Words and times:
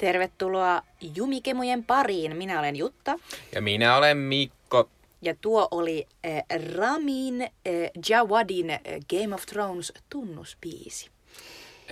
Tervetuloa 0.00 0.82
Jumikemujen 1.14 1.84
pariin. 1.84 2.36
Minä 2.36 2.58
olen 2.58 2.76
Jutta. 2.76 3.18
Ja 3.54 3.60
minä 3.60 3.96
olen 3.96 4.16
Mikko. 4.16 4.88
Ja 5.22 5.34
tuo 5.40 5.68
oli 5.70 6.06
äh, 6.26 6.44
Ramin 6.76 7.42
äh, 7.42 7.48
Jawadin 8.08 8.70
äh, 8.70 8.80
Game 9.10 9.34
of 9.34 9.46
Thrones 9.46 9.92
tunnuspiisi. 10.10 11.10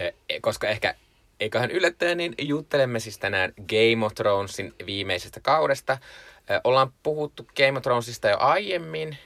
Äh, 0.01 0.13
koska 0.41 0.69
ehkä 0.69 0.95
eiköhän 1.41 1.71
yllättäen, 1.71 2.19
niin 2.19 2.35
juttelemme 2.39 3.01
siis 3.01 3.19
tänään 3.19 3.53
Game 3.57 4.07
of 4.07 4.15
Thronesin 4.15 4.75
viimeisestä 4.87 5.41
kaudesta. 5.41 5.93
Äh, 5.93 6.61
ollaan 6.65 6.93
puhuttu 7.03 7.47
Game 7.57 7.79
of 7.79 7.83
Thronesista 7.83 8.29
jo 8.29 8.37
aiemmin. 8.41 9.17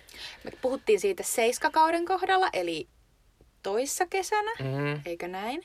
Me 0.45 0.51
puhuttiin 0.63 1.01
siitä 1.01 1.23
seiskakauden 1.23 2.05
kohdalla, 2.05 2.49
eli 2.53 2.87
toissa 3.63 4.07
kesänä, 4.07 4.51
Mm. 4.61 5.01
eikö 5.07 5.29
näin? 5.29 5.63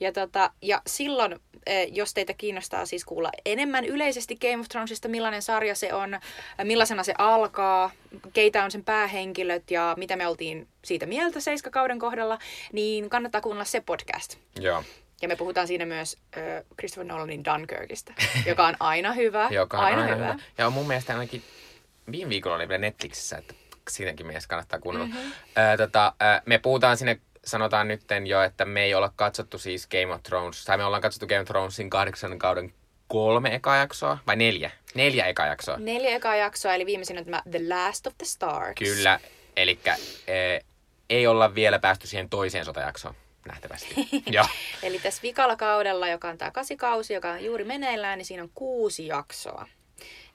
Ja, 0.00 0.12
tota, 0.12 0.50
ja 0.62 0.82
silloin, 0.86 1.36
eh, 1.66 1.88
jos 1.92 2.14
teitä 2.14 2.34
kiinnostaa 2.34 2.86
siis 2.86 3.04
kuulla 3.04 3.30
enemmän 3.44 3.84
yleisesti 3.84 4.36
Game 4.36 4.56
of 4.60 4.68
Thronesista, 4.68 5.08
millainen 5.08 5.42
sarja 5.42 5.74
se 5.74 5.94
on, 5.94 6.14
eh, 6.14 6.20
millaisena 6.64 7.02
se 7.04 7.14
alkaa, 7.18 7.90
keitä 8.32 8.64
on 8.64 8.70
sen 8.70 8.84
päähenkilöt 8.84 9.70
ja 9.70 9.94
mitä 9.98 10.16
me 10.16 10.26
oltiin 10.26 10.68
siitä 10.84 11.06
mieltä 11.06 11.40
seiskakauden 11.40 11.98
kohdalla, 11.98 12.38
niin 12.72 13.10
kannattaa 13.10 13.40
kuunnella 13.40 13.64
se 13.64 13.80
podcast. 13.80 14.36
Joo. 14.60 14.84
Ja 15.22 15.28
me 15.28 15.36
puhutaan 15.36 15.66
siinä 15.66 15.86
myös 15.86 16.16
äh, 16.36 16.42
Christopher 16.78 17.06
Nolanin 17.06 17.44
Dunkirkista, 17.44 18.12
joka 18.46 18.66
on 18.66 18.74
aina 18.80 19.12
hyvä. 19.12 19.48
Joka 19.60 19.78
on 19.78 19.84
aina, 19.84 20.02
aina 20.02 20.14
hyvä. 20.14 20.32
hyvä. 20.32 20.42
Ja 20.58 20.70
mun 20.70 20.86
mielestä 20.86 21.12
ainakin 21.12 21.42
viime 22.12 22.28
viikolla 22.28 22.56
oli 22.56 22.68
vielä 22.68 22.78
Netflixissä, 22.80 23.36
että 23.38 23.54
siinäkin 23.90 24.26
mielessä 24.26 24.48
kannattaa 24.48 24.78
kuunnella. 24.80 25.06
Mm-hmm. 25.08 25.32
Ää, 25.56 25.76
tota, 25.76 26.14
ää, 26.20 26.42
me 26.46 26.58
puhutaan 26.58 26.96
sinne, 26.96 27.20
sanotaan 27.44 27.88
nytten 27.88 28.26
jo, 28.26 28.42
että 28.42 28.64
me 28.64 28.82
ei 28.84 28.94
olla 28.94 29.12
katsottu 29.16 29.58
siis 29.58 29.86
Game 29.86 30.14
of 30.14 30.22
Thrones, 30.22 30.64
tai 30.64 30.76
me 30.76 30.84
ollaan 30.84 31.02
katsottu 31.02 31.26
Game 31.26 31.40
of 31.40 31.46
Thronesin 31.46 31.90
kahdeksan 31.90 32.38
kauden 32.38 32.74
kolme 33.08 33.54
eka 33.54 33.76
jaksoa, 33.76 34.18
vai 34.26 34.36
neljä? 34.36 34.70
Neljä 34.94 35.26
eka 35.26 35.46
jaksoa. 35.46 35.76
Neljä 35.76 36.16
ekaa 36.16 36.36
jaksoa, 36.36 36.74
eli 36.74 36.86
viimeisin 36.86 37.18
on 37.18 37.24
tämä 37.24 37.42
The 37.50 37.60
Last 37.68 38.06
of 38.06 38.14
the 38.18 38.26
Stars. 38.26 38.74
Kyllä, 38.78 39.20
eli 39.56 39.78
ei 41.10 41.26
olla 41.26 41.54
vielä 41.54 41.78
päästy 41.78 42.06
siihen 42.06 42.28
toiseen 42.30 42.64
sotajaksoon, 42.64 43.14
nähtävästi. 43.46 43.94
Joo. 44.26 44.46
Eli 44.82 44.98
tässä 44.98 45.22
vikalla 45.22 45.56
kaudella, 45.56 46.08
joka 46.08 46.28
on 46.28 46.38
tämä 46.38 46.50
kasikausi, 46.50 47.14
joka 47.14 47.30
on 47.30 47.44
juuri 47.44 47.64
meneillään, 47.64 48.18
niin 48.18 48.26
siinä 48.26 48.42
on 48.42 48.50
kuusi 48.54 49.06
jaksoa. 49.06 49.68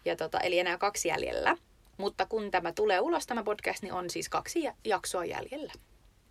Ja 0.05 0.15
tota, 0.15 0.39
eli 0.39 0.59
enää 0.59 0.77
kaksi 0.77 1.07
jäljellä. 1.07 1.57
Mutta 1.97 2.25
kun 2.25 2.51
tämä 2.51 2.71
tulee 2.71 2.99
ulos, 2.99 3.27
tämä 3.27 3.43
podcast, 3.43 3.83
niin 3.83 3.93
on 3.93 4.09
siis 4.09 4.29
kaksi 4.29 4.63
ja- 4.63 4.73
jaksoa 4.83 5.25
jäljellä. 5.25 5.73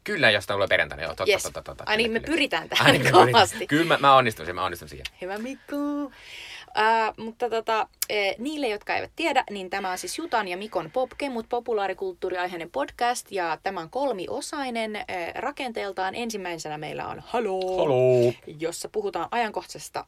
Kyllä, 0.05 0.31
jos 0.31 0.47
tulee 0.47 0.69
perjantaina. 0.69 1.03
Joo, 1.05 1.15
totta, 1.15 1.31
Yes. 1.33 1.43
totta, 1.43 1.63
totta. 1.63 1.85
Ai 1.87 1.97
niin, 1.97 2.11
me 2.13 2.21
pyritään 2.21 2.69
tähän 2.69 2.87
Ai 2.87 2.99
niin, 2.99 3.13
kovasti. 3.13 3.67
Kyllä 3.67 3.85
mä, 3.85 3.99
mä 4.01 4.17
onnistun 4.17 4.45
siihen, 4.47 4.55
mä 4.55 4.65
onnistun 4.65 4.89
siihen. 4.89 5.07
Hyvä 5.21 5.39
Mikko. 5.39 5.77
Uh, 5.77 7.25
mutta 7.25 7.51
tota, 7.51 7.89
eh, 8.11 8.35
niille, 8.39 8.69
jotka 8.69 8.97
eivät 8.97 9.11
tiedä, 9.17 9.45
niin 9.51 9.71
tämä 9.71 9.91
on 9.91 9.99
siis 9.99 10.19
Jutan 10.19 10.49
ja 10.49 10.57
Mikon 10.57 10.91
Popkemut 10.91 11.47
populaarikulttuuriaiheinen 11.49 12.71
podcast. 12.71 13.33
Ja 13.33 13.59
tämä 13.63 13.81
on 13.81 13.91
kolmiosainen 13.91 14.97
eh, 14.97 15.05
rakenteeltaan. 15.35 16.15
Ensimmäisenä 16.15 16.79
meillä 16.79 17.07
on 17.09 17.23
Halo. 17.27 17.77
Halo. 17.79 18.33
jossa 18.59 18.89
puhutaan 18.89 19.29
ajankohtaisesta 19.31 20.05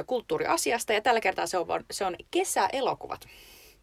ö, 0.00 0.04
kulttuuriasiasta 0.04 0.92
ja 0.92 1.00
tällä 1.00 1.20
kertaa 1.20 1.46
se 1.46 1.58
on, 1.58 1.66
se 1.90 2.04
on 2.04 2.16
kesäelokuvat. 2.30 3.20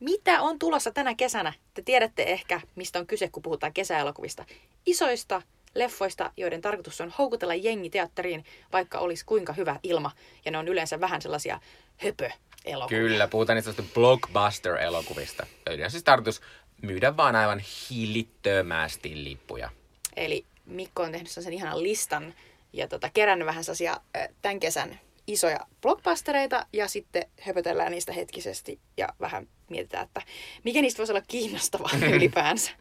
Mitä 0.04 0.42
on 0.42 0.60
tulossa 0.60 0.92
tänä 0.92 1.16
kesänä? 1.16 1.54
Te 1.74 1.82
tiedätte 1.82 2.24
ehkä, 2.24 2.62
mistä 2.76 3.00
on 3.00 3.08
kyse, 3.08 3.30
kun 3.30 3.44
puhutaan 3.44 3.74
kesäelokuvista. 3.74 4.46
Isoista 4.86 5.42
leffoista, 5.76 6.32
joiden 6.38 6.62
tarkoitus 6.62 7.02
on 7.02 7.14
houkutella 7.18 7.56
jengi 7.56 7.90
teatteriin, 7.90 8.46
vaikka 8.74 9.00
olisi 9.00 9.26
kuinka 9.26 9.54
hyvä 9.54 9.80
ilma. 9.84 10.12
Ja 10.46 10.52
ne 10.52 10.58
on 10.58 10.68
yleensä 10.68 11.00
vähän 11.00 11.22
sellaisia 11.22 11.60
höpö-elokuvia. 11.98 13.00
Kyllä, 13.00 13.28
puhutaan 13.28 13.56
niistä 13.56 13.84
blockbuster-elokuvista. 13.94 15.46
Joiden 15.66 15.86
on 15.86 15.92
siis 15.92 16.04
tarkoitus 16.04 16.42
myydä 16.82 17.18
vaan 17.18 17.36
aivan 17.36 17.62
hillittömästi 17.90 19.24
lippuja. 19.24 19.70
Eli 20.16 20.46
Mikko 20.66 21.04
on 21.04 21.12
tehnyt 21.12 21.32
sen 21.32 21.54
ihanan 21.54 21.84
listan 21.84 22.34
ja 22.74 22.88
tota, 22.88 23.10
kerännyt 23.14 23.46
vähän 23.46 23.64
sellaisia 23.64 23.98
tämän 24.42 24.60
kesän 24.60 25.00
isoja 25.28 25.60
blockbustereita 25.82 26.66
ja 26.74 26.88
sitten 26.88 27.26
höpötellään 27.42 27.92
niistä 27.92 28.14
hetkisesti 28.14 28.80
ja 28.98 29.10
vähän 29.20 29.48
mietitään, 29.70 30.06
että 30.06 30.22
mikä 30.64 30.82
niistä 30.82 30.98
voisi 30.98 31.12
olla 31.12 31.24
kiinnostavaa 31.28 31.90
ylipäänsä. 32.16 32.72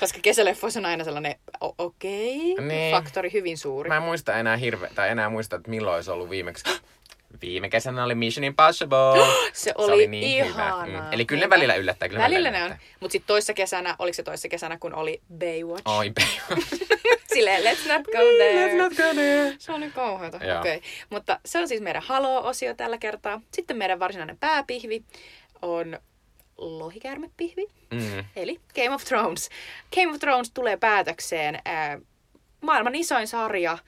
Koska 0.00 0.18
kesäleffoissa 0.22 0.80
on 0.80 0.86
aina 0.86 1.04
sellainen 1.04 1.34
okei, 1.78 2.52
okay, 2.52 2.64
Niin. 2.64 2.96
faktori 2.96 3.32
hyvin 3.32 3.58
suuri. 3.58 3.88
Mä 3.88 3.96
en 3.96 4.02
muista 4.02 4.38
enää 4.38 4.56
hirve, 4.56 4.90
tai 4.94 5.10
enää 5.10 5.28
muista, 5.28 5.56
että 5.56 5.70
milloin 5.70 5.94
olisi 5.96 6.10
ollut 6.10 6.30
viimeksi. 6.30 6.64
Viime 7.42 7.70
kesänä 7.70 8.04
oli 8.04 8.14
Mission 8.14 8.44
Impossible. 8.44 8.96
Se 9.52 9.72
oli, 9.78 10.06
niin 10.06 10.46
ihanaa. 10.46 10.84
hyvä. 10.84 11.00
Mm. 11.00 11.12
Eli 11.12 11.24
kyllä 11.24 11.40
ne 11.44 11.50
välillä 11.50 11.74
yllättää. 11.74 12.08
Kyllä 12.08 12.22
Välillä 12.22 12.50
ne 12.50 12.64
on. 12.64 12.76
Mutta 13.00 13.12
sitten 13.12 13.26
toissa 13.26 13.54
kesänä, 13.54 13.96
oliko 13.98 14.14
se 14.14 14.22
toissa 14.22 14.48
kesänä, 14.48 14.78
kun 14.78 14.94
oli 14.94 15.20
Baywatch? 15.38 15.82
Oi, 15.88 16.10
baby. 16.10 16.62
Silleen, 17.34 17.62
let's 17.62 17.92
not 17.92 18.06
go 18.06 18.18
there. 18.36 18.68
Let's 18.68 18.76
not 18.82 18.92
go 18.96 19.14
there. 19.14 19.54
Se 19.58 19.72
on 19.72 19.80
niin 19.80 19.92
kauheata. 19.92 20.36
Okay. 20.36 20.80
Mutta 21.10 21.40
se 21.44 21.58
on 21.58 21.68
siis 21.68 21.80
meidän 21.80 22.02
Halo-osio 22.02 22.74
tällä 22.74 22.98
kertaa. 22.98 23.40
Sitten 23.54 23.76
meidän 23.76 23.98
varsinainen 24.00 24.38
pääpihvi 24.38 25.04
on 25.62 25.98
lohikäärmepihvi, 26.58 27.66
Mm. 27.90 28.24
eli 28.36 28.60
Game 28.74 28.90
of 28.94 29.04
Thrones. 29.04 29.48
Game 29.94 30.10
of 30.12 30.18
Thrones 30.20 30.50
tulee 30.50 30.76
päätökseen. 30.76 31.58
Ää, 31.64 31.98
maailman 32.60 32.94
isoin 32.94 33.26
sarja. 33.28 33.78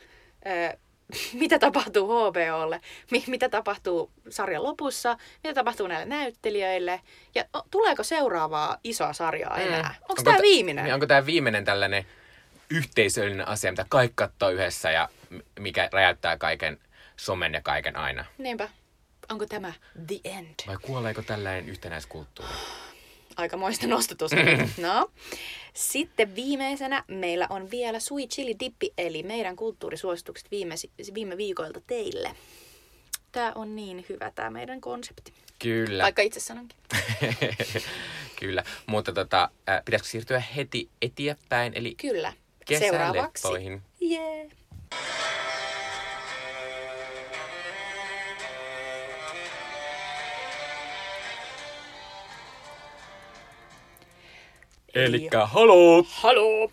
Ää, 0.45 0.75
mitä 1.33 1.59
tapahtuu 1.59 2.09
HBOlle, 2.09 2.81
mi- 3.11 3.25
mitä 3.27 3.49
tapahtuu 3.49 4.11
sarjan 4.29 4.63
lopussa, 4.63 5.17
mitä 5.45 5.55
tapahtuu 5.55 5.87
näille 5.87 6.07
näyttelijöille 6.07 7.01
ja 7.35 7.45
tuleeko 7.71 8.03
seuraavaa 8.03 8.77
isoa 8.85 9.13
sarjaa 9.13 9.57
enää. 9.59 9.83
Mm. 9.99 10.05
Onko 10.09 10.23
tämä 10.23 10.37
tä- 10.37 10.43
viimeinen? 10.43 10.85
Niin 10.85 10.95
onko 10.95 11.07
tämä 11.07 11.27
viimeinen 11.27 11.65
tällainen 11.65 12.07
yhteisöllinen 12.71 13.49
asia, 13.49 13.73
mitä 13.73 13.87
kaikki 13.89 14.15
katsoo 14.17 14.51
yhdessä 14.51 14.91
ja 14.91 15.09
mikä 15.59 15.89
räjäyttää 15.93 16.37
kaiken 16.37 16.79
somen 17.17 17.53
ja 17.55 17.61
kaiken 17.63 17.97
aina? 17.97 18.25
Niinpä. 18.39 18.69
Onko 19.31 19.47
tämä 19.47 19.73
the 20.07 20.21
end? 20.25 20.55
Vai 20.67 20.77
kuoleeko 20.83 21.23
tällainen 21.23 21.69
yhtenäiskulttuuri? 21.69 22.53
Aikamoista 23.37 23.87
nostatusta. 23.87 24.37
no. 24.79 25.11
Sitten 25.75 26.35
viimeisenä 26.35 27.05
meillä 27.09 27.47
on 27.51 27.71
vielä 27.71 28.01
Sweet 28.01 28.31
Chili 28.31 28.55
Dippi, 28.61 28.93
eli 28.99 29.23
meidän 29.23 29.57
kulttuurisuositukset 29.57 30.51
viime, 30.51 30.75
viime 31.15 31.37
viikoilta 31.37 31.81
teille. 31.87 32.35
Tämä 33.33 33.53
on 33.55 33.77
niin 33.77 34.07
hyvä 34.09 34.33
tämä 34.35 34.51
meidän 34.51 34.81
konsepti. 34.81 35.33
Kyllä. 35.59 36.03
Vaikka 36.03 36.23
itse 36.23 36.41
sanonkin. 36.41 36.79
Kyllä, 38.41 38.65
mutta 38.87 39.13
tota, 39.13 39.51
äh, 39.69 39.83
pitäisikö 39.85 40.11
siirtyä 40.11 40.43
heti 40.57 40.89
eteenpäin, 41.03 41.73
eli 41.75 41.95
Kyllä. 41.95 42.33
Seuraavaksi. 42.79 43.43
kesäleffoihin? 43.43 43.83
Yeah. 44.03 44.51
Elikkä 54.95 55.47
haloo! 55.47 56.05
Halo! 56.11 56.73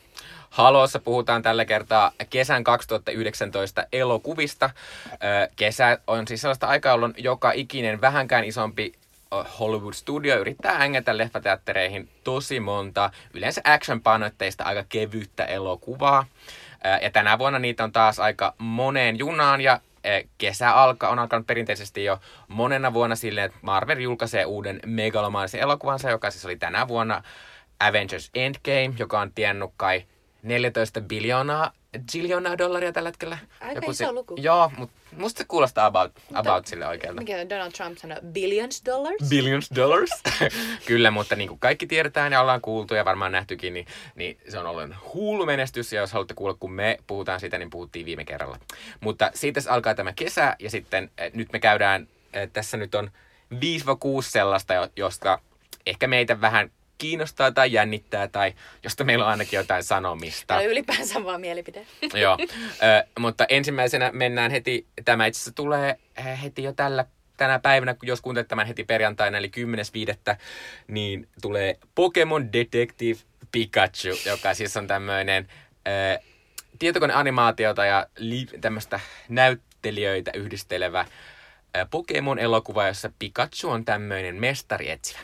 Halossa 0.50 1.00
puhutaan 1.00 1.42
tällä 1.42 1.66
kertaa 1.66 2.12
kesän 2.30 2.64
2019 2.64 3.86
elokuvista. 3.94 4.70
Kesä 5.56 6.00
on 6.08 6.28
siis 6.28 6.42
sellaista 6.42 6.68
aikaa, 6.68 6.92
jolloin 6.92 7.14
joka 7.18 7.52
ikinen 7.52 8.02
vähänkään 8.02 8.44
isompi 8.44 8.92
ö, 9.34 9.44
Hollywood-studio 9.60 10.38
yrittää 10.40 10.82
ängätä 10.82 11.18
leffateattereihin 11.18 12.10
tosi 12.24 12.60
monta, 12.60 13.12
yleensä 13.34 13.62
action-painotteista 13.64 14.64
aika 14.64 14.84
kevyttä 14.90 15.46
elokuvaa. 15.46 16.26
Ja 17.02 17.12
tänä 17.12 17.40
vuonna 17.40 17.60
niitä 17.60 17.84
on 17.84 17.92
taas 17.92 18.20
aika 18.20 18.54
moneen 18.58 19.20
junaan 19.20 19.62
ja 19.62 19.80
kesä 20.38 20.72
alkaa, 20.72 21.10
on 21.10 21.20
alkanut 21.20 21.48
perinteisesti 21.48 22.04
jo 22.04 22.20
monena 22.48 22.94
vuonna 22.94 23.16
silleen, 23.16 23.46
että 23.46 23.58
Marvel 23.62 23.98
julkaisee 23.98 24.46
uuden 24.46 24.80
megalomaanisen 24.86 25.62
elokuvansa, 25.62 26.10
joka 26.10 26.32
siis 26.32 26.46
oli 26.46 26.56
tänä 26.56 26.88
vuonna 26.88 27.24
Avengers 27.80 28.30
Endgame, 28.34 28.94
joka 29.00 29.20
on 29.20 29.34
tiennyt 29.34 29.70
kai 29.78 30.06
14 30.44 31.02
biljoonaa, 31.02 31.72
ziljoonaa 32.12 32.58
dollaria 32.58 32.92
tällä 32.92 33.10
hetkellä. 33.10 33.38
Aika 33.62 33.82
iso 33.84 33.94
se, 33.94 34.12
luku. 34.12 34.36
Joo, 34.38 34.72
mutta 34.78 34.96
musta 35.18 35.38
se 35.38 35.46
kuulostaa 35.48 35.86
about, 35.86 36.12
about 36.34 36.68
sille 36.68 36.88
oikealta. 36.88 37.22
Mikä 37.22 37.50
Donald 37.50 37.72
Trump 37.72 37.98
sanoi? 37.98 38.18
Billions 38.32 38.82
dollars? 38.86 39.30
Billions 39.30 39.70
dollars. 39.76 40.10
Kyllä, 40.86 41.12
mutta 41.12 41.36
niin 41.36 41.48
kuin 41.48 41.60
kaikki 41.60 41.88
tiedetään 41.88 42.32
ja 42.32 42.42
ollaan 42.42 42.62
kuultu 42.62 42.96
ja 42.96 43.06
varmaan 43.06 43.32
nähtykin, 43.32 43.74
niin, 43.74 43.86
niin 44.16 44.38
se 44.50 44.60
on 44.60 44.66
ollut 44.66 44.96
hullu 45.14 45.46
menestys. 45.46 45.94
Ja 45.94 46.02
jos 46.02 46.12
haluatte 46.14 46.34
kuulla, 46.34 46.58
kun 46.60 46.72
me 46.72 46.98
puhutaan 47.08 47.40
siitä, 47.40 47.58
niin 47.58 47.70
puhuttiin 47.70 48.06
viime 48.06 48.26
kerralla. 48.26 48.60
Mutta 49.00 49.32
siitä 49.34 49.62
alkaa 49.70 49.96
tämä 49.96 50.14
kesä 50.14 50.56
ja 50.60 50.70
sitten 50.70 51.12
eh, 51.18 51.32
nyt 51.34 51.52
me 51.54 51.60
käydään, 51.60 52.08
eh, 52.34 52.50
tässä 52.54 52.78
nyt 52.78 52.96
on 52.96 53.12
5-6 53.56 53.58
sellaista, 54.22 54.74
jo- 54.74 54.90
josta 54.96 55.40
ehkä 55.86 56.08
meitä 56.08 56.42
vähän 56.42 56.72
kiinnostaa 57.00 57.52
tai 57.52 57.72
jännittää 57.74 58.28
tai 58.28 58.54
josta 58.84 59.04
meillä 59.04 59.26
on 59.26 59.32
ainakin 59.32 59.58
jotain 59.58 59.84
sanomista. 59.84 60.54
Tai 60.54 60.66
ylipäänsä 60.66 61.24
vaan 61.24 61.42
mielipide. 61.42 61.86
Joo, 62.14 62.38
ö, 62.42 63.08
mutta 63.20 63.46
ensimmäisenä 63.50 64.12
mennään 64.12 64.52
heti, 64.52 64.88
tämä 65.06 65.26
itse 65.26 65.38
asiassa 65.38 65.56
tulee 65.56 66.00
heti 66.42 66.64
jo 66.64 66.74
tällä 66.74 67.06
tänä 67.40 67.60
päivänä, 67.60 67.94
kun 67.94 68.08
jos 68.08 68.22
kuuntelet 68.22 68.48
tämän 68.48 68.68
heti 68.68 68.84
perjantaina, 68.84 69.38
eli 69.38 69.52
10.5., 70.32 70.36
niin 70.88 71.28
tulee 71.42 71.78
Pokemon 71.96 72.54
Detective 72.54 73.20
Pikachu, 73.52 74.10
joka 74.26 74.54
siis 74.54 74.78
on 74.78 74.88
tämmöinen 74.88 75.48
äh, 75.88 76.26
tietokoneanimaatiota 76.80 77.86
ja 77.86 78.08
li- 78.18 78.60
tämmöistä 78.62 79.00
näyttelijöitä 79.30 80.32
yhdistelevä 80.34 81.00
äh, 81.00 81.08
Pokemon-elokuva, 81.92 82.88
jossa 82.88 83.12
Pikachu 83.20 83.70
on 83.70 83.86
tämmöinen 83.86 84.36
mestarietsivä. 84.36 85.20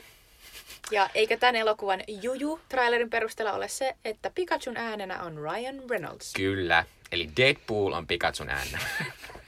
Ja 0.91 1.09
eikö 1.13 1.37
tämän 1.37 1.55
elokuvan 1.55 2.01
juju-trailerin 2.07 3.09
perusteella 3.09 3.53
ole 3.53 3.67
se, 3.67 3.95
että 4.05 4.31
Pikachun 4.35 4.77
äänenä 4.77 5.23
on 5.23 5.37
Ryan 5.37 5.89
Reynolds? 5.89 6.33
Kyllä. 6.33 6.85
Eli 7.11 7.29
Deadpool 7.37 7.93
on 7.93 8.07
Pikachun 8.07 8.49
äänenä. 8.49 8.79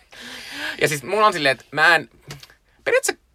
ja 0.81 0.87
siis 0.87 1.03
mulla 1.03 1.27
on 1.27 1.33
silleen, 1.33 1.51
että 1.59 1.65
mä 1.71 1.95
en... 1.95 2.09
Periaatteessa 2.83 3.26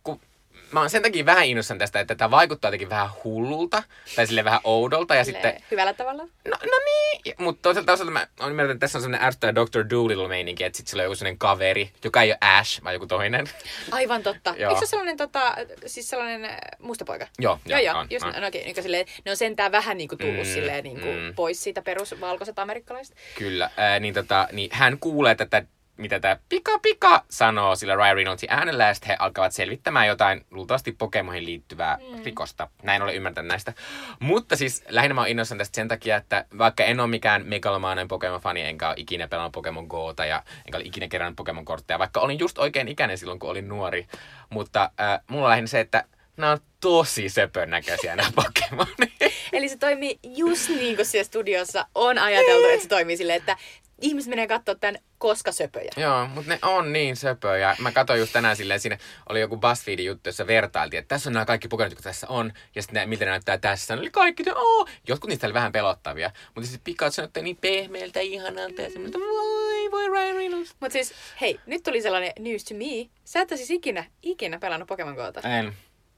mä 0.72 0.80
oon 0.80 0.90
sen 0.90 1.02
takia 1.02 1.26
vähän 1.26 1.44
innossan 1.44 1.78
tästä, 1.78 2.00
että 2.00 2.14
tämä 2.14 2.30
vaikuttaa 2.30 2.68
jotenkin 2.68 2.90
vähän 2.90 3.08
hullulta, 3.24 3.82
tai 4.16 4.26
sille 4.26 4.44
vähän 4.44 4.60
oudolta, 4.64 5.14
ja 5.14 5.24
sitten... 5.24 5.62
Hyvällä 5.70 5.92
tavalla? 5.94 6.22
No, 6.22 6.56
no 6.62 6.78
niin, 6.84 7.34
mutta 7.38 7.62
toisaalta, 7.62 7.86
toisaalta 7.86 8.12
mä 8.12 8.26
oon 8.40 8.50
ymmärtänyt, 8.50 8.74
että 8.74 8.84
tässä 8.84 8.98
on 8.98 9.02
semmoinen 9.02 9.26
ärsyttävä 9.26 9.54
Dr. 9.54 9.90
Doolittle-meininki, 9.90 10.64
että 10.64 10.76
sitten 10.76 10.90
sillä 10.90 11.00
on 11.00 11.04
joku 11.04 11.14
semmoinen 11.14 11.38
kaveri, 11.38 11.90
joka 12.04 12.22
ei 12.22 12.30
ole 12.30 12.38
Ash, 12.40 12.84
vaan 12.84 12.94
joku 12.94 13.06
toinen. 13.06 13.50
Aivan 13.90 14.22
totta. 14.22 14.54
Joo. 14.58 14.70
Eikö 14.70 14.78
se 14.78 14.84
ole 14.84 14.86
sellainen, 14.86 15.16
tota, 15.16 15.56
siis 15.86 16.10
sellainen 16.10 16.44
äh, 16.44 16.56
musta 16.78 17.04
poika? 17.04 17.26
Joo, 17.38 17.58
joo, 17.66 17.80
joo, 17.80 17.98
on, 17.98 18.06
just, 18.10 18.26
on. 18.26 18.34
no, 18.40 18.46
okei, 18.48 18.64
niin 18.64 18.82
silleen, 18.82 19.06
ne 19.24 19.30
on 19.30 19.36
sentään 19.36 19.72
vähän 19.72 19.96
niin 19.96 20.08
kuin 20.08 20.18
tullut 20.18 20.42
Mm, 20.46 20.52
silleen, 20.52 20.84
niin 20.84 21.00
kuin 21.00 21.18
mm. 21.18 21.34
pois 21.34 21.62
siitä 21.62 21.82
perusvalkoiset 21.82 22.58
amerikkalaiset. 22.58 23.16
Kyllä, 23.38 23.70
ää, 23.76 24.00
niin, 24.00 24.14
tota, 24.14 24.48
niin 24.52 24.70
hän 24.72 24.98
kuulee 24.98 25.34
tätä, 25.34 25.62
mitä 25.96 26.20
tämä 26.20 26.36
Pika 26.48 26.78
Pika 26.78 27.24
sanoo 27.30 27.76
sillä 27.76 27.94
Ryan 27.94 28.16
Reynoldsin 28.16 28.50
äänellä, 28.52 28.84
ja 28.84 28.94
sitten 28.94 29.08
he 29.08 29.16
alkavat 29.18 29.52
selvittämään 29.52 30.06
jotain 30.06 30.46
luultavasti 30.50 30.92
Pokemonin 30.92 31.46
liittyvää 31.46 31.98
mm. 32.10 32.24
rikosta. 32.24 32.68
Näin 32.82 33.02
olen 33.02 33.14
ymmärtänyt 33.14 33.48
näistä. 33.48 33.72
Mutta 34.20 34.56
siis 34.56 34.84
lähinnä 34.88 35.14
mä 35.14 35.20
oon 35.20 35.28
innoissani 35.28 35.58
tästä 35.58 35.76
sen 35.76 35.88
takia, 35.88 36.16
että 36.16 36.44
vaikka 36.58 36.84
en 36.84 37.00
ole 37.00 37.08
mikään 37.08 37.46
megalomainen 37.46 38.08
Pokemon-fani, 38.08 38.60
enkä 38.62 38.88
ole 38.88 38.94
ikinä 38.98 39.28
pelannut 39.28 39.52
Pokemon 39.52 39.86
Gota 39.86 40.24
ja 40.24 40.42
enkä 40.66 40.78
ole 40.78 40.84
ikinä 40.84 41.08
kerännyt 41.08 41.36
Pokemon-kortteja, 41.36 41.98
vaikka 41.98 42.20
olin 42.20 42.38
just 42.38 42.58
oikein 42.58 42.88
ikäinen 42.88 43.18
silloin, 43.18 43.38
kun 43.38 43.50
olin 43.50 43.68
nuori. 43.68 44.06
Mutta 44.50 44.90
äh, 45.00 45.20
mulla 45.30 45.44
on 45.44 45.50
lähinnä 45.50 45.66
se, 45.66 45.80
että 45.80 46.04
nämä 46.36 46.52
on 46.52 46.58
tosi 46.80 47.28
söpön 47.28 47.70
näköisiä 47.70 48.16
nämä 48.16 48.30
Pokemonit. 48.34 49.12
Eli 49.52 49.68
se 49.68 49.76
toimii 49.76 50.18
just 50.22 50.68
niin 50.68 50.96
kuin 50.96 51.06
siellä 51.06 51.24
studiossa 51.24 51.86
on 51.94 52.18
ajateltu, 52.18 52.68
että 52.68 52.82
se 52.82 52.88
toimii 52.88 53.16
silleen, 53.16 53.38
että 53.38 53.56
ihmiset 54.00 54.30
menee 54.30 54.46
katsoa 54.46 54.74
tämän 54.74 54.98
koska 55.22 55.52
söpöjä. 55.52 55.90
Joo, 55.96 56.26
mutta 56.26 56.50
ne 56.50 56.58
on 56.62 56.92
niin 56.92 57.16
söpöjä. 57.16 57.76
Mä 57.78 57.92
katsoin 57.92 58.20
just 58.20 58.32
tänään 58.32 58.56
silleen, 58.56 58.80
siinä 58.80 58.98
oli 59.28 59.40
joku 59.40 59.56
BuzzFeedin 59.56 60.06
juttu, 60.06 60.28
jossa 60.28 60.46
vertailtiin, 60.46 60.98
että 60.98 61.08
tässä 61.08 61.30
on 61.30 61.32
nämä 61.32 61.44
kaikki 61.44 61.68
Pokemonit, 61.68 61.92
jotka 61.92 62.02
tässä 62.02 62.26
on, 62.28 62.52
ja 62.74 62.82
sitten 62.82 63.00
ne, 63.00 63.06
miltä 63.06 63.24
ne 63.24 63.30
näyttää 63.30 63.58
tässä. 63.58 63.94
Ne 63.94 64.00
oli 64.00 64.10
kaikki, 64.10 64.42
ne, 64.42 64.52
oo. 64.54 64.86
Jotkut 65.08 65.30
niistä 65.30 65.46
oli 65.46 65.54
vähän 65.54 65.72
pelottavia, 65.72 66.30
mutta 66.54 66.68
siis 66.68 66.80
Pikachu 66.84 67.20
näyttää 67.20 67.42
niin 67.42 67.56
pehmeältä, 67.56 68.20
ihanalta, 68.20 68.82
ja 68.82 68.90
semmoista, 68.90 69.18
voi, 69.18 69.90
voi 69.90 70.08
Ryan 70.08 70.36
Reynolds. 70.36 70.76
Mutta 70.80 70.92
siis, 70.92 71.14
hei, 71.40 71.60
nyt 71.66 71.82
tuli 71.82 72.02
sellainen 72.02 72.32
news 72.38 72.64
to 72.64 72.74
me. 72.74 73.10
Sä 73.24 73.40
et 73.40 73.48
siis 73.48 73.70
ikinä, 73.70 74.04
ikinä 74.22 74.58
pelannut 74.58 74.88
Pokemon 74.88 75.14
Goota. 75.14 75.40
En. 75.40 75.72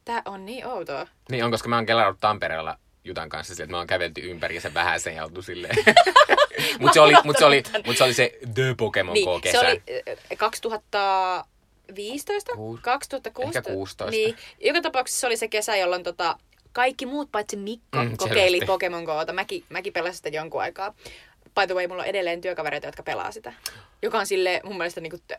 Tää 0.05 0.23
on 0.25 0.47
niin 0.47 0.67
outoa. 0.67 1.07
Niin 1.31 1.45
on, 1.45 1.51
koska 1.51 1.69
mä 1.69 1.77
oon 1.77 1.87
kelannut 1.87 2.21
Tampereella 2.21 2.79
Jutan 3.05 3.29
kanssa 3.29 3.55
silleen, 3.55 3.65
että 3.67 3.77
me 3.77 3.81
on 3.81 3.87
kävelty 3.87 4.21
ympäri 4.31 4.55
ja 4.55 4.61
se 4.61 4.75
vähän 4.75 5.01
sen 5.01 5.17
joutu 5.17 5.43
silleen. 5.43 5.77
mutta 6.79 6.95
se, 6.95 7.01
oli, 7.01 7.15
mut 7.25 7.39
se, 7.39 7.45
oli, 7.45 7.63
mut 7.87 7.97
se 7.97 8.05
oli 8.05 8.15
se 8.15 8.39
The 8.55 8.75
Pokemon 8.77 9.15
Niin, 9.15 9.25
Go 9.25 9.41
se 9.51 9.59
oli 9.59 9.83
äh, 10.33 10.37
2015? 10.37 12.53
Kuus- 12.57 12.81
2016? 12.83 13.59
ehkä 13.59 13.71
16. 13.75 14.11
Niin. 14.11 14.37
Joka 14.61 14.81
tapauksessa 14.83 15.21
se 15.21 15.27
oli 15.27 15.37
se 15.37 15.49
kesä, 15.49 15.77
jolloin 15.77 16.03
tota, 16.03 16.39
kaikki 16.73 17.07
muut 17.07 17.29
paitsi 17.33 17.57
Mikko 17.57 17.99
Mm, 18.05 18.17
kokeili 18.17 18.51
selvästi. 18.51 18.67
Pokemon 18.67 19.05
Goota. 19.05 19.33
Mäkin, 19.33 19.65
mäkin 19.69 19.93
pelasin 19.93 20.17
sitä 20.17 20.29
jonkun 20.29 20.63
aikaa. 20.63 20.95
By 21.61 21.67
the 21.67 21.75
way, 21.75 21.87
mulla 21.87 22.03
on 22.03 22.09
edelleen 22.09 22.41
työkavereita, 22.41 22.87
jotka 22.89 23.03
pelaa 23.03 23.33
sitä. 23.33 23.53
Joka 24.03 24.19
on 24.19 24.27
sille 24.27 24.61
mun 24.65 24.77
mielestä 24.77 25.01
niinku, 25.01 25.19
t- 25.19 25.33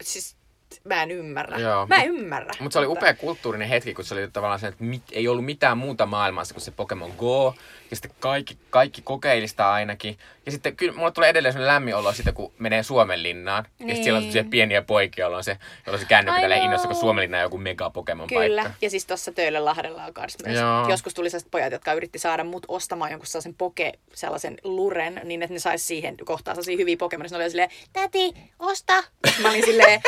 mä 0.83 1.03
en 1.03 1.11
ymmärrä. 1.11 1.57
Joo. 1.57 1.87
Mä 1.87 1.95
en 1.95 2.07
ymmärrä. 2.09 2.51
Mutta 2.59 2.73
se 2.73 2.79
oli 2.79 2.87
upea 2.87 3.13
kulttuurinen 3.13 3.67
hetki, 3.67 3.93
kun 3.93 4.05
se 4.05 4.13
oli 4.13 4.27
tavallaan 4.33 4.59
se, 4.59 4.67
että 4.67 4.83
mit, 4.83 5.03
ei 5.11 5.27
ollut 5.27 5.45
mitään 5.45 5.77
muuta 5.77 6.05
maailmassa 6.05 6.53
kuin 6.53 6.61
se 6.61 6.71
Pokemon 6.71 7.11
Go. 7.17 7.53
Ja 7.91 7.95
sitten 7.95 8.11
kaikki, 8.19 8.57
kaikki 8.69 9.01
kokeili 9.01 9.47
sitä 9.47 9.71
ainakin. 9.71 10.17
Ja 10.45 10.51
sitten 10.51 10.75
kyllä 10.75 10.93
mulle 10.97 11.11
tulee 11.11 11.29
edelleen 11.29 11.53
sellainen 11.53 11.73
lämmin 11.75 11.95
olo 11.95 12.13
siitä, 12.13 12.31
kun 12.31 12.53
menee 12.59 12.83
Suomenlinnaan. 12.83 13.65
Ja 13.65 13.85
sitten 13.85 14.03
siellä 14.03 14.17
on 14.17 14.23
Niin. 14.23 14.31
sellaisia 14.33 14.49
pieniä 14.51 14.81
poikia, 14.81 15.23
joilla 15.23 15.37
on 15.37 15.43
se, 15.43 15.57
jolla 15.85 15.95
on 15.95 15.99
se 16.01 16.05
kännykkä 16.05 16.37
I 16.37 16.41
tälleen 16.41 16.59
know. 16.59 16.65
innossa, 16.65 16.87
kun 16.87 16.97
Suomenlinna 16.97 17.37
on 17.37 17.43
joku 17.43 17.57
mega 17.57 17.89
Pokemon 17.89 18.27
Kyllä. 18.27 18.61
paikka. 18.63 18.77
Ja 18.81 18.89
siis 18.89 19.05
tuossa 19.05 19.31
Töölönlahdella 19.31 20.05
on 20.05 20.13
kans 20.13 20.37
myös. 20.45 20.59
Joo. 20.59 20.89
Joskus 20.89 21.13
tuli 21.13 21.29
sellaiset 21.29 21.51
pojat, 21.51 21.71
jotka 21.71 21.93
yritti 21.93 22.19
saada 22.19 22.43
mut 22.43 22.65
ostamaan 22.67 23.11
jonkun 23.11 23.27
sellaisen 23.27 23.55
poke, 23.55 23.93
sellaisen 24.13 24.57
luren, 24.63 25.21
niin 25.23 25.43
että 25.43 25.53
ne 25.53 25.59
sais 25.59 25.87
siihen 25.87 26.17
kohtaan 26.25 26.55
sellaisia 26.55 26.77
hyviä. 26.77 26.95
Sitten 26.99 27.19
ne 27.31 27.37
oli 27.37 27.49
silleen, 27.49 27.69
täti, 27.93 28.33
osta. 28.59 29.03
Mä 29.41 29.49
olin 29.49 29.65
silleen, 29.65 30.01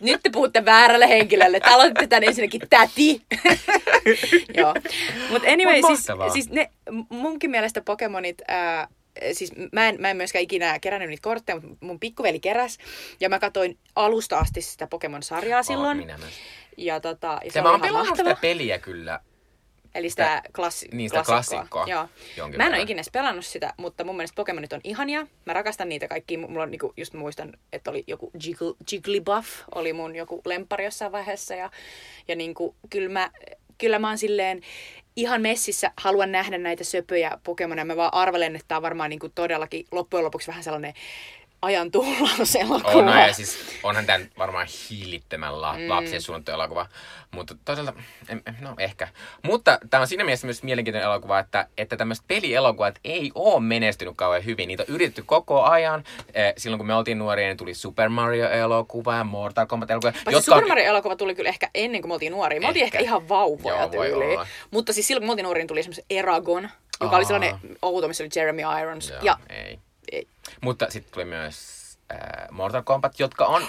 nyt 0.00 0.20
te 0.22 0.30
puhutte 0.30 0.64
väärälle 0.64 1.08
henkilölle. 1.08 1.60
Te 1.60 1.70
aloititte 1.70 2.06
tän 2.06 2.24
ensinnäkin 2.24 2.60
täti. 2.70 3.22
Joo. 4.58 4.74
Mutta 5.30 5.48
anyway, 5.48 5.80
Mut 5.80 5.86
siis, 5.86 6.06
siis 6.32 6.50
ne, 6.50 6.70
munkin 7.08 7.50
mielestä 7.50 7.80
Pokemonit, 7.80 8.42
ää, 8.48 8.88
siis 9.32 9.52
mä 9.72 9.88
en, 9.88 9.96
mä 10.00 10.10
en 10.10 10.16
myöskään 10.16 10.42
ikinä 10.42 10.78
kerännyt 10.78 11.08
niitä 11.08 11.22
kortteja, 11.22 11.60
mutta 11.60 11.86
mun 11.86 12.00
pikkuveli 12.00 12.40
keräs. 12.40 12.78
Ja 13.20 13.28
mä 13.28 13.38
katsoin 13.38 13.78
alusta 13.96 14.38
asti 14.38 14.62
sitä 14.62 14.86
Pokemon-sarjaa 14.86 15.62
silloin. 15.62 15.98
Oh, 15.98 16.04
minä 16.04 16.18
myös. 16.18 16.32
Ja, 16.76 17.00
tota, 17.00 17.40
ja 17.44 17.52
se 17.52 17.58
Ja 17.58 17.62
mä 17.62 17.68
oli 17.68 17.74
oon 17.74 17.80
pelannut 17.80 18.08
mahtava. 18.08 18.28
sitä 18.28 18.40
peliä 18.40 18.78
kyllä. 18.78 19.20
Eli 19.94 20.10
sitä, 20.10 20.42
klassi- 20.58 20.88
niin, 20.92 21.10
sitä 21.10 21.22
klassikkoa 21.26 21.86
Joo. 21.86 22.08
jonkin 22.36 22.58
Mä 22.58 22.66
en 22.66 22.74
ole 22.74 22.82
ikinä 22.82 23.02
pelannut 23.12 23.46
sitä, 23.46 23.74
mutta 23.76 24.04
mun 24.04 24.16
mielestä 24.16 24.36
Pokemonit 24.36 24.72
on 24.72 24.80
ihania. 24.84 25.26
Mä 25.46 25.52
rakastan 25.52 25.88
niitä 25.88 26.08
kaikki. 26.08 26.36
Mulla 26.36 26.62
on 26.62 26.70
niinku, 26.70 26.92
just 26.96 27.14
muistan, 27.14 27.52
että 27.72 27.90
oli 27.90 28.04
joku 28.06 28.30
Jiggle, 28.44 28.74
Jigglybuff, 28.92 29.48
oli 29.74 29.92
mun 29.92 30.16
joku 30.16 30.40
lempari 30.44 30.84
jossain 30.84 31.12
vaiheessa. 31.12 31.54
Ja, 31.54 31.70
ja 32.28 32.36
niinku, 32.36 32.74
kyllä 32.90 33.08
mä, 33.08 33.30
kyllä 33.78 33.98
mä 33.98 34.08
oon 34.08 34.18
silleen 34.18 34.60
ihan 35.16 35.42
messissä 35.42 35.92
haluan 35.96 36.32
nähdä 36.32 36.58
näitä 36.58 36.84
söpöjä 36.84 37.38
Pokemonia. 37.44 37.84
Mä 37.84 37.96
vaan 37.96 38.14
arvelen, 38.14 38.56
että 38.56 38.68
tää 38.68 38.78
on 38.78 38.82
varmaan 38.82 39.10
niinku 39.10 39.28
todellakin 39.28 39.84
loppujen 39.92 40.24
lopuksi 40.24 40.48
vähän 40.48 40.64
sellainen 40.64 40.94
ajan 41.62 41.90
tuhlauselokuva. 41.90 42.90
On, 42.98 43.06
no, 43.06 43.26
ja 43.26 43.32
siis 43.32 43.58
onhan 43.82 44.06
tämä 44.06 44.24
varmaan 44.38 44.66
hillittömän 44.90 45.60
la- 45.60 45.76
mm. 45.78 45.88
lapsien 45.88 46.22
suunnattu 46.22 46.50
elokuva. 46.50 46.86
Mutta 47.30 47.54
toisaalta, 47.64 47.92
no 48.60 48.74
ehkä. 48.78 49.08
Mutta 49.42 49.78
tämä 49.90 50.00
on 50.00 50.06
siinä 50.06 50.24
mielessä 50.24 50.46
myös 50.46 50.62
mielenkiintoinen 50.62 51.06
elokuva, 51.10 51.38
että, 51.38 51.66
että 51.78 51.96
tämmöiset 51.96 52.24
pelielokuvat 52.28 52.98
ei 53.04 53.30
ole 53.34 53.60
menestynyt 53.60 54.16
kauhean 54.16 54.44
hyvin. 54.44 54.68
Niitä 54.68 54.82
on 54.88 54.94
yritetty 54.94 55.22
koko 55.26 55.62
ajan. 55.62 56.04
Eh, 56.34 56.54
silloin 56.56 56.78
kun 56.78 56.86
me 56.86 56.94
oltiin 56.94 57.18
nuoria, 57.18 57.46
niin 57.46 57.56
tuli 57.56 57.74
Super 57.74 58.08
Mario-elokuva 58.08 59.14
ja 59.16 59.24
Mortal 59.24 59.66
Kombat-elokuva. 59.66 60.12
Paitsi 60.24 60.42
Super 60.42 60.66
Mario-elokuva 60.68 61.16
tuli 61.16 61.34
kyllä 61.34 61.48
ehkä 61.48 61.70
ennen 61.74 62.00
kuin 62.02 62.10
me 62.10 62.14
oltiin 62.14 62.32
nuoria. 62.32 62.60
Me 62.60 62.66
oltiin 62.66 62.84
ehkä, 62.84 62.98
Ehkä. 62.98 63.08
ihan 63.08 63.28
vauvoja 63.28 63.88
tyyliin. 63.88 64.40
Mutta 64.70 64.92
siis 64.92 65.06
silloin 65.06 65.20
kun 65.22 65.26
me 65.26 65.30
oltiin 65.32 65.44
nuoria, 65.44 65.60
niin 65.60 65.68
tuli 65.68 65.80
esimerkiksi 65.80 66.04
Eragon, 66.10 66.68
joka 67.00 67.10
Aa. 67.12 67.16
oli 67.16 67.24
sellainen 67.24 67.56
outo, 67.82 68.08
missä 68.08 68.24
oli 68.24 68.30
Jeremy 68.36 68.62
Irons. 68.80 69.10
Joo, 69.10 69.18
Ja 69.22 69.36
ei. 69.48 69.78
Mutta 70.60 70.86
sitten 70.90 71.12
tuli 71.12 71.24
myös 71.24 71.80
äh, 72.12 72.48
Mortal 72.50 72.82
Kombat, 72.82 73.20
jotka 73.20 73.46
on 73.46 73.62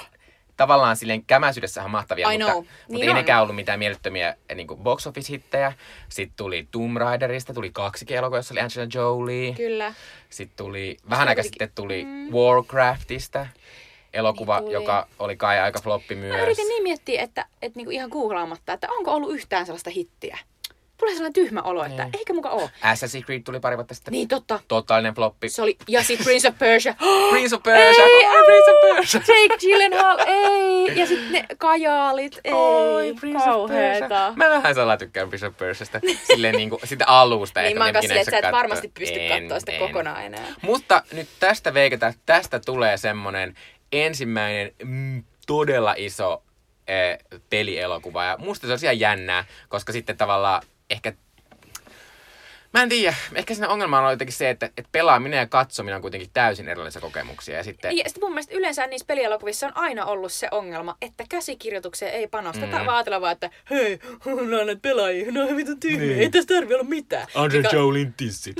tavallaan 0.57 0.97
silleen 0.97 1.25
kämäisyydessähän 1.25 1.91
mahtavia, 1.91 2.31
I 2.31 2.37
mutta, 2.37 2.51
know. 2.51 2.63
mutta 2.63 2.73
Niin 2.89 3.03
ei 3.03 3.09
on. 3.09 3.15
nekään 3.15 3.41
ollut 3.41 3.55
mitään 3.55 3.79
mielettömiä 3.79 4.35
niin 4.55 4.67
kuin 4.67 4.79
box 4.79 5.07
office-hittejä. 5.07 5.73
Sitten 6.09 6.33
tuli 6.37 6.67
Tomb 6.71 6.97
Raiderista, 6.97 7.53
tuli 7.53 7.69
kaksi 7.69 8.05
elokuvaa, 8.09 8.39
jossa 8.39 8.53
oli 8.53 8.59
Angelina 8.61 8.91
Jolie. 8.93 9.53
Kyllä. 9.53 9.93
Sitten 10.29 10.65
tuli, 10.65 10.97
vähän 11.09 11.27
aikaa 11.27 11.43
sitten 11.43 11.71
tuli 11.75 12.05
Warcraftista 12.31 13.47
elokuva, 14.13 14.55
Niin 14.59 14.63
tuli. 14.65 14.73
joka 14.73 15.07
oli 15.19 15.37
kai 15.37 15.59
aika 15.59 15.79
floppi 15.81 16.15
myös. 16.15 16.35
Mä 16.35 16.41
yritin 16.41 16.67
niin 16.67 16.83
miettiä, 16.83 17.21
että, 17.21 17.45
että 17.61 17.77
niinku 17.79 17.91
ihan 17.91 18.09
googlaamatta, 18.09 18.73
että 18.73 18.87
onko 18.91 19.11
ollut 19.11 19.31
yhtään 19.33 19.65
sellaista 19.65 19.89
hittiä. 19.89 20.37
Tulee 21.01 21.13
sellainen 21.13 21.33
tyhmä 21.33 21.61
olo, 21.61 21.83
että 21.83 22.03
Niin. 22.03 22.17
eikö 22.17 22.33
muka 22.33 22.49
ole. 22.49 22.61
Assassin's 22.81 23.25
Creed 23.25 23.41
tuli 23.43 23.59
pari 23.59 23.77
vuotta 23.77 23.93
sitten. 23.93 24.11
Niin 24.11 24.27
totta. 24.27 24.59
Totaalinen 24.67 25.13
floppi. 25.13 25.49
Se 25.49 25.61
oli, 25.61 25.77
ja 25.87 26.03
sitten 26.03 26.23
Prince 26.25 26.47
of 26.47 26.57
Persia. 26.59 26.95
Prince 27.31 27.55
of 27.55 27.63
Persia! 27.63 28.03
Ei, 28.03 28.25
Oi, 28.27 28.45
Prince 28.45 28.71
of 28.71 28.95
Persia! 28.95 29.21
Jake 29.27 29.57
Gyllenhaal, 29.61 30.17
ei. 30.27 30.99
Ja 30.99 31.05
sitten 31.07 31.31
ne 31.31 31.45
kajaalit, 31.57 32.39
ei. 32.43 32.53
Oi, 32.53 33.13
Prince 33.19 33.49
of 33.49 33.69
Persia. 33.71 34.07
Kauheeta. 34.09 34.33
Mä 34.35 34.49
vähän 34.49 34.75
salaa 34.75 34.97
tykkään 34.97 35.29
Prince 35.29 35.47
of 35.47 35.57
Persiasta. 35.57 35.99
Silleen 36.23 36.55
niinku 36.55 36.79
sitä 36.83 37.05
alusta. 37.07 37.59
Niin 37.59 37.67
ehkä 37.67 37.79
mä 37.79 37.85
oon 37.85 37.93
kanssa 37.93 38.13
että 38.13 38.31
sä 38.31 38.37
et 38.37 38.51
varmasti 38.51 38.87
pysty 38.87 39.19
En, 39.19 39.41
katsoa 39.41 39.59
sitä 39.59 39.71
en. 39.71 39.79
kokonaan 39.79 40.25
enää. 40.25 40.47
Mutta 40.61 41.03
nyt 41.13 41.27
tästä 41.39 41.71
että 41.91 42.13
tästä 42.25 42.59
tulee 42.59 42.97
semmonen 42.97 43.55
ensimmäinen 43.91 44.71
mm, 44.83 45.23
todella 45.47 45.95
iso 45.97 46.43
eh, 46.87 47.17
pelielokuva. 47.49 48.23
Ja 48.25 48.37
musta 48.37 48.67
se 48.67 48.73
olisi 48.73 48.85
ihan 48.85 48.99
jännää, 48.99 49.45
koska 49.69 49.93
sitten 49.93 50.17
tavallaan 50.17 50.61
ehkä 50.91 51.13
Mä 52.73 52.83
en 52.83 52.89
tiedä. 52.89 53.15
Ehkä 53.35 53.53
siinä 53.53 53.69
ongelma 53.69 53.99
on 53.99 54.11
jotenkin 54.11 54.35
se, 54.35 54.49
että, 54.49 54.65
että 54.65 54.89
pelaaminen 54.91 55.37
ja 55.37 55.47
katsominen 55.47 55.95
on 55.95 56.01
kuitenkin 56.01 56.29
täysin 56.33 56.69
erilaisia 56.69 57.01
kokemuksia. 57.01 57.57
Ja 57.57 57.63
sitten... 57.63 57.97
Ja 57.97 58.03
sitten 58.07 58.23
mun 58.23 58.31
mielestä 58.31 58.55
yleensä 58.55 58.87
niissä 58.87 59.05
pelielokuvissa 59.05 59.67
on 59.67 59.77
aina 59.77 60.05
ollut 60.05 60.31
se 60.31 60.47
ongelma, 60.51 60.97
että 61.01 61.23
käsikirjoitukseen 61.29 62.13
ei 62.13 62.27
panosteta, 62.27 62.79
mm. 62.79 62.85
vaan 62.85 62.89
ajatellaan 62.89 63.21
vaan, 63.21 63.33
että 63.33 63.49
hei, 63.69 63.99
on 64.25 64.53
aina 64.53 64.79
pelaajia, 64.81 65.31
no 65.31 65.55
vittu 65.55 65.75
tyhmiä, 65.75 66.07
niin. 66.07 66.19
ei 66.19 66.29
tässä 66.29 66.55
tarvi 66.55 66.73
olla 66.73 66.83
mitään. 66.83 67.27
Andre 67.35 67.61
mikä... 67.61 67.75
Jolin 67.75 68.13
tissit. 68.13 68.55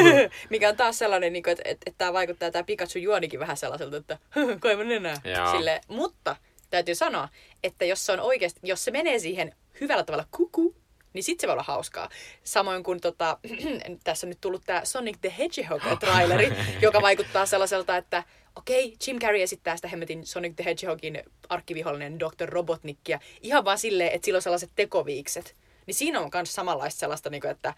Mikä 0.50 0.68
on 0.68 0.76
taas 0.76 0.98
sellainen, 0.98 1.32
niin 1.32 1.48
että, 1.48 1.62
että, 1.64 1.84
että 1.86 1.98
tämä 1.98 2.12
vaikuttaa 2.12 2.50
tämä 2.50 2.64
Pikachu 2.64 2.98
juonikin 2.98 3.40
vähän 3.40 3.56
sellaiselta, 3.56 3.96
että 3.96 4.18
kaivan 4.60 4.92
enää. 4.92 5.16
Sille, 5.50 5.80
mutta 5.88 6.36
täytyy 6.70 6.94
sanoa, 6.94 7.28
että 7.62 7.84
jos 7.84 8.06
se 8.06 8.12
on 8.12 8.20
oikeasti, 8.20 8.60
jos 8.62 8.84
se 8.84 8.90
menee 8.90 9.18
siihen 9.18 9.54
hyvällä 9.80 10.04
tavalla 10.04 10.26
kuku, 10.30 10.81
niin 11.12 11.24
sit 11.24 11.40
se 11.40 11.46
voi 11.46 11.52
olla 11.52 11.62
hauskaa. 11.62 12.08
Samoin 12.44 12.82
kuin 12.82 13.00
tota, 13.00 13.38
tässä 14.04 14.26
on 14.26 14.28
nyt 14.28 14.40
tullut 14.40 14.62
tämä 14.66 14.84
Sonic 14.84 15.16
the 15.20 15.34
Hedgehog-traileri, 15.38 16.54
joka 16.82 17.02
vaikuttaa 17.02 17.46
sellaiselta, 17.46 17.96
että 17.96 18.24
okei, 18.56 18.84
okay, 18.84 18.96
Jim 19.06 19.18
Carrey 19.18 19.42
esittää 19.42 19.76
sitä 19.76 19.88
hemmetin 19.88 20.26
Sonic 20.26 20.56
the 20.56 20.64
Hedgehogin 20.64 21.22
arkkivihollinen 21.48 22.20
Dr. 22.20 22.48
Robotnikkia 22.48 23.20
ihan 23.42 23.64
vaan 23.64 23.78
silleen, 23.78 24.12
että 24.12 24.24
sillä 24.24 24.36
on 24.36 24.42
sellaiset 24.42 24.70
tekoviikset. 24.76 25.56
Niin 25.86 25.94
siinä 25.94 26.20
on 26.20 26.30
myös 26.34 26.54
samanlaista 26.54 27.00
sellaista, 27.00 27.30
niin 27.30 27.40
kuin, 27.40 27.50
että 27.50 27.74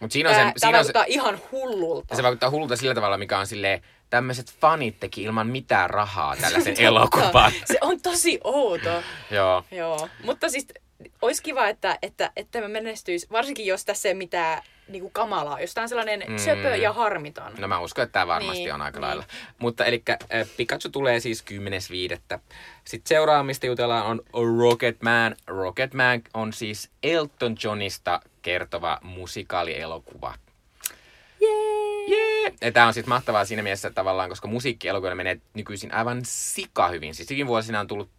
Mut 0.00 0.12
siinä 0.12 0.28
on 0.28 0.36
tämä, 0.36 0.48
se, 0.48 0.52
siinä 0.56 0.78
vaikuttaa 0.78 1.02
on 1.02 1.08
se, 1.08 1.14
ihan 1.14 1.40
hullulta. 1.52 2.16
Se 2.16 2.22
vaikuttaa 2.22 2.50
hullulta 2.50 2.76
sillä 2.76 2.94
tavalla, 2.94 3.16
mikä 3.16 3.38
on 3.38 3.46
silleen, 3.46 3.82
tämmöiset 4.10 4.54
fanit 4.60 5.00
teki 5.00 5.22
ilman 5.22 5.46
mitään 5.46 5.90
rahaa 5.90 6.36
tällaisen 6.36 6.80
elokuvan. 6.86 7.52
Se 7.64 7.78
on 7.80 8.00
tosi 8.00 8.40
outo. 8.44 9.02
Joo. 9.30 9.64
Joo. 9.70 10.08
Mutta 10.24 10.48
siis 10.48 10.66
olisi 11.22 11.42
kiva, 11.42 11.68
että, 11.68 11.98
että, 12.02 12.30
että 12.36 12.60
me 12.60 12.68
menestyisi, 12.68 13.26
varsinkin 13.32 13.66
jos 13.66 13.84
tässä 13.84 14.08
ei 14.08 14.14
mitään 14.14 14.62
niin 14.88 15.02
kuin 15.02 15.12
kamalaa, 15.12 15.60
jos 15.60 15.74
tämä 15.74 15.82
on 15.82 15.88
sellainen 15.88 16.22
mm. 16.28 16.38
söpö 16.38 16.76
ja 16.76 16.92
harmiton. 16.92 17.52
No 17.58 17.68
mä 17.68 17.80
uskon, 17.80 18.02
että 18.02 18.12
tämä 18.12 18.26
varmasti 18.26 18.62
niin, 18.62 18.74
on 18.74 18.82
aika 18.82 18.98
niin. 18.98 19.06
lailla. 19.06 19.24
Mutta 19.58 19.84
eli 19.84 20.02
äh, 20.10 20.18
Pikachu 20.56 20.88
tulee 20.88 21.20
siis 21.20 21.44
10.5. 21.50 22.40
Sitten 22.84 23.08
seuraamista 23.08 23.66
jutellaan 23.66 24.06
on 24.06 24.22
Rocketman. 24.58 25.36
Rocketman 25.46 26.22
on 26.34 26.52
siis 26.52 26.90
Elton 27.02 27.56
Johnista 27.64 28.20
kertova 28.42 28.98
musikaalielokuva. 29.02 30.34
Jee! 31.40 32.06
Jee! 32.08 32.70
Tämä 32.72 32.86
on 32.86 32.94
sitten 32.94 33.08
mahtavaa 33.08 33.44
siinä 33.44 33.62
mielessä 33.62 33.90
tavallaan, 33.90 34.28
koska 34.28 34.48
musiikkielokuvilla 34.48 35.14
menee 35.14 35.40
nykyisin 35.54 35.94
aivan 35.94 36.20
sika 36.24 36.88
hyvin. 36.88 37.14
Siis 37.14 37.46
vuosina 37.46 37.80
on 37.80 37.86
tullut 37.86 38.10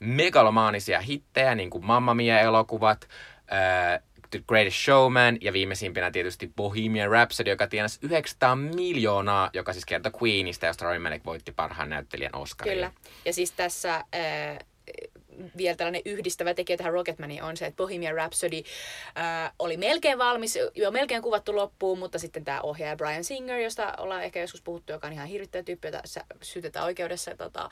megalomaanisia 0.00 1.00
hittejä, 1.00 1.54
niin 1.54 1.70
kuin 1.70 1.86
Mamma 1.86 2.14
Mia-elokuvat, 2.14 3.08
uh, 3.42 4.08
The 4.30 4.42
Greatest 4.48 4.76
Showman 4.76 5.38
ja 5.40 5.52
viimeisimpänä 5.52 6.10
tietysti 6.10 6.52
Bohemian 6.56 7.10
Rhapsody, 7.10 7.50
joka 7.50 7.66
tienasi 7.66 7.98
900 8.02 8.56
miljoonaa, 8.56 9.50
joka 9.52 9.72
siis 9.72 9.84
kertoi 9.84 10.12
Queenista, 10.22 10.66
josta 10.66 10.84
Rami 10.84 10.98
Malek 10.98 11.24
voitti 11.24 11.52
parhaan 11.52 11.90
näyttelijän 11.90 12.34
Oscarin. 12.34 12.74
Kyllä. 12.74 12.92
Ja 13.24 13.32
siis 13.32 13.52
tässä 13.52 13.94
äh, 13.94 14.04
vielä 15.56 15.76
tällainen 15.76 16.02
yhdistävä 16.04 16.54
tekijä 16.54 16.76
tähän 16.76 16.92
Rocketmaniin 16.92 17.42
on 17.42 17.56
se, 17.56 17.66
että 17.66 17.76
Bohemian 17.76 18.14
Rhapsody 18.14 18.56
äh, 19.18 19.52
oli 19.58 19.76
melkein 19.76 20.18
valmis, 20.18 20.58
jo 20.74 20.90
melkein 20.90 21.22
kuvattu 21.22 21.56
loppuun, 21.56 21.98
mutta 21.98 22.18
sitten 22.18 22.44
tämä 22.44 22.60
ohjaaja 22.60 22.96
Brian 22.96 23.24
Singer, 23.24 23.60
josta 23.60 23.94
ollaan 23.98 24.22
ehkä 24.22 24.40
joskus 24.40 24.62
puhuttu, 24.62 24.92
joka 24.92 25.06
on 25.06 25.12
ihan 25.12 25.28
hirvittävä 25.28 25.62
tyyppi, 25.62 25.88
jota 25.88 26.02
syytetään 26.42 26.84
oikeudessa 26.84 27.36
tota, 27.36 27.64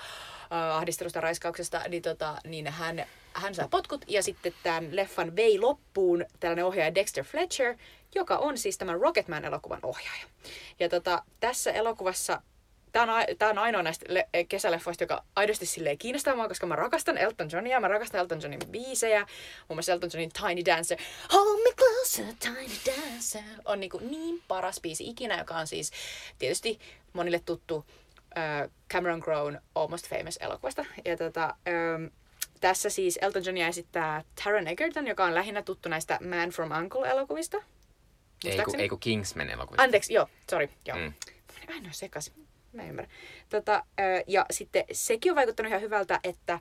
äh, 0.53 0.77
ahdistelusta 0.77 1.21
raiskauksesta, 1.21 1.81
niin, 1.89 2.03
tota, 2.03 2.37
niin 2.45 2.67
hän, 2.67 3.07
hän 3.33 3.55
saa 3.55 3.69
potkut 3.69 4.05
ja 4.09 4.23
sitten 4.23 4.55
tämän 4.63 4.97
leffan 4.97 5.37
vei 5.37 5.59
loppuun 5.59 6.25
tällainen 6.41 6.65
ohjaaja 6.65 6.95
Dexter 6.95 7.25
Fletcher, 7.25 7.77
joka 8.15 8.37
on 8.37 8.59
siis 8.59 8.79
tämän 8.79 9.01
Rocketman-elokuvan 9.01 9.81
ohjaaja. 9.83 10.25
Ja 10.81 10.89
tota, 10.89 11.23
tässä 11.41 11.73
elokuvassa 11.73 12.43
Tämä 12.97 13.17
on, 13.17 13.25
tämä 13.39 13.51
on 13.51 13.59
ainoa 13.59 13.83
näistä 13.83 14.07
le- 14.09 14.29
kesäleffoista, 14.49 15.05
joka 15.05 15.25
aidosti 15.37 15.67
silleen 15.67 15.99
kiinnostaa 15.99 16.35
mua, 16.35 16.49
koska 16.49 16.67
mä 16.67 16.77
rakastan 16.77 17.19
Elton 17.19 17.49
Johnia, 17.53 17.81
mä 17.81 17.89
rakastan 17.89 18.21
Elton 18.21 18.43
Johnin 18.43 18.61
biisejä, 18.71 19.21
muun 19.69 19.77
muassa 19.77 19.93
Elton 19.93 20.11
Johnin 20.13 20.31
Tiny 20.33 20.65
Dancer, 20.65 20.99
Hold 21.33 21.63
me 21.63 21.71
closer, 21.75 22.25
Tiny 22.39 22.75
Dancer, 22.87 23.43
on 23.65 23.81
niin, 23.81 23.91
kuin 23.91 24.11
niin 24.11 24.43
paras 24.49 24.81
biisi 24.81 25.09
ikinä, 25.09 25.39
joka 25.39 25.57
on 25.57 25.67
siis 25.67 25.93
tietysti 26.39 26.79
monille 27.13 27.41
tuttu 27.45 27.85
äh, 28.39 28.71
Cameron 28.93 29.21
Crowe 29.21 29.61
Almost 29.75 30.09
Famous 30.09 30.39
elokuvasta. 30.41 30.85
Ja 31.05 31.17
tota, 31.17 31.45
ähm, 31.45 32.05
tässä 32.61 32.91
siis 32.91 33.19
Elton 33.23 33.45
Johnia 33.45 33.69
esittää 33.69 34.25
Taron 34.45 34.67
Egerton, 34.67 35.07
joka 35.07 35.25
on 35.25 35.35
lähinnä 35.35 35.63
tuttu 35.63 35.89
näistä 35.89 36.19
Man 36.31 36.51
from 36.51 36.71
Uncle-elokuvista. 36.71 37.63
Ei 38.45 38.59
kun, 38.65 38.81
ei 38.81 38.89
kun 38.89 39.01
Kingsman 39.01 39.51
elokuvista. 39.51 39.83
Anteeksi, 39.83 40.13
joo, 40.13 40.29
sorry, 40.51 40.69
joo. 40.87 40.99
Mm. 40.99 41.13
Aina 41.69 41.93
sekaisin 41.93 42.46
mä 42.77 42.89
ymmärrän. 42.89 43.15
Tota, 43.49 43.85
ja 44.27 44.47
sitten 44.51 44.85
sekin 44.93 45.33
on 45.33 45.37
vaikuttanut 45.37 45.71
ihan 45.71 45.83
hyvältä, 45.83 46.21
että, 46.25 46.61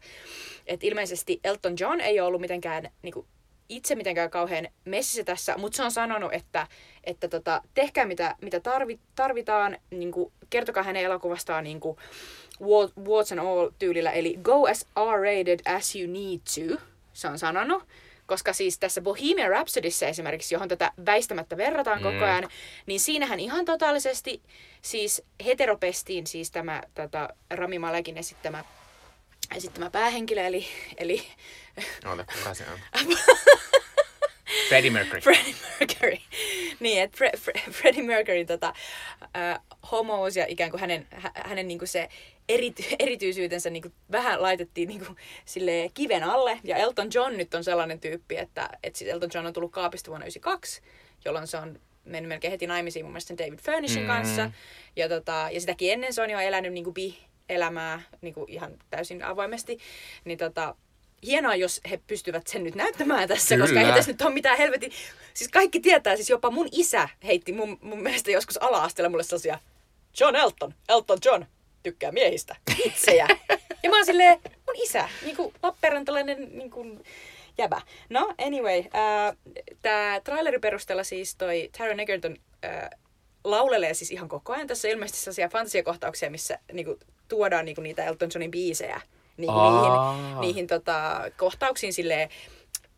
että 0.68 0.88
ilmeisesti 0.88 1.40
Elton 1.44 1.76
John 1.80 2.02
ei 2.02 2.20
ole 2.20 2.28
ollut 2.28 2.42
mitenkään 2.42 2.90
niin 3.02 3.14
kuin, 3.14 3.28
itse 3.70 3.96
mitenkään 3.96 4.30
kauhean 4.30 4.68
messissä 4.86 5.24
tässä, 5.24 5.58
mutta 5.58 5.76
se 5.78 5.84
on 5.84 5.92
sanonut, 5.92 6.34
että, 6.34 6.68
että 7.04 7.28
tota, 7.28 7.62
tehkää 7.74 8.06
mitä, 8.06 8.36
mitä 8.42 8.60
tarvi, 8.60 9.00
tarvitaan, 9.16 9.78
niin 9.92 10.12
kuin, 10.12 10.32
kertokaa 10.50 10.84
hänen 10.84 11.06
elokuvastaan 11.06 11.64
niin 11.64 11.80
kuin, 11.80 11.98
What's 12.62 13.32
and 13.32 13.40
All 13.40 13.70
tyylillä, 13.80 14.12
eli 14.12 14.40
go 14.42 14.68
as 14.68 14.86
R-rated 15.00 15.76
as 15.76 15.96
you 15.96 16.08
need 16.08 16.40
to, 16.40 16.82
se 17.14 17.28
on 17.28 17.40
sanonut. 17.40 17.84
Koska 18.26 18.54
siis 18.54 18.80
tässä 18.80 19.02
Bohemian 19.02 19.50
Rhapsodyssä 19.50 20.08
esimerkiksi, 20.08 20.56
johon 20.56 20.68
tätä 20.68 20.92
väistämättä 21.06 21.58
verrataan 21.58 22.00
mm. 22.00 22.04
koko 22.04 22.26
ajan, 22.26 22.50
niin 22.86 23.00
siinähän 23.00 23.40
ihan 23.40 23.66
totaalisesti 23.66 24.42
siis 24.82 25.24
heteropestiin 25.46 26.28
siis 26.28 26.52
tämä 26.52 26.82
tota, 26.94 27.30
Rami 27.50 27.80
Malekin 27.80 28.18
esittämä, 28.18 28.64
esittämä 29.56 29.90
päähenkilö, 29.90 30.42
eli... 30.42 30.66
eli 30.98 31.28
Oota, 32.06 32.26
kuka 32.34 32.54
se 32.54 32.64
on? 32.74 32.80
Freddie 34.70 34.92
Mercury. 34.92 35.22
Freddie 35.22 35.56
Mercury. 35.80 36.18
niin, 36.80 37.02
että 37.02 37.18
Fre- 37.18 37.40
Fre- 37.40 37.72
Freddie 37.72 38.04
Mercury 38.04 38.46
tota, 38.46 38.74
äh, 39.38 39.60
homous 39.92 40.36
ja 40.36 40.46
ikään 40.48 40.72
kuin 40.72 40.82
hänen, 40.82 41.08
hänen 41.36 41.68
niin 41.68 41.80
kuin 41.80 41.90
se 41.90 42.10
erity, 42.50 42.84
erityisyytensä 43.00 43.70
niin 43.70 43.82
kuin 43.82 43.94
vähän 44.12 44.42
laitettiin 44.42 44.88
niin 44.88 45.06
kuin, 45.06 45.18
sille 45.46 45.92
kiven 45.94 46.24
alle. 46.24 46.60
Ja 46.64 46.78
Elton 46.78 47.10
John 47.14 47.38
nyt 47.38 47.54
on 47.54 47.64
sellainen 47.64 48.00
tyyppi, 48.00 48.38
että, 48.38 48.70
että 48.84 49.00
siis 49.00 49.12
Elton 49.12 49.30
John 49.34 49.48
on 49.48 49.54
tullut 49.54 49.72
kaapista 49.72 50.12
vuonna 50.12 50.26
1992, 50.26 50.82
jolloin 51.26 51.48
se 51.48 51.58
on 51.58 51.80
mennyt 52.06 52.30
melkein 52.30 52.52
heti 52.52 52.68
naimisiin 52.68 53.06
mun 53.06 53.12
mielestä 53.12 53.38
David 53.38 53.60
Furnishin 53.60 54.04
mm. 54.04 54.08
kanssa. 54.08 54.52
Ja, 54.96 55.10
tota, 55.10 55.50
ja 55.52 55.60
sitäkin 55.60 55.94
ennen 55.94 56.14
se 56.14 56.22
on 56.22 56.30
jo 56.30 56.40
elänyt 56.40 56.74
niin 56.74 56.84
kuin 56.84 56.94
bi-elämää 56.94 58.02
niin 58.22 58.34
kuin 58.34 58.50
ihan 58.50 58.72
täysin 58.90 59.24
avoimesti. 59.24 59.78
Niin 60.26 60.38
tota, 60.38 60.76
hienoa, 61.26 61.56
jos 61.56 61.82
he 61.90 62.00
pystyvät 62.08 62.48
sen 62.48 62.64
nyt 62.64 62.76
näyttämään 62.76 63.28
tässä, 63.28 63.56
Kyllä. 63.56 63.68
koska 63.68 63.82
ei 63.82 63.94
tässä 63.94 64.12
nyt 64.12 64.22
ole 64.22 64.34
mitään 64.34 64.58
helvetin... 64.58 64.92
Siis 65.34 65.52
kaikki 65.52 65.80
tietää, 65.80 66.16
siis 66.16 66.30
jopa 66.30 66.52
mun 66.52 66.68
isä 66.72 67.10
heitti 67.24 67.54
mun, 67.54 67.78
mun 67.82 68.04
mielestä 68.04 68.32
joskus 68.32 68.64
ala-asteella 68.64 69.10
mulle 69.10 69.24
sellaisia 69.24 69.60
John 70.20 70.36
Elton, 70.36 70.74
Elton 70.90 71.18
John, 71.26 71.46
tykkää 71.86 72.12
miehistä, 72.12 72.56
itsejä. 72.86 73.28
ja 73.84 73.90
mä 73.90 73.96
oon 73.96 74.06
silleen, 74.06 74.40
mun 74.44 74.76
isä, 74.84 75.10
niinku 75.22 75.54
Lappeenrantalainen 75.64 76.58
niinku, 76.58 76.86
jäbä. 77.58 77.82
No, 78.10 78.34
anyway, 78.46 78.80
äh, 78.80 79.38
tää 79.82 80.20
trailerin 80.20 80.62
perusteella 80.62 81.04
siis 81.04 81.36
toi 81.36 81.70
Taron 81.78 82.00
Egerton 82.00 82.36
äh, 82.66 82.90
laulelee 83.44 83.94
siis 83.94 84.12
ihan 84.12 84.30
koko 84.30 84.54
ajan. 84.54 84.68
Tässä 84.68 84.88
ilmeisesti 84.88 85.20
sellaisia 85.20 85.50
fantasiakohtauksia, 85.50 86.30
missä 86.30 86.60
niinku, 86.74 87.00
tuodaan 87.28 87.66
niinku, 87.66 87.82
niitä 87.82 88.06
Elton 88.06 88.30
Johnin 88.34 88.52
biisejä 88.52 89.02
niin 89.38 89.52
niihin, 89.52 90.40
niihin 90.40 90.68
tota, 90.68 91.22
kohtauksiin 91.38 91.94
silleen, 91.94 92.30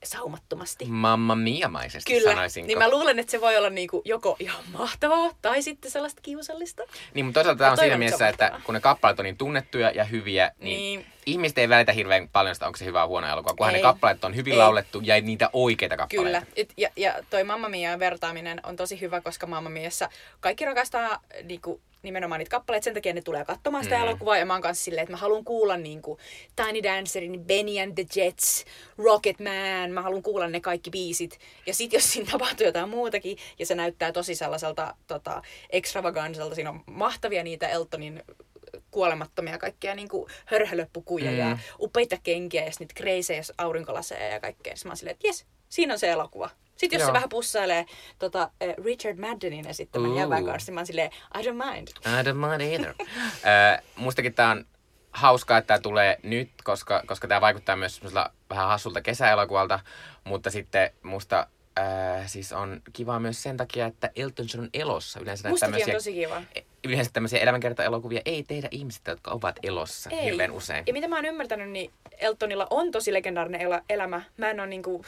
saumattomasti. 0.04 0.86
Mamma 0.86 1.36
miamaisesti 1.36 2.14
Kyllä, 2.14 2.32
sanoisinko. 2.32 2.68
niin 2.68 2.78
mä 2.78 2.90
luulen, 2.90 3.20
että 3.20 3.32
se 3.32 3.42
voi 3.42 3.58
olla 3.58 3.70
niinku 3.70 4.02
joko 4.06 4.36
ihan 4.40 4.64
mahtavaa 4.74 5.30
tai 5.42 5.62
sitten 5.62 5.92
sellaista 5.92 6.22
kiusallista. 6.22 6.84
Niin, 7.14 7.26
mutta 7.26 7.40
toisaalta 7.40 7.60
tämä 7.60 7.72
on 7.72 7.78
siinä 7.78 7.98
mielessä, 7.98 8.28
että 8.28 8.62
kun 8.64 8.74
ne 8.74 8.80
kappaleet 8.80 9.20
on 9.20 9.24
niin 9.24 9.38
tunnettuja 9.38 9.92
ja 9.92 10.04
hyviä, 10.04 10.52
niin, 10.60 10.78
niin 10.78 11.06
ihmiset 11.26 11.58
ei 11.58 11.70
välitä 11.70 11.92
hirveän 11.92 12.30
paljon 12.30 12.56
sitä, 12.56 12.66
onko 12.66 12.78
se 12.78 12.86
hyvä 12.86 13.08
huono 13.08 13.28
elokuva, 13.28 13.56
kunhan 13.56 13.76
ei. 13.76 13.82
ne 13.82 13.84
kappaleet 13.84 14.24
on 14.24 14.36
hyvin 14.36 14.54
ei. 14.54 14.60
laulettu 14.60 15.02
ja 15.04 15.22
niitä 15.22 15.50
oikeita 15.54 15.98
kappaleita. 15.98 16.40
Kyllä, 16.40 16.52
Et, 16.56 16.74
ja, 16.78 16.90
ja 16.96 17.14
toi 17.30 17.44
Mamma 17.44 17.70
Mia 17.70 18.00
vertaaminen 18.00 18.60
on 18.64 18.76
tosi 18.76 19.02
hyvä, 19.02 19.22
koska 19.22 19.48
Mamma 19.48 19.70
Miassa 19.70 20.10
kaikki 20.40 20.66
rakastaa 20.66 21.20
niinku, 21.44 21.82
nimenomaan 22.04 22.40
niitä 22.40 22.50
kappaleita, 22.50 22.84
sen 22.84 22.94
takia 22.94 23.14
ne 23.14 23.22
tulee 23.22 23.46
katsomaan 23.46 23.84
sitä 23.84 23.98
mm. 23.98 24.04
elokuvaa, 24.04 24.38
ja 24.38 24.46
mä 24.46 24.54
oon 24.54 24.62
kanssa 24.62 24.84
silleen, 24.84 25.04
että 25.04 25.14
mä 25.14 25.18
haluan 25.18 25.44
kuulla 25.44 25.78
niinku 25.78 26.18
Tiny 26.56 26.84
Dancerin, 26.84 27.46
Benny 27.46 27.80
and 27.80 27.94
the 27.94 28.22
Jets, 28.22 28.66
Rocket 28.98 29.40
Man, 29.40 29.92
mä 29.92 30.02
haluan 30.02 30.24
kuulla 30.24 30.48
ne 30.48 30.60
kaikki 30.60 30.90
biisit, 30.90 31.40
ja 31.66 31.74
sit 31.74 31.94
jos 31.94 32.14
siinä 32.14 32.32
tapahtuu 32.32 32.66
jotain 32.66 32.90
muutakin, 32.90 33.38
ja 33.60 33.66
se 33.66 33.76
näyttää 33.76 34.12
tosi 34.12 34.36
sellaiselta 34.36 34.96
tota, 35.08 35.42
extravaganselta, 35.70 36.56
siinä 36.56 36.70
on 36.70 36.84
mahtavia 36.86 37.44
niitä 37.44 37.68
Eltonin 37.68 38.24
kuolemattomia 38.92 39.58
kaikkia 39.58 39.96
niin 39.96 40.10
kuin 40.10 40.32
hörhölöpukuja 40.46 41.32
mm. 41.32 41.38
ja 41.38 41.58
upeita 41.80 42.18
kenkiä 42.24 42.66
ja 42.66 42.72
niitä 42.80 42.94
kreisejä 42.94 43.42
aurinkolaseja 43.58 44.28
ja 44.28 44.40
kaikkea. 44.40 44.76
Sitten 44.76 44.90
mä 44.90 44.92
oon 44.92 44.98
silleen, 44.98 45.14
että 45.14 45.28
jes, 45.28 45.46
siinä 45.70 45.94
on 45.94 46.00
se 46.00 46.10
elokuva. 46.10 46.50
Sitten 46.78 46.98
jos 46.98 47.02
Joo. 47.02 47.10
se 47.10 47.14
vähän 47.14 47.30
pussailee 47.30 47.86
tota, 48.20 48.52
eh, 48.62 48.76
Richard 48.86 49.18
Maddenin 49.20 49.68
esittämän 49.68 50.12
Ooh. 50.12 50.20
jävän 50.20 50.46
kanssa, 50.46 50.70
niin 50.70 50.74
mä 50.74 50.80
oon 50.80 50.88
silleen, 50.88 51.12
I 51.40 51.42
don't 51.42 51.72
mind. 51.72 51.88
I 51.88 52.24
don't 52.24 52.50
mind 52.50 52.62
either. 52.62 52.94
Ö, 53.00 53.82
mustakin 53.96 54.34
tää 54.34 54.52
on 54.52 54.66
hauskaa, 55.12 55.58
että 55.58 55.68
tämä 55.68 55.80
tulee 55.80 56.20
nyt, 56.24 56.50
koska, 56.64 57.04
koska 57.08 57.28
tämä 57.28 57.42
vaikuttaa 57.42 57.76
myös 57.76 57.96
semmoisella 57.96 58.32
vähän 58.50 58.68
hassulta 58.68 59.02
kesäelokuvalta, 59.02 59.80
mutta 60.24 60.52
sitten 60.52 60.92
musta 61.04 61.48
äh, 61.80 62.28
siis 62.28 62.54
on 62.54 62.82
kiva 62.94 63.20
myös 63.20 63.44
sen 63.44 63.58
takia, 63.58 63.86
että 63.86 64.10
Elton 64.16 64.46
John 64.54 64.64
on 64.64 64.70
elossa. 64.74 65.20
Yleensä 65.20 65.50
Mustakin 65.50 65.86
on 65.86 65.92
tosi 65.92 66.14
kiva. 66.14 66.42
Yleensä 66.84 67.12
tämmöisiä 67.14 67.40
elämänkerta-elokuvia 67.40 68.22
ei 68.26 68.44
tehdä 68.44 68.68
ihmiset, 68.72 69.02
jotka 69.08 69.32
ovat 69.32 69.60
elossa 69.64 70.10
Ei. 70.10 70.24
hirveän 70.26 70.52
usein. 70.52 70.84
Ja 70.88 70.94
mitä 70.94 71.08
mä 71.08 71.16
oon 71.16 71.26
ymmärtänyt, 71.26 71.70
niin 71.70 71.92
Eltonilla 72.18 72.68
on 72.70 72.92
tosi 72.92 73.14
legendaarinen 73.14 73.62
elä- 73.62 73.82
elämä. 73.90 74.22
Mä 74.38 74.50
en 74.50 74.60
ole 74.60 74.68
niinku, 74.68 75.06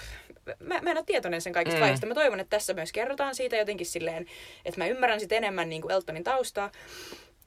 mä, 0.60 0.80
mä 0.82 0.92
en 0.92 0.98
ole 0.98 1.06
tietoinen 1.06 1.42
sen 1.42 1.54
kaikista 1.54 1.78
Mm. 1.78 1.82
vaiheista. 1.82 2.06
Mä 2.08 2.14
toivon, 2.14 2.40
että 2.40 2.58
tässä 2.58 2.74
myös 2.74 2.92
kerrotaan 2.92 3.36
siitä 3.36 3.56
jotenkin 3.56 3.88
silleen, 3.88 4.26
että 4.66 4.82
mä 4.82 4.88
ymmärrän 4.88 5.20
sit 5.20 5.32
enemmän 5.32 5.70
niinku 5.70 5.90
Eltonin 5.90 6.24
taustaa. 6.24 6.72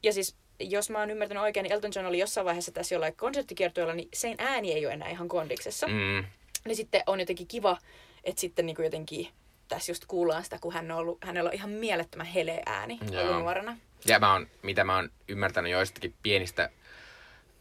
Ja 0.03 0.13
siis, 0.13 0.37
jos 0.61 0.91
mä 0.91 0.99
oon 0.99 1.11
ymmärtänyt 1.11 1.43
oikein, 1.43 1.65
niin 1.65 1.73
Elton 1.73 1.91
John 1.95 2.07
oli 2.07 2.19
jossain 2.19 2.45
vaiheessa 2.45 2.73
tässä 2.73 2.95
jollain 2.95 3.17
konserttikiertueella, 3.17 3.95
niin 3.95 4.09
sen 4.15 4.35
ääni 4.39 4.73
ei 4.73 4.87
ole 4.87 4.95
enää 4.95 5.09
ihan 5.09 5.29
kondiksessa. 5.29 5.87
Mm. 5.87 5.93
Mm, 5.95 6.25
Niin 6.65 6.77
sitten 6.77 7.03
on 7.07 7.21
jotenkin 7.21 7.47
kiva, 7.47 7.79
että 8.25 8.41
sitten 8.41 8.67
niinku 8.67 8.83
jotenkin 8.83 9.29
tässä 9.69 9.91
just 9.93 10.05
kuullaan 10.07 10.45
sitä, 10.45 10.59
kun 10.61 10.73
hän 10.73 10.91
on 10.91 10.99
ollut, 10.99 11.25
hänellä 11.25 11.49
on 11.49 11.55
ihan 11.55 11.71
mielettömän 11.71 12.27
heleä 12.27 12.63
ääni 12.67 12.99
Joo. 13.13 13.23
ollut 13.23 13.43
nuorena. 13.43 13.77
Ja 14.07 14.19
mä 14.19 14.33
oon, 14.33 14.47
mitä 14.63 14.85
mä 14.85 14.97
oon 14.97 15.11
ymmärtänyt 15.29 15.73
joistakin 15.73 16.15
pienistä 16.23 16.71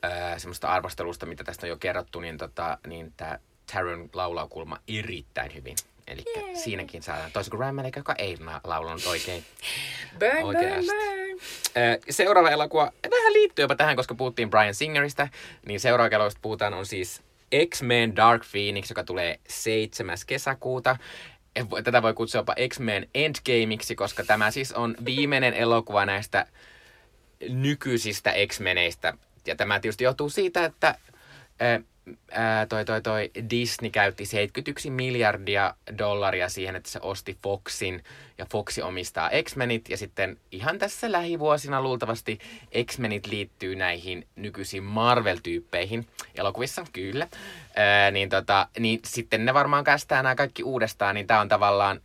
ää, 0.01 0.39
semmoista 0.39 0.67
arvostelusta, 0.67 1.25
mitä 1.25 1.43
tästä 1.43 1.65
on 1.65 1.69
jo 1.69 1.77
kerrottu, 1.77 2.19
niin, 2.19 2.37
tota, 2.37 2.77
niin 2.87 3.13
tämä 3.17 3.39
Taron 3.73 4.09
laulaa 4.13 4.47
kuulemma 4.47 4.79
erittäin 4.87 5.55
hyvin. 5.55 5.75
Eli 6.07 6.23
siinäkin 6.53 7.03
saadaan, 7.03 7.31
toisin 7.31 7.51
kuin 7.51 7.75
Malek, 7.75 7.95
joka 7.95 8.15
ei 8.17 8.37
laulanut 8.63 9.05
oikein. 9.05 9.45
Oikeasti. 10.43 10.91
burn. 10.91 11.39
Ää, 11.75 11.97
Seuraava 12.09 12.49
elokuva, 12.49 12.91
vähän 13.11 13.33
liittyy 13.33 13.63
jopa 13.63 13.75
tähän, 13.75 13.95
koska 13.95 14.15
puhuttiin 14.15 14.49
Brian 14.49 14.73
Singeristä, 14.73 15.27
niin 15.65 15.79
seuraava 15.79 16.15
elokuvasta 16.15 16.39
puhutaan 16.41 16.73
on 16.73 16.85
siis 16.85 17.21
X-Men 17.69 18.15
Dark 18.15 18.43
Phoenix, 18.51 18.89
joka 18.89 19.03
tulee 19.03 19.39
7. 19.47 20.17
kesäkuuta. 20.27 20.97
Eh, 21.55 21.65
Tätä 21.83 22.01
voi 22.01 22.13
kutsua 22.13 22.39
jopa 22.39 22.55
X-Men 22.67 23.07
Endgameiksi, 23.15 23.95
koska 23.95 24.23
tämä 24.23 24.51
siis 24.51 24.71
on 24.71 24.95
viimeinen 25.05 25.53
elokuva 25.53 26.05
näistä 26.05 26.45
nykyisistä 27.49 28.33
X-Meneistä. 28.47 29.13
Ja 29.45 29.55
tämä 29.55 29.79
tietysti 29.79 30.03
johtuu 30.03 30.29
siitä, 30.29 30.65
että 30.65 30.95
ää, 32.31 32.65
toi, 32.65 32.85
toi, 32.85 33.01
toi 33.01 33.31
Disney 33.49 33.91
käytti 33.91 34.25
71 34.25 34.89
miljardia 34.89 35.75
dollaria 35.97 36.49
siihen, 36.49 36.75
että 36.75 36.89
se 36.89 36.99
osti 37.01 37.37
Foxin 37.43 38.03
ja 38.37 38.45
Foxi 38.45 38.81
omistaa 38.81 39.29
X-Menit 39.43 39.89
ja 39.89 39.97
sitten 39.97 40.37
ihan 40.51 40.79
tässä 40.79 41.11
lähivuosina 41.11 41.81
luultavasti 41.81 42.39
X-Menit 42.85 43.27
liittyy 43.27 43.75
näihin 43.75 44.27
nykyisiin 44.35 44.83
Marvel-tyyppeihin 44.83 46.07
elokuvissa, 46.35 46.85
kyllä. 46.93 47.27
Ää, 47.75 48.11
niin, 48.11 48.29
tota, 48.29 48.67
niin 48.79 48.99
sitten 49.05 49.45
ne 49.45 49.53
varmaan 49.53 49.83
kästää 49.83 50.23
nämä 50.23 50.35
kaikki 50.35 50.63
uudestaan, 50.63 51.15
niin 51.15 51.27
tämä 51.27 51.41
on 51.41 51.49
tavallaan 51.49 52.01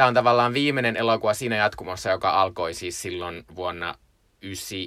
Tämä 0.00 0.08
on 0.08 0.14
tavallaan 0.14 0.54
viimeinen 0.54 0.96
elokuva 0.96 1.34
siinä 1.34 1.56
jatkumossa, 1.56 2.10
joka 2.10 2.30
alkoi 2.30 2.74
siis 2.74 3.02
silloin 3.02 3.44
vuonna 3.56 3.94
9, 4.42 4.78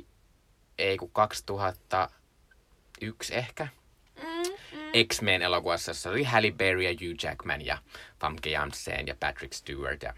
ei 0.77 0.97
kun 0.97 1.11
2001 1.11 3.35
ehkä. 3.35 3.67
X-Men 5.07 5.41
elokuvassa, 5.41 5.89
jossa 5.89 6.09
oli 6.09 6.23
Halle 6.23 6.51
Berry 6.51 6.81
ja 6.81 6.89
Hugh 6.89 7.23
Jackman 7.23 7.65
ja 7.65 7.77
Famke 8.19 8.49
Janssen 8.49 9.07
ja 9.07 9.15
Patrick 9.19 9.53
Stewart. 9.53 10.03
Ja, 10.03 10.13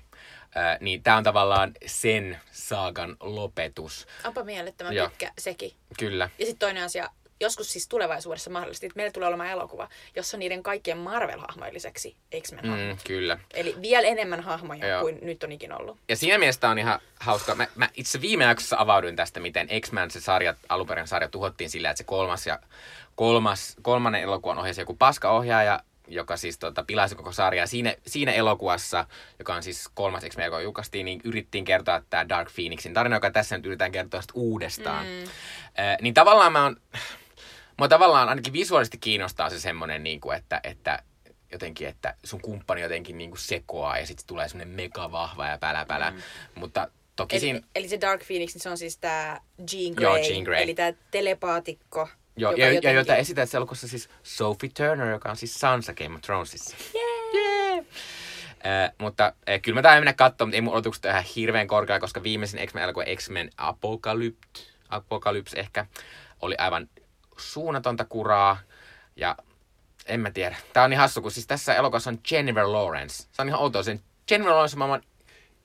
ää, 0.56 0.78
niin 0.82 1.04
tämä 1.04 1.18
on 1.18 1.24
tavallaan 1.24 1.72
sen 1.86 2.40
saagan 2.52 3.18
lopetus. 3.20 4.08
Onpa 4.24 4.44
mielettömän 4.44 4.94
Joo. 4.94 5.10
pitkä 5.10 5.32
sekin. 5.40 5.72
Kyllä. 6.00 6.30
Ja 6.40 6.46
sitten 6.46 6.68
toinen 6.68 6.84
asia, 6.84 7.10
joskus 7.40 7.74
siis 7.74 7.88
tulevaisuudessa 7.88 8.50
mahdollisesti, 8.50 8.86
että 8.86 8.98
meillä 8.98 9.12
tulee 9.12 9.28
olemaan 9.28 9.50
elokuva, 9.50 9.90
jossa 10.16 10.38
on 10.38 10.40
niiden 10.40 10.64
kaikkien 10.64 10.98
Marvel-hahmojen 10.98 11.74
lisäksi 11.74 12.16
X-Men. 12.42 12.66
Mm, 12.66 12.98
kyllä. 13.04 13.40
Eli 13.54 13.76
vielä 13.82 14.08
enemmän 14.08 14.42
hahmoja 14.42 14.88
Joo. 14.88 15.02
kuin 15.02 15.20
nyt 15.22 15.44
on 15.44 15.52
ikinä 15.52 15.78
ollut. 15.78 15.98
Ja 16.10 16.16
siinä 16.16 16.38
mielessä 16.38 16.70
on 16.70 16.80
ihan 16.80 17.00
hauska. 17.20 17.56
Mä, 17.56 17.68
mä 17.76 17.90
itse 17.94 18.22
viime 18.22 18.44
jaksossa 18.44 18.76
avauduin 18.80 19.16
tästä, 19.16 19.40
miten 19.40 19.68
X-Men 19.82 20.12
se 20.12 20.22
sarja, 20.22 20.56
alunperin 20.70 21.08
sarja 21.08 21.30
tuhottiin 21.30 21.70
sillä, 21.70 21.90
että 21.90 21.98
se 21.98 22.04
kolmas 22.04 22.48
ja 22.48 22.60
kolmas, 23.16 23.76
kolmannen 23.82 24.22
elokuvan 24.22 24.58
ohjasi 24.58 24.82
joku 24.82 24.94
paskaohjaaja, 24.94 25.80
joka 26.08 26.38
siis 26.38 26.60
tota, 26.60 26.84
pilasi 26.84 27.16
koko 27.16 27.32
sarjaa. 27.32 27.68
Siinä, 27.68 27.96
siinä 28.08 28.32
elokuvassa, 28.32 29.06
joka 29.40 29.56
on 29.56 29.64
siis 29.64 29.90
kolmas 29.94 30.24
X-Men, 30.30 30.46
joka 30.46 30.62
julkaistiin, 30.62 31.06
niin 31.06 31.22
yrittiin 31.24 31.66
kertoa 31.66 32.02
tämä 32.10 32.30
Dark 32.30 32.50
Phoenixin 32.56 32.94
tarina, 32.94 33.16
joka 33.16 33.32
tässä 33.32 33.58
nyt 33.58 33.66
yritetään 33.66 33.92
kertoa 33.92 34.22
uudestaan. 34.34 35.06
Mm. 35.06 35.24
Äh, 35.24 35.98
niin 36.02 36.14
tavallaan 36.14 36.52
mä 36.52 36.64
oon, 36.64 36.76
mua 37.78 37.88
tavallaan 37.88 38.30
ainakin 38.30 38.54
visuaalisesti 38.54 38.98
kiinnostaa 38.98 39.50
se 39.50 39.60
semmonen, 39.60 40.04
niin 40.04 40.22
kuin, 40.22 40.38
että, 40.38 40.60
että 40.64 41.04
jotenkin, 41.52 41.88
että 41.88 42.16
sun 42.24 42.42
kumppani 42.42 42.82
jotenkin 42.82 43.18
niin 43.18 43.30
kuin 43.30 43.40
sekoaa 43.40 44.00
ja 44.00 44.08
sitten 44.08 44.28
tulee 44.28 44.50
semmoinen 44.50 44.76
mega 44.76 45.12
vahva 45.12 45.48
ja 45.48 45.58
pälä 45.58 45.86
pälä. 45.86 46.12
Mm. 46.12 46.22
Mutta 46.56 46.88
toki 47.16 47.36
Eli, 47.36 47.42
siinä... 47.42 47.62
eli 47.76 47.88
se 47.88 48.02
Dark 48.02 48.22
Phoenix, 48.28 48.54
niin 48.54 48.62
se 48.62 48.70
on 48.70 48.78
siis 48.78 48.98
tämä 48.98 49.40
Jean 49.58 49.94
Grey, 49.94 50.04
Joo, 50.04 50.16
Jean 50.16 50.44
Grey. 50.44 50.62
eli 50.62 50.74
tämä 50.74 50.94
telepaatikko. 51.12 52.10
Joo, 52.38 52.52
ja, 52.52 52.58
ja 52.58 52.74
jotenkin- 52.74 52.96
jota 52.96 53.16
esität 53.16 53.54
elokuvassa 53.54 53.88
siis 53.88 54.10
Sophie 54.24 54.70
Turner, 54.78 55.08
joka 55.08 55.30
on 55.30 55.36
siis 55.36 55.60
Sansa 55.60 55.94
Game 55.94 56.16
of 56.16 56.22
Thronesissa. 56.22 56.76
Yeah. 56.96 57.86
Äh, 58.66 58.92
mutta 58.98 59.34
äh, 59.50 59.62
kyllä 59.62 59.76
mä 59.76 59.82
taidan 59.82 60.02
mennä 60.02 60.14
katsomaan, 60.14 60.50
mutta 60.50 60.56
ei 60.56 60.62
mun 60.62 60.74
odotukset 60.74 61.06
ole 61.06 61.12
ihan 61.12 61.24
hirveän 61.36 61.68
korkealla, 61.68 62.00
koska 62.00 62.24
viimeisin 62.24 62.68
X-Men 62.68 62.84
elokuva 62.84 63.06
X-Men 63.16 63.50
Apocalypse, 63.58 64.64
Apocalypse 64.90 65.60
ehkä 65.60 65.86
oli 66.42 66.56
aivan 66.58 66.90
suunnatonta 67.38 68.06
kuraa. 68.06 68.60
Ja 69.16 69.36
en 70.06 70.20
mä 70.20 70.32
tiedä. 70.32 70.56
Tää 70.74 70.84
on 70.84 70.90
niin 70.90 70.98
hassu, 71.00 71.22
kun 71.22 71.32
siis 71.32 71.48
tässä 71.48 71.76
elokuvassa 71.76 72.10
on 72.10 72.20
Jennifer 72.32 72.68
Lawrence. 72.68 73.28
Se 73.32 73.42
on 73.42 73.48
ihan 73.48 73.62
outoa. 73.62 73.84
Sen 73.84 74.02
Jennifer 74.32 74.54
Lawrence 74.54 74.76
on 74.76 74.80
maailman 74.80 75.02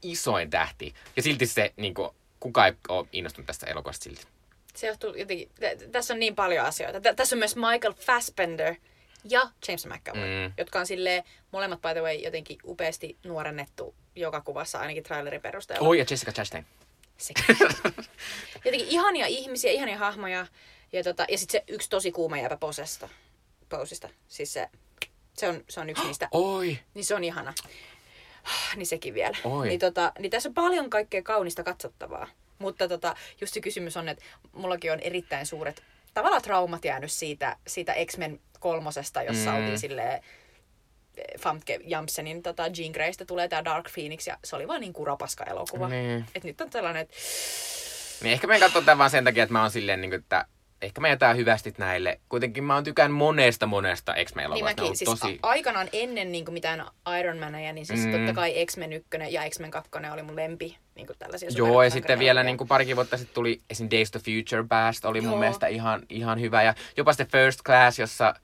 isoin 0.03 0.51
tähti. 0.51 0.95
Ja 1.17 1.23
silti 1.23 1.47
se, 1.47 1.73
niin 1.77 1.95
kuin, 1.95 2.11
kukaan 2.41 2.69
ei 2.69 2.75
ole 2.89 3.07
innostunut 3.13 3.47
tästä 3.47 3.67
elokuvasta 3.67 4.05
silti. 4.05 4.27
Se 4.81 4.87
johtuu 4.87 5.15
jotenkin, 5.15 5.51
tä- 5.61 5.77
tässä 5.93 6.15
on 6.15 6.21
niin 6.21 6.35
paljon 6.35 6.67
asioita. 6.67 7.01
Tä- 7.01 7.15
tässä 7.15 7.37
on 7.37 7.39
myös 7.39 7.57
Michael 7.57 7.93
Fassbender 7.95 8.75
ja 9.25 9.41
James 9.69 9.87
McAvoy, 9.87 10.21
Mm. 10.49 10.53
jotka 10.59 10.79
on 10.81 10.87
silleen 10.87 11.25
molemmat 11.53 11.81
by 11.81 11.89
the 11.93 12.01
way 12.03 12.15
jotenkin 12.15 12.59
upeasti 12.65 13.17
nuorennettu 13.25 13.95
joka 14.17 14.41
kuvassa 14.41 14.79
ainakin 14.81 15.03
trailerin 15.03 15.43
perusteella. 15.43 15.89
Oi, 15.89 15.99
ja 15.99 16.05
Jessica 16.11 16.33
Chastain. 16.33 16.67
Sekin. 17.17 17.45
jotenkin 18.65 18.89
ihania 18.89 19.27
ihmisiä, 19.27 19.71
ihania 19.73 19.99
hahmoja. 19.99 20.47
Ja, 20.93 21.03
tota, 21.05 21.27
ja 21.29 21.39
sitten 21.39 21.61
se 21.67 21.73
yksi 21.75 21.91
tosi 21.91 22.13
kuuma 22.13 22.39
jääpä 22.39 22.57
posesta, 22.57 23.09
posista. 23.69 24.09
Siis 24.29 24.53
se, 24.53 24.69
se, 25.35 25.49
on, 25.49 25.65
se 25.69 25.81
on 25.81 25.91
yksi 25.91 26.05
niistä. 26.07 26.29
Oi, 26.33 26.79
Niin 26.95 27.05
se 27.05 27.15
on 27.15 27.25
ihana. 27.25 27.55
Niin 28.77 28.87
sekin 28.87 29.15
vielä. 29.15 29.37
Oi. 29.45 29.69
Niin, 29.69 29.81
tota, 29.81 30.13
niin 30.19 30.31
tässä 30.31 30.49
on 30.49 30.55
paljon 30.55 30.91
kaikkea 30.91 31.23
kaunista 31.23 31.63
katsottavaa. 31.63 32.29
Mutta 32.61 32.89
tota, 32.89 33.15
just 33.41 33.55
se 33.55 33.61
kysymys 33.61 33.97
on, 33.97 34.09
että 34.09 34.25
mullakin 34.53 34.93
on 34.93 35.01
erittäin 35.01 35.47
suuret 35.47 35.83
tavallaan 36.15 36.43
traumat 36.43 36.85
jäänyt 36.85 37.13
siitä, 37.13 37.57
siitä 37.67 37.95
X-Men 38.07 38.41
kolmosesta, 38.61 39.23
jossa 39.23 39.51
Mm. 39.51 39.57
oltiin 39.57 39.79
silleen 39.79 40.13
eh, 41.17 41.41
Famke 41.41 41.81
Jamsenin 41.85 42.43
tota, 42.43 42.63
Jean 42.77 42.93
Greystä 42.93 43.25
tulee 43.25 43.49
tämä 43.49 43.65
Dark 43.65 43.87
Phoenix 43.95 44.27
ja 44.27 44.37
se 44.45 44.57
oli 44.57 44.69
vaan 44.69 44.81
niin 44.81 44.93
kurapaska 44.93 45.45
elokuva. 45.45 45.89
Niin. 45.89 46.25
Et 46.35 46.45
nyt 46.45 46.61
on 46.61 46.71
tällainen, 46.71 47.03
että 47.03 47.17
Niin 48.23 48.33
ehkä 48.33 48.47
mä 48.47 48.55
en 48.55 48.61
katso 48.61 48.81
tämän 48.81 48.99
vaan 48.99 49.11
sen 49.11 49.25
takia, 49.25 49.43
että 49.43 49.53
mä 49.53 49.61
oon 49.61 49.71
silleen, 49.71 50.01
niin 50.01 50.11
kuin, 50.11 50.21
että 50.21 50.47
ehkä 50.83 51.01
mä 51.01 51.09
jätän 51.09 51.37
hyvästit 51.37 51.79
näille. 51.79 52.21
Kuitenkin 52.29 52.65
mä 52.65 52.75
oon 52.75 52.85
tykään 52.85 53.11
monesta 53.13 53.67
monesta 53.67 54.13
niin. 54.15 54.27
Ne 54.37 54.47
on 54.49 54.63
mäkin, 54.65 54.97
siis 54.97 55.11
tosi... 55.11 55.39
a- 55.43 55.49
aikanaan 55.49 55.89
ennen 55.93 56.33
niin 56.33 56.45
kuin 56.45 56.53
mitään 56.53 56.85
Iron 57.21 57.39
Mania, 57.39 57.73
niin 57.73 57.87
siis 57.87 58.01
Mm. 58.01 58.13
totta 58.13 58.33
kai 58.33 58.67
X-Men 58.67 58.93
1 58.93 59.09
ja 59.31 59.51
X-Men 59.51 59.71
2 59.71 59.91
oli 60.13 60.23
mun 60.23 60.37
lempi. 60.37 60.77
Niin 60.95 61.07
kuin 61.07 61.17
tällaisia 61.19 61.49
Joo, 61.55 61.83
ja 61.83 61.91
sitten 61.91 62.19
vielä 62.19 62.43
niin 62.43 62.57
kuin 62.59 62.69
parikin 62.69 62.97
vuotta 62.97 63.17
sitten 63.17 63.35
tuli 63.35 63.61
esim. 63.71 63.89
Days 63.91 64.17
of 64.17 64.23
Future 64.23 64.65
Past, 64.69 65.05
oli 65.05 65.21
mun 65.21 65.31
Joo. 65.31 65.39
mielestä 65.41 65.67
ihan, 65.67 66.03
ihan 66.11 66.41
hyvä. 66.41 66.63
Ja 66.63 66.75
jopa 66.97 67.13
se 67.13 67.25
First 67.25 67.61
Class, 67.67 67.99
jossa, 67.99 68.35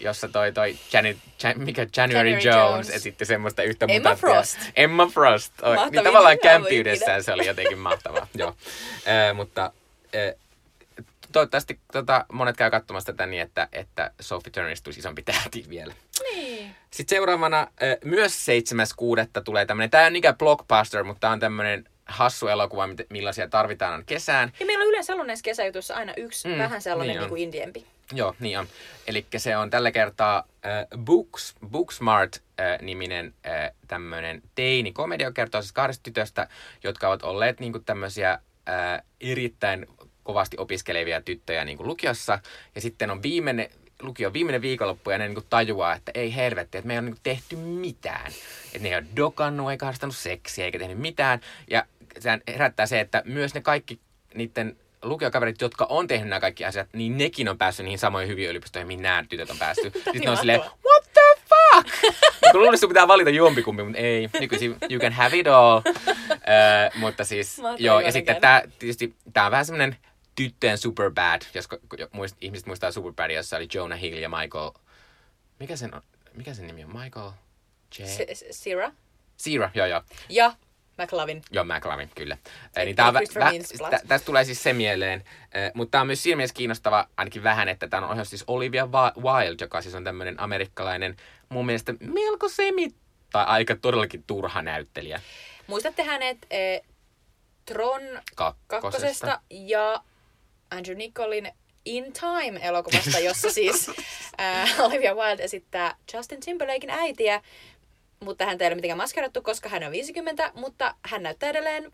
jossa 0.00 0.28
toi, 0.28 0.52
toi 0.52 0.76
Janet, 0.92 1.16
Jan, 1.42 1.54
mikä 1.56 1.86
January, 1.96 2.28
January 2.30 2.48
Jones, 2.48 2.70
Jones. 2.72 2.90
esitti 2.90 3.24
semmoista 3.24 3.62
yhtä 3.62 3.86
Emma 3.88 3.98
mutanttia. 4.10 4.30
Frost. 4.30 4.58
Emma 4.76 5.06
Frost. 5.06 5.52
Oi, 5.62 5.76
niin 5.90 6.04
tavallaan 6.04 6.34
ikinä. 6.34 7.20
se 7.22 7.32
oli 7.32 7.46
jotenkin 7.46 7.78
mahtavaa. 7.78 8.26
Joo. 8.38 8.54
Ö, 9.30 9.34
mutta 9.34 9.72
ö, 10.14 10.36
toivottavasti 11.32 11.80
tota, 11.92 12.26
monet 12.32 12.56
käy 12.56 12.70
katsomassa 12.70 13.12
tätä 13.12 13.26
niin, 13.26 13.42
että, 13.42 13.68
että 13.72 14.10
Sophie 14.20 14.50
Turnerista 14.50 14.84
tulisi 14.84 15.00
isompi 15.00 15.22
tähti 15.22 15.66
vielä. 15.68 15.94
Niin. 16.22 16.74
Sitten 16.90 17.16
seuraavana 17.16 17.60
äh, 17.60 17.68
myös 18.04 18.46
7.6. 19.36 19.42
tulee 19.44 19.66
tämmönen, 19.66 19.90
tää 19.90 20.06
on 20.06 20.16
ikään 20.16 20.38
blockbuster, 20.38 21.04
mutta 21.04 21.20
tää 21.20 21.30
on 21.30 21.40
tämmönen 21.40 21.84
hassu 22.06 22.48
elokuva, 22.48 22.88
millaisia 23.10 23.48
tarvitaan 23.48 23.94
on 23.94 24.04
kesään. 24.04 24.52
Ja 24.60 24.66
meillä 24.66 24.82
on 24.82 24.88
yleensä 24.88 25.12
ollut 25.12 25.26
näissä 25.26 25.42
kesäjutuissa 25.42 25.94
aina 25.94 26.12
yksi 26.16 26.48
Mm, 26.48 26.58
vähän 26.58 26.82
sellainen 26.82 27.08
niin 27.08 27.18
niin 27.18 27.22
niin 27.22 27.28
kuin 27.28 27.42
indiempi. 27.42 27.86
Joo, 28.12 28.34
niin 28.40 28.58
on. 28.58 28.66
Eli 29.06 29.26
se 29.36 29.56
on 29.56 29.70
tällä 29.70 29.90
kertaa 29.90 30.44
äh, 30.66 30.98
Books, 30.98 31.54
Booksmart-niminen 31.70 33.34
äh, 33.46 33.70
tämmöinen 33.88 34.42
teini-komedia, 34.54 35.26
joka 35.26 35.34
kertoo 35.34 35.62
siis 35.62 35.72
kahdesta 35.72 36.02
tytöstä, 36.02 36.48
jotka 36.84 37.08
ovat 37.08 37.22
olleet 37.22 37.60
niinku 37.60 37.78
tämmöisiä 37.78 38.30
äh, 38.32 39.02
erittäin 39.20 39.86
kovasti 40.22 40.56
opiskelevia 40.58 41.20
tyttöjä 41.20 41.64
niin 41.64 41.76
kuin 41.76 41.86
lukiossa. 41.86 42.38
Ja 42.74 42.80
sitten 42.80 43.10
on 43.10 43.22
viimeinen, 43.22 43.70
lukio 44.02 44.32
viimeinen 44.32 44.62
viikonloppu 44.62 45.10
ja 45.10 45.18
ne 45.18 45.24
niin 45.24 45.34
kuin 45.34 45.46
tajuaa, 45.50 45.94
että 45.94 46.12
ei 46.14 46.34
helvetti, 46.34 46.78
että 46.78 46.86
me 46.86 46.94
ei 46.94 46.98
ole 46.98 47.04
niin 47.04 47.14
kuin 47.14 47.22
tehty 47.22 47.56
mitään. 47.56 48.32
Että 48.66 48.78
ne 48.78 48.88
ei 48.88 48.94
ole 48.94 49.06
dokannut, 49.16 49.70
eikä 49.70 49.86
harrastanut 49.86 50.16
seksiä, 50.16 50.64
eikä 50.64 50.78
tehnyt 50.78 50.98
mitään. 50.98 51.40
Ja 51.70 51.84
se 52.18 52.38
herättää 52.48 52.86
se, 52.86 53.00
että 53.00 53.22
myös 53.24 53.54
ne 53.54 53.60
kaikki 53.60 54.00
niiden 54.34 54.76
lukiokaverit, 55.02 55.60
jotka 55.60 55.84
on 55.84 56.06
tehnyt 56.06 56.28
nämä 56.28 56.40
kaikki 56.40 56.64
asiat, 56.64 56.88
niin 56.92 57.18
nekin 57.18 57.48
on 57.48 57.58
päässyt 57.58 57.84
niihin 57.84 57.98
samoihin 57.98 58.30
hyviin 58.30 58.50
yliopistoihin, 58.50 58.86
mihin 58.86 59.02
nämä 59.02 59.24
tytöt 59.28 59.50
on 59.50 59.58
päässyt. 59.58 59.94
Sitten 60.04 60.22
ne 60.22 60.30
on 60.30 60.36
silleen, 60.36 60.60
what 60.60 61.04
the 61.12 61.42
fuck? 61.48 62.14
Kun 62.52 62.60
luulisin, 62.60 62.88
pitää 62.88 63.08
valita 63.08 63.30
jompikumpi, 63.30 63.82
mutta 63.82 63.98
ei. 63.98 64.30
Nykyisin 64.40 64.76
you 64.90 65.00
can 65.00 65.12
have 65.12 65.38
it 65.38 65.46
all. 65.46 65.80
Mutta 66.94 67.24
siis, 67.24 67.62
joo, 67.78 68.00
ja 68.00 68.12
sitten 68.12 68.36
tämä, 68.40 68.62
tietysti, 68.78 69.14
tämä 69.32 69.46
on 69.46 69.52
vähän 69.52 69.66
semmoinen 69.66 69.96
tyttöjen 70.34 70.78
Superbad, 70.78 71.42
jos 71.54 71.68
muist, 72.12 72.36
ihmiset 72.40 72.66
muistaa 72.66 72.92
Superbad, 72.92 73.30
jossa 73.30 73.56
oli 73.56 73.68
Jonah 73.74 74.00
Hill 74.00 74.18
ja 74.18 74.28
Michael, 74.28 74.70
mikä 75.58 75.76
sen, 75.76 75.94
on, 75.94 76.02
mikä 76.34 76.54
sen 76.54 76.66
nimi 76.66 76.84
on? 76.84 77.00
Michael 77.00 77.30
J. 77.98 78.02
Sira? 78.50 78.92
Sira, 79.36 79.70
joo 79.74 79.86
joo. 79.86 80.02
Ja 80.28 80.54
McLovin. 81.02 81.42
Joo, 81.50 81.64
McLovin, 81.64 82.10
kyllä. 82.14 82.36
Niin 82.84 82.96
tää 82.96 83.08
on, 83.08 83.14
vä, 83.14 83.20
tä, 83.90 84.00
tästä 84.08 84.26
tulee 84.26 84.44
siis 84.44 84.62
se 84.62 84.72
mieleen. 84.72 85.24
Mutta 85.74 85.90
tämä 85.90 86.00
on 86.00 86.06
myös 86.06 86.22
siinä 86.22 86.36
mielessä 86.36 86.54
kiinnostava, 86.54 87.08
ainakin 87.16 87.42
vähän, 87.42 87.68
että 87.68 87.88
tämä 87.88 88.06
on 88.06 88.12
ohjaus 88.12 88.30
siis 88.30 88.44
Olivia 88.46 88.88
Wilde, 89.16 89.64
joka 89.64 89.82
siis 89.82 89.94
on 89.94 90.04
tämmöinen 90.04 90.40
amerikkalainen, 90.40 91.16
mun 91.48 91.66
mielestä 91.66 91.94
melko 92.00 92.48
semi, 92.48 92.88
tai 93.32 93.44
aika 93.46 93.76
todellakin 93.76 94.24
turha 94.26 94.62
näyttelijä. 94.62 95.20
Muistatte 95.66 96.02
hänet 96.02 96.38
eh, 96.50 96.82
Tron 97.66 98.02
kakkosesta. 98.34 98.80
kakkosesta 98.80 99.40
ja 99.50 100.02
Andrew 100.70 100.96
Nicholin 100.96 101.52
In 101.84 102.12
Time-elokuvasta, 102.12 103.18
jossa 103.18 103.50
siis 103.50 103.90
äh, 104.40 104.80
Olivia 104.80 105.14
Wilde 105.14 105.42
esittää 105.42 105.96
Justin 106.14 106.40
Timberlakein 106.40 106.90
äitiä, 106.90 107.42
mutta 108.20 108.46
häntä 108.46 108.64
ei 108.64 108.68
ole 108.68 108.74
mitenkään 108.74 108.98
maskerattu, 108.98 109.42
koska 109.42 109.68
hän 109.68 109.84
on 109.84 109.92
50, 109.92 110.52
mutta 110.54 110.94
hän 111.02 111.22
näyttää 111.22 111.50
edelleen 111.50 111.92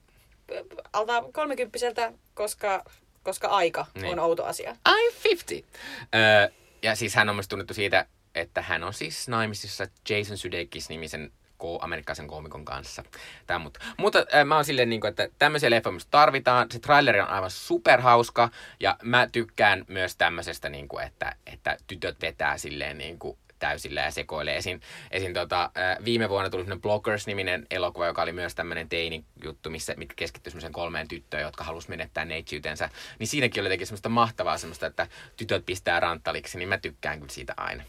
alta 0.93 1.25
30 1.33 2.13
koska, 2.35 2.85
koska 3.23 3.49
aika 3.49 3.87
niin. 3.95 4.07
on 4.07 4.19
outo 4.19 4.45
asia. 4.45 4.77
I'm 4.89 5.15
50! 5.25 5.79
Öö, 6.15 6.49
ja 6.83 6.95
siis 6.97 7.15
hän 7.15 7.29
on 7.29 7.35
myös 7.35 7.49
tunnettu 7.49 7.75
siitä, 7.75 8.07
että 8.35 8.63
hän 8.63 8.85
on 8.85 8.95
siis 8.95 9.29
naimisissa 9.29 9.87
Jason 10.09 10.39
Sudeikis-nimisen 10.39 11.33
amerikkalaisen 11.81 12.27
koomikon 12.27 12.65
kanssa. 12.65 13.05
Tämä, 13.47 13.59
mutta 13.59 13.81
mutta 13.97 14.27
äh, 14.35 14.45
mä 14.45 14.55
oon 14.55 14.65
silleen, 14.65 14.89
niin 14.89 15.01
kuin, 15.01 15.09
että 15.09 15.29
tämmöisiä 15.39 15.71
leffoja 15.71 15.99
tarvitaan. 16.11 16.67
Se 16.71 16.79
traileri 16.79 17.21
on 17.21 17.29
aivan 17.29 17.51
superhauska 17.51 18.51
ja 18.81 18.97
mä 19.03 19.29
tykkään 19.33 19.85
myös 19.89 20.17
tämmöisestä, 20.17 20.69
niin 20.69 20.89
kuin, 20.89 21.05
että, 21.05 21.37
että 21.47 21.77
tytöt 21.87 22.21
vetää 22.21 22.59
silleen 22.59 22.99
niin 22.99 23.19
kuin, 23.19 23.39
täysillä 23.59 24.01
ja 24.01 24.11
sekoilee. 24.11 24.57
Esim, 24.57 24.81
esim 25.11 25.35
tota, 25.35 25.71
viime 26.05 26.29
vuonna 26.29 26.51
tuli 26.51 26.63
semmoinen 26.63 26.83
Blockers-niminen 26.83 27.67
elokuva, 27.71 28.07
joka 28.07 28.23
oli 28.23 28.33
myös 28.33 28.55
tämmöinen 28.55 28.89
teini-juttu, 28.89 29.71
missä, 29.71 29.95
mitkä 29.97 30.15
keskittyi 30.17 30.51
semmoisen 30.51 30.73
kolmeen 30.73 31.09
tyttöön, 31.09 31.43
jotka 31.43 31.65
halusi 31.65 31.89
menettää 31.89 32.25
neitsyytensä. 32.25 32.91
Niin 33.19 33.27
siinäkin 33.27 33.61
oli 33.61 33.67
jotenkin 33.67 33.87
semmoista 33.87 34.09
mahtavaa 34.09 34.59
semmoista, 34.59 34.87
että 34.87 35.07
tytöt 35.37 35.67
pistää 35.67 36.01
ranttaliksi, 36.01 36.59
niin 36.59 36.69
mä 36.69 36.79
tykkään 36.79 37.19
kyllä 37.19 37.33
siitä 37.33 37.55
aina. 37.57 37.83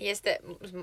Niin 0.00 0.08
ja 0.08 0.14
sitten 0.14 0.36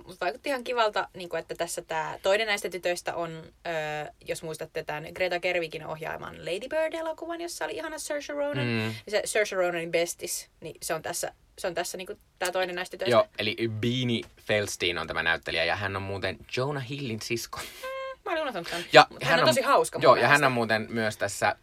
musta 0.06 0.25
vaikutti 0.25 0.49
ihan 0.49 0.63
kivalta, 0.63 1.08
niin 1.13 1.30
kuin, 1.30 1.39
että 1.39 1.56
tässä 1.56 1.82
tämä 1.82 2.19
toinen 2.23 2.47
näistä 2.47 2.69
tytöistä 2.69 3.15
on, 3.15 3.43
öö, 3.67 4.12
jos 4.25 4.43
muistatte 4.43 4.84
tämän 4.84 5.08
Greta 5.15 5.39
Gerwigin 5.39 5.86
ohjaaman 5.86 6.45
Lady 6.45 6.67
Bird-elokuvan, 6.69 7.41
jossa 7.41 7.65
oli 7.65 7.75
ihana 7.75 7.97
Saoirse 7.97 8.34
Ronan. 8.34 8.65
Mm. 8.65 8.71
Niin 8.71 8.95
se 9.10 9.21
Saoirse 9.25 9.56
Ronanin 9.56 9.91
bestis, 9.91 10.49
niin 10.62 10.75
se 10.82 10.93
on 10.93 11.01
tässä, 11.01 11.34
se 11.58 11.67
on 11.67 11.73
tässä 11.73 11.97
niin 11.97 12.19
tämä 12.39 12.51
toinen 12.51 12.75
näistä 12.75 12.97
tytöistä. 12.97 13.12
Joo, 13.12 13.27
eli 13.38 13.56
Beanie 13.69 14.21
Feldstein 14.41 14.97
on 14.97 15.08
tämä 15.08 15.23
näyttelijä 15.23 15.65
ja 15.65 15.75
hän 15.75 15.95
on 15.95 16.01
muuten 16.01 16.38
Jonah 16.58 16.89
Hillin 16.89 17.21
sisko. 17.21 17.60
Mm, 17.60 18.21
mä 18.25 18.32
olin 18.32 18.41
unohtanut 18.41 18.67
tämän. 18.69 18.86
Ja 18.93 19.08
hän, 19.12 19.30
hän 19.30 19.39
on, 19.39 19.43
on 19.43 19.49
tosi 19.49 19.62
hauska. 19.62 19.99
Joo, 20.01 20.15
ja 20.15 20.27
hän 20.27 20.43
on 20.43 20.51
muuten 20.51 20.88
myös 20.89 21.17
tässä 21.17 21.56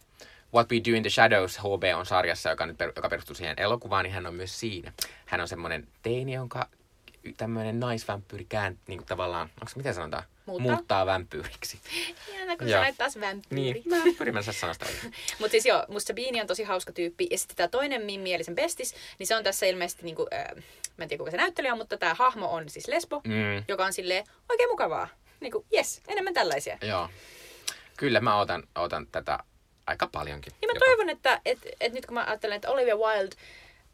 What 0.55 0.71
We 0.73 0.81
Do 0.91 0.97
in 0.97 1.03
the 1.03 1.11
Shadows 1.11 1.59
HBO-sarjassa, 1.59 2.51
joka, 2.51 2.67
nyt, 2.67 2.77
joka 2.97 3.09
perustuu 3.09 3.35
siihen 3.35 3.55
elokuvaan, 3.59 4.05
niin 4.05 4.13
hän 4.13 4.27
on 4.27 4.35
myös 4.35 4.61
siinä. 4.61 4.93
Hän 5.27 5.41
on 5.41 5.49
semmoinen 5.49 5.89
teini, 6.03 6.33
jonka 6.33 6.69
tämmöinen 7.37 7.81
naisvampyyri 7.81 8.45
käänt, 8.45 8.79
niin 8.87 8.99
kuin 8.99 9.07
tavallaan, 9.07 9.51
onko 9.61 9.73
miten 9.77 9.95
sanotaan? 9.95 10.25
Muuttaa, 10.47 10.73
Muuttaa 10.73 11.07
vampyyriksi. 11.07 11.81
Ihanaa, 12.33 12.57
kun 12.57 12.69
sanoit 12.69 12.97
taas 12.99 13.21
vampyyri. 13.21 13.73
Niin, 13.73 13.85
vampyyri, 13.91 14.33
mä 14.33 14.43
saa 14.43 14.73
sitä 14.73 14.87
Mutta 15.41 15.51
siis 15.51 15.67
joo, 15.67 15.85
musta 15.89 16.15
Beanie 16.15 16.41
on 16.41 16.47
tosi 16.47 16.63
hauska 16.63 16.93
tyyppi. 16.93 17.27
Ja 17.31 17.39
sitten 17.39 17.57
tämä 17.57 17.69
toinen 17.69 18.03
Mielisen 18.03 18.55
bestis, 18.55 18.95
niin 19.19 19.27
se 19.27 19.37
on 19.37 19.45
tässä 19.45 19.67
ilmeisesti, 19.67 20.03
niinku, 20.03 20.27
äh, 20.33 20.65
mä 20.97 21.03
en 21.05 21.09
tiedä 21.09 21.19
kuka 21.19 21.31
se 21.31 21.37
näyttelijä 21.37 21.73
on, 21.73 21.79
mutta 21.79 21.97
tämä 21.97 22.15
hahmo 22.15 22.47
on 22.47 22.69
siis 22.69 22.89
lesbo, 22.89 23.21
mm. 23.25 23.65
joka 23.69 23.85
on 23.85 23.93
silleen 23.93 24.25
oikein 24.49 24.69
mukavaa. 24.69 25.09
Niinku, 25.41 25.67
yes, 25.75 26.03
enemmän 26.09 26.35
tällaisia. 26.35 26.79
Joo. 26.83 27.09
Kyllä 27.97 28.21
mä 28.21 28.41
otan, 28.41 28.63
otan 28.75 29.07
tätä 29.07 29.39
aika 29.87 30.07
paljonkin. 30.07 30.53
Niin 30.61 30.69
mä 30.69 30.73
jopa. 30.75 30.85
toivon, 30.85 31.09
että 31.09 31.41
et, 31.45 31.59
et 31.81 31.93
nyt 31.93 32.07
kun 32.07 32.15
mä 32.15 32.25
ajattelen, 32.25 32.57
että 32.57 32.71
Olivia 32.71 32.97
Wilde 32.97 33.37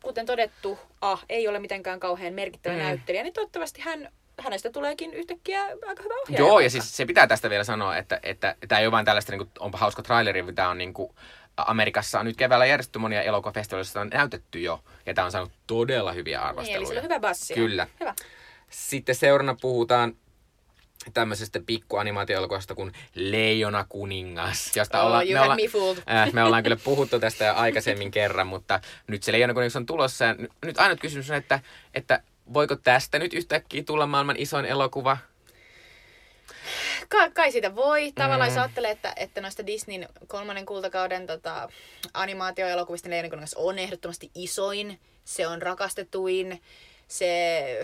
kuten 0.03 0.27
todettu, 0.27 0.79
ah, 1.01 1.25
ei 1.29 1.49
ole 1.49 1.59
mitenkään 1.59 2.01
kauhean 2.01 2.35
merkittävä 2.35 2.75
mm. 2.75 2.83
näyttelijä, 2.83 3.23
niin 3.23 3.33
toivottavasti 3.33 3.81
hän 3.81 4.09
hänestä 4.41 4.71
tuleekin 4.71 5.15
yhtäkkiä 5.15 5.63
aika 5.65 6.03
hyvä 6.03 6.15
ohjaaja. 6.23 6.47
Joo, 6.47 6.61
ja 6.61 6.71
siis 6.71 6.97
se 6.97 7.07
pitää 7.07 7.27
tästä 7.27 7.51
vielä 7.51 7.65
sanoa, 7.65 7.97
että, 7.97 8.21
että 8.23 8.55
tämä 8.69 8.79
ei 8.79 8.87
ole 8.87 8.93
vain 8.93 9.05
tällaista, 9.05 9.33
niin 9.33 9.39
kuin, 9.39 9.51
onpa 9.59 9.79
hauska 9.79 10.03
traileri, 10.03 10.53
tämä 10.53 10.69
on 10.69 10.79
niin 10.79 10.95
kuin, 10.95 11.13
Amerikassa 11.57 12.21
on 12.21 12.27
nyt 12.27 12.37
keväällä 12.37 12.67
järjestetty 12.67 12.99
monia 12.99 13.23
elokuvafestivaaleja, 13.23 14.01
on 14.01 14.09
näytetty 14.09 14.61
jo, 14.61 14.85
ja 15.07 15.15
tämä 15.15 15.25
on 15.25 15.33
saanut 15.33 15.53
todella 15.67 16.13
hyviä 16.13 16.41
arvosteluja. 16.41 16.79
Niin, 16.79 16.83
eli 16.83 16.87
sillä 16.87 16.99
on 16.99 17.05
hyvä 17.05 17.21
bassi. 17.21 17.55
Kyllä. 17.55 17.87
Hyvä. 18.01 18.15
Sitten 18.71 19.15
seurana 19.15 19.57
puhutaan 19.61 20.17
tämmöisestä 21.15 21.61
pikkuanimaatioelokuvasta 21.67 22.75
kuin 22.75 22.93
Leijona 23.15 23.87
kuningas, 23.89 24.77
josta 24.77 25.01
oh, 25.01 25.07
olla, 25.07 25.23
me, 25.25 25.41
olla, 25.41 25.57
me, 25.57 25.63
äh, 26.15 26.33
me 26.33 26.45
ollaan 26.45 26.63
kyllä 26.63 26.77
puhuttu 26.77 27.21
tästä 27.21 27.45
jo 27.45 27.55
aikaisemmin 27.55 28.11
kerran, 28.11 28.47
mutta 28.47 28.81
nyt 29.07 29.23
se 29.23 29.33
Leijona 29.33 29.55
kuningas 29.55 29.77
on 29.77 29.87
tulossa. 29.87 30.25
Ja 30.25 30.37
nyt 30.65 30.79
ainut 30.79 31.01
kysymys 31.01 31.31
on, 31.31 31.37
että, 31.37 31.61
että 31.95 32.23
voiko 32.55 32.77
tästä 32.77 33.19
nyt 33.19 33.35
yhtäkkiä 33.35 33.83
tulla 33.83 34.07
maailman 34.07 34.37
isoin 34.39 34.65
elokuva? 34.65 35.17
Ka- 37.09 37.31
kai 37.31 37.53
sitä 37.53 37.75
voi. 37.77 38.13
Tavallaan 38.15 38.51
mm. 38.51 38.55
jos 38.55 38.63
ajattelee, 38.63 38.91
että, 38.91 39.13
että 39.17 39.41
noista 39.41 39.67
Disneyn 39.67 40.09
kolmannen 40.27 40.67
kultakauden 40.67 41.27
tota, 41.27 41.69
animaatioelokuvista 42.15 43.11
Leijona 43.11 43.29
kuningas 43.29 43.55
on 43.55 43.79
ehdottomasti 43.79 44.31
isoin. 44.35 45.01
Se 45.25 45.47
on 45.47 45.63
rakastetuin 45.63 46.63
se 47.11 47.81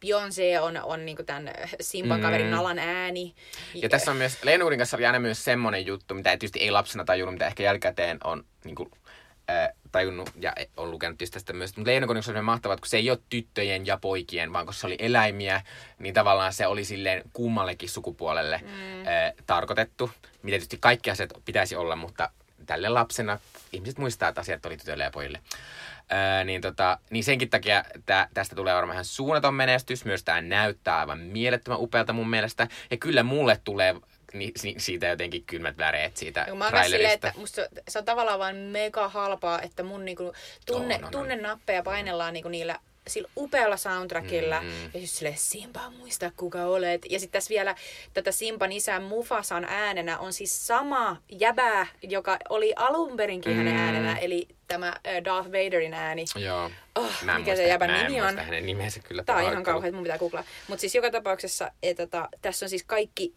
Beyoncé 0.00 0.60
on, 0.60 0.76
on 0.82 1.06
niinku 1.06 1.22
tämän 1.22 1.50
Simban 1.80 2.20
kaverin 2.20 2.46
mm. 2.46 2.52
Nalan 2.52 2.78
ääni. 2.78 3.34
Ja 3.74 3.88
tässä 3.88 4.10
on 4.10 4.16
myös, 4.16 4.44
Leena 4.44 4.64
kanssa 4.76 4.96
oli 4.96 5.06
aina 5.06 5.18
myös 5.18 5.44
semmoinen 5.44 5.86
juttu, 5.86 6.14
mitä 6.14 6.30
tietysti 6.30 6.58
ei 6.58 6.70
lapsena 6.70 7.04
tajunnut, 7.04 7.34
mitä 7.34 7.46
ehkä 7.46 7.62
jälkikäteen 7.62 8.18
on 8.24 8.44
niinku, 8.64 8.90
äh, 9.50 9.68
tajunnut 9.92 10.30
ja 10.40 10.52
on 10.76 10.90
lukenut 10.90 11.18
tästä 11.30 11.52
myös. 11.52 11.76
Mutta 11.76 11.90
Leena 11.90 12.06
on 12.38 12.44
mahtavaa, 12.44 12.74
että 12.74 12.80
kun 12.80 12.88
se 12.88 12.96
ei 12.96 13.10
ole 13.10 13.18
tyttöjen 13.30 13.86
ja 13.86 13.98
poikien, 14.00 14.52
vaan 14.52 14.64
kun 14.64 14.74
se 14.74 14.86
oli 14.86 14.96
eläimiä, 14.98 15.62
niin 15.98 16.14
tavallaan 16.14 16.52
se 16.52 16.66
oli 16.66 16.84
silleen 16.84 17.22
kummallekin 17.32 17.88
sukupuolelle 17.88 18.60
mm. 18.62 19.00
äh, 19.00 19.32
tarkoitettu. 19.46 20.10
Mitä 20.42 20.52
tietysti 20.52 20.78
kaikki 20.80 21.10
asiat 21.10 21.32
pitäisi 21.44 21.76
olla, 21.76 21.96
mutta 21.96 22.30
tälle 22.66 22.88
lapsena 22.88 23.38
ihmiset 23.72 23.98
muistaa, 23.98 24.28
että 24.28 24.40
asiat 24.40 24.66
oli 24.66 24.76
tytöille 24.76 25.04
ja 25.04 25.10
pojille. 25.10 25.40
Öö, 26.12 26.44
niin, 26.44 26.60
tota, 26.60 26.98
niin 27.10 27.24
senkin 27.24 27.50
takia 27.50 27.84
tä, 28.06 28.28
tästä 28.34 28.56
tulee 28.56 28.74
varmaan 28.74 28.94
ihan 28.94 29.04
suunnaton 29.04 29.54
menestys. 29.54 30.04
Myös 30.04 30.24
tämä 30.24 30.40
näyttää 30.40 30.98
aivan 30.98 31.18
mielettömän 31.18 31.80
upealta 31.80 32.12
mun 32.12 32.30
mielestä. 32.30 32.68
Ja 32.90 32.96
kyllä 32.96 33.22
mulle 33.22 33.60
tulee 33.64 33.94
ni, 34.32 34.52
siitä 34.76 35.06
jotenkin 35.06 35.44
kylmät 35.44 35.78
väreet 35.78 36.16
siitä 36.16 36.46
no, 36.48 36.56
mä 36.56 36.68
trailerista. 36.68 36.96
Silleen, 36.96 37.14
että 37.14 37.32
musta 37.36 37.62
se 37.88 37.98
on 37.98 38.04
tavallaan 38.04 38.38
vain 38.38 38.56
mega 38.56 39.08
halpaa, 39.08 39.60
että 39.62 39.82
mun 39.82 40.04
niinku 40.04 40.32
tunne, 40.66 40.94
oh, 40.94 41.00
no, 41.00 41.06
no. 41.06 41.10
tunnenappeja 41.10 41.82
painellaan 41.82 42.32
niinku 42.32 42.48
niillä 42.48 42.78
sillä 43.06 43.28
upealla 43.36 43.76
soundtrackilla. 43.76 44.60
Mm. 44.60 44.90
Ja 44.94 45.00
just 45.00 45.14
silleen, 45.14 45.38
Simba, 45.38 45.90
muista 45.90 46.32
kuka 46.36 46.64
olet. 46.64 47.02
Ja 47.10 47.20
sitten 47.20 47.38
tässä 47.38 47.48
vielä 47.48 47.74
tätä 48.14 48.32
Simban 48.32 48.72
isän 48.72 49.02
Mufasan 49.02 49.64
äänenä 49.64 50.18
on 50.18 50.32
siis 50.32 50.66
sama 50.66 51.16
jäbä, 51.28 51.86
joka 52.02 52.38
oli 52.48 52.72
alun 52.76 53.16
perinkin 53.16 53.52
mm. 53.52 53.58
hänen 53.58 53.76
äänenä. 53.76 54.16
Eli 54.16 54.48
tämä 54.68 54.94
Darth 55.24 55.48
Vaderin 55.48 55.94
ääni. 55.94 56.24
Joo. 56.36 56.70
Oh, 56.94 57.10
mikä 57.22 57.34
muista, 57.34 57.56
se 57.56 57.68
jäbän 57.68 58.02
nimi 58.02 58.20
on. 58.20 58.38
hänen 58.38 58.66
nimensä 58.66 59.00
kyllä. 59.00 59.24
Tämä 59.24 59.38
on 59.38 59.52
ihan 59.52 59.62
kauhean, 59.62 59.94
mun 59.94 60.02
pitää 60.02 60.18
googlaa. 60.18 60.44
Mutta 60.68 60.80
siis 60.80 60.94
joka 60.94 61.10
tapauksessa, 61.10 61.70
että 61.82 62.06
tota, 62.06 62.28
tässä 62.42 62.66
on 62.66 62.70
siis 62.70 62.84
kaikki 62.84 63.34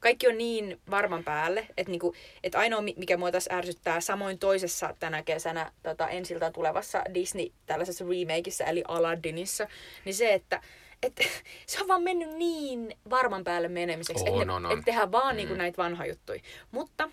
kaikki 0.00 0.28
on 0.28 0.38
niin 0.38 0.80
varman 0.90 1.24
päälle, 1.24 1.66
että 1.76 1.90
niinku, 1.90 2.14
et 2.42 2.54
ainoa 2.54 2.80
mi- 2.82 2.94
mikä 2.98 3.16
mua 3.16 3.32
tässä 3.32 3.54
ärsyttää, 3.54 4.00
samoin 4.00 4.38
toisessa 4.38 4.94
tänä 4.98 5.22
kesänä 5.22 5.72
tota, 5.82 6.08
ensiltä 6.08 6.50
tulevassa 6.50 7.02
Disney 7.14 7.46
tällaisessa 7.66 8.04
remakeissa, 8.04 8.64
eli 8.64 8.82
Aladdinissa, 8.88 9.68
niin 10.04 10.14
se, 10.14 10.34
että 10.34 10.60
et, 11.02 11.12
se 11.66 11.80
on 11.82 11.88
vaan 11.88 12.02
mennyt 12.02 12.30
niin 12.30 12.98
varman 13.10 13.44
päälle 13.44 13.68
menemiseksi, 13.68 14.24
että 14.28 14.40
on, 14.40 14.50
on. 14.66 14.78
et 14.78 14.84
tehdään 14.84 15.12
vaan 15.12 15.34
Mm. 15.34 15.36
niinku 15.36 15.54
näitä 15.54 15.82
vanha 15.82 16.06
juttuja. 16.06 16.40
Mutta 16.70 17.10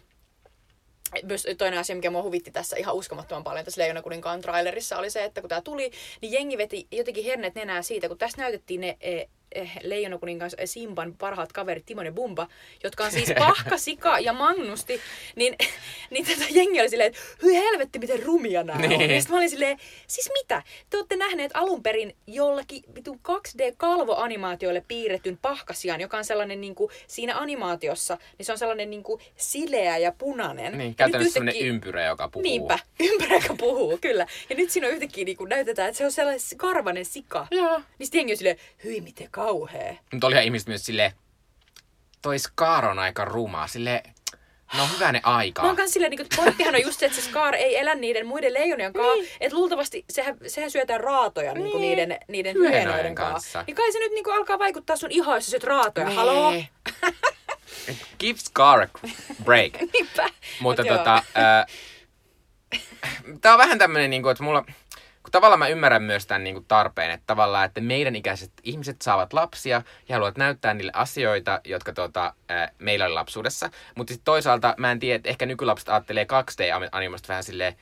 myös 1.23 1.47
toinen 1.57 1.79
asia, 1.79 1.95
mikä 1.95 2.09
mua 2.09 2.23
huvitti 2.23 2.51
tässä 2.51 2.75
ihan 2.77 2.95
uskomattoman 2.95 3.43
paljon 3.43 3.65
tässä 3.65 3.81
Leijona 3.81 4.01
kuninkaan 4.01 4.41
trailerissa 4.41 4.97
oli 4.97 5.09
se, 5.09 5.23
että 5.23 5.41
kun 5.41 5.49
tämä 5.49 5.61
tuli, 5.61 5.91
niin 6.21 6.31
jengi 6.31 6.57
veti 6.57 6.87
jotenkin 6.91 7.25
hernet 7.25 7.55
nenää 7.55 7.81
siitä, 7.81 8.07
kun 8.07 8.17
tässä 8.17 8.41
näytettiin 8.41 8.81
ne 8.81 8.97
eh, 9.55 9.61
eh, 9.61 9.71
Leijona 9.83 10.17
kuninkaan 10.17 10.51
Simban 10.65 11.13
parhaat 11.17 11.53
kaverit 11.53 11.85
Timon 11.85 12.05
ja 12.05 12.11
Bumba, 12.11 12.47
jotka 12.83 13.03
on 13.05 13.11
siis 13.11 13.31
Pahka, 13.39 13.77
Sika 13.77 14.19
ja 14.19 14.33
Magnusti, 14.33 14.99
niin, 15.35 15.55
niin 16.11 16.25
tätä 16.25 16.45
jengi 16.49 16.79
oli 16.81 16.89
silleen, 16.89 17.07
että 17.07 17.19
hyi 17.43 17.55
helvetti, 17.55 17.99
miten 17.99 18.23
rumia 18.23 18.63
nämä 18.63 18.79
Niin. 18.87 19.01
on. 19.01 19.09
Ja 19.09 19.21
sit 19.21 19.29
mä 19.29 19.37
olin 19.37 19.49
silleen, 19.49 19.77
siis 20.07 20.29
mitä? 20.41 20.63
Te 20.89 20.97
olette 20.97 21.15
nähneet 21.15 21.51
alun 21.53 21.83
perin 21.83 22.15
jollakin 22.27 22.83
vitun 22.95 23.19
2D-kalvoanimaatioille 23.27 24.83
piirretyn 24.87 25.37
pahkasian, 25.41 26.01
joka 26.01 26.17
on 26.17 26.25
sellainen 26.25 26.61
niin 26.61 26.75
kuin, 26.75 26.91
siinä 27.07 27.37
animaatiossa, 27.37 28.17
niin 28.37 28.45
se 28.45 28.51
on 28.51 28.57
sellainen 28.57 28.89
niin 28.89 29.03
kuin, 29.03 29.21
sileä 29.37 29.97
ja 29.97 30.11
punainen. 30.11 30.77
Niin, 30.77 30.95
käytännössä 30.95 31.33
sellainen 31.33 31.53
yhtäkkiä- 31.55 31.69
ympyrä, 31.73 32.05
joka 32.05 32.27
puhuu. 32.27 32.43
Niinpä, 32.43 32.79
ympärä, 33.11 33.35
joka 33.35 33.55
puhuu, 33.55 33.97
kyllä. 34.01 34.27
Ja 34.49 34.55
nyt 34.55 34.69
siinä 34.69 34.87
on 34.87 34.93
yhtäkkiä 34.93 35.25
niin 35.25 35.37
kuin, 35.37 35.49
näytetään, 35.49 35.89
että 35.89 35.97
se 35.97 36.05
on 36.05 36.11
sellainen 36.11 36.41
karvanen 36.57 37.05
sika. 37.05 37.47
Joo. 37.51 37.77
Niin 37.99 38.05
sitten 38.07 38.19
jengi 38.19 38.33
on 38.33 38.37
silleen, 38.37 38.57
hyi 38.83 39.01
miten 39.01 39.27
kauhea. 39.45 39.95
Mutta 40.11 40.27
olihan 40.27 40.43
ihmiset 40.43 40.67
myös 40.67 40.85
silleen, 40.85 41.11
toi 42.21 42.39
Scar 42.39 42.85
on 42.85 42.99
aika 42.99 43.25
ruma. 43.25 43.67
Sille 43.67 44.03
no 44.77 44.87
hyvänen 44.93 45.21
aika. 45.23 45.61
Mä 45.61 45.67
oon 45.67 45.77
kans 45.77 45.91
silleen, 45.91 46.11
niin 46.11 46.27
pointtihan 46.35 46.75
on 46.75 46.81
just 46.81 46.99
se, 46.99 47.05
että 47.05 47.21
se 47.21 47.29
Scar 47.29 47.55
ei 47.55 47.79
elä 47.79 47.95
niiden 47.95 48.25
muiden 48.25 48.53
leijonien 48.53 48.93
kanssa. 48.93 49.13
Niin. 49.13 49.29
Että 49.39 49.55
luultavasti 49.55 50.05
sehän, 50.09 50.37
sehän 50.47 50.71
syötään 50.71 50.99
raatoja 50.99 51.53
niin. 51.53 51.63
Niin. 51.63 51.81
niiden, 51.81 52.17
niiden 52.27 52.55
hyenoiden 52.55 53.15
kanssa. 53.15 53.63
Niin 53.67 53.75
kai 53.75 53.91
se 53.91 53.99
nyt 53.99 54.11
niin 54.11 54.33
alkaa 54.33 54.59
vaikuttaa 54.59 54.95
sun 54.95 55.11
ihoon, 55.11 55.37
jos 55.37 55.45
syöt 55.51 55.63
raatoja. 55.63 56.09
Haloo? 56.09 56.51
Nee. 56.51 56.67
Give 58.19 58.39
Scar 58.39 58.81
a 58.81 58.87
break. 59.43 59.73
Niinpä. 59.93 60.29
Mutta 60.59 60.83
Mut 60.83 60.97
tota, 60.97 61.23
ää, 61.35 61.65
tää 63.41 63.53
on 63.53 63.57
vähän 63.59 63.77
tämmönen, 63.79 64.09
niinku, 64.09 64.29
että 64.29 64.43
mulla, 64.43 64.65
tavallaan 65.33 65.59
mä 65.59 65.67
ymmärrän 65.67 66.03
myös 66.03 66.25
tämän 66.27 66.43
niinku, 66.43 66.65
tarpeen, 66.67 67.11
että 67.11 67.23
tavallaan, 67.27 67.65
että 67.65 67.81
meidän 67.81 68.15
ikäiset 68.15 68.51
ihmiset 68.63 69.01
saavat 69.01 69.33
lapsia 69.33 69.81
ja 70.09 70.15
haluavat 70.15 70.37
näyttää 70.37 70.73
niille 70.73 70.91
asioita, 70.95 71.61
jotka 71.65 71.93
tota, 71.93 72.33
ää, 72.49 72.69
meillä 72.79 73.05
oli 73.05 73.13
lapsuudessa. 73.13 73.69
Mutta 73.95 74.13
sitten 74.13 74.25
toisaalta 74.25 74.75
mä 74.77 74.91
en 74.91 74.99
tiedä, 74.99 75.15
että 75.15 75.29
ehkä 75.29 75.45
nykylapset 75.45 75.89
ajattelee 75.89 76.23
2D-animasta 76.23 77.27
vähän 77.27 77.43
silleen, 77.43 77.75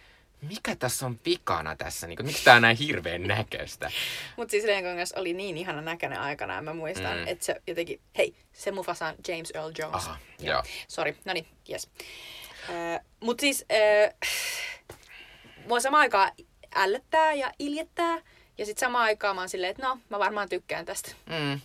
mikä 0.49 0.75
tässä 0.75 1.05
on 1.05 1.19
vikana 1.25 1.75
tässä, 1.75 2.07
niinku, 2.07 2.23
miksi 2.23 2.43
tää 2.43 2.55
on 2.55 2.61
näin 2.61 2.77
hirveän 2.77 3.23
näköistä. 3.23 3.91
Mut 4.37 4.49
siis 4.49 4.65
Renkongas 4.65 5.11
oli 5.11 5.33
niin 5.33 5.57
ihana 5.57 5.81
näköinen 5.81 6.19
aikana, 6.19 6.61
mä 6.61 6.73
muistan, 6.73 7.17
Mm. 7.17 7.27
että 7.27 7.45
se 7.45 7.61
jotenkin, 7.67 8.01
hei, 8.17 8.35
se 8.53 8.71
Mufasa 8.71 9.07
on 9.07 9.15
James 9.27 9.51
Earl 9.55 9.71
Jones. 9.77 9.95
Aha, 10.05 10.17
joo. 10.39 10.63
Sori, 10.87 11.17
no 11.25 11.33
niin, 11.33 11.47
yes. 11.69 11.89
Äh, 12.69 12.99
mut 13.19 13.39
siis, 13.39 13.65
äh, 13.71 14.13
mua 15.67 15.79
samaan 15.79 16.01
aikaan 16.01 16.31
ällöttää 16.75 17.33
ja 17.33 17.51
iljettää, 17.59 18.21
ja 18.57 18.65
sit 18.65 18.77
samaan 18.77 19.03
aikaan 19.03 19.35
mä 19.35 19.41
oon 19.41 19.49
silleen, 19.49 19.71
että 19.71 19.87
no, 19.87 19.99
mä 20.09 20.19
varmaan 20.19 20.49
tykkään 20.49 20.85
tästä. 20.85 21.11
Mm. 21.29 21.59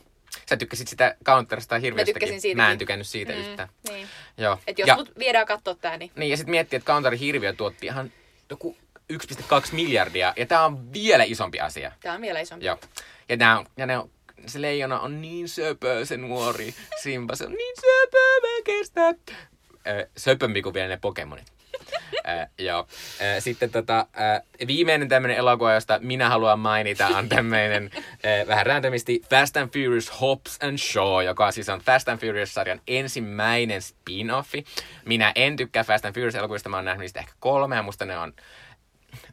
Sä 0.49 0.57
tykkäsit 0.57 0.89
sitä 0.89 1.17
Counterista 1.25 1.79
hirveästikin. 1.79 2.21
tykkäsin 2.21 2.41
siitäkin. 2.41 2.57
Mä 2.57 2.73
en 2.73 2.79
tykännyt 2.79 3.07
siitä 3.07 3.33
mm. 3.33 3.39
yhtään. 3.39 3.69
Niin. 3.89 4.09
Joo. 4.39 4.59
Et 4.67 4.79
jos 4.79 4.89
ja, 4.89 4.97
mut 4.97 5.19
viedään 5.19 5.47
kattoo 5.47 5.75
tää, 5.75 5.97
niin 5.97 6.11
Niin, 6.17 6.31
ja 6.31 6.37
sitten 6.37 6.51
miettii, 6.51 6.77
että 6.77 6.93
Counterin 6.93 7.21
hirviö 7.21 7.53
tuotti 7.53 7.87
ihan 7.87 8.13
joku 8.51 8.77
1,2 9.13 9.19
miljardia, 9.73 10.33
ja 10.37 10.47
tämä 10.47 10.65
on 10.65 10.93
vielä 10.93 11.25
isompi 11.25 11.61
asia. 11.61 11.93
tää 12.01 12.15
on 12.15 12.21
vielä 12.21 12.41
isompi. 12.41 12.67
Joo. 12.67 12.79
Ja, 13.29 13.37
nää 13.37 13.59
on, 13.59 13.67
ja 13.77 13.87
ne 13.87 13.99
on, 13.99 14.11
se 14.47 14.63
leijona 14.63 15.01
on 15.01 15.23
niin 15.23 15.49
söpö, 15.49 16.07
se 16.07 16.17
nuori 16.17 16.75
Simba, 17.03 17.35
se 17.37 17.45
on 17.45 17.53
niin 17.53 17.77
söpö, 17.77 18.19
mä 18.43 18.63
kestä. 18.65 19.15
Ö, 19.87 20.09
söpömpi 20.17 20.63
kuin 20.63 20.75
vielä 20.75 20.89
ne 20.89 20.99
Pokemonit. 21.01 21.56
Ö, 22.15 22.47
joo. 22.59 22.87
Ö, 23.37 23.41
Sitten 23.41 23.71
tota, 23.71 24.07
ö, 24.61 24.67
viimeinen 24.67 25.09
tämmöinen 25.09 25.37
elokuva, 25.37 25.75
josta 25.75 25.99
minä 26.03 26.29
haluan 26.29 26.59
mainita, 26.59 27.07
on 27.07 27.29
tämmöinen 27.29 27.91
ö, 27.95 28.47
vähän 28.47 28.67
randomisti 28.67 29.23
Fast 29.31 29.57
and 29.57 29.71
Furious 29.73 30.21
Hobbs 30.21 30.59
and 30.63 30.79
Shaw, 30.79 31.25
joka 31.25 31.51
siis 31.53 31.69
on 31.69 31.81
Fast 31.81 32.09
and 32.09 32.19
Furious-sarjan 32.21 32.81
ensimmäinen 32.87 33.81
spin-offi. 33.83 34.65
Minä 35.05 35.33
en 35.35 35.57
tykkää 35.57 35.85
Fast 35.85 36.05
and 36.05 36.15
Furious-elokuvista, 36.15 36.69
mä 36.69 36.77
oon 36.77 36.85
nähnyt 36.85 37.01
niistä 37.01 37.21
ehkä 37.21 37.33
kolme, 37.41 37.77
ja 37.77 37.83
musta 37.83 38.05
ne 38.05 38.19
on 38.19 38.33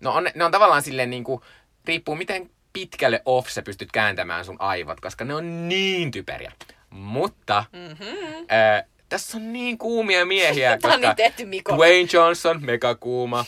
No 0.01 0.11
on, 0.11 0.27
ne 0.35 0.43
on 0.45 0.51
tavallaan 0.51 0.81
silleen 0.81 1.09
niin 1.09 1.23
kuin, 1.23 1.41
riippuu 1.85 2.15
miten 2.15 2.49
pitkälle 2.73 3.21
off 3.25 3.49
sä 3.49 3.61
pystyt 3.61 3.91
kääntämään 3.91 4.45
sun 4.45 4.55
aivot, 4.61 4.99
koska 4.99 5.25
ne 5.25 5.35
on 5.35 5.69
niin 5.69 6.11
typeriä. 6.11 6.51
Mutta 6.89 7.65
Mm-hmm. 7.73 8.45
ää, 8.49 8.83
tässä 9.13 9.37
on 9.37 9.53
niin 9.53 9.77
kuumia 9.77 10.25
miehiä, 10.25 10.77
Tää 10.77 10.93
on 10.93 11.01
niin 11.01 11.15
tehty, 11.15 11.45
Miko. 11.45 11.75
Dwayne 11.75 12.07
Johnson, 12.13 12.63
megakuuma. 12.65 13.45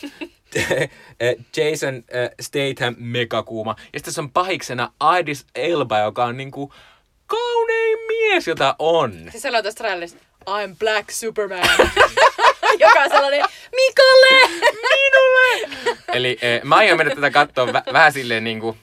Ää, 0.56 0.86
Jason 1.56 1.94
ää, 1.94 2.30
Statham, 2.40 2.94
megakuuma. 2.98 3.70
Ja 3.78 3.84
sitten 3.84 4.02
tässä 4.04 4.22
on 4.22 4.30
pahiksena 4.30 4.92
Idris 5.20 5.46
Elba, 5.54 5.98
joka 5.98 6.24
on 6.24 6.36
niinku 6.36 6.72
kaunein 7.26 7.98
mies, 8.06 8.46
jota 8.46 8.76
on. 8.78 9.12
Se 9.32 9.40
sanoo 9.40 9.62
tästä 9.62 9.78
trailerista, 9.78 10.18
I'm 10.50 10.76
Black 10.78 11.10
Superman. 11.10 11.68
Joka 12.78 13.00
on 13.02 13.10
sellainen, 13.10 13.44
Mikolle! 13.76 14.48
Minulle! 14.72 15.96
Eli 16.12 16.38
eh, 16.42 16.60
mä 16.64 16.74
aion 16.76 16.98
mennä 16.98 17.14
tätä 17.14 17.30
katsoa 17.30 17.66
vä- 17.66 17.92
vähän 17.92 18.12
silleen 18.12 18.44
niinku, 18.44 18.76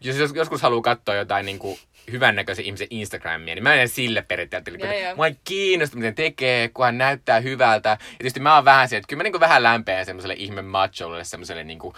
jos- 0.00 0.32
joskus 0.34 0.62
haluaa 0.62 0.82
katsoa 0.82 1.14
jotain 1.14 1.46
niinku 1.46 1.78
hyvännäköisen 2.12 2.64
ihmisen 2.64 2.86
Instagramia, 2.90 3.54
niin 3.54 3.62
mä 3.62 3.70
menen 3.70 3.88
sille 3.88 4.22
periaatteelle. 4.22 4.78
Joo, 4.78 5.04
joo. 5.04 5.16
Mua 5.16 5.26
ei 5.26 5.36
kiinnosta, 5.44 5.96
miten 5.96 6.14
tekee, 6.14 6.68
kun 6.68 6.84
hän 6.84 6.98
näyttää 6.98 7.40
hyvältä. 7.40 7.88
Ja 7.88 7.96
tietysti 8.18 8.40
mä 8.40 8.54
oon 8.54 8.64
vähän 8.64 8.88
se, 8.88 8.96
että 8.96 9.06
kyllä 9.08 9.20
mä 9.20 9.22
niinku 9.22 9.40
vähän 9.40 9.62
lämpeän 9.62 10.06
semmoiselle 10.06 10.34
ihme 10.34 10.62
macholle, 10.62 11.24
semmoiselle 11.24 11.64
niinku 11.64 11.94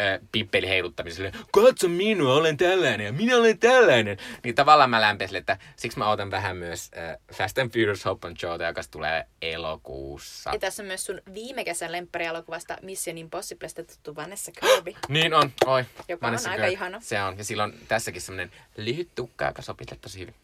äh, 0.00 0.20
pippeli 0.32 0.68
heiluttamiselle. 0.68 1.32
Katso 1.52 1.88
minua, 1.88 2.34
olen 2.34 2.56
tällainen 2.56 3.06
ja 3.06 3.12
minä 3.12 3.36
olen 3.36 3.58
tällainen. 3.58 4.16
Niin 4.44 4.54
tavallaan 4.54 4.90
mä 4.90 5.00
lämpeän 5.00 5.28
sille, 5.28 5.38
että 5.38 5.58
siksi 5.76 5.98
mä 5.98 6.10
otan 6.10 6.30
vähän 6.30 6.56
myös 6.56 6.90
äh, 6.96 7.16
Fast 7.32 7.58
and 7.58 7.70
Furious 7.70 8.04
Hope 8.04 8.28
and 8.28 8.36
Showta, 8.36 8.64
joka 8.64 8.82
tulee 8.90 9.26
elokuussa. 9.42 10.50
Ja 10.52 10.58
tässä 10.58 10.82
on 10.82 10.86
myös 10.86 11.06
sun 11.06 11.20
viime 11.34 11.64
kesän 11.64 11.92
lempparielokuvasta 11.92 12.76
Mission 12.82 13.18
Impossiblesta 13.18 13.84
tuttu 13.84 14.16
Vanessa 14.16 14.52
Kirby. 14.60 14.94
Niin 15.08 15.34
on, 15.34 15.52
oi. 15.66 15.84
Joka 16.08 16.26
on 16.26 16.30
Vanessa 16.30 16.50
aika 16.50 16.62
Kirby. 16.62 16.72
ihana. 16.72 17.00
Se 17.00 17.22
on, 17.22 17.38
ja 17.38 17.44
silloin 17.44 17.72
tässäkin 17.88 18.22
semmoinen 18.22 18.50
lyhyt 18.76 19.08
tukka, 19.14 19.44
joka 19.44 19.62
sopii 19.62 19.86
tosi 20.00 20.20
hyvin. 20.20 20.34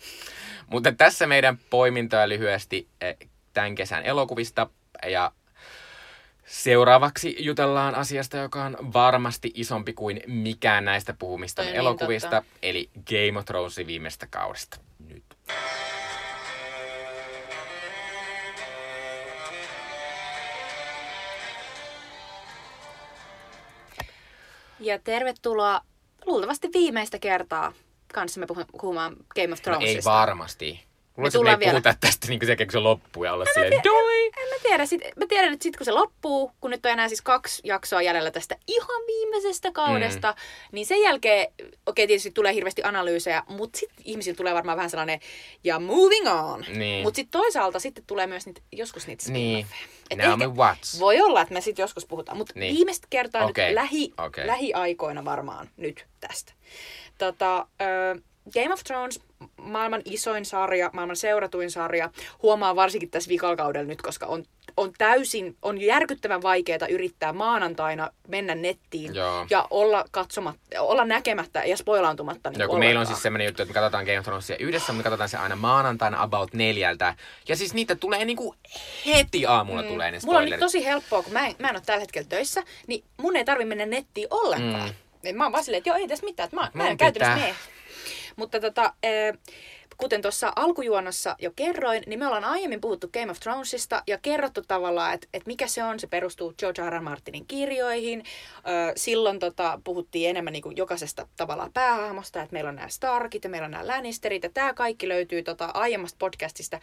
Mutta 0.67 0.93
tässä 0.93 1.27
meidän 1.27 1.59
poimintoja 1.71 2.29
lyhyesti 2.29 2.89
eh, 3.01 3.17
tämän 3.53 3.75
kesän 3.75 4.05
elokuvista, 4.05 4.71
ja 5.07 5.33
seuraavaksi 6.47 7.37
jutellaan 7.39 7.95
asiasta, 7.95 8.37
joka 8.37 8.65
on 8.65 8.77
varmasti 8.93 9.51
isompi 9.55 9.93
kuin 9.93 10.21
mikään 10.27 10.85
näistä 10.85 11.15
puhumista 11.19 11.63
niin 11.63 11.75
elokuvista, 11.75 12.31
totta. 12.31 12.59
eli 12.63 12.91
Game 13.11 13.39
of 13.39 13.45
Thronesin 13.45 13.87
viimeistä 13.87 14.27
kaudesta. 14.31 14.77
Nyt. 15.09 15.25
Ja 24.81 24.99
tervetuloa 24.99 25.81
luultavasti 26.27 26.69
viimeistä 26.75 27.19
kertaa 27.19 27.73
kanssamme 28.15 28.47
puhu- 28.47 28.65
puhumaan 28.81 29.17
Game 29.35 29.53
of 29.53 29.59
No 29.59 29.63
Thronesista. 29.63 30.11
ei 30.11 30.17
varmasti. 30.19 30.85
Että 31.17 31.23
me 31.23 31.31
tullaan 31.31 31.59
vielä. 31.61 31.81
tästä 32.01 32.29
niin 32.29 32.41
sen, 32.47 32.57
kun 32.57 32.67
se 32.71 32.79
loppuu 32.79 33.25
ja 33.25 33.33
olla 33.33 33.45
silleen, 33.55 33.85
doi! 33.85 34.27
En 34.27 34.49
mä 34.49 34.55
tiedä. 34.63 34.87
Sit, 34.87 35.01
mä 35.17 35.27
tiedän, 35.29 35.53
että 35.53 35.63
sitten 35.63 35.79
kun 35.79 35.85
se 35.85 35.93
loppuu, 35.93 36.53
kun 36.61 36.71
nyt 36.71 36.87
on 36.87 36.93
enää 36.93 37.09
siis 37.09 37.23
kaksi 37.23 37.63
jaksoa 37.65 38.03
jäljellä 38.03 38.31
tästä 38.31 38.57
ihan 38.69 39.03
viimeisestä 39.07 39.73
kaudesta, 39.73 40.31
mm. 40.33 40.37
niin 40.73 40.87
sen 40.87 41.01
jälkeen, 41.03 41.47
okei 41.87 42.07
tietysti 42.07 42.31
tulee 42.31 42.55
hirveästi 42.55 42.83
analyysejä, 42.83 43.43
mutta 43.49 43.79
sitten 43.79 44.03
ihmisillä 44.05 44.37
tulee 44.37 44.55
varmaan 44.55 44.77
vähän 44.77 44.91
sellainen, 44.91 45.21
ja 45.65 45.79
moving 45.79 46.29
on. 46.29 46.65
Niin. 46.75 47.03
Mutta 47.03 47.17
sitten 47.17 47.41
toisaalta 47.41 47.79
sitten 47.79 48.05
tulee 48.07 48.27
myös 48.27 48.47
niitä, 48.47 48.61
joskus 48.73 49.07
niitä 49.07 49.33
Niin. 49.33 49.67
Et 50.11 50.19
Naomi 50.19 50.45
ehkä- 50.45 50.57
Watts. 50.57 51.01
Voi 51.01 51.21
olla, 51.21 51.41
että 51.43 51.55
me 51.55 51.61
sitten 51.61 51.83
joskus 51.83 52.07
puhutaan, 52.07 52.39
mutta 52.39 52.53
Niin. 52.57 52.75
viimeistä 52.77 53.07
kertaa 53.11 53.45
Okei, 53.47 53.67
nyt 53.67 53.75
lähi, 53.75 54.13
okei. 54.27 54.47
lähiaikoina 54.47 55.25
varmaan 55.25 55.71
nyt 55.77 56.07
tästä. 56.21 56.53
Tota, 57.19 57.67
ö, 57.83 58.21
Game 58.53 58.73
of 58.73 58.81
Thrones, 58.85 59.21
maailman 59.61 60.03
isoin 60.05 60.45
sarja, 60.45 60.91
maailman 60.93 61.17
seuratuin 61.17 61.71
sarja, 61.71 62.11
huomaa 62.43 62.77
varsinkin 62.77 63.11
tässä 63.11 63.29
vikalkaudella 63.29 63.89
nyt, 63.89 64.03
koska 64.03 64.27
on 64.27 64.45
on 64.77 64.93
täysin, 64.99 65.57
on 65.63 65.81
järkyttävän 65.81 66.43
vaikeaa 66.43 66.87
yrittää 66.91 67.33
maanantaina 67.33 68.11
mennä 68.29 68.55
nettiin 68.55 69.15
Joo. 69.15 69.47
ja 69.51 69.67
olla, 69.71 70.05
katsomatta, 70.11 70.81
olla 70.81 71.05
näkemättä 71.05 71.65
ja 71.65 71.77
spoilaantumatta. 71.77 72.51
Niin 72.51 72.61
Joo, 72.61 72.69
kun 72.69 72.79
meillä 72.79 73.01
on 73.01 73.07
siis 73.07 73.23
semmoinen 73.23 73.47
juttu, 73.47 73.63
että 73.63 73.71
me 73.71 73.75
katsotaan 73.75 74.05
Game 74.05 74.19
of 74.19 74.25
Thronesia 74.25 74.57
yhdessä, 74.59 74.93
me 74.93 75.03
katsotaan 75.03 75.29
se 75.29 75.37
aina 75.37 75.57
maanantaina 75.57 76.23
about 76.23 76.55
neljältä. 76.55 77.15
Ja 77.49 77.57
siis 77.57 77.75
niitä 77.75 77.95
tulee 77.95 78.25
niinku 78.25 78.55
heti 79.07 79.47
aamulla 79.47 79.83
mm. 79.83 79.89
tulee 79.89 80.11
ne 80.11 80.19
Mulla 80.25 80.39
on 80.39 80.45
nyt 80.45 80.49
spoilerit. 80.49 80.61
tosi 80.61 80.85
helppoa, 80.85 81.23
kun 81.23 81.33
mä 81.33 81.47
en, 81.47 81.55
mä 81.59 81.69
en 81.69 81.77
ole 81.77 81.83
tällä 81.87 82.01
hetkellä 82.01 82.29
töissä, 82.29 82.63
niin 82.87 83.05
mun 83.17 83.37
ei 83.37 83.45
tarvi 83.45 83.65
mennä 83.65 83.87
nettiin 83.87 84.29
ollenkaan. 84.31 84.91
Mm. 85.23 85.37
Mä 85.37 85.45
oon 85.45 85.53
vaan 85.53 85.65
silleen, 85.65 85.79
että 85.79 85.91
joo, 85.91 85.97
ei 85.97 86.09
tässä 86.09 86.25
mitään, 86.25 86.45
että 86.45 86.57
mä, 86.57 86.71
mä 86.75 86.89
en 86.89 86.97
käytännössä 86.97 87.41
mene. 87.41 87.57
Mutta 88.37 88.61
tota, 88.61 88.93
eh, 89.03 89.35
kuten 89.97 90.23
tuossa 90.23 90.53
alkujuonnossa 90.57 91.37
jo 91.39 91.51
kerroin, 91.57 92.03
niin 92.07 92.19
me 92.19 92.27
ollaan 92.27 92.45
aiemmin 92.45 92.81
puhuttu 92.81 93.09
Game 93.09 93.31
of 93.31 93.41
Thronesista 93.41 94.03
ja 94.07 94.19
kerrottu 94.19 94.63
tavallaan, 94.69 95.15
että, 95.15 95.29
että 95.35 95.47
mikä 95.47 95.67
se 95.67 95.85
on. 95.85 96.01
Se 96.01 96.07
perustuu 96.07 96.55
George 96.59 96.91
R. 96.91 96.93
R. 96.93 97.01
Martinin 97.01 97.47
kirjoihin. 97.47 98.25
Silloin 98.97 99.39
tota, 99.39 99.81
puhuttiin 99.85 100.31
enemmän 100.31 100.53
niin 100.53 100.63
kuin 100.63 100.77
jokaisesta 100.77 101.29
tavallaan 101.37 101.73
päähahmosta, 101.73 102.43
että 102.43 102.53
meillä 102.53 102.69
on 102.69 102.77
nämä 102.77 102.89
Starkit 102.89 103.45
ja 103.45 103.51
meillä 103.51 103.65
on 103.65 103.71
nämä 103.71 103.87
Lannisterit. 103.87 104.43
Ja 104.43 104.51
tämä 104.51 104.75
kaikki 104.75 105.09
löytyy 105.09 105.43
tota, 105.43 105.65
aiemmasta 105.75 106.17
podcastista 106.19 106.81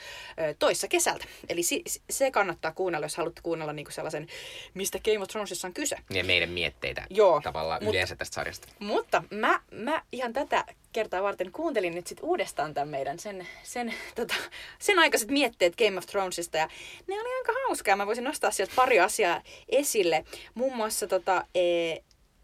toissa 0.59 0.87
kesältä. 0.87 1.25
Eli 1.49 1.63
si, 1.63 1.83
se 2.09 2.31
kannattaa 2.31 2.71
kuunnella, 2.71 3.05
jos 3.05 3.17
haluatte 3.17 3.41
kuunnella 3.41 3.73
niin 3.73 3.85
kuin 3.85 3.93
sellaisen, 3.93 4.27
mistä 4.73 4.99
Game 5.05 5.19
of 5.19 5.27
Thronesissa 5.27 5.67
on 5.67 5.73
kyse. 5.73 5.95
Ja 6.09 6.23
meidän 6.23 6.49
mietteitä 6.49 7.07
Joo, 7.09 7.41
tavallaan 7.43 7.83
mutta- 7.83 7.95
yleensä 7.95 8.15
tästä 8.15 8.35
sarjasta. 8.35 8.67
Mutta 8.79 9.23
mä, 9.31 9.61
mä 9.71 10.01
ihan 10.11 10.33
tätä 10.33 10.65
kertaa 10.93 11.23
varten 11.23 11.51
kuuntelin 11.51 11.95
nyt 11.95 12.07
sit 12.07 12.19
uudestaan 12.21 12.73
tämän 12.73 12.89
meidän 12.89 13.19
sen, 13.19 13.47
sen, 13.63 13.93
tota, 14.15 14.35
sen 14.79 14.99
aikaiset 14.99 15.31
mietteet 15.31 15.75
Game 15.75 15.97
of 15.97 16.05
Thronesista 16.05 16.57
ja 16.57 16.67
ne 17.07 17.21
oli 17.21 17.37
aika 17.37 17.53
hauskaa. 17.67 17.95
Mä 17.95 18.07
voisin 18.07 18.23
nostaa 18.23 18.51
sieltä 18.51 18.73
pari 18.75 18.99
asiaa 18.99 19.41
esille. 19.69 20.25
Muun 20.53 20.75
muassa 20.75 21.07
tota, 21.07 21.45
e, 21.55 21.61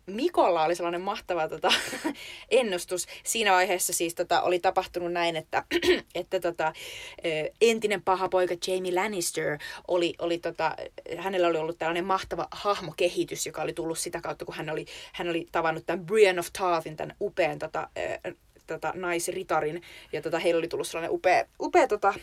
Mikolla 0.10 0.64
oli 0.64 0.76
sellainen 0.76 1.02
mahtava 1.02 1.48
tota, 1.48 1.74
ennustus. 2.50 3.08
Siinä 3.24 3.52
vaiheessa 3.52 3.94
siis 3.94 4.16
tota, 4.16 4.42
oli 4.42 4.60
tapahtunut 4.60 5.12
näin, 5.12 5.36
että, 5.36 5.64
että 6.16 6.40
tota, 6.40 6.74
entinen 7.62 8.02
paha 8.02 8.30
poika 8.30 8.56
Jamie 8.68 8.96
Lannister 8.96 9.58
oli, 9.88 10.14
oli 10.20 10.38
tota, 10.38 10.76
hänellä 11.18 11.48
oli 11.48 11.58
ollut 11.58 11.78
tällainen 11.78 12.06
mahtava 12.06 12.48
hahmokehitys, 12.52 13.46
joka 13.46 13.62
oli 13.62 13.74
tullut 13.74 14.00
sitä 14.00 14.22
kautta, 14.22 14.46
kun 14.46 14.56
hän 14.56 14.70
oli, 14.70 14.86
hän 15.14 15.30
oli 15.30 15.48
tavannut 15.52 15.86
tämän 15.86 16.06
Brienne 16.06 16.40
of 16.40 16.48
Tarthin, 16.58 16.98
tämän 16.98 17.16
upean 17.22 17.60
tota, 17.60 17.90
tota, 18.74 18.92
naisritarin, 18.96 19.82
ja 20.14 20.22
tota, 20.22 20.40
heillä 20.40 20.58
oli 20.58 20.68
tullut 20.68 20.88
sellainen 20.88 21.12
upea, 21.12 21.46
upea 21.62 21.88
tota, 21.88 22.14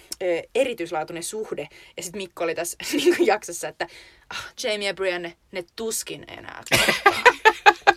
erityislaatuinen 0.54 1.22
suhde. 1.22 1.68
Ja 1.96 2.02
sitten 2.02 2.22
Mikko 2.22 2.44
oli 2.44 2.54
tässä 2.54 2.76
niin 2.92 3.16
kuin 3.16 3.26
jaksossa, 3.26 3.68
että 3.68 3.86
ah, 4.30 4.54
Jamie 4.62 4.88
ja 4.88 4.94
Brienne, 4.94 5.36
ne 5.52 5.64
tuskin 5.76 6.24
enää 6.28 6.62
kohtaa." 6.70 7.22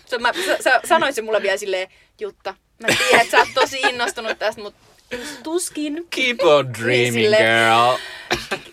Se, 0.05 0.17
mä, 0.17 0.33
sä, 0.33 0.57
sä 0.63 0.81
sanoit 0.85 1.15
se 1.15 1.21
mulle 1.21 1.41
vielä 1.41 1.57
silleen, 1.57 1.87
Jutta, 2.19 2.55
mä 2.81 2.87
tiedän, 2.87 3.21
että 3.21 3.31
sä 3.31 3.37
oot 3.37 3.47
tosi 3.53 3.79
innostunut 3.81 4.39
tästä, 4.39 4.61
mutta 4.61 4.88
tuskin. 5.43 6.07
Keep 6.15 6.37
on 6.43 6.73
dreaming, 6.81 7.13
silleen- 7.13 7.43
girl. 7.43 7.97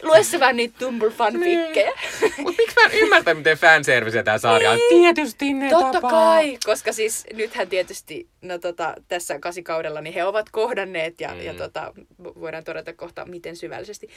Lue 0.03 0.23
se 0.23 0.41
vaan 0.41 0.57
niitä 0.57 0.79
Tumblr 0.79 1.11
fanfikkejä. 1.13 1.93
Mut 2.39 2.55
miksi 2.59 2.75
mä 2.83 2.89
en 2.93 2.99
ymmärtä, 2.99 3.35
miten 3.35 3.59
fanservice 3.59 4.23
tää 4.23 4.39
sarja 4.39 4.71
on? 4.71 4.79
Tietysti 4.89 5.53
ne 5.53 5.71
Totta 5.71 5.93
tapaa. 5.93 6.11
kai, 6.11 6.59
koska 6.65 6.93
siis 6.93 7.25
nythän 7.35 7.69
tietysti 7.69 8.29
no, 8.43 8.59
tota, 8.59 8.95
tässä 9.09 9.39
kasikaudella 9.39 10.01
niin 10.01 10.15
he 10.15 10.25
ovat 10.25 10.51
kohdanneet 10.51 11.21
ja, 11.21 11.29
mm. 11.35 11.41
ja 11.41 11.55
tota, 11.55 11.93
vo- 12.23 12.41
voidaan 12.41 12.65
todeta 12.65 12.93
kohta 12.93 13.25
miten 13.25 13.57
syvällisesti. 13.57 14.09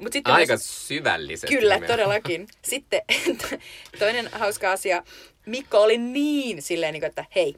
Mut 0.00 0.12
sitten 0.12 0.34
Aika 0.34 0.52
myös- 0.52 0.88
syvällisesti. 0.88 1.56
Kyllä, 1.56 1.74
nimenomaan. 1.74 1.98
todellakin. 1.98 2.46
Sitten 2.64 3.02
toinen 3.98 4.28
hauska 4.32 4.72
asia. 4.72 5.02
Mikko 5.46 5.78
oli 5.82 5.98
niin 5.98 6.62
silleen, 6.62 6.92
niin 6.92 7.00
kuin, 7.00 7.08
että 7.08 7.24
hei, 7.34 7.54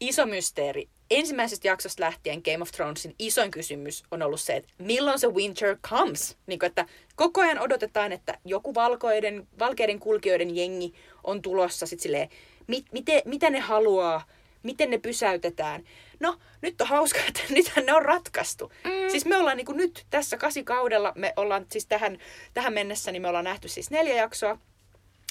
iso 0.00 0.26
mysteeri. 0.26 0.88
Ensimmäisestä 1.10 1.68
jaksosta 1.68 2.02
lähtien 2.02 2.42
Game 2.44 2.62
of 2.62 2.70
Thronesin 2.70 3.14
isoin 3.18 3.50
kysymys 3.50 4.02
on 4.10 4.22
ollut 4.22 4.40
se, 4.40 4.56
että 4.56 4.72
milloin 4.78 5.18
se 5.18 5.28
winter 5.28 5.76
comes? 5.76 6.36
Niin 6.46 6.58
kuin, 6.58 6.66
että 6.66 6.86
koko 7.16 7.40
ajan 7.40 7.58
odotetaan, 7.58 8.12
että 8.12 8.38
joku 8.44 8.74
valkoiden, 8.74 9.48
valkeiden 9.58 9.98
kulkijoiden 9.98 10.56
jengi 10.56 10.94
on 11.24 11.42
tulossa 11.42 11.86
sit 11.86 12.00
silleen, 12.00 12.28
mit, 12.66 12.86
miten, 12.92 13.22
mitä 13.24 13.50
ne 13.50 13.60
haluaa, 13.60 14.26
miten 14.62 14.90
ne 14.90 14.98
pysäytetään. 14.98 15.84
No, 16.20 16.38
nyt 16.62 16.80
on 16.80 16.86
hauskaa, 16.86 17.22
että 17.28 17.40
nythän 17.54 17.86
ne 17.86 17.94
on 17.94 18.04
ratkaistu. 18.04 18.72
Mm. 18.84 19.10
Siis 19.10 19.24
me 19.24 19.36
ollaan 19.36 19.56
niin 19.56 19.66
kuin 19.66 19.78
nyt 19.78 20.06
tässä 20.10 20.36
kasikaudella, 20.36 21.12
me 21.16 21.32
ollaan 21.36 21.66
siis 21.70 21.86
tähän, 21.86 22.18
tähän 22.54 22.72
mennessä, 22.72 23.12
niin 23.12 23.22
me 23.22 23.28
ollaan 23.28 23.44
nähty 23.44 23.68
siis 23.68 23.90
neljä 23.90 24.14
jaksoa, 24.14 24.58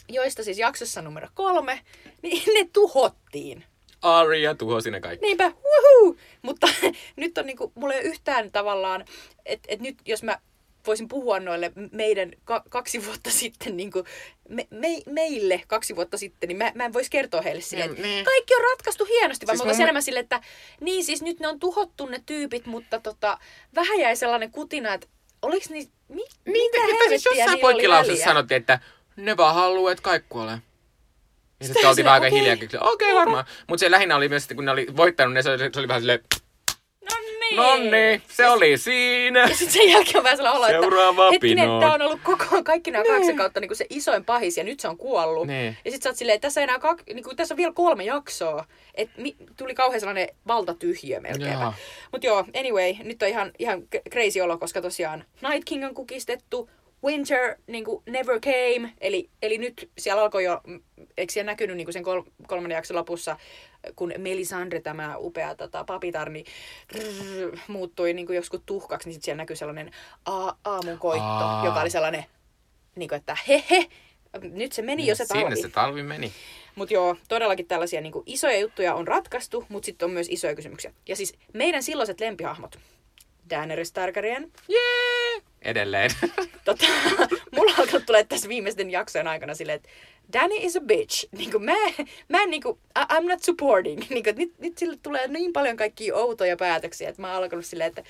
joista 0.10 0.44
siis 0.44 0.58
jaksossa 0.58 1.02
numero 1.02 1.28
kolme, 1.34 1.82
niin 2.22 2.44
ne 2.56 2.70
tuhottiin. 2.74 3.64
Arya 4.02 4.56
tuhosi 4.56 4.92
ne 4.92 5.00
kaikki. 5.00 5.26
Niinpä, 5.26 5.44
woohoo! 5.44 6.16
Mutta 6.42 6.68
nyt 7.16 7.38
on 7.38 7.46
niinku, 7.46 7.72
mulla 7.76 7.94
ei 7.94 8.00
ole 8.00 8.08
yhtään 8.10 8.52
tavallaan, 8.52 9.06
että 9.46 9.68
et 9.72 9.80
nyt 9.80 9.98
jos 10.06 10.24
mä 10.24 10.38
voisin 10.88 11.08
puhua 11.08 11.40
noille 11.40 11.72
meidän 11.92 12.32
ka- 12.46 12.64
kaksi 12.70 13.06
vuotta 13.06 13.30
sitten, 13.30 13.78
niinku, 13.78 14.04
me, 14.50 14.68
me, 14.70 14.88
meille 15.06 15.62
kaksi 15.68 15.96
vuotta 15.96 16.18
sitten, 16.18 16.48
niin 16.48 16.58
mä, 16.58 16.72
mä 16.76 16.86
en 16.86 16.94
voisi 16.94 17.10
kertoa 17.12 17.42
heille 17.42 17.62
silleen, 17.62 17.90
että 17.90 18.02
Mm, 18.02 18.08
niin. 18.08 18.26
kaikki 18.26 18.56
on 18.56 18.62
ratkaistu 18.72 19.06
hienosti, 19.06 19.48
vaan 19.48 19.58
Siis 19.58 19.68
mun 19.68 19.78
mä 19.78 19.84
enemmän 19.84 20.04
silleen, 20.04 20.24
että 20.24 20.42
niin 20.82 21.04
siis 21.04 21.22
nyt 21.22 21.40
ne 21.40 21.48
on 21.48 21.60
tuhottu 21.60 22.06
ne 22.06 22.22
tyypit, 22.26 22.66
mutta 22.66 23.00
tota, 23.00 23.38
vähän 23.76 24.00
jäi 24.00 24.16
sellainen 24.16 24.52
kutina, 24.52 24.94
että 24.94 25.08
oliks 25.42 25.70
niin, 25.70 25.88
mi, 26.08 26.16
Niin, 26.46 26.72
mitä 26.72 26.78
siis 27.10 27.26
helvettiä 27.26 27.46
jossain 27.46 28.08
väliä? 28.08 28.26
sanottiin, 28.26 28.60
että 28.60 28.80
ne 29.16 29.38
vaan 29.38 29.56
haluaa, 29.56 29.92
että 29.92 30.02
kaikki 30.02 30.30
kuolee. 30.30 30.58
Sitä 31.62 31.74
sitten 31.74 31.90
oltiin 31.90 32.06
vähän 32.06 32.24
aika 32.24 32.36
hiljaa, 32.36 32.54
okei 32.54 32.80
okay, 32.82 33.16
varmaan. 33.16 33.46
Mutta 33.68 33.80
se 33.80 33.92
lähinnä 33.92 34.16
oli 34.16 34.30
myös, 34.30 34.44
että 34.44 34.56
kun 34.56 34.66
ne 34.66 34.72
oli 34.72 34.88
voittanut, 34.98 35.34
ne 35.34 35.42
se 35.42 35.50
oli, 35.50 35.58
se 35.58 35.80
oli 35.80 35.88
vähän 35.88 36.02
silleen, 36.02 36.20
No 37.56 37.66
niin. 37.76 37.90
no 37.92 37.98
niin, 37.98 38.22
se 38.28 38.50
oli 38.50 38.78
siinä. 38.78 39.40
Ja 39.40 39.48
sitten 39.48 39.72
sen 39.72 39.90
jälkeen 39.90 40.18
on 40.18 40.24
vähän 40.24 40.38
sellainen 40.38 40.58
olo, 40.58 40.68
että 40.68 40.82
Seuraava 40.82 41.32
hetkinen, 41.32 41.70
tämä 41.80 41.94
on 41.94 42.02
ollut 42.02 42.20
koko, 42.24 42.64
kaikki 42.64 42.92
nämä 42.92 43.04
kaksi 43.08 43.34
kautta 43.34 43.60
niin 43.60 43.76
se 43.76 43.86
isoin 43.90 44.26
pahis 44.26 44.58
ja 44.58 44.64
nyt 44.64 44.80
se 44.80 44.88
on 44.88 44.98
kuollut. 44.98 45.48
Niin. 45.48 45.78
Ja 45.86 45.92
sitten 45.92 46.02
sä 46.02 46.10
oot 46.10 46.18
silleen, 46.18 46.40
tässä, 46.42 46.62
enää 46.62 46.80
kak, 46.80 47.02
niin 47.14 47.24
kuin, 47.24 47.36
tässä 47.36 47.54
on 47.54 47.58
vielä 47.58 47.74
kolme 47.74 48.04
jaksoa. 48.04 48.66
Et 48.96 49.10
mi, 49.18 49.36
tuli 49.58 49.76
kauhean 49.76 50.00
sellainen 50.00 50.30
valtatyhjö 50.48 51.20
melkein. 51.20 51.58
Mutta 52.12 52.28
joo, 52.28 52.46
anyway, 52.60 52.94
nyt 53.04 53.22
on 53.22 53.30
ihan, 53.30 53.52
ihan 53.60 53.82
crazy 54.10 54.42
olo, 54.42 54.58
koska 54.58 54.82
tosiaan 54.82 55.24
Night 55.42 55.64
King 55.66 55.86
on 55.86 55.94
kukistettu, 55.94 56.70
Winter 57.04 57.56
niin 57.68 57.86
kuin 57.86 58.04
never 58.10 58.40
came, 58.40 58.94
eli, 59.02 59.30
eli 59.42 59.58
nyt 59.58 59.90
siellä 59.98 60.22
alkoi 60.22 60.44
jo, 60.44 60.62
eikö 61.18 61.34
siellä 61.34 61.52
näkynyt 61.52 61.78
niin 61.78 61.86
kuin 61.86 61.94
sen 61.94 62.04
kol, 62.04 62.22
kolmannen 62.48 62.76
jakson 62.76 62.98
lopussa, 62.98 63.38
kun 63.96 64.14
Melisandre, 64.18 64.82
tämä 64.82 65.16
upea 65.18 65.56
tota, 65.56 65.84
papitar, 65.84 66.30
niin 66.30 66.46
rrr, 66.96 67.58
muuttui 67.68 68.14
niin 68.14 68.26
kuin 68.26 68.36
joskus 68.36 68.62
tuhkaksi, 68.66 69.08
niin 69.08 69.14
sitten 69.14 69.26
siellä 69.26 69.42
näkyy 69.42 69.56
sellainen 69.56 69.92
a- 70.26 70.54
aamunkoitto, 70.66 71.26
Aa. 71.28 71.66
joka 71.66 71.82
oli 71.82 71.90
sellainen, 71.90 72.26
niin 72.96 73.10
kuin, 73.10 73.18
että 73.18 73.38
he 73.48 73.64
he, 73.72 73.86
nyt 74.42 74.72
se 74.72 74.82
meni 74.82 75.08
jo 75.08 75.16
se 75.16 75.26
Sinne 75.26 75.42
talvi. 75.44 75.62
se 75.62 75.70
talvi 75.70 76.04
meni. 76.04 76.32
Mutta 76.76 76.94
joo, 76.94 77.16
todellakin 77.28 77.68
tällaisia 77.68 78.02
niin 78.02 78.14
isoja 78.26 78.60
juttuja 78.60 78.96
on 78.96 79.08
ratkaistu, 79.08 79.66
mutta 79.70 79.86
sitten 79.86 80.06
on 80.06 80.12
myös 80.12 80.28
isoja 80.30 80.56
kysymyksiä. 80.56 80.94
Ja 81.08 81.16
siis 81.16 81.34
meidän 81.54 81.84
silloiset 81.84 82.20
lempihahmot. 82.20 82.80
Daenerys 83.50 83.92
Targaryen. 83.92 84.52
Jee! 84.68 85.19
Edelleen. 85.62 86.12
Tota, 86.66 86.86
mulla 87.56 87.72
on 87.74 87.80
alkanut 87.80 88.06
tulee 88.06 88.24
tässä 88.24 88.50
viimeisten 88.50 88.92
jaksojen 88.92 89.28
aikana 89.28 89.54
silleen, 89.56 89.76
että 89.76 89.90
Danny 90.34 90.56
is 90.60 90.76
a 90.76 90.82
bitch. 90.82 91.28
Niin 91.32 91.52
kuin 91.52 91.64
mä, 91.64 91.74
mä 92.30 92.44
en 92.44 92.50
niin 92.50 92.62
kuin, 92.62 92.78
I'm 93.00 93.24
not 93.30 93.44
supporting. 93.44 94.10
Niin 94.10 94.24
kuin, 94.24 94.36
nyt, 94.36 94.60
nyt 94.60 94.78
sille 94.78 94.98
tulee 95.04 95.28
niin 95.28 95.54
paljon 95.54 95.78
kaikkia 95.78 96.16
outoja 96.16 96.58
päätöksiä, 96.58 97.10
että 97.10 97.22
mä 97.22 97.28
oon 97.28 97.38
alkanut 97.44 97.66
silleen, 97.66 97.88
että 97.88 98.04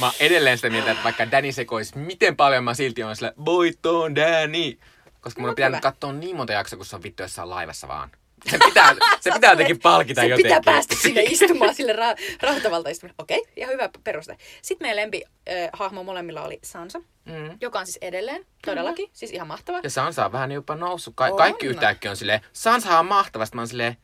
Mä 0.00 0.06
oon 0.06 0.14
edelleen 0.20 0.58
sitä 0.58 0.70
mieltä, 0.70 0.90
että 0.90 1.04
vaikka 1.04 1.30
Danny 1.30 1.52
sekois 1.52 1.94
miten 1.94 2.36
paljon, 2.36 2.64
mä 2.64 2.74
silti 2.74 3.02
on 3.02 3.16
sille 3.16 3.32
voittoon 3.44 4.14
Danny. 4.14 4.78
Koska 5.20 5.40
mun 5.40 5.46
No, 5.46 5.50
on 5.50 5.56
pitänyt 5.56 5.76
hyvä. 5.76 5.80
katsoa 5.80 6.12
niin 6.12 6.36
monta 6.36 6.52
jaksoa, 6.52 6.76
kun 6.76 6.86
se 6.86 6.96
on 6.96 7.02
vittu 7.02 7.22
jossain 7.22 7.50
laivassa 7.50 7.88
vaan. 7.88 8.10
Se 8.50 8.58
pitää, 8.64 8.94
se 9.20 9.30
pitää 9.30 9.52
jotenkin 9.52 9.80
palkita 9.80 10.20
se 10.20 10.26
jotenkin. 10.26 10.44
pitää 10.56 10.60
päästä 10.74 10.94
sinne 11.02 11.22
istumaan 11.22 11.74
sille 11.74 11.92
ra- 11.92 12.36
rautavalta 12.42 12.90
istumaan. 12.90 13.14
Okei, 13.18 13.38
okay, 13.40 13.52
ja 13.56 13.66
hyvä 13.66 13.88
peruste. 14.04 14.36
Sitten 14.62 14.84
meidän 14.84 14.96
lempi 14.96 15.22
äh, 15.48 15.70
hahmo 15.72 16.02
molemmilla 16.02 16.42
oli 16.42 16.58
Sansa, 16.62 17.00
Mm. 17.24 17.58
joka 17.60 17.78
on 17.78 17.86
siis 17.86 17.98
edelleen, 18.00 18.46
todellakin, 18.66 19.10
siis 19.12 19.32
ihan 19.32 19.48
mahtava. 19.48 19.80
Ja 19.82 19.90
Sansa 19.90 20.24
on 20.26 20.32
vähän 20.32 20.52
jopa 20.52 20.74
noussut. 20.76 21.14
Ka- 21.16 21.24
On. 21.24 21.36
kaikki 21.36 21.66
yhtäkkiä 21.66 22.10
on 22.10 22.16
silleen, 22.16 22.40
Sansa 22.52 22.98
on 22.98 23.06
mahtava. 23.06 23.44
Sitten 23.46 23.56
mä 23.56 23.60
oon 23.60 23.68
silleen, 23.68 23.96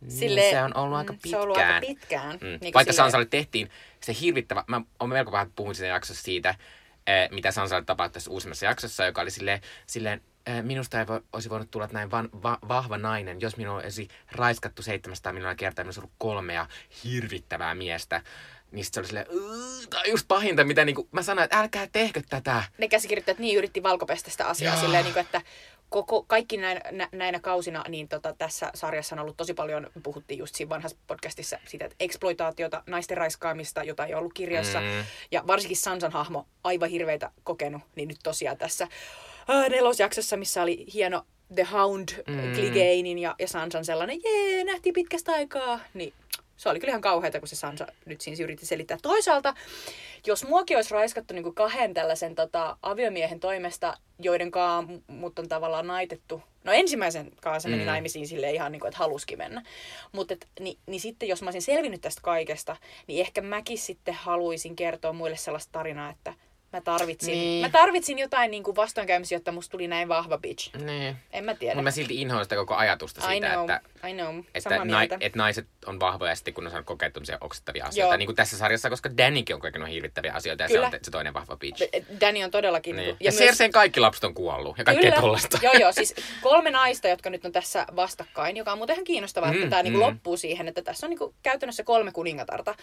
niin, 0.00 0.10
Silleen, 0.12 0.50
se 0.50 0.62
on 0.62 0.76
ollut 0.76 0.98
aika 0.98 1.12
mm, 1.12 1.18
pitkään. 1.18 1.30
Se 1.30 1.36
on 1.36 1.42
ollut 1.42 1.56
aika 1.56 1.86
pitkään. 1.86 2.38
Mm. 2.40 2.46
Niin 2.46 2.60
Vaikka 2.62 2.80
silleen- 2.80 2.94
Sansalle 2.94 3.26
tehtiin 3.26 3.70
se 4.00 4.16
hirvittävä, 4.20 4.64
mä 4.66 4.80
oon 5.00 5.08
melko 5.10 5.32
vähän 5.32 5.52
puhunut 5.56 5.76
siinä 5.76 5.94
jaksossa 5.94 6.22
siitä, 6.22 6.54
eh, 7.06 7.30
mitä 7.30 7.50
Sansalle 7.50 7.84
tapahtui 7.84 8.12
tässä 8.14 8.30
uusimmassa 8.30 8.66
jaksossa, 8.66 9.04
joka 9.06 9.20
oli 9.20 9.30
silleen, 9.30 9.60
silleen 9.86 10.20
minusta 10.62 11.00
ei 11.00 11.06
vo, 11.06 11.20
olisi 11.32 11.50
voinut 11.50 11.70
tulla 11.70 11.88
näin 11.92 12.10
van, 12.10 12.28
va, 12.42 12.58
vahva 12.68 12.98
nainen, 12.98 13.40
jos 13.40 13.56
minua 13.56 13.76
olisi 13.76 14.08
raiskattu 14.32 14.82
700 14.82 15.32
miljoonaa 15.32 15.54
kertaa, 15.54 15.82
minulla 15.82 15.88
olisi 15.88 16.00
ollut 16.00 16.12
kolmea 16.18 16.66
hirvittävää 17.04 17.74
miestä. 17.74 18.22
Niin 18.72 18.84
sit 18.84 18.94
se 18.94 19.00
oli 19.00 19.06
silleen, 19.06 19.26
"Ugh, 19.30 19.88
tää 19.90 20.00
on 20.00 20.10
just 20.10 20.28
pahinta, 20.28 20.64
mitä 20.64 20.84
niinku, 20.84 21.08
mä 21.12 21.22
sanoin, 21.22 21.44
että 21.44 21.58
älkää 21.58 21.86
tehkö 21.92 22.22
tätä. 22.28 22.62
Ne 22.78 22.88
käsikirjoittajat 22.88 23.38
niin 23.38 23.58
yritti 23.58 23.82
valkopestä 23.82 24.30
sitä 24.30 24.46
asiaa 24.46 24.74
Joo. 24.74 24.82
silleen, 24.82 25.04
niin 25.04 25.14
kuin, 25.14 25.20
että 25.20 25.42
koko, 25.88 26.22
kaikki 26.22 26.56
näin, 26.56 26.80
nä, 26.90 27.08
näinä 27.12 27.40
kausina, 27.40 27.84
niin 27.88 28.08
tota, 28.08 28.34
tässä 28.38 28.70
sarjassa 28.74 29.14
on 29.14 29.18
ollut 29.18 29.36
tosi 29.36 29.54
paljon, 29.54 29.90
puhuttiin 30.02 30.38
just 30.38 30.54
siinä 30.54 30.68
vanhassa 30.68 30.96
podcastissa 31.06 31.58
siitä, 31.66 31.84
että 31.84 31.96
eksploitaatiota, 32.00 32.82
naisten 32.86 33.16
raiskaamista, 33.16 33.84
jota 33.84 34.06
ei 34.06 34.14
ollut 34.14 34.32
kirjassa. 34.32 34.80
Mm. 34.80 35.04
Ja 35.30 35.44
varsinkin 35.46 35.76
Sansan 35.76 36.12
hahmo, 36.12 36.46
aivan 36.64 36.90
hirveitä 36.90 37.30
kokenut, 37.44 37.82
niin 37.96 38.08
nyt 38.08 38.18
tosiaan 38.22 38.56
tässä 38.56 38.88
ää, 39.48 39.68
nelosjaksossa, 39.68 40.36
missä 40.36 40.62
oli 40.62 40.86
hieno 40.94 41.26
The 41.54 41.66
Hound 41.72 42.08
Mm. 42.28 42.34
mm. 42.34 43.18
Ja, 43.18 43.34
ja 43.38 43.48
Sansan 43.48 43.84
sellainen, 43.84 44.20
jee, 44.24 44.64
nähtiin 44.64 44.92
pitkästä 44.92 45.32
aikaa, 45.32 45.80
niin 45.94 46.12
se 46.56 46.68
oli 46.68 46.80
kyllä 46.80 46.90
ihan 46.90 47.00
kauheata, 47.00 47.38
kun 47.38 47.48
se 47.48 47.56
Sansa 47.56 47.86
nyt 48.06 48.20
siinä 48.20 48.44
yritti 48.44 48.66
selittää. 48.66 48.98
Toisaalta, 49.02 49.54
jos 50.26 50.44
muakin 50.48 50.76
olisi 50.76 50.94
raiskattu 50.94 51.34
niin 51.34 51.42
kuin 51.42 51.54
kahden 51.54 51.94
tällaisen 51.94 52.34
tota, 52.34 52.76
aviomiehen 52.82 53.40
toimesta, 53.40 53.94
joiden 54.18 54.50
kanssa 54.50 54.92
mut 55.06 55.38
on 55.38 55.48
tavallaan 55.48 55.86
naitettu, 55.86 56.42
no 56.64 56.72
ensimmäisen 56.72 57.30
kanssa 57.40 57.68
meni 57.68 57.82
Mm. 57.82 57.86
naimisiin 57.86 58.28
sille 58.28 58.50
ihan 58.52 58.72
niin 58.72 58.80
kuin, 58.80 58.88
että 58.88 58.98
haluski 58.98 59.36
mennä. 59.36 59.62
Mutta 60.12 60.34
niin, 60.60 60.78
niin 60.86 61.00
sitten 61.00 61.28
jos 61.28 61.42
mä 61.42 61.46
olisin 61.46 61.62
selvinnyt 61.62 62.00
tästä 62.00 62.20
kaikesta, 62.22 62.76
niin 63.06 63.20
ehkä 63.20 63.40
mäkin 63.40 63.78
sitten 63.78 64.14
haluaisin 64.14 64.76
kertoa 64.76 65.12
muille 65.12 65.36
sellaista 65.36 65.72
tarinaa, 65.72 66.10
että 66.10 66.34
mä 66.72 66.80
tarvitsin, 66.80 67.32
Niin. 67.32 67.40
niin. 67.40 67.60
mä 67.64 67.68
tarvitsin 67.68 68.18
jotain 68.18 68.50
niin 68.50 68.62
kuin 68.62 68.76
vastoinkäymisiä, 68.76 69.36
jotta 69.36 69.52
musta 69.52 69.70
tuli 69.72 69.88
näin 69.88 70.08
vahva 70.08 70.38
bitch. 70.38 70.76
Niin. 70.76 71.16
En 71.32 71.44
mä 71.44 71.54
tiedä. 71.54 71.74
Mutta 71.74 71.82
mä 71.82 71.90
silti 71.90 72.20
inhoan 72.20 72.44
sitä 72.44 72.56
koko 72.56 72.74
ajatusta 72.74 73.20
I 73.20 73.32
siitä, 73.32 73.48
know, 73.48 73.70
että, 73.70 74.08
I 74.08 74.14
know. 74.14 74.38
että, 74.54 74.84
mieltä. 74.84 75.16
että 75.20 75.38
naiset 75.38 75.66
on 75.86 76.00
vahvoja 76.00 76.34
sitten, 76.34 76.54
kun 76.54 76.64
ne 76.64 76.68
on 76.68 76.70
saanut 76.70 76.86
kokea 76.86 77.10
tämmöisiä 77.10 77.38
oksettavia 77.40 77.84
asioita. 77.86 78.14
Joo. 78.14 78.18
Niin 78.18 78.26
kuin 78.26 78.36
tässä 78.36 78.58
sarjassa, 78.58 78.90
koska 78.90 79.16
Dannykin 79.16 79.54
on 79.54 79.60
kokenut 79.60 79.88
hirvittäviä 79.88 80.32
asioita 80.32 80.62
ja 80.62 80.68
Kyllä. 80.68 80.90
se 80.90 80.96
on 80.96 81.04
se 81.04 81.10
toinen 81.10 81.34
vahva 81.34 81.56
bitch. 81.56 81.82
Danny 82.20 82.44
on 82.44 82.50
todellakin... 82.50 82.96
Niin. 82.96 83.06
niin 83.06 83.16
Ja, 83.20 83.26
ja 83.26 83.32
Cerseen 83.32 83.72
kaikki 83.72 84.00
lapset 84.00 84.24
on 84.24 84.34
kuollut 84.34 84.78
ja 84.78 84.84
kaikkea 84.84 85.12
tollasta. 85.20 85.58
Joo, 85.62 85.72
joo, 85.80 85.92
siis 86.02 86.14
kolme 86.40 86.70
naista, 86.70 87.08
jotka 87.08 87.30
nyt 87.30 87.44
on 87.44 87.52
tässä 87.52 87.86
vastakkain, 87.96 88.56
joka 88.56 88.72
on 88.72 88.78
muuten 88.78 88.94
ihan 88.94 89.04
kiinnostavaa, 89.04 89.52
Mm, 89.52 89.56
että 89.56 89.70
tämä 89.70 89.82
niinku 89.82 89.98
mm. 89.98 90.04
loppuu 90.06 90.36
siihen, 90.36 90.68
että 90.68 90.82
tässä 90.82 91.06
on 91.06 91.10
niinku 91.10 91.34
käytännössä 91.42 91.84
kolme 91.84 92.12
kuningatarta, 92.12 92.74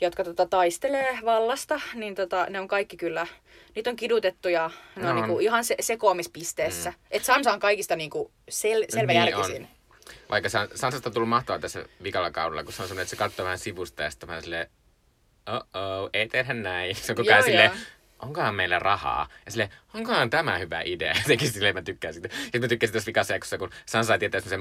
jotka 0.00 0.24
tota, 0.24 0.46
taistelee 0.46 1.18
vallasta, 1.24 1.80
niin 1.94 2.14
tota, 2.14 2.46
ne 2.50 2.60
on 2.60 2.68
kaikki 2.68 2.96
kyllä, 2.96 3.26
niitä 3.74 3.90
on 3.90 3.96
kidutettu 3.96 4.48
ja 4.48 4.70
ne 4.96 5.02
No 5.02 5.10
on 5.10 5.16
niinku 5.16 5.38
ihan 5.38 5.64
se, 5.64 5.76
sekoamispisteessä. 5.80 6.90
Mm. 6.90 6.96
Et 7.10 7.24
Sansa 7.24 7.52
on 7.52 7.60
kaikista 7.60 7.96
niinku 7.96 8.32
sel, 8.48 8.84
selvä 8.88 9.12
Niin 9.12 9.24
järkisin. 9.30 9.62
on. 9.62 9.68
Vaikka 10.30 10.48
San- 10.48 10.68
Sansasta 10.74 11.08
on 11.08 11.12
tullut 11.12 11.28
mahtavaa 11.28 11.58
tässä 11.58 11.84
vikalla 12.02 12.30
kaudella, 12.30 12.64
kun 12.64 12.72
se 12.72 12.82
on 12.82 12.88
semmoinen, 12.88 13.02
että 13.02 13.10
se 13.10 13.16
katsoo 13.16 13.44
vähän 13.44 13.58
sivusta 13.58 14.02
ja 14.02 14.10
sitten 14.10 14.26
vähän 14.28 14.42
silleen, 14.42 14.70
oh 15.46 16.10
ei 16.12 16.28
tehdä 16.28 16.54
näin. 16.54 16.96
Se 17.02 17.12
on 17.12 17.16
koko 17.16 17.30
ajan 17.32 17.44
silleen. 17.44 17.70
Onkohan 18.22 18.54
meillä 18.54 18.78
rahaa? 18.78 19.28
Ja 19.46 19.50
silleen, 19.50 19.70
onkohan 19.94 20.30
tämä 20.30 20.58
hyvä 20.58 20.82
idea? 20.84 21.14
Jotenkin 21.22 21.50
silleen 21.52 21.74
mä 21.74 21.82
tykkään 21.82 22.14
siitä. 22.14 22.28
Sitten 22.42 22.60
mä 22.60 22.68
tykkäsin 22.68 22.92
tässä 22.92 23.06
vikassa 23.06 23.34
jaksossa, 23.34 23.58
kun 23.58 23.70
Sansa 23.86 24.12
ei 24.12 24.18
tietää 24.18 24.40
semmoisen 24.40 24.60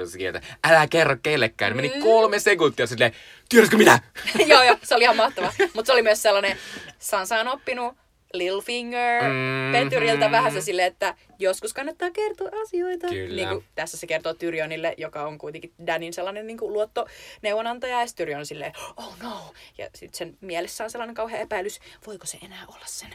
että 0.00 0.12
se 0.12 0.18
kieltä, 0.18 0.40
älä 0.64 0.86
kerro 0.86 1.16
kellekään. 1.22 1.76
Meni 1.76 1.88
Mm. 1.94 2.02
kolme 2.02 2.38
sekuntia 2.38 2.86
silleen, 2.86 3.12
tiedätkö 3.48 3.76
mitä? 3.76 4.00
joo, 4.46 4.62
joo, 4.62 4.76
se 4.82 4.94
oli 4.94 5.04
ihan 5.04 5.16
mahtavaa. 5.16 5.52
Mutta 5.74 5.86
se 5.86 5.92
oli 5.92 6.02
myös 6.02 6.22
sellainen, 6.22 6.56
Sansa 6.98 7.40
on 7.40 7.48
oppinut 7.48 7.96
Littlefinger, 8.34 9.22
Mhm. 9.22 9.32
mm-hmm. 9.32 9.72
Petyriltä 9.72 10.30
vähän 10.30 10.52
se 10.52 10.60
silleen, 10.60 10.88
että 10.88 11.14
joskus 11.38 11.74
kannattaa 11.74 12.10
kertoa 12.10 12.48
asioita. 12.62 13.08
Kyllä. 13.08 13.36
Niin 13.36 13.48
kuin 13.48 13.64
tässä 13.74 13.96
se 13.96 14.06
kertoo 14.06 14.34
Tyrionille, 14.34 14.94
joka 14.96 15.22
on 15.26 15.38
kuitenkin 15.38 15.72
Danin 15.86 16.12
sellainen 16.12 16.46
niin 16.46 16.58
kuin 16.58 16.72
luottoneuvonantaja, 16.72 18.00
ja 18.00 18.06
Tyrion 18.16 18.38
on 18.38 18.46
silleen, 18.46 18.72
oh 18.96 19.14
no. 19.22 19.52
Ja 19.78 19.88
sitten 19.94 20.18
sen 20.18 20.36
mielessä 20.40 20.84
on 20.84 20.90
sellainen 20.90 21.14
kauhea 21.14 21.40
epäilys, 21.40 21.80
voiko 22.06 22.26
se 22.26 22.38
enää 22.44 22.64
olla 22.68 22.84
sen 22.86 23.14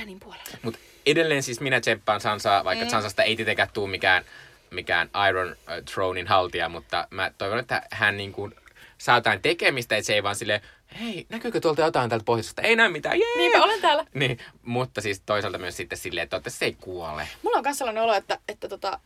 Danin 0.00 0.20
puolella. 0.20 0.58
Mutta 0.62 0.80
edelleen 1.06 1.42
siis 1.42 1.60
minä 1.60 1.80
tsemppaan 1.80 2.20
Sansaa, 2.20 2.64
vaikka 2.64 2.84
mm. 2.84 2.90
Sansasta 2.90 3.22
ei 3.22 3.36
tietenkään 3.36 3.68
tule 3.72 3.90
mikään, 3.90 4.24
mikään 4.70 5.10
Iron 5.28 5.48
äh, 5.50 5.82
Thronein 5.94 6.26
haltija, 6.26 6.68
mutta 6.68 7.08
mä 7.10 7.30
toivon, 7.38 7.58
että 7.58 7.82
hän 7.90 8.16
niin 8.16 8.32
kuin 8.32 8.54
saa 8.98 9.16
jotain 9.18 9.42
tekemistä, 9.42 9.96
että 9.96 10.06
se 10.06 10.14
ei 10.14 10.22
vaan 10.22 10.36
sille 10.36 10.62
hei, 11.00 11.26
näkyykö 11.28 11.60
tuolta 11.60 11.82
jotain 11.82 12.10
täältä 12.10 12.24
pohjoisesta? 12.24 12.62
Ei 12.62 12.76
näy 12.76 12.88
mitään, 12.88 13.18
jee! 13.20 13.36
Niinpä 13.36 13.62
olen 13.62 13.80
täällä. 13.80 14.06
Niin, 14.14 14.38
mutta 14.62 15.00
siis 15.00 15.22
toisaalta 15.26 15.58
myös 15.58 15.76
sitten 15.76 15.98
silleen, 15.98 16.28
että 16.32 16.50
se 16.50 16.64
ei 16.64 16.76
kuole. 16.80 17.28
Mulla 17.42 17.56
on 17.58 17.64
myös 17.64 17.78
sellainen 17.78 18.02
olo, 18.02 18.14
että, 18.14 18.38
että, 18.48 18.68
tota, 18.68 19.00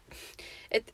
että 0.70 0.92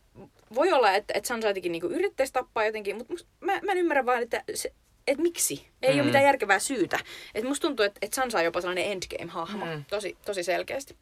voi 0.55 0.73
olla, 0.73 0.93
että, 0.93 1.15
että 1.17 1.29
Sansa 1.29 1.49
jotenkin 1.49 1.73
niinku 1.73 1.87
yrittäisi 1.87 2.33
tappaa 2.33 2.65
jotenkin, 2.65 2.97
mutta 2.97 3.15
mä, 3.41 3.61
mä 3.63 3.73
en 3.73 3.79
ymmärrä 3.79 4.07
vaan, 4.07 4.23
että, 4.23 4.43
se, 4.55 4.73
että 5.07 5.23
miksi. 5.23 5.67
Ei 5.83 5.93
Mm. 5.93 5.99
ole 5.99 6.07
mitään 6.07 6.25
järkevää 6.25 6.59
syytä. 6.59 6.99
Et 7.35 7.45
musta 7.45 7.67
tuntuu, 7.69 7.85
että, 7.87 7.99
että 8.03 8.15
Sansa 8.15 8.39
on 8.39 8.45
jopa 8.45 8.61
sellainen 8.61 8.85
endgame-hahmo. 8.93 9.65
Mm. 9.67 9.85
Tosi, 9.91 10.17
tosi 10.25 10.43
selkeästi. 10.43 10.97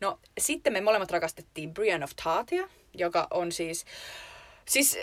No, 0.00 0.18
sitten 0.38 0.72
me 0.72 0.80
molemmat 0.80 1.10
rakastettiin 1.10 1.74
Brienne 1.74 2.04
of 2.04 2.10
Tarthia, 2.24 2.68
joka 2.94 3.26
on 3.30 3.52
siis... 3.52 3.84
Siis 4.66 4.98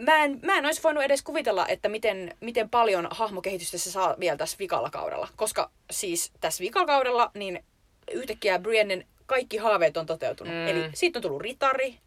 mä 0.00 0.24
en, 0.24 0.40
mä 0.42 0.58
en 0.58 0.66
olisi 0.66 0.82
voinut 0.82 1.04
edes 1.04 1.22
kuvitella, 1.22 1.66
että 1.68 1.88
miten, 1.88 2.36
miten 2.40 2.70
paljon 2.70 3.08
hahmokehitystä 3.10 3.78
se 3.78 3.90
saa 3.90 4.14
vielä 4.20 4.36
tässä 4.36 4.56
vikalla 4.58 4.90
kaudella. 4.90 5.28
Koska 5.36 5.70
siis 5.90 6.32
tässä 6.40 6.62
vikalla 6.62 6.86
kaudella 6.86 7.30
niin 7.34 7.64
yhtäkkiä 8.12 8.58
Briennen 8.58 9.06
kaikki 9.26 9.56
haaveet 9.56 9.96
on 9.96 10.06
toteutunut. 10.06 10.54
Mm. 10.54 10.66
Eli 10.66 10.90
siitä 10.94 11.18
on 11.18 11.22
tullut 11.22 11.42
ritari. 11.42 11.98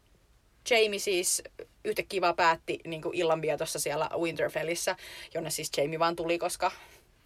Jamie 0.70 0.98
siis 0.98 1.42
yhtäkkiä 1.84 2.20
vaan 2.20 2.36
päätti 2.36 2.80
niin 2.86 3.02
illanvietossa 3.12 3.78
siellä 3.78 4.10
Winterfellissä, 4.18 4.96
jonne 5.34 5.50
siis 5.50 5.70
Jamie 5.76 5.98
vaan 5.98 6.16
tuli, 6.16 6.38
koska 6.38 6.72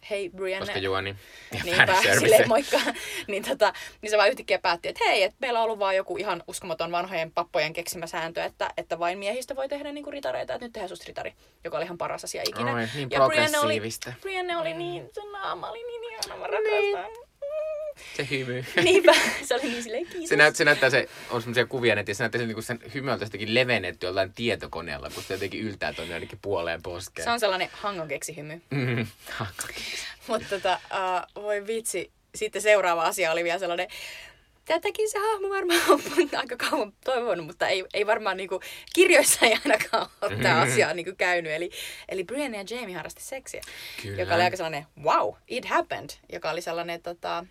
hei 0.09 0.29
Brienne. 0.29 0.65
Koska 0.65 0.79
juoni. 0.79 1.15
Ja 1.51 1.59
Niinpä, 1.63 1.95
silleen 2.01 2.47
moikka. 2.47 2.79
niin, 3.27 3.43
tota, 3.43 3.73
niin 4.01 4.09
se 4.09 4.17
vaan 4.17 4.29
yhtäkkiä 4.29 4.59
päätti, 4.59 4.87
että 4.87 5.05
hei, 5.05 5.23
että 5.23 5.37
meillä 5.39 5.59
on 5.59 5.65
ollut 5.65 5.79
vaan 5.79 5.95
joku 5.95 6.17
ihan 6.17 6.43
uskomaton 6.47 6.91
vanhojen 6.91 7.31
pappojen 7.31 7.73
keksimä 7.73 8.07
sääntö, 8.07 8.43
että, 8.43 8.69
että 8.77 8.99
vain 8.99 9.17
miehistä 9.17 9.55
voi 9.55 9.69
tehdä 9.69 9.91
niinku 9.91 10.11
ritareita, 10.11 10.53
että 10.53 10.65
nyt 10.65 10.73
tehdään 10.73 10.89
susta 10.89 11.05
ritari, 11.07 11.33
joka 11.63 11.77
oli 11.77 11.85
ihan 11.85 11.97
paras 11.97 12.23
asia 12.23 12.43
ikinä. 12.47 12.73
Oi, 12.73 12.87
niin 12.95 13.11
ja 13.11 13.27
Brienne 13.27 13.59
oli. 13.59 13.81
Brienne 14.21 14.57
oli 14.57 14.73
niin, 14.73 15.09
se 15.11 15.21
naama 15.31 15.69
oli 15.69 15.83
niin 15.83 16.03
ihana, 16.03 16.41
mä 16.41 16.47
rakastan. 16.47 17.32
Se 18.17 18.27
hymy. 18.29 18.65
Niinpä, 18.83 19.13
se 19.43 19.55
oli 19.55 19.63
niin 19.63 19.83
silleen 19.83 20.05
kiitos. 20.05 20.29
Se, 20.29 20.35
näyt, 20.35 20.55
se 20.55 20.65
näyttää, 20.65 20.89
se 20.89 21.09
on 21.29 21.41
semmoisia 21.41 21.65
kuvia 21.65 21.95
netissä, 21.95 22.17
se 22.17 22.23
näyttää 22.23 22.41
se, 22.41 22.45
niin 22.45 22.55
kuin 22.55 22.63
sen 22.63 22.79
hymyltä 22.93 23.25
jotenkin 23.25 23.53
levennetty 23.53 24.05
jollain 24.05 24.33
tietokoneella, 24.33 25.09
kun 25.09 25.23
se 25.23 25.33
jotenkin 25.33 25.61
yltää 25.61 25.93
tuonne 25.93 26.13
jonnekin 26.13 26.39
puoleen 26.41 26.81
poskeen. 26.81 27.23
Se 27.23 27.31
on 27.31 27.39
sellainen 27.39 27.69
hangon 27.73 28.07
keksihymy. 28.07 28.61
Mm. 28.69 29.07
Mutta 30.27 30.47
tota, 30.49 30.79
uh, 31.35 31.43
voi 31.43 31.67
vitsi, 31.67 32.11
sitten 32.35 32.61
seuraava 32.61 33.03
asia 33.03 33.31
oli 33.31 33.43
vielä 33.43 33.59
sellainen, 33.59 33.87
tätäkin 34.65 35.09
se 35.09 35.19
hahmo 35.19 35.49
varmaan 35.49 35.81
on 35.89 36.01
aika 36.39 36.57
kauan 36.57 36.93
toivonut, 37.05 37.45
mutta 37.45 37.67
ei, 37.67 37.85
ei 37.93 38.07
varmaan 38.07 38.37
niinku, 38.37 38.59
kirjoissa 38.93 39.45
ei 39.45 39.57
ainakaan 39.65 40.07
ole 40.21 40.37
tämä 40.37 40.61
asia 40.61 40.93
niinku 40.93 41.11
käynyt. 41.17 41.51
Eli, 41.51 41.71
eli 42.09 42.23
Brienne 42.23 42.57
ja 42.57 42.63
Jamie 42.69 42.95
harrasti 42.95 43.23
seksiä, 43.23 43.61
Kyllä. 44.01 44.21
joka 44.21 44.35
oli 44.35 44.43
aika 44.43 44.57
sellainen, 44.57 44.85
wow, 45.03 45.33
it 45.47 45.65
happened, 45.65 46.09
joka 46.33 46.51
oli 46.51 46.61
sellainen, 46.61 47.01
tota, 47.01 47.45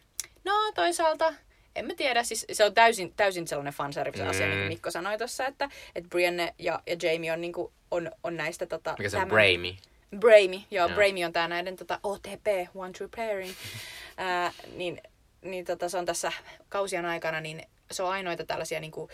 no 0.44 0.52
toisaalta, 0.74 1.34
en 1.76 1.86
mä 1.86 1.94
tiedä, 1.94 2.22
siis 2.22 2.46
se 2.52 2.64
on 2.64 2.74
täysin, 2.74 3.12
täysin 3.16 3.48
sellainen 3.48 3.72
fanservice-asia, 3.74 4.46
Mm. 4.46 4.50
niin 4.50 4.60
kuin 4.60 4.68
Mikko 4.68 4.90
sanoi 4.90 5.18
tuossa, 5.18 5.46
että, 5.46 5.68
että 5.94 6.08
Brienne 6.08 6.54
ja, 6.58 6.82
ja 6.86 6.96
Jamie 7.02 7.32
on, 7.32 7.40
niinku, 7.40 7.72
on, 7.90 8.10
on 8.24 8.36
näistä... 8.36 8.66
Tota, 8.66 8.94
Mikä 8.98 9.08
se 9.10 9.16
on? 9.16 9.20
tämän- 9.20 9.28
Braimy. 9.34 9.74
Braimy, 10.18 10.56
joo, 10.56 10.64
Joo. 10.70 10.88
joo. 10.88 10.94
Braimy 10.94 11.24
on 11.24 11.32
tää 11.32 11.48
näiden 11.48 11.76
tota, 11.76 12.00
OTP, 12.02 12.46
One 12.74 12.92
True 12.92 13.08
Pairing. 13.16 13.52
Ää, 14.16 14.52
niin 14.76 15.00
niin 15.42 15.64
tota, 15.64 15.88
se 15.88 15.98
on 15.98 16.06
tässä 16.06 16.32
kausien 16.68 17.04
aikana, 17.06 17.40
niin 17.40 17.62
se 17.90 18.02
on 18.02 18.10
ainoita 18.10 18.44
tällaisia 18.46 18.80
niin 18.80 18.90
kuin, 18.90 19.10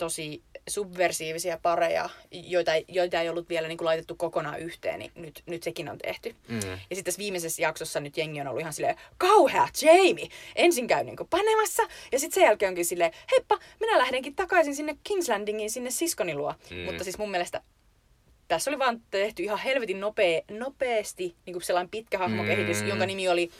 tosi 0.00 0.42
subversiivisia 0.68 1.58
pareja, 1.62 2.08
joita, 2.30 2.70
joita 2.88 3.20
ei 3.20 3.28
ollut 3.28 3.48
vielä 3.48 3.68
niin 3.68 3.78
kuin, 3.78 3.86
laitettu 3.86 4.14
kokonaan 4.14 4.60
yhteen, 4.60 4.98
niin 4.98 5.12
nyt, 5.14 5.42
nyt 5.46 5.62
sekin 5.62 5.88
on 5.88 5.98
tehty. 5.98 6.34
Mm. 6.48 6.56
Ja 6.56 6.76
sitten 6.78 7.04
tässä 7.04 7.18
viimeisessä 7.18 7.62
jaksossa 7.62 8.00
nyt 8.00 8.16
jengi 8.16 8.40
on 8.40 8.46
ollut 8.46 8.60
ihan 8.60 8.72
silleen, 8.72 8.96
kauhea 9.18 9.68
Jamie! 9.82 10.28
Ensin 10.56 10.86
käy 10.86 11.04
niin 11.04 11.16
panemassa, 11.30 11.82
ja 12.12 12.18
sitten 12.18 12.34
sen 12.34 12.44
jälkeen 12.44 12.68
onkin 12.68 12.84
silleen, 12.84 13.12
heippa, 13.30 13.58
minä 13.80 13.98
lähdenkin 13.98 14.34
takaisin 14.34 14.76
sinne 14.76 14.96
King's 15.08 15.28
Landingiin, 15.28 15.70
sinne 15.70 15.90
siskoni 15.90 16.34
luo. 16.34 16.54
Mm. 16.70 16.76
Mutta 16.76 17.04
siis 17.04 17.18
mun 17.18 17.30
mielestä 17.30 17.62
tässä 18.48 18.70
oli 18.70 18.78
vaan 18.78 19.02
tehty 19.10 19.42
ihan 19.42 19.58
helvetin 19.58 20.00
nopea, 20.00 20.40
nopeasti 20.50 21.34
niin 21.46 21.54
kuin 21.54 21.62
sellainen 21.62 21.90
pitkä 21.90 22.18
hahmokehitys, 22.18 22.82
mm. 22.82 22.88
jonka 22.88 23.06
nimi 23.06 23.28
oli 23.28 23.50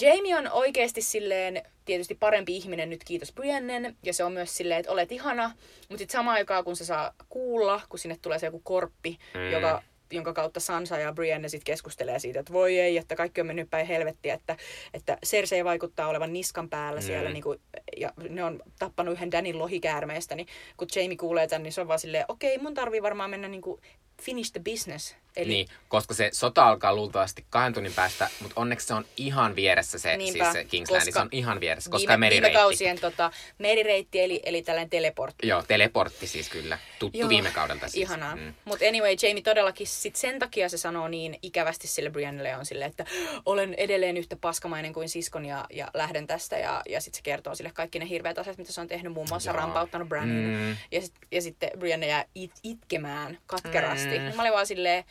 Jamie 0.00 0.36
on 0.36 0.50
oikeasti 0.52 1.02
silleen 1.02 1.62
tietysti 1.86 2.14
parempi 2.14 2.56
ihminen 2.56 2.90
nyt, 2.90 3.04
kiitos 3.04 3.32
Briennen. 3.32 3.96
Ja 4.02 4.12
se 4.12 4.24
on 4.24 4.32
myös 4.32 4.56
silleen, 4.56 4.80
että 4.80 4.92
olet 4.92 5.12
ihana. 5.12 5.46
Mutta 5.88 5.98
sitten 5.98 6.12
samaan 6.12 6.34
aikaan, 6.34 6.64
kun 6.64 6.76
se 6.76 6.84
saa 6.84 7.12
kuulla, 7.28 7.80
kun 7.88 7.98
sinne 7.98 8.16
tulee 8.22 8.38
se 8.38 8.46
joku 8.46 8.60
korppi, 8.64 9.18
Mm. 9.34 9.50
joka, 9.50 9.82
jonka 10.12 10.32
kautta 10.32 10.60
Sansa 10.60 10.98
ja 10.98 11.12
Brienne 11.12 11.48
sitten 11.48 11.64
keskustelee 11.64 12.18
siitä, 12.18 12.40
että 12.40 12.52
voi 12.52 12.78
ei, 12.78 12.96
että 12.96 13.16
kaikki 13.16 13.40
on 13.40 13.46
mennyt 13.46 13.70
päin 13.70 13.86
helvettiä, 13.86 14.34
että, 14.34 14.56
että 14.94 15.18
Cersei 15.26 15.64
vaikuttaa 15.64 16.08
olevan 16.08 16.32
niskan 16.32 16.70
päällä 16.70 17.00
Mm. 17.00 17.06
siellä, 17.06 17.30
niin 17.30 17.42
kuin, 17.42 17.60
ja 17.96 18.12
ne 18.28 18.44
on 18.44 18.62
tappanut 18.78 19.14
yhden 19.14 19.30
Danin 19.32 19.58
lohikäärmeestä, 19.58 20.34
niin 20.34 20.46
kun 20.76 20.88
Jamie 20.96 21.16
kuulee 21.16 21.46
tämän, 21.48 21.62
niin 21.62 21.72
se 21.72 21.80
on 21.80 21.88
vaan 21.88 21.98
silleen, 21.98 22.24
okei, 22.28 22.58
mun 22.58 22.74
tarvii 22.74 23.02
varmaan 23.02 23.30
mennä 23.30 23.48
niin 23.48 23.62
kuin 23.62 23.80
finish 24.22 24.52
the 24.52 24.60
business 24.60 25.14
Eli 25.36 25.48
Niin, 25.48 25.68
koska 25.88 26.14
se 26.14 26.30
sota 26.32 26.68
alkaa 26.68 26.94
luultavasti 26.94 27.44
kahden 27.50 27.74
tunnin 27.74 27.92
päästä, 27.92 28.28
mutta 28.40 28.60
onneksi 28.60 28.86
se 28.86 28.94
on 28.94 29.04
ihan 29.16 29.56
vieressä 29.56 29.98
se, 29.98 30.16
Niinpä, 30.16 30.44
siis 30.44 30.52
se 30.52 30.64
Kingsland, 30.64 31.00
koska 31.00 31.20
se 31.20 31.22
on 31.22 31.28
ihan 31.32 31.60
vieressä, 31.60 31.90
koska 31.90 32.12
viime, 32.12 32.30
viime 32.30 32.34
merireitti. 32.34 32.58
kausien 32.58 33.00
tota, 33.00 33.30
merireitti, 33.58 34.20
eli, 34.20 34.40
eli 34.44 34.62
tällainen 34.62 34.90
teleportti. 34.90 35.48
Joo, 35.48 35.62
teleportti 35.62 36.26
siis 36.26 36.48
kyllä. 36.48 36.78
Tuttu 36.98 37.18
Joo, 37.18 37.28
viime 37.28 37.50
kaudelta 37.50 37.88
siis. 37.88 38.02
Ihanaa. 38.02 38.36
Mm. 38.36 38.54
Mutta 38.64 38.86
anyway, 38.88 39.16
Jamie 39.22 39.42
todellakin 39.42 39.86
sit 39.86 40.16
sen 40.16 40.38
takia 40.38 40.68
se 40.68 40.78
sanoo 40.78 41.08
niin 41.08 41.38
ikävästi 41.42 41.86
sille 41.86 42.10
Briannelle 42.10 42.56
on 42.56 42.66
silleen, 42.66 42.90
että 42.90 43.04
olen 43.46 43.74
edelleen 43.74 44.16
yhtä 44.16 44.36
paskamainen 44.36 44.92
kuin 44.92 45.08
siskon 45.08 45.44
ja, 45.44 45.66
ja 45.70 45.90
lähden 45.94 46.26
tästä. 46.26 46.58
Ja, 46.58 46.82
ja 46.88 47.00
sitten 47.00 47.16
se 47.16 47.22
kertoo 47.22 47.54
sille 47.54 47.70
kaikki 47.74 47.98
ne 47.98 48.08
hirveät 48.08 48.38
asiat, 48.38 48.58
mitä 48.58 48.72
se 48.72 48.80
on 48.80 48.88
tehnyt, 48.88 49.12
muun 49.12 49.26
muassa 49.28 49.50
Joo. 49.50 49.56
rampauttanut 49.56 50.08
Brannin. 50.08 50.58
Mm. 50.58 50.76
Ja, 50.92 51.00
sit, 51.00 51.14
ja 51.32 51.42
sitten 51.42 51.70
Brianne 51.78 52.06
jää 52.06 52.24
it, 52.34 52.52
itkemään 52.62 53.38
katkerasti. 53.46 54.05
Mm. 54.06 54.24
Mm. 54.30 54.36
Mä 54.36 54.42
olin 54.42 54.52
vaan 54.52 54.66
silleen, 54.66 55.04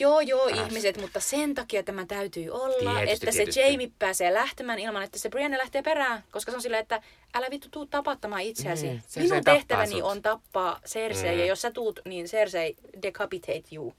Joo, 0.00 0.20
joo, 0.20 0.48
Äs. 0.52 0.58
ihmiset, 0.58 1.00
mutta 1.00 1.20
sen 1.20 1.54
takia 1.54 1.82
tämä 1.82 2.06
täytyy 2.06 2.50
olla, 2.50 2.94
Tietysti, 2.94 3.12
että 3.26 3.32
tietysti. 3.36 3.52
se 3.52 3.70
Jamie 3.70 3.90
pääsee 3.98 4.34
lähtemään 4.34 4.78
ilman, 4.78 5.02
että 5.02 5.18
se 5.18 5.28
Brianne 5.28 5.58
lähtee 5.58 5.82
perään. 5.82 6.24
Koska 6.30 6.52
se 6.52 6.56
on 6.56 6.62
silleen, 6.62 6.82
että 6.82 7.02
älä 7.34 7.46
vittu 7.50 7.68
tuu 7.70 7.86
tapattamaan 7.86 8.42
itseäsi. 8.42 8.86
Niin, 8.86 9.00
se- 9.00 9.08
se 9.08 9.20
Minun 9.20 9.36
tappaa 9.36 9.54
tehtäväni 9.54 10.02
on 10.02 10.22
tappaa 10.22 10.80
Cersei, 10.86 11.32
Mm. 11.34 11.38
ja 11.38 11.46
jos 11.46 11.62
sä 11.62 11.70
tuut, 11.70 12.00
niin 12.04 12.26
Cersei 12.26 12.76
decapitate 13.02 13.62
you. 13.72 13.94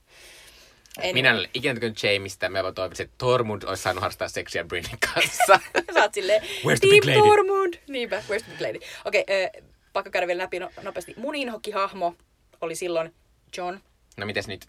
Anyway. 0.98 1.14
Minä 1.14 1.30
en 1.30 1.36
ole 1.36 1.50
ikinä 1.54 1.74
tykännyt 1.74 2.04
Jamista, 2.04 2.50
mä 2.50 2.64
vaan 2.64 2.74
toivoisin, 2.76 3.04
että 3.04 3.16
Tormund 3.18 3.64
olisi 3.64 3.84
saanut 3.84 4.02
harrastaa 4.02 4.28
seksiä 4.28 4.64
Brynnin 4.64 4.98
kanssa. 5.14 5.60
Sä 5.94 6.02
oot 6.02 6.14
silleen, 6.14 6.42
Where's 6.42 6.80
the 6.80 6.90
big 6.90 7.06
lady? 7.06 7.20
Tormund! 7.20 7.74
Niinpä, 7.88 8.24
where's 8.30 8.44
the 8.44 8.52
big 8.52 8.62
lady? 8.62 8.80
Okei, 9.06 9.22
okay, 9.22 9.62
pakko 9.94 10.12
käydä 10.12 10.28
vielä 10.28 10.44
läpi 10.44 10.60
no, 10.60 10.70
nopeasti. 10.82 11.14
Mun 11.18 11.36
inhokkihahmo 11.36 12.16
oli 12.62 12.76
silloin 12.76 13.14
John. 13.58 13.78
No 14.18 14.26
mites 14.26 14.48
nyt? 14.48 14.66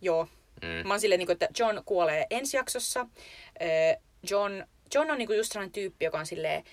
Joo. 0.00 0.28
Mm. 0.62 0.88
Mä 0.88 0.94
oon 0.94 1.00
silleen, 1.00 1.18
niin 1.18 1.26
kuin, 1.26 1.34
että 1.34 1.48
John 1.58 1.82
kuolee 1.84 2.26
ensi 2.30 2.56
jaksossa. 2.56 3.06
John, 4.30 4.52
John 4.94 5.10
on 5.10 5.18
niin 5.18 5.26
kuin 5.26 5.36
just 5.36 5.52
sellainen 5.52 5.72
tyyppi, 5.72 6.04
joka 6.04 6.18
on 6.18 6.26
silleen, 6.26 6.64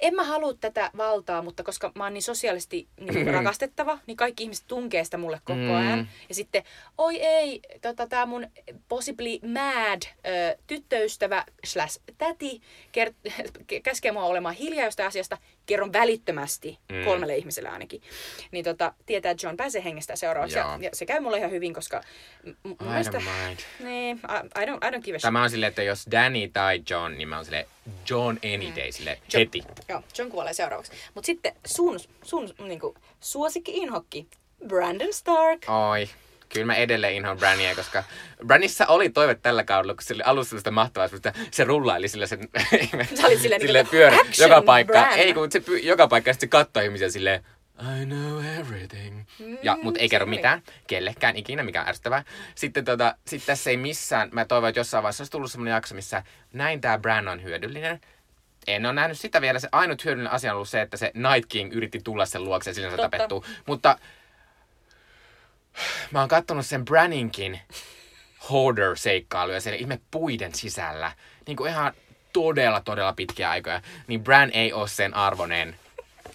en 0.00 0.14
mä 0.14 0.24
halua 0.24 0.54
tätä 0.54 0.90
valtaa, 0.96 1.42
mutta 1.42 1.62
koska 1.62 1.92
mä 1.94 2.04
oon 2.04 2.14
niin 2.14 2.22
sosiaalisesti 2.22 2.88
niin 3.00 3.26
rakastettava, 3.34 3.98
niin 4.06 4.16
kaikki 4.16 4.42
ihmiset 4.42 4.64
tunkee 4.68 5.04
sitä 5.04 5.18
mulle 5.18 5.40
koko 5.44 5.58
Mm. 5.58 5.74
ajan. 5.76 6.08
Ja 6.28 6.34
sitten, 6.34 6.62
oi 6.98 7.20
ei, 7.20 7.60
tota, 7.80 8.06
tää 8.06 8.26
mun 8.26 8.46
possibly 8.88 9.38
mad 9.52 10.02
ö, 10.02 10.56
tyttöystävä 10.66 11.44
slash 11.64 12.00
täti 12.18 12.60
kert- 12.98 13.32
käskee 13.82 14.12
mua 14.12 14.24
olemaan 14.24 14.54
hiljaa 14.54 14.84
jostain 14.84 15.06
asiasta, 15.06 15.38
kerron 15.66 15.92
välittömästi 15.92 16.78
Mm. 16.92 17.04
kolmelle 17.04 17.36
ihmiselle 17.36 17.68
ainakin. 17.68 18.02
Niin 18.50 18.64
tota, 18.64 18.92
tietää, 19.06 19.30
että 19.30 19.46
John 19.46 19.56
pääsee 19.56 19.84
hengestä 19.84 20.16
seuraavaksi. 20.16 20.58
Ja, 20.58 20.64
Joo. 20.64 20.78
ja 20.80 20.90
se 20.92 21.06
käy 21.06 21.20
mulle 21.20 21.38
ihan 21.38 21.50
hyvin, 21.50 21.74
koska 21.74 22.02
m- 22.44 22.48
I 22.70 22.74
mielestä- 22.80 23.18
don't 23.18 23.22
mind. 23.46 23.58
niin, 23.84 24.16
I, 24.16 24.62
I, 24.62 24.66
don't, 24.66 24.88
I 24.88 24.90
don't 24.90 25.02
give 25.02 25.16
a 25.16 25.18
shit. 25.18 25.22
Tämä 25.22 25.42
on 25.42 25.50
silleen, 25.50 25.68
että 25.68 25.82
jos 25.82 26.06
Danny 26.10 26.48
tai 26.48 26.82
John, 26.90 27.12
niin 27.18 27.28
mä 27.28 27.36
oon 27.36 27.44
silleen 27.44 27.66
John 28.10 28.36
any 28.54 28.76
day, 28.76 28.92
silleen 28.92 29.16
heti. 29.34 29.62
Joo, 29.88 30.02
John 30.18 30.30
kuolee 30.30 30.52
seuraavaksi. 30.52 30.92
Mutta 31.14 31.26
sitten 31.26 31.52
sun, 31.66 32.00
sun 32.22 32.54
niinku, 32.58 32.94
suosikki-inhokki, 33.20 34.26
Brandon 34.68 35.12
Stark. 35.12 35.62
Oi. 35.90 36.08
Kyllä 36.52 36.66
mä 36.66 36.74
edelleen 36.74 37.14
inhoan 37.14 37.38
Brannia, 37.38 37.74
koska 37.74 38.04
Brannissa 38.46 38.86
oli 38.86 39.08
toive 39.10 39.34
tällä 39.34 39.64
kaudella, 39.64 39.94
kun 39.94 40.02
se 40.02 40.14
oli 40.14 40.22
alussa 40.22 40.50
sellaista 40.50 40.70
mahtavaa, 40.70 41.08
semmoista, 41.08 41.32
se 41.50 41.64
rullaili 41.64 42.08
sillä 42.08 42.26
sen 42.26 42.48
Sä 43.20 43.26
olit 43.26 43.40
silleen 43.40 43.60
silleen 43.60 43.84
niinku, 43.84 43.90
pyörä 43.90 44.16
"Action, 44.16 44.50
joka 44.50 44.62
paikka. 44.62 44.92
Bran." 44.92 45.18
Ei, 45.18 45.34
kun 45.34 45.52
se 45.52 45.60
py, 45.60 45.78
joka 45.78 46.08
paikka 46.08 46.30
ja 46.30 46.34
sitten 46.34 46.46
se 46.46 46.50
katsoi 46.50 46.84
ihmisiä 46.84 47.10
silleen, 47.10 47.44
I 47.82 48.06
know 48.06 48.44
everything. 48.60 49.22
Ja, 49.62 49.78
mutta 49.82 50.00
ei 50.00 50.06
se 50.06 50.10
kerro 50.10 50.26
oli. 50.26 50.36
mitään 50.36 50.62
kellekään 50.86 51.36
ikinä, 51.36 51.62
mikä 51.62 51.80
on 51.82 51.88
ärsyttävää. 51.88 52.24
Sitten 52.54 52.84
tota, 52.84 53.16
sit 53.26 53.46
tässä 53.46 53.70
ei 53.70 53.76
missään, 53.76 54.28
mä 54.32 54.44
toivon, 54.44 54.68
että 54.68 54.80
jossain 54.80 55.02
vaiheessa 55.02 55.22
olisi 55.22 55.32
tullut 55.32 55.52
semmoinen 55.52 55.72
jakso, 55.72 55.94
missä 55.94 56.22
näin 56.52 56.80
tää 56.80 56.98
Bran 56.98 57.28
on 57.28 57.42
hyödyllinen. 57.42 58.00
En 58.66 58.86
ole 58.86 58.92
nähnyt 58.92 59.18
sitä 59.18 59.40
vielä. 59.40 59.58
Se 59.58 59.68
ainut 59.72 60.04
hyödyllinen 60.04 60.32
asia 60.32 60.50
on 60.52 60.54
ollut 60.54 60.68
se, 60.68 60.80
että 60.80 60.96
se 60.96 61.12
Night 61.14 61.48
King 61.48 61.72
yritti 61.74 62.00
tulla 62.04 62.26
sen 62.26 62.44
luokse 62.44 62.70
ja 62.70 62.74
silloin 62.74 62.92
se 62.96 63.02
tapettuu. 63.02 63.44
Mutta 63.66 63.98
mä 66.10 66.20
oon 66.20 66.28
kattonut 66.28 66.66
sen 66.66 66.84
Braninkin 66.84 67.60
hoarder-seikkailuja 68.50 69.60
siellä 69.60 69.78
ihme 69.78 70.00
puiden 70.10 70.54
sisällä. 70.54 71.12
Niin 71.46 71.56
kuin 71.56 71.70
ihan 71.70 71.92
todella, 72.32 72.80
todella 72.80 73.12
pitkiä 73.12 73.50
aikoja. 73.50 73.82
Niin 74.06 74.24
Bran 74.24 74.50
ei 74.50 74.72
ole 74.72 74.88
sen 74.88 75.14
arvonen. 75.14 75.76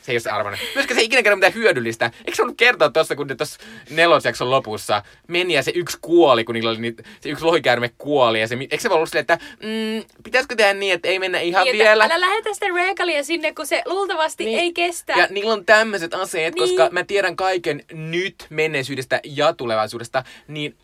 Se 0.08 0.12
ei 0.12 0.16
ole 0.16 0.20
se 0.22 0.30
arvonen. 0.30 0.60
Myöskään 0.76 0.96
se 0.96 1.02
ei 1.02 1.06
ikinä 1.06 1.24
kerro 1.24 1.36
mitään 1.36 1.54
hyödyllistä. 1.54 2.12
Eikö 2.26 2.36
se 2.36 2.42
ollut 2.42 2.58
kertoa 2.58 2.90
tuossa, 2.90 3.16
kun 3.16 3.28
ne 3.28 3.36
tuossa 3.36 3.60
nelosjakson 3.90 4.52
lopussa 4.52 5.04
meni 5.28 5.54
ja 5.54 5.64
se 5.64 5.72
yksi 5.76 5.98
kuoli, 6.02 6.44
kun 6.44 6.56
niillä 6.56 6.70
oli 6.70 6.80
niitä, 6.80 7.04
se 7.22 7.30
yksi 7.30 7.46
lohikäärme 7.46 7.92
kuoli. 7.98 8.40
Ja 8.40 8.48
se, 8.48 8.58
eikö 8.60 8.80
se 8.80 8.90
voi 8.90 8.96
ollut 8.96 9.10
silleen, 9.10 9.22
että 9.22 9.40
mm, 9.64 10.22
pitäisikö 10.24 10.56
tehdä 10.56 10.74
niin, 10.74 10.94
että 10.94 11.08
ei 11.08 11.20
mennä 11.20 11.40
ihan 11.40 11.64
Niin, 11.64 11.78
vielä? 11.78 12.04
Älä 12.04 12.20
lähetä 12.22 12.54
sitä 12.54 12.66
regalia 12.76 13.24
sinne, 13.24 13.54
kun 13.54 13.68
se 13.68 13.82
luultavasti 13.86 14.46
Niin. 14.46 14.60
ei 14.60 14.74
kestä. 14.74 15.14
Ja 15.18 15.28
niillä 15.30 15.54
on 15.54 15.66
tämmöiset 15.66 16.14
aseet, 16.14 16.56
Niin. 16.56 16.64
koska 16.70 16.90
mä 16.92 17.04
tiedän 17.04 17.36
kaiken 17.36 17.84
nyt 17.94 18.46
menneisyydestä 18.50 19.20
ja 19.24 19.54
tulevaisuudesta, 19.54 20.24
niin 20.48 20.76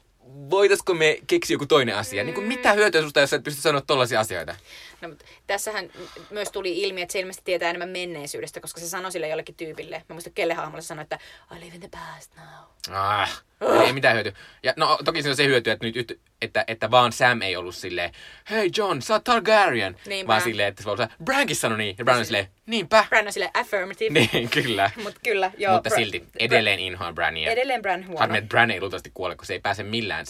voitaisko 0.49 0.93
me 0.93 1.17
keksiä 1.27 1.53
joku 1.55 1.65
toinen 1.65 1.95
asia? 1.95 2.23
Niin 2.23 2.33
kuin 2.35 2.47
mitä 2.47 2.73
hyötyä 2.73 3.01
susta, 3.01 3.19
jos 3.19 3.29
sä 3.29 3.35
et 3.35 3.43
pysty 3.43 3.61
sanoa 3.61 3.81
tollaisia 3.81 4.19
asioita? 4.19 4.55
No, 5.03 5.09
mutta 5.09 5.25
tässähän 5.47 5.89
myös 6.29 6.51
tuli 6.51 6.81
ilmi, 6.81 7.01
että 7.01 7.13
se 7.13 7.19
ilmeisesti 7.19 7.45
tietää 7.45 7.69
enemmän 7.69 7.89
menneisyydestä, 7.89 8.59
koska 8.59 8.79
se 8.79 8.89
sanoi 8.89 9.11
sille 9.11 9.27
jollekin 9.27 9.55
tyypille. 9.55 10.03
Mä 10.09 10.13
muistan, 10.13 10.33
kelle 10.33 10.53
hahmolle 10.53 10.81
sanoi, 10.81 11.03
että 11.03 11.19
I 11.55 11.59
live 11.59 11.75
in 11.75 11.79
the 11.81 11.89
past 11.91 12.31
now. 12.35 12.95
Ah, 12.97 13.43
eli 13.61 13.85
ei 13.85 13.93
mitään 13.93 14.15
hyötyä. 14.15 14.33
Ja 14.63 14.73
no 14.77 14.99
toki 15.05 15.21
siinä 15.21 15.31
on 15.31 15.35
se 15.35 15.45
hyöty, 15.45 15.71
että, 15.71 15.85
nyt, 15.85 15.95
yht- 15.95 16.19
että, 16.41 16.63
että 16.67 16.91
vaan 16.91 17.11
Sam 17.11 17.41
ei 17.41 17.55
ollut 17.55 17.75
silleen, 17.75 18.11
hei 18.49 18.71
John, 18.77 19.01
sä 19.01 19.13
oot 19.13 19.23
Targaryen. 19.23 19.99
Niinpä. 20.05 20.27
Vaan 20.27 20.41
silleen, 20.41 20.67
että 20.69 20.83
se 20.83 20.85
voi 20.85 20.93
olla, 20.93 21.07
Brankin 21.23 21.55
sanoi 21.55 21.77
niin. 21.77 21.95
Ja 21.97 22.05
Bran 22.05 22.19
on 22.19 22.25
silleen, 22.25 22.47
niinpä. 22.65 23.05
Bran 23.09 23.27
on 23.27 23.33
sille 23.33 23.51
affirmative. 23.53 24.09
Niin, 24.33 24.49
kyllä. 24.49 24.91
Mutta 25.03 25.19
kyllä, 25.23 25.51
joo. 25.57 25.73
Mutta 25.73 25.89
Bra- 25.89 25.95
silti 25.95 26.23
edelleen 26.39 26.79
inhoan 26.79 27.15
Brania. 27.15 27.51
Edelleen 27.51 27.81
Bran 27.81 28.05
huono. 28.07 28.19
Harmi, 28.19 28.37
että 28.37 28.49
Bran 28.49 28.71
ei 28.71 28.79
luultavasti 28.79 29.11
kuole, 29.13 29.35
kun 29.35 29.45
se 29.45 29.53
ei 29.53 29.59
pääse 29.59 29.83
millään 29.83 30.25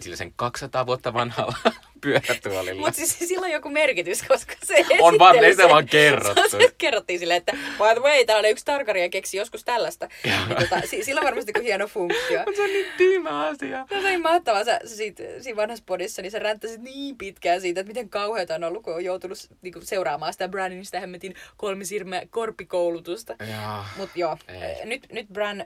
sillä 0.00 0.16
sen 0.16 0.32
200 0.36 0.86
vuotta 0.86 1.12
vanhalla 1.14 1.56
pyörätuolilla. 2.00 2.80
Mutta 2.80 2.96
siis 2.96 3.18
sillä 3.18 3.44
on 3.44 3.52
joku 3.52 3.68
merkitys, 3.68 4.22
koska 4.22 4.54
se 4.64 4.84
On 5.00 5.18
vaan, 5.18 5.44
ei 5.44 5.50
sitä 5.52 5.68
vaan 5.68 5.86
kerrottu. 5.86 6.42
Se, 6.50 6.58
se 6.66 6.74
kerrottiin 6.78 7.18
silleen, 7.18 7.38
että 7.38 7.52
by 7.52 8.00
the 8.00 8.00
way, 8.00 8.24
tällainen 8.24 8.50
yksi 8.50 8.64
Targaryen 8.64 9.10
keksi 9.10 9.36
joskus 9.36 9.64
tällaista. 9.64 10.08
Niin, 10.24 10.34
tota, 10.60 10.80
si- 10.86 11.04
sillä 11.04 11.20
on 11.20 11.24
varmasti 11.26 11.52
joku 11.54 11.66
hieno 11.66 11.86
funktio. 11.86 12.42
se 12.56 12.62
on 12.62 12.68
niin 12.72 12.86
tyhmä 12.96 13.46
asia. 13.48 13.78
No 13.90 14.00
se 14.00 14.08
oli 14.08 14.18
mahtavaa. 14.18 14.64
Sä, 14.64 14.80
sä 14.84 14.96
siitä, 14.96 15.22
siinä 15.40 15.56
vanhassa 15.56 15.84
podissa, 15.86 16.22
niin 16.22 16.30
sä 16.32 16.38
ränttäsit 16.38 16.80
niin 16.80 17.18
pitkään 17.18 17.60
siitä, 17.60 17.80
että 17.80 17.90
miten 17.90 18.08
kauheata 18.08 18.54
on 18.54 18.64
ollut, 18.64 18.82
kun 18.82 18.94
on 18.94 19.04
joutunut 19.04 19.38
niin 19.62 19.72
kuin, 19.72 19.86
seuraamaan 19.86 20.32
sitä 20.32 20.48
Branin, 20.48 20.84
sitä 20.84 21.00
hemmetin 21.00 21.34
kolmisirme 21.56 22.26
korppikoulutusta. 22.30 23.36
Joo. 23.40 23.84
Mut 23.96 24.10
joo, 24.14 24.36
nyt, 24.84 25.06
nyt 25.12 25.26
Bran, 25.32 25.64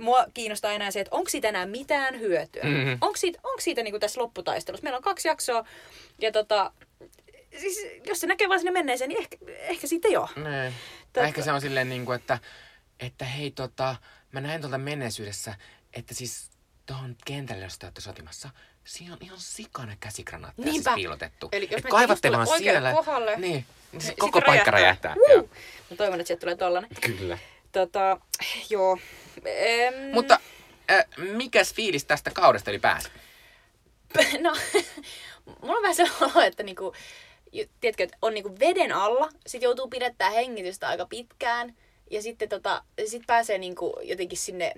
mua 0.00 0.26
kiinnostaa 0.34 0.72
enää 0.72 0.90
se, 0.90 1.00
että 1.00 1.16
onko 1.16 1.30
siitä 1.30 1.48
enää 1.48 1.66
mitään 1.66 2.20
hyötyä. 2.20 2.62
Mhm. 2.62 2.92
Onko 3.00 3.16
siitä, 3.16 3.38
onko 3.42 3.60
siitä 3.60 3.82
niinku 3.82 3.98
tässä 3.98 4.20
lopputaistelussa? 4.20 4.82
Meillä 4.84 4.96
on 4.96 5.02
kaksi 5.02 5.28
jaksoa, 5.28 5.64
ja 6.18 6.32
tota, 6.32 6.72
siis, 7.58 7.86
jos 8.06 8.20
se 8.20 8.26
näkee 8.26 8.48
vaan 8.48 8.60
sinne 8.60 8.70
menneeseen, 8.72 9.08
niin 9.08 9.20
ehkä, 9.20 9.36
ehkä 9.48 9.86
siitä 9.86 10.08
ei 10.08 10.16
ole. 10.16 10.28
Nee. 10.36 10.72
Totta. 11.02 11.22
Ehkä 11.28 11.42
se 11.42 11.52
on 11.52 11.60
silleen, 11.60 11.88
niin 11.88 12.04
kuin, 12.06 12.16
että, 12.16 12.38
että 13.00 13.24
hei, 13.24 13.50
tota, 13.50 13.96
mä 14.32 14.40
näin 14.40 14.60
tuolta 14.60 14.78
menneisyydessä, 14.78 15.54
että 15.92 16.14
siis 16.14 16.50
tuohon 16.86 17.16
kentälle, 17.26 17.64
jos 17.64 17.78
te 17.78 17.86
olette 17.86 18.00
sotimassa, 18.00 18.50
siinä 18.84 19.12
on 19.12 19.18
ihan 19.20 19.38
sikana 19.40 19.96
käsikranaatteja 20.00 20.64
siis 20.64 20.74
Niinpä. 20.74 20.94
piilotettu. 20.94 21.48
Eli 21.52 21.68
jos 21.70 21.78
Et 21.78 21.84
me 21.84 21.90
kaivatte 21.90 22.32
vaan 22.32 22.46
siellä. 22.58 22.92
kohdalle, 22.92 23.36
niin, 23.36 23.66
niin 23.92 24.02
Niin 24.02 24.16
koko 24.18 24.40
paikka 24.40 24.70
räjähtää. 24.70 25.14
Joo. 25.28 25.48
Mä 25.90 25.96
toivon, 25.96 26.20
että 26.20 26.26
sieltä 26.26 26.40
tulee 26.40 26.56
tollanen. 26.56 26.90
Kyllä. 27.00 27.38
Tota, 27.74 28.20
joo. 28.70 28.98
Em, 29.44 29.94
Mutta 30.12 30.38
äh, 30.90 31.04
mikäs 31.16 31.74
fiilis 31.74 32.04
tästä 32.04 32.30
kaudesta 32.30 32.70
ylipäänsä? 32.70 33.08
No, 34.40 34.56
mulla 35.62 35.76
on 35.76 35.82
vähän 35.82 35.94
sellainen 35.94 36.30
olo, 36.36 36.44
että 36.44 36.62
niinku, 36.62 36.92
tiedätkö, 37.80 38.04
että 38.04 38.16
on 38.22 38.34
niinku 38.34 38.56
veden 38.60 38.92
alla, 38.92 39.28
sit 39.46 39.62
joutuu 39.62 39.88
pidättää 39.88 40.30
hengitystä 40.30 40.88
aika 40.88 41.06
pitkään, 41.06 41.76
ja 42.10 42.22
sitten 42.22 42.48
tota, 42.48 42.84
sit 43.06 43.22
pääsee 43.26 43.58
niinku 43.58 43.96
jotenkin 44.02 44.38
sinne 44.38 44.74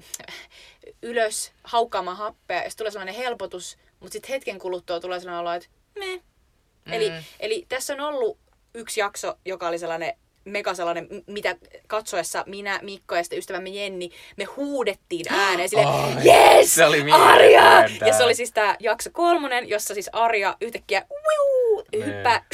ylös 1.03 1.53
haukkaamaan 1.65 2.17
happea, 2.17 2.63
ja 2.63 2.71
tulee 2.77 2.91
sellainen 2.91 3.15
helpotus, 3.15 3.79
mutta 4.01 4.13
sitten 4.13 4.33
hetken 4.33 4.59
kuluttua 4.59 5.01
tulee 5.01 5.21
sellainen 5.21 5.41
olo, 5.41 5.53
että 5.53 5.69
me. 5.99 6.17
Mm. 6.17 6.93
Eli, 6.93 7.13
eli 7.41 7.67
tässä 7.69 7.95
on 7.95 8.01
ollut 8.01 8.39
yksi 8.75 9.01
jakso, 9.01 9.39
joka 9.45 9.69
oli 9.69 9.79
sellainen 9.79 10.19
mega 10.47 10.75
sellainen, 10.75 11.09
mitä 11.27 11.57
katsoessa 11.87 12.45
minä, 12.47 12.81
Mikko 12.83 13.15
ja 13.17 13.23
sitten 13.23 13.39
ystävämme 13.39 13.71
Jenni, 13.71 14.11
me 14.37 14.45
huudettiin 14.45 15.27
ääneen 15.41 15.69
silleen, 15.69 15.89
Ai, 15.89 16.15
yes, 16.25 16.75
se 16.75 16.87
oli 16.87 17.13
Arja! 17.13 17.89
Ja 18.07 18.13
se 18.13 18.25
oli 18.25 18.35
siis 18.35 18.53
tää 18.53 18.77
jakso 18.81 19.11
kolmonen, 19.13 19.69
jossa 19.69 19.95
siis 19.95 20.11
Arja 20.13 20.57
yhtäkkiä 20.61 21.03
wiu, 21.11 21.85
hyppää 22.05 22.45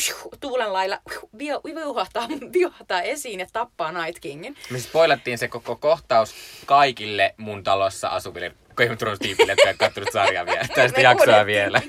tuulen 0.40 0.72
lailla, 0.72 0.98
viu- 1.38 1.74
viuhahtaa, 1.74 2.28
viuhahtaa 2.52 3.02
esiin 3.02 3.40
ja 3.40 3.46
tappaa 3.52 3.92
Night 3.92 4.18
Kingin. 4.20 4.56
Me 4.70 4.78
spoilattiin 4.78 5.38
se 5.38 5.48
koko 5.48 5.76
kohtaus 5.76 6.34
kaikille 6.66 7.34
mun 7.36 7.64
talossa 7.64 8.08
asuville 8.08 8.52
Thrones 8.98 9.18
tyypille, 9.18 9.52
että 9.52 9.70
et 9.70 9.76
katsonut 9.76 10.08
sarjaa 10.12 10.46
vielä, 10.46 10.68
tai 10.74 10.88
sitä 10.88 11.00
jaksoa 11.00 11.46
vielä. 11.46 11.82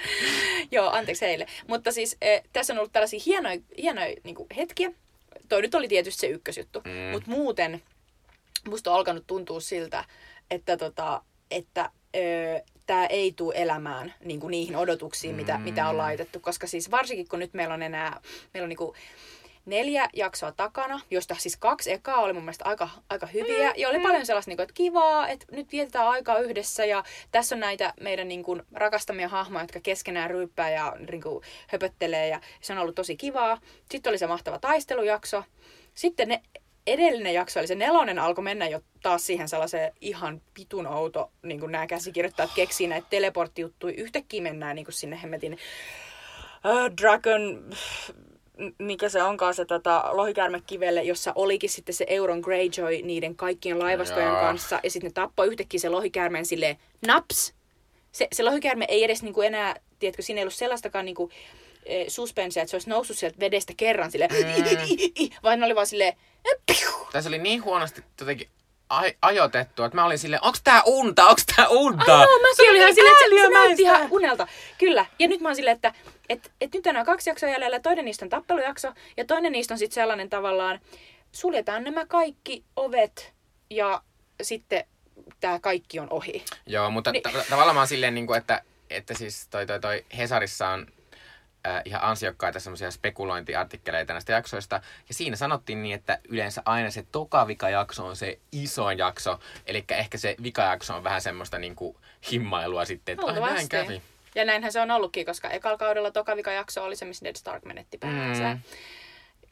Joo, 0.70 0.90
anteeksi 0.90 1.26
heille. 1.26 1.46
Mutta 1.66 1.92
siis 1.92 2.16
eh, 2.22 2.42
tässä 2.52 2.72
on 2.72 2.78
ollut 2.78 2.92
tällaisia 2.92 3.20
hienoja, 3.26 3.58
hienoja 3.78 4.14
niin 4.24 4.36
hetkiä. 4.56 4.90
Toi 5.48 5.62
nyt 5.62 5.74
oli 5.74 5.88
tietysti 5.88 6.20
se 6.20 6.26
ykkösjuttu. 6.26 6.80
Mm. 6.84 7.12
Mutta 7.12 7.30
muuten 7.30 7.82
musta 8.68 8.90
on 8.90 8.96
alkanut 8.96 9.26
tuntua 9.26 9.60
siltä, 9.60 10.04
että, 10.50 10.76
tota, 10.76 11.22
että 11.50 11.90
tämä 12.86 13.06
ei 13.06 13.32
tule 13.32 13.54
elämään 13.56 14.14
niin 14.24 14.40
kuin 14.40 14.50
niihin 14.50 14.76
odotuksiin, 14.76 15.34
mitä, 15.34 15.58
mm. 15.58 15.62
mitä 15.62 15.88
on 15.88 15.96
laitettu. 15.96 16.40
Koska 16.40 16.66
siis 16.66 16.90
varsinkin 16.90 17.28
kun 17.28 17.38
nyt 17.38 17.54
meillä 17.54 17.74
on 17.74 17.82
enää, 17.82 18.20
meillä 18.54 18.64
on 18.64 18.68
niin 18.68 18.76
kuin 18.76 18.96
neljä 19.66 20.08
jaksoa 20.12 20.52
takana, 20.52 21.00
josta 21.10 21.36
siis 21.38 21.56
kaksi 21.56 21.92
ekaa 21.92 22.20
oli 22.20 22.32
mun 22.32 22.42
mielestä 22.42 22.64
aika, 22.64 22.88
aika 23.10 23.26
hyviä. 23.26 23.72
Ja 23.76 23.88
oli 23.88 24.00
paljon 24.00 24.26
sellaista, 24.26 24.50
niin 24.50 24.56
kuin, 24.56 24.64
että 24.64 24.74
kivaa, 24.74 25.28
että 25.28 25.46
nyt 25.52 25.72
vietetään 25.72 26.08
aikaa 26.08 26.38
yhdessä 26.38 26.84
ja 26.84 27.04
tässä 27.32 27.54
on 27.54 27.60
näitä 27.60 27.94
meidän 28.00 28.28
niin 28.28 28.42
kuin, 28.42 28.62
rakastamia 28.72 29.28
hahmoja, 29.28 29.64
jotka 29.64 29.80
keskenään 29.80 30.30
ryyppää 30.30 30.70
ja 30.70 30.96
niin 31.10 31.22
kuin, 31.22 31.44
höpöttelee 31.68 32.28
ja 32.28 32.40
se 32.60 32.72
on 32.72 32.78
ollut 32.78 32.94
tosi 32.94 33.16
kivaa. 33.16 33.60
Sitten 33.90 34.10
oli 34.10 34.18
se 34.18 34.26
mahtava 34.26 34.58
taistelujakso. 34.58 35.44
Sitten 35.94 36.28
ne 36.28 36.42
edellinen 36.86 37.34
jakso, 37.34 37.60
eli 37.60 37.66
se 37.66 37.74
nelonen, 37.74 38.18
alkoi 38.18 38.44
mennä 38.44 38.68
jo 38.68 38.80
taas 39.02 39.26
siihen 39.26 39.48
sellaiseen 39.48 39.92
ihan 40.00 40.42
pitun 40.54 40.86
outo, 40.86 41.30
niin 41.42 41.60
kuin 41.60 41.72
nämä 41.72 41.86
käsikirjoittajat 41.86 42.50
keksii 42.54 42.86
näitä 42.86 43.06
teleporttijuttuja. 43.10 43.94
Yhtäkkiä 43.96 44.42
mennään 44.42 44.76
niin 44.76 44.86
kuin 44.86 44.94
sinne 44.94 45.22
hemmetin 45.22 45.52
uh, 45.52 46.96
Dragon 47.00 47.70
mikä 48.78 49.08
se 49.08 49.22
onkaan 49.22 49.54
se 49.54 49.64
tota, 49.64 50.04
lohikäärmekivelle, 50.12 51.02
jossa 51.02 51.32
olikin 51.34 51.70
sitten 51.70 51.94
se 51.94 52.06
Euron 52.08 52.40
Greyjoy 52.40 53.02
niiden 53.02 53.36
kaikkien 53.36 53.78
laivastojen 53.78 54.28
Jaa. 54.28 54.40
kanssa. 54.40 54.80
Ja 54.82 54.90
sitten 54.90 55.08
ne 55.08 55.12
tappoi 55.12 55.46
yhtäkkiä 55.46 55.80
se 55.80 55.88
lohikäärmeen 55.88 56.46
silleen 56.46 56.76
naps. 57.06 57.54
Se, 58.12 58.28
se 58.32 58.42
lohikäärme 58.42 58.84
ei 58.88 59.04
edes 59.04 59.22
niinku 59.22 59.42
enää, 59.42 59.74
tiedätkö, 59.98 60.22
siinä 60.22 60.38
ei 60.38 60.42
ollut 60.42 60.54
sellaistakaan 60.54 61.04
niinku, 61.04 61.30
e, 61.86 62.04
suspensia, 62.08 62.62
että 62.62 62.70
se 62.70 62.76
olisi 62.76 62.90
noussut 62.90 63.18
sieltä 63.18 63.40
vedestä 63.40 63.72
kerran 63.76 64.10
silleen, 64.10 64.30
mm. 64.32 65.28
vaan 65.42 65.60
ne 65.60 65.66
oli 65.66 65.74
vaan 65.74 65.86
silleen, 65.86 66.16
Tässä 67.12 67.30
oli 67.30 67.38
niin 67.38 67.64
huonosti 67.64 68.02
jotenkin 68.20 68.48
ai- 68.88 69.16
ajoitettu, 69.22 69.82
että 69.82 69.96
mä 69.96 70.04
olin 70.04 70.18
silleen, 70.18 70.44
onks 70.44 70.60
tää 70.64 70.82
unta, 70.86 71.26
onks 71.26 71.46
tää 71.56 71.68
unta? 71.68 72.12
Joo, 72.12 72.40
mäkin 72.42 72.70
olin 72.70 72.80
ihan 72.80 72.94
silleen, 72.94 73.12
että 73.12 73.36
se, 73.36 73.42
se 73.42 73.48
näytti 73.48 73.82
ihan 73.82 74.08
unelta. 74.10 74.46
Kyllä, 74.78 75.06
ja 75.18 75.28
nyt 75.28 75.40
mä 75.40 75.48
oon 75.48 75.56
silleen, 75.56 75.74
että 75.74 75.94
et, 76.28 76.52
et 76.60 76.74
nyt 76.74 76.86
enää 76.86 77.04
kaksi 77.04 77.30
jaksoa 77.30 77.48
jäljellä, 77.48 77.80
toinen 77.80 78.04
niistä 78.04 78.24
on 78.24 78.30
tappelujakso, 78.30 78.92
ja 79.16 79.24
toinen 79.24 79.52
niistä 79.52 79.74
on 79.74 79.78
sitten 79.78 79.94
sellainen 79.94 80.30
tavallaan, 80.30 80.80
suljetaan 81.32 81.84
nämä 81.84 82.06
kaikki 82.06 82.64
ovet, 82.76 83.32
ja 83.70 84.02
sitten 84.42 84.84
tämä 85.40 85.58
kaikki 85.58 86.00
on 86.00 86.08
ohi. 86.10 86.44
Joo, 86.66 86.90
mutta 86.90 87.12
niin. 87.12 87.22
t- 87.22 87.48
tavallaan 87.50 87.76
mä 87.76 87.80
oon 87.80 87.88
silleen, 87.88 88.14
niin 88.14 88.26
kuin, 88.26 88.38
että, 88.38 88.62
että 88.90 89.14
siis 89.14 89.48
toi, 89.48 89.66
toi, 89.66 89.80
toi 89.80 90.04
Hesarissa 90.18 90.68
on 90.68 90.86
äh, 91.66 91.82
ihan 91.84 92.02
ansiokkaita 92.02 92.60
semmoisia 92.60 92.90
spekulointiartikkeleita 92.90 94.12
näistä 94.12 94.32
jaksoista. 94.32 94.80
Ja 95.08 95.14
siinä 95.14 95.36
sanottiin 95.36 95.82
niin, 95.82 95.94
että 95.94 96.18
yleensä 96.28 96.62
aina 96.64 96.90
se 96.90 97.06
toka 97.12 97.46
vikajakso 97.46 98.06
on 98.06 98.16
se 98.16 98.38
isoin 98.52 98.98
jakso. 98.98 99.40
Eli 99.66 99.84
ehkä 99.90 100.18
se 100.18 100.36
vikajakso 100.42 100.96
on 100.96 101.04
vähän 101.04 101.20
semmoista 101.20 101.58
niin 101.58 101.74
kuin 101.76 101.96
himmailua 102.32 102.84
sitten, 102.84 103.12
että 103.12 103.26
ai 103.26 103.40
näin 103.40 103.68
kävi. 103.68 104.02
Ja 104.34 104.44
näinhän 104.44 104.72
se 104.72 104.80
on 104.80 104.90
ollutkin, 104.90 105.26
koska 105.26 105.50
ekalla 105.50 105.78
kaudella 105.78 106.10
toka 106.10 106.36
vikajakso 106.36 106.84
oli 106.84 106.96
se, 106.96 107.04
missä 107.04 107.24
Ned 107.24 107.36
Stark 107.36 107.64
menetti 107.64 107.98
päänsä. 107.98 108.54
Mm. 108.54 108.60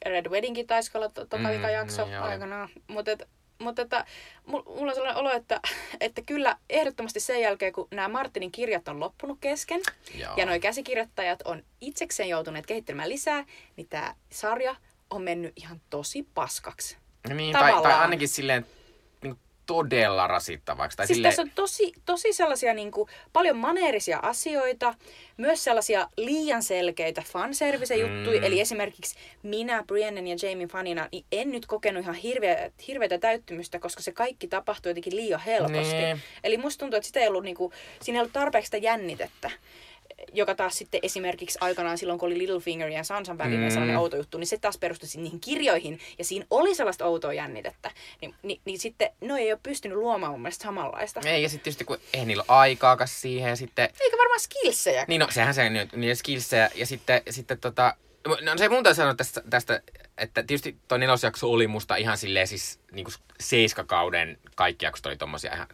Red 0.06 0.26
Weddingkin 0.26 0.66
taisi 0.66 0.90
olla 0.94 1.08
to- 1.08 1.26
toka 1.26 1.48
mm, 1.48 1.54
vikajakso 1.54 2.04
niin 2.04 2.18
aikanaan. 2.18 2.68
Mutta 2.86 3.10
mutta 3.62 3.82
että, 3.82 4.04
mulla 4.46 4.90
on 4.90 4.94
sellainen 4.94 5.20
olo, 5.20 5.30
että, 5.30 5.60
että 6.00 6.22
kyllä 6.22 6.56
ehdottomasti 6.70 7.20
sen 7.20 7.40
jälkeen, 7.40 7.72
kun 7.72 7.88
nämä 7.90 8.08
Martinin 8.08 8.52
kirjat 8.52 8.88
on 8.88 9.00
loppunut 9.00 9.38
kesken, 9.40 9.80
Joo. 10.14 10.34
ja 10.36 10.46
nuo 10.46 10.58
käsikirjoittajat 10.58 11.42
on 11.42 11.62
itsekseen 11.80 12.28
joutuneet 12.28 12.66
kehittelemään 12.66 13.08
lisää, 13.08 13.44
niin 13.76 13.88
tämä 13.88 14.14
sarja 14.30 14.76
on 15.10 15.22
mennyt 15.22 15.52
ihan 15.56 15.80
tosi 15.90 16.26
paskaksi. 16.34 16.96
Niin, 17.34 17.52
tai, 17.52 17.82
tai 17.82 17.92
ainakin 17.92 18.28
silleen, 18.28 18.66
todella 19.72 20.26
rasittavaksi. 20.26 20.96
Tai 20.96 21.06
siis 21.06 21.16
sille... 21.16 21.28
tässä 21.28 21.42
on 21.42 21.50
tosi, 21.54 21.92
tosi 22.04 22.32
sellaisia 22.32 22.74
niin 22.74 22.90
kuin, 22.90 23.08
paljon 23.32 23.56
maneerisia 23.56 24.18
asioita, 24.22 24.94
myös 25.36 25.64
sellaisia 25.64 26.08
liian 26.16 26.62
selkeitä 26.62 27.22
fanservice-juttuja. 27.32 28.40
Mm. 28.40 28.46
Eli 28.46 28.60
esimerkiksi 28.60 29.16
minä, 29.42 29.84
Briannen 29.86 30.26
ja 30.26 30.36
Jamie 30.42 30.66
fanina, 30.66 31.08
niin 31.12 31.24
en 31.32 31.50
nyt 31.50 31.66
kokenut 31.66 32.02
ihan 32.02 32.14
hirveä, 32.14 32.70
hirveätä 32.88 33.18
täyttymystä, 33.18 33.78
koska 33.78 34.02
se 34.02 34.12
kaikki 34.12 34.48
tapahtui 34.48 34.90
jotenkin 34.90 35.16
liian 35.16 35.40
helposti. 35.40 35.94
Nee. 35.94 36.18
Eli 36.44 36.56
musta 36.56 36.80
tuntuu, 36.80 36.96
että 36.96 37.06
sitä 37.06 37.20
ei 37.20 37.28
ollut, 37.28 37.44
niin 37.44 37.56
kuin, 37.56 37.72
siinä 38.02 38.18
ei 38.18 38.20
ollut 38.20 38.32
tarpeeksi 38.32 38.66
sitä 38.66 38.76
jännitettä 38.76 39.50
joka 40.32 40.54
taas 40.54 40.78
sitten 40.78 41.00
esimerkiksi 41.02 41.58
aikanaan 41.60 41.98
silloin, 41.98 42.18
kun 42.18 42.26
oli 42.26 42.38
Littlefinger 42.38 42.88
ja 42.88 43.04
Sansan 43.04 43.38
välinen 43.38 43.68
mm. 43.68 43.70
sellainen 43.70 43.98
outo 43.98 44.16
juttu, 44.16 44.38
niin 44.38 44.46
se 44.46 44.58
taas 44.58 44.78
perustui 44.78 45.22
niihin 45.22 45.40
kirjoihin, 45.40 46.00
ja 46.18 46.24
siinä 46.24 46.46
oli 46.50 46.74
sellaista 46.74 47.04
outoa 47.04 47.32
jännitettä. 47.32 47.90
Ni, 48.20 48.34
niin, 48.42 48.60
niin 48.64 48.78
sitten 48.78 49.10
no 49.20 49.36
ei 49.36 49.52
ole 49.52 49.60
pystynyt 49.62 49.98
luomaan 49.98 50.32
mun 50.32 50.42
mielestä 50.42 50.62
samanlaista. 50.62 51.20
Ei, 51.24 51.42
ja 51.42 51.48
sitten 51.48 51.64
tietysti 51.64 51.84
kun 51.84 51.98
ei 52.12 52.24
niillä 52.24 52.44
ole 52.48 52.58
aikaakaan 52.58 53.08
siihen, 53.08 53.48
ja 53.48 53.56
sitten... 53.56 53.88
Eikä 54.00 54.16
varmaan 54.18 54.40
skillsejä. 54.40 55.04
Niin 55.08 55.20
no, 55.20 55.28
sehän 55.30 55.54
se 55.54 55.66
on 55.66 56.00
niitä 56.00 56.14
skillsejä, 56.14 56.70
ja 56.74 56.86
sitten, 56.86 57.22
sitten 57.30 57.58
tota... 57.58 57.96
No 58.40 58.58
se 58.58 58.68
mun 58.68 58.84
sanoa 58.92 59.14
tästä, 59.14 59.42
tästä, 59.50 59.82
että 60.18 60.42
tietysti 60.42 60.76
toi 60.88 60.98
nelosjakso 60.98 61.50
oli 61.50 61.66
musta 61.66 61.96
ihan 61.96 62.18
silleen 62.18 62.46
siis 62.46 62.80
niin 62.92 63.04
kuin 63.04 63.14
seiskakauden 63.40 64.38
kaikki 64.54 64.84
jaksot 64.84 65.06
oli 65.06 65.16
tommosia 65.16 65.54
ihan 65.54 65.66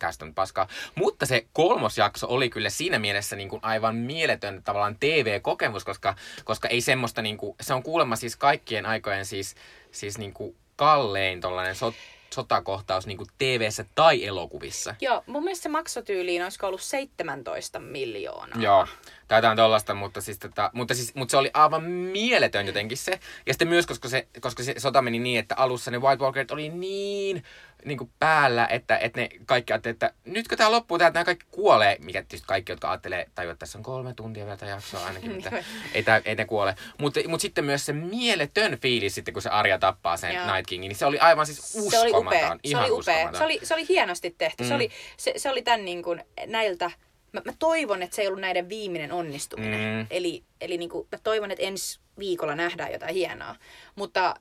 kästön 0.00 0.34
paskaa. 0.34 0.68
Mutta 0.94 1.26
se 1.26 1.46
kolmosjakso 1.52 2.26
oli 2.28 2.50
kyllä 2.50 2.70
siinä 2.70 2.98
mielessä 2.98 3.36
niin 3.36 3.48
kuin 3.48 3.64
aivan 3.64 3.96
mieletön 3.96 4.62
tavallaan 4.62 4.96
TV-kokemus, 5.00 5.84
koska, 5.84 6.14
koska 6.44 6.68
ei 6.68 6.80
semmoista, 6.80 7.22
niin 7.22 7.36
kuin, 7.36 7.56
se 7.60 7.74
on 7.74 7.82
kuulemma 7.82 8.16
siis 8.16 8.36
kaikkien 8.36 8.86
aikojen 8.86 9.26
siis, 9.26 9.54
siis 9.90 10.18
niin 10.18 10.32
kuin 10.32 10.56
kallein 10.76 11.40
tollainen 11.40 11.74
sot, 11.74 11.94
sotakohtaus 12.34 13.06
niin 13.06 13.18
tv 13.38 13.68
tai 13.94 14.26
elokuvissa. 14.26 14.94
Joo, 15.00 15.22
mun 15.26 15.44
mielestä 15.44 15.62
se 15.62 15.68
maksotyyliin 15.68 16.42
olisiko 16.42 16.66
ollut 16.66 16.80
17 16.80 17.78
miljoonaa. 17.78 18.62
Joo, 18.62 18.86
taitaa 19.28 19.56
tollasta, 19.56 19.94
mutta 19.94 20.20
siis, 20.20 20.38
tota, 20.38 20.70
mutta, 20.74 20.94
siis, 20.94 21.14
mutta 21.14 21.30
se 21.30 21.36
oli 21.36 21.50
aivan 21.54 21.84
mieletön 21.84 22.66
jotenkin 22.66 22.98
se. 22.98 23.20
Ja 23.46 23.52
sitten 23.52 23.68
myös, 23.68 23.86
koska 23.86 24.08
se, 24.08 24.26
koska 24.40 24.62
se 24.62 24.74
sota 24.78 25.02
meni 25.02 25.18
niin, 25.18 25.38
että 25.38 25.54
alussa 25.56 25.90
ne 25.90 25.98
White 25.98 26.24
Walkerit 26.24 26.50
oli 26.50 26.68
niin 26.68 27.44
niin 27.84 27.98
kuin 27.98 28.10
päällä, 28.18 28.66
että, 28.66 28.98
että 28.98 29.20
ne 29.20 29.28
kaikki 29.46 29.72
ajattelee, 29.72 29.92
että 29.92 30.12
nytkö 30.24 30.56
tämä 30.56 30.70
loppuu, 30.70 30.96
että 30.96 31.10
nämä 31.10 31.24
kaikki 31.24 31.46
kuolee, 31.50 31.96
mikä 32.00 32.22
tietysti 32.22 32.46
kaikki, 32.46 32.72
jotka 32.72 32.90
ajattelee, 32.90 33.26
tai 33.34 33.46
että 33.46 33.58
tässä 33.58 33.78
on 33.78 33.82
kolme 33.82 34.14
tuntia 34.14 34.46
vielä 34.46 34.70
jaksoa 34.70 35.06
ainakin, 35.06 35.32
mitä, 35.32 35.64
ei, 35.94 36.02
tää, 36.02 36.22
ei 36.24 36.34
ne 36.34 36.44
kuole. 36.44 36.74
Mutta 36.98 37.20
mut 37.28 37.40
sitten 37.40 37.64
myös 37.64 37.86
se 37.86 37.92
mieletön 37.92 38.78
fiilis 38.78 39.14
sitten, 39.14 39.34
kun 39.34 39.42
se 39.42 39.48
Arja 39.48 39.78
tappaa 39.78 40.16
sen 40.16 40.34
Joo. 40.34 40.46
Night 40.46 40.66
Kingin, 40.66 40.88
niin 40.88 40.96
se 40.96 41.06
oli 41.06 41.18
aivan 41.18 41.46
siis 41.46 41.58
uskomaton. 41.58 41.90
Se 41.90 42.00
oli 42.00 42.26
upea. 42.26 42.58
Ihan 42.62 42.84
se 42.84 42.92
oli 42.92 43.00
upea. 43.00 43.32
Se 43.32 43.44
oli, 43.44 43.60
se 43.62 43.74
oli 43.74 43.88
hienosti 43.88 44.34
tehty. 44.38 44.62
Mm. 44.62 44.68
Se, 44.68 44.74
oli, 44.74 44.90
se, 45.16 45.32
se 45.36 45.50
oli 45.50 45.62
tämän 45.62 45.84
niin 45.84 46.02
kuin, 46.02 46.24
näiltä 46.46 46.90
Mä, 47.32 47.42
mä 47.44 47.52
toivon, 47.58 48.02
että 48.02 48.16
se 48.16 48.22
ei 48.22 48.28
ollut 48.28 48.40
näiden 48.40 48.68
viimeinen 48.68 49.12
onnistuminen. 49.12 49.98
Mm. 49.98 50.06
Eli, 50.10 50.44
eli 50.60 50.78
niin 50.78 50.90
kuin, 50.90 51.08
mä 51.12 51.18
toivon, 51.22 51.50
että 51.50 51.64
ensi 51.64 52.00
viikolla 52.18 52.54
nähdään 52.54 52.92
jotain 52.92 53.14
hienoa. 53.14 53.56
Mutta 53.94 54.34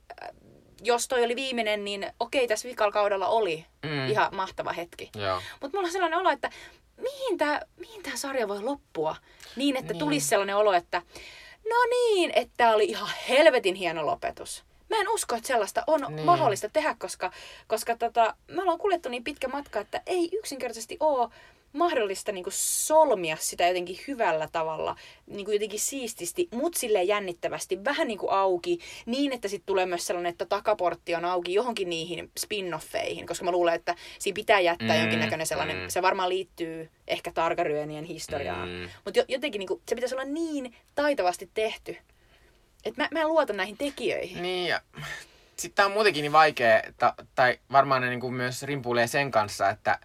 jos 0.83 1.07
toi 1.07 1.23
oli 1.23 1.35
viimeinen, 1.35 1.85
niin 1.85 2.13
okei, 2.19 2.47
tässä 2.47 2.67
viikalla 2.67 2.91
kaudella 2.91 3.27
oli 3.27 3.65
mm. 3.83 4.07
ihan 4.07 4.35
mahtava 4.35 4.73
hetki. 4.73 5.11
Mutta 5.61 5.77
mulla 5.77 5.87
on 5.87 5.91
sellainen 5.91 6.19
olo, 6.19 6.29
että 6.29 6.49
mihin 6.97 7.37
tämä 7.37 7.61
mihin 7.77 8.03
tää 8.03 8.15
sarja 8.15 8.47
voi 8.47 8.61
loppua? 8.61 9.15
Niin, 9.55 9.75
että 9.75 9.93
niin. 9.93 9.99
tulisi 9.99 10.27
sellainen 10.27 10.55
olo, 10.55 10.73
että 10.73 11.01
no 11.69 11.75
niin, 11.89 12.31
että 12.35 12.71
oli 12.71 12.85
ihan 12.85 13.09
helvetin 13.29 13.75
hieno 13.75 14.05
lopetus. 14.05 14.63
Mä 14.89 14.97
en 15.01 15.09
usko, 15.09 15.35
että 15.35 15.47
sellaista 15.47 15.83
on 15.87 16.05
niin. 16.09 16.25
mahdollista 16.25 16.69
tehdä, 16.69 16.95
koska, 16.99 17.31
koska 17.67 17.97
tota, 17.97 18.35
me 18.47 18.61
ollaan 18.61 18.77
kuljettu 18.77 19.09
niin 19.09 19.23
pitkä 19.23 19.47
matka, 19.47 19.79
että 19.79 20.01
ei 20.05 20.29
yksinkertaisesti 20.33 20.97
ole 20.99 21.29
mahdollista 21.73 22.31
niin 22.31 22.43
kuin 22.43 22.53
solmia 22.55 23.37
sitä 23.39 23.67
jotenkin 23.67 23.99
hyvällä 24.07 24.49
tavalla, 24.51 24.95
niin 25.27 25.45
kuin 25.45 25.55
jotenkin 25.55 25.79
siististi, 25.79 26.47
mutta 26.51 26.79
silleen 26.79 27.07
jännittävästi, 27.07 27.85
vähän 27.85 28.07
niin 28.07 28.19
kuin 28.19 28.31
auki, 28.31 28.79
niin 29.05 29.33
että 29.33 29.47
sitten 29.47 29.65
tulee 29.65 29.85
myös 29.85 30.07
sellainen, 30.07 30.29
että 30.29 30.45
takaportti 30.45 31.15
on 31.15 31.25
auki 31.25 31.53
johonkin 31.53 31.89
niihin 31.89 32.31
spin-offeihin, 32.39 33.25
koska 33.27 33.45
mä 33.45 33.51
luulen, 33.51 33.75
että 33.75 33.95
siinä 34.19 34.35
pitää 34.35 34.59
jättää 34.59 34.95
mm, 34.95 35.01
jonkinnäköinen 35.01 35.47
sellainen, 35.47 35.77
mm. 35.77 35.89
se 35.89 36.01
varmaan 36.01 36.29
liittyy 36.29 36.89
ehkä 37.07 37.31
Targaryönien 37.31 38.05
historiaan, 38.05 38.69
mm. 38.69 38.89
mutta 39.05 39.19
jotenkin 39.27 39.59
niin 39.59 39.67
kuin, 39.67 39.81
se 39.87 39.95
pitäisi 39.95 40.15
olla 40.15 40.25
niin 40.25 40.75
taitavasti 40.95 41.49
tehty, 41.53 41.97
että 42.85 43.01
mä, 43.01 43.07
mä 43.11 43.21
en 43.21 43.27
luota 43.27 43.53
näihin 43.53 43.77
tekijöihin. 43.77 44.41
Niin 44.41 44.67
ja 44.67 44.81
sitten 45.57 45.75
tämä 45.75 45.85
on 45.85 45.91
muutenkin 45.91 46.21
niin 46.21 46.31
vaikea, 46.31 46.81
ta, 46.97 47.13
tai 47.35 47.59
varmaan 47.71 48.01
ne 48.01 48.09
niin 48.09 48.19
kuin 48.19 48.33
myös 48.33 48.63
rimpuilee 48.63 49.07
sen 49.07 49.31
kanssa, 49.31 49.69
että 49.69 49.99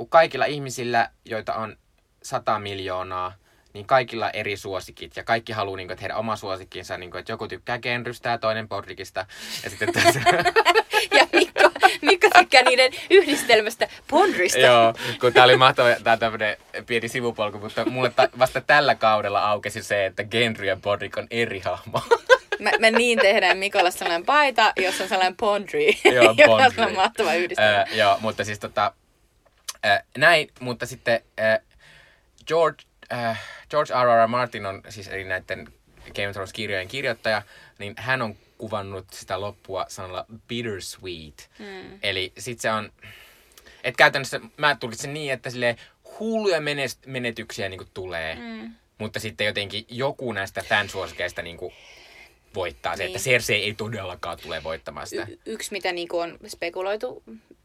kun 0.00 0.10
kaikilla 0.10 0.44
ihmisillä, 0.44 1.10
joita 1.24 1.54
on 1.54 1.76
100 2.22 2.58
miljoonaa, 2.58 3.34
niin 3.72 3.86
kaikilla 3.86 4.30
eri 4.30 4.56
suosikit. 4.56 5.16
Ja 5.16 5.24
kaikki 5.24 5.52
haluaa, 5.52 5.76
niin 5.76 5.86
kuin, 5.86 5.92
että 5.92 6.02
heidän 6.02 6.16
oma 6.16 6.36
suosikkinsa, 6.36 6.98
niin 6.98 7.10
kuin, 7.10 7.18
että 7.20 7.32
joku 7.32 7.48
tykkää 7.48 7.78
genrystä 7.78 8.28
ja 8.28 8.38
toinen 8.38 8.68
porrikista. 8.68 9.26
Ja, 9.64 9.70
sitten 9.70 9.92
tässä... 9.92 10.20
ja 11.18 11.26
Mikko, 11.32 11.70
Mikko 12.02 12.28
tykkää 12.38 12.62
niiden 12.62 12.92
yhdistelmästä 13.10 13.88
Pondrista. 14.08 14.58
Joo, 14.58 14.94
kun 15.20 15.32
tää 15.32 15.44
oli 15.44 15.56
mahtava 15.56 15.88
tää 16.04 16.16
tämmönen 16.16 16.56
pieni 16.86 17.08
sivupolku, 17.08 17.58
mutta 17.58 17.84
mulle 17.84 18.10
ta- 18.16 18.28
vasta 18.38 18.60
tällä 18.60 18.94
kaudella 18.94 19.50
aukesi 19.50 19.82
se, 19.82 20.06
että 20.06 20.24
Gendry 20.24 20.66
ja 20.66 20.76
Podrick 20.82 21.18
on 21.18 21.26
eri 21.30 21.60
hahmo. 21.60 22.02
Me, 22.58 22.72
me 22.78 22.90
niin 22.90 23.18
tehdään 23.18 23.58
Mikolla 23.58 23.90
sellainen 23.90 24.26
paita, 24.26 24.72
jossa 24.76 25.02
on 25.02 25.08
sellainen 25.08 25.36
Pondry. 25.36 25.80
Joo, 26.04 26.34
joka 26.64 26.82
on 26.86 26.94
mahtava 26.94 27.34
yhdistelmä. 27.34 27.78
Öö, 27.78 27.84
joo, 27.96 28.18
mutta 28.20 28.44
siis 28.44 28.58
tota, 28.58 28.92
äh, 29.86 30.02
näin, 30.18 30.50
mutta 30.60 30.86
sitten 30.86 31.20
äh, 31.40 31.58
George, 32.46 32.82
äh, 33.12 33.40
George 33.70 33.94
R. 33.94 34.24
R. 34.24 34.28
Martin 34.28 34.66
on 34.66 34.82
siis 34.88 35.08
eli 35.08 35.24
näiden 35.24 35.68
Game 36.14 36.28
of 36.28 36.32
Thrones-kirjojen 36.34 36.88
kirjoittaja, 36.88 37.42
niin 37.78 37.94
hän 37.96 38.22
on 38.22 38.36
kuvannut 38.58 39.06
sitä 39.12 39.40
loppua 39.40 39.86
sanalla 39.88 40.26
bittersweet. 40.48 41.50
Mm. 41.58 41.98
Eli 42.02 42.32
sit 42.38 42.60
se 42.60 42.70
on, 42.70 42.92
että 43.84 43.98
käytännössä 43.98 44.40
mä 44.56 44.74
tulkitsen 44.74 45.14
niin, 45.14 45.32
että 45.32 45.50
sille 45.50 45.76
hulluja 46.20 46.60
menetyksiä 47.06 47.68
niinku 47.68 47.86
tulee, 47.94 48.34
mm. 48.34 48.74
mutta 48.98 49.20
sitten 49.20 49.46
jotenkin 49.46 49.84
joku 49.88 50.32
näistä 50.32 50.62
fansuosikeista 50.62 51.42
niinku 51.42 51.72
voittaa 52.54 52.96
se, 52.96 53.02
Niin. 53.02 53.16
että 53.16 53.24
Cersei 53.24 53.62
ei 53.62 53.74
todellakaan 53.74 54.38
tule 54.42 54.62
voittamaan 54.64 55.06
sitä. 55.06 55.26
Y- 55.30 55.38
yksi, 55.46 55.72
mitä 55.72 55.92
niinku 55.92 56.18
on 56.18 56.38
spekuloitu 56.46 57.22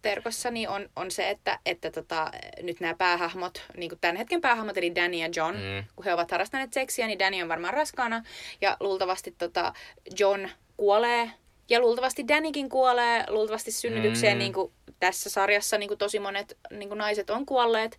terkossa, 0.10 0.51
niin 0.51 0.70
on, 0.70 0.89
on 0.95 1.12
se, 1.12 1.30
että, 1.30 1.60
että 1.66 1.91
tota, 1.91 2.32
nyt 2.62 2.80
nämä 2.80 2.93
päähahmot, 2.93 3.64
niinku 3.78 3.95
tämän 4.01 4.16
hetken 4.16 4.41
päähahmot, 4.41 4.78
eli 4.78 4.95
Danny 4.95 5.18
ja 5.18 5.30
John, 5.36 5.56
Mm. 5.56 5.84
kun 5.95 6.06
he 6.06 6.14
ovat 6.14 6.32
harrastaneet 6.32 6.74
seksiä, 6.74 7.08
niin 7.08 7.20
Danny 7.20 7.41
on 7.41 7.49
varmaan 7.49 7.74
raskaana, 7.74 8.24
ja 8.62 8.78
luultavasti 8.80 9.36
tota, 9.38 9.74
John 10.20 10.49
kuolee, 10.78 11.32
ja 11.70 11.80
luultavasti 11.80 12.28
Dannykin 12.28 12.70
kuolee, 12.70 13.24
luultavasti 13.28 13.72
synnytykseen, 13.72 14.34
Mm. 14.38 14.39
niin 14.39 14.53
kuin 14.53 14.72
tässä 14.99 15.30
sarjassa 15.30 15.78
niin 15.78 15.88
kuin 15.88 15.97
tosi 15.97 16.20
monet 16.20 16.58
niin 16.72 16.89
kuin 16.89 16.97
naiset 16.99 17.30
on 17.30 17.45
kuolleet, 17.45 17.97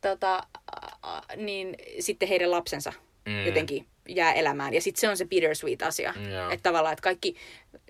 tota, 0.00 0.42
niin 1.36 1.76
sitten 2.00 2.28
heidän 2.28 2.50
lapsensa 2.50 2.92
mm. 3.26 3.46
jotenkin 3.46 3.86
jää 4.08 4.32
elämään. 4.32 4.74
Ja 4.74 4.80
sitten 4.80 5.00
se 5.00 5.08
on 5.08 5.16
se 5.16 5.24
bittersweet 5.24 5.82
asia. 5.82 6.14
Joo. 6.32 6.50
Että 6.50 6.62
tavallaan, 6.62 6.92
että 6.92 7.02
kaikki 7.02 7.36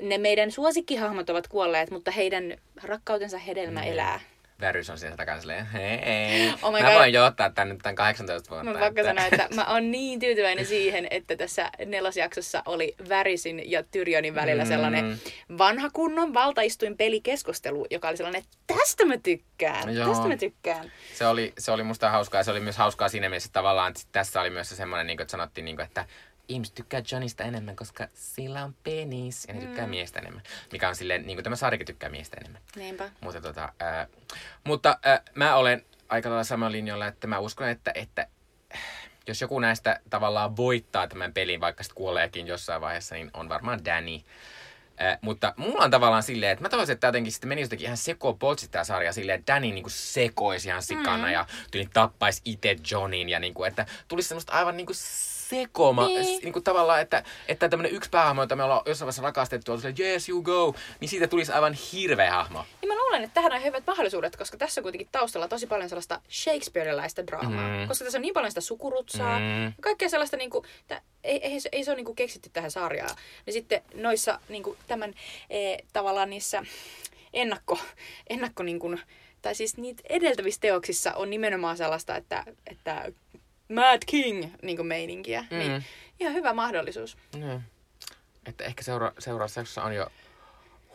ne 0.02 0.18
meidän 0.18 0.50
suosikkihahmot 0.50 1.30
ovat 1.30 1.48
kuolleet, 1.48 1.90
mutta 1.90 2.10
heidän 2.10 2.56
rakkautensa 2.82 3.38
hedelmä 3.38 3.80
Niin. 3.80 3.92
elää. 3.92 4.20
Värys 4.60 4.90
on 4.90 4.98
siellä 4.98 5.16
takana 5.16 5.40
silleen, 5.40 5.66
hei, 5.66 6.52
Oh 6.62 6.72
my 6.72 6.80
mä 6.82 6.88
God. 6.88 6.94
voin 6.98 7.12
jo 7.12 7.24
ottaa 7.24 7.50
tän 7.50 7.68
nyt 7.68 7.78
tän 7.82 7.94
18 7.94 8.50
vuotta. 8.50 8.72
Mä 8.72 8.78
pakko 8.78 9.02
sanoa, 9.02 9.24
että 9.26 9.48
mä 9.54 9.64
oon 9.64 9.90
niin 9.90 10.20
tyytyväinen 10.20 10.66
siihen, 10.66 11.06
että 11.10 11.36
tässä 11.36 11.70
nelosjaksossa 11.86 12.62
oli 12.66 12.94
Värisin 13.08 13.70
ja 13.70 13.82
Tyrionin 13.82 14.34
välillä 14.34 14.62
Mm. 14.64 14.68
sellainen 14.68 15.20
vanha 15.58 15.90
kunnon 15.92 16.34
valtaistuin 16.34 16.96
pelikeskustelu, 16.96 17.86
joka 17.90 18.08
oli 18.08 18.16
sellainen, 18.16 18.42
että 18.42 18.56
tästä 18.78 19.04
mä 19.04 19.16
tykkään, 19.18 19.94
Joo. 19.94 20.08
tästä 20.08 20.28
mä 20.28 20.36
tykkään. 20.36 20.92
Se 21.14 21.26
oli, 21.26 21.52
se 21.58 21.72
oli 21.72 21.82
musta 21.82 22.10
hauskaa. 22.10 22.42
Se 22.42 22.50
oli 22.50 22.60
myös 22.60 22.76
hauskaa 22.76 23.08
siinä 23.08 23.28
mielessä 23.28 23.46
että 23.48 23.58
tavallaan, 23.60 23.88
että 23.90 24.02
tässä 24.12 24.40
oli 24.40 24.50
myös 24.50 24.68
se 24.68 24.76
semmoinen, 24.76 25.06
niin 25.06 25.16
kuin, 25.16 25.22
että 25.22 25.30
sanottiin, 25.32 25.64
niin 25.64 25.76
kuin, 25.76 25.86
että 25.86 26.04
ihmiset 26.48 26.74
tykkää 26.74 27.02
Johnista 27.12 27.44
enemmän, 27.44 27.76
koska 27.76 28.08
sillä 28.14 28.64
on 28.64 28.74
penis 28.84 29.44
ja 29.48 29.54
ne 29.54 29.60
tykkää 29.60 29.84
Mm. 29.86 29.90
miestä 29.90 30.18
enemmän. 30.18 30.42
Mikä 30.72 30.88
on 30.88 30.96
silleen, 30.96 31.26
niin 31.26 31.36
kuin 31.36 31.44
tämä 31.44 31.56
sarjakin 31.56 31.86
tykkää 31.86 32.08
miestä 32.10 32.36
enemmän. 32.40 32.62
Niinpä. 32.76 33.10
Mutta, 33.20 33.40
tota, 33.40 33.72
ää, 33.80 34.06
mutta 34.64 34.98
ää, 35.02 35.22
mä 35.34 35.54
olen 35.56 35.84
aika 36.08 36.28
lailla 36.28 36.44
samalla 36.44 36.72
linjalla, 36.72 37.06
että 37.06 37.26
mä 37.26 37.38
uskon, 37.38 37.68
että, 37.68 37.92
että 37.94 38.26
äh, 38.74 38.80
jos 39.26 39.40
joku 39.40 39.60
näistä 39.60 40.00
tavallaan 40.10 40.56
voittaa 40.56 41.06
tämän 41.08 41.32
pelin, 41.32 41.60
vaikka 41.60 41.82
sitten 41.82 41.96
kuoleekin 41.96 42.46
jossain 42.46 42.80
vaiheessa, 42.80 43.14
niin 43.14 43.30
on 43.34 43.48
varmaan 43.48 43.84
Danny. 43.84 44.20
Äh, 45.02 45.18
mutta 45.20 45.54
mulla 45.56 45.84
on 45.84 45.90
tavallaan 45.90 46.22
silleen, 46.22 46.52
että 46.52 46.62
mä 46.62 46.68
toivoisin, 46.68 46.92
että 46.92 47.06
jotenkin 47.06 47.32
sitten 47.32 47.48
menisi 47.48 47.64
jotenkin 47.64 47.84
ihan 47.84 47.96
sekopoltsi 47.96 48.68
tää 48.68 48.84
sarja 48.84 49.12
silleen, 49.12 49.38
että 49.38 49.54
Danny 49.54 49.66
niinku 49.70 49.88
sekoisi 49.90 50.68
ihan 50.68 50.82
sikana 50.82 51.26
mm. 51.26 51.32
ja 51.32 51.46
tyyli 51.70 51.88
tappaisi 51.92 52.42
itse 52.44 52.76
Johnin 52.90 53.28
ja 53.28 53.38
niinku, 53.40 53.64
että 53.64 53.86
tulisi 54.08 54.28
semmoista 54.28 54.52
aivan 54.52 54.76
niinku 54.76 54.92
sekoma, 55.50 56.06
Niin. 56.06 56.20
niin. 56.20 56.40
niinku 56.42 56.60
tavallaan, 56.60 57.00
että, 57.00 57.22
että 57.48 57.68
tämmönen 57.68 57.92
yksi 57.92 58.10
päähahmo, 58.10 58.42
jota 58.42 58.56
me 58.56 58.64
ollaan 58.64 58.82
jossain 58.86 59.06
vaiheessa 59.06 59.22
rakastettu, 59.22 59.72
on 59.72 59.78
silleen, 59.80 59.96
yes 60.12 60.28
you 60.28 60.42
go, 60.42 60.74
niin 61.00 61.08
siitä 61.08 61.26
tulisi 61.26 61.52
aivan 61.52 61.72
hirveä 61.92 62.30
hahmo. 62.32 62.64
Niin 62.82 62.88
mä 62.88 62.94
luulen, 63.02 63.24
että 63.24 63.34
tähän 63.34 63.52
on 63.52 63.64
hyvät 63.64 63.84
mahdollisuudet, 63.86 64.36
koska 64.36 64.56
tässä 64.56 64.80
on 64.80 64.82
kuitenkin 64.82 65.08
taustalla 65.12 65.48
tosi 65.48 65.66
paljon 65.66 65.88
sellaista 65.88 66.20
Shakespeareläistä 66.30 67.26
draamaa. 67.26 67.68
Mm. 67.78 67.88
Koska 67.88 68.04
tässä 68.04 68.18
on 68.18 68.22
niin 68.22 68.34
paljon 68.34 68.50
sitä 68.50 68.60
sukurutsaa, 68.60 69.38
Mm. 69.38 69.44
mm. 69.44 69.72
kaikkea 69.80 70.08
sellaista, 70.08 70.36
niin 70.36 70.50
kuin, 70.50 70.64
tää, 70.86 71.00
ei, 71.24 71.38
ei, 71.46 71.60
se- 71.60 71.68
ei 71.72 71.84
se 71.84 71.90
ole 71.90 71.96
niin 71.96 72.04
kuin 72.06 72.16
keksitty 72.16 72.50
tähän 72.52 72.70
sarjaan. 72.70 73.16
Ja 73.46 73.52
sitten 73.52 73.82
noissa 73.94 74.40
niin 74.48 74.62
kuin, 74.62 74.78
tämän 74.86 75.14
e, 75.50 75.76
tavallaan 75.92 76.30
niissä 76.30 76.62
ennakko, 77.32 77.78
ennakko 78.30 78.62
niin 78.62 78.78
kuin, 78.78 79.00
tai 79.42 79.54
siis 79.54 79.76
niitä 79.76 80.02
edeltävissä 80.08 80.60
teoksissa 80.60 81.12
on 81.14 81.30
nimenomaan 81.30 81.76
sellaista, 81.76 82.16
että, 82.16 82.44
että 82.66 83.12
Mad 83.74 83.98
King 84.06 84.44
niin 84.62 84.76
kuin 84.76 84.86
meininkiä. 84.86 85.44
Mm. 85.50 85.58
Niin 85.58 85.72
Mm. 85.72 85.82
ihan 86.20 86.34
hyvä 86.34 86.52
mahdollisuus. 86.52 87.16
Niin. 87.34 87.62
Että 88.46 88.64
ehkä 88.64 88.82
seura- 88.82 89.12
seuraavassa 89.18 89.60
jaksossa 89.60 89.82
on 89.82 89.94
jo 89.94 90.06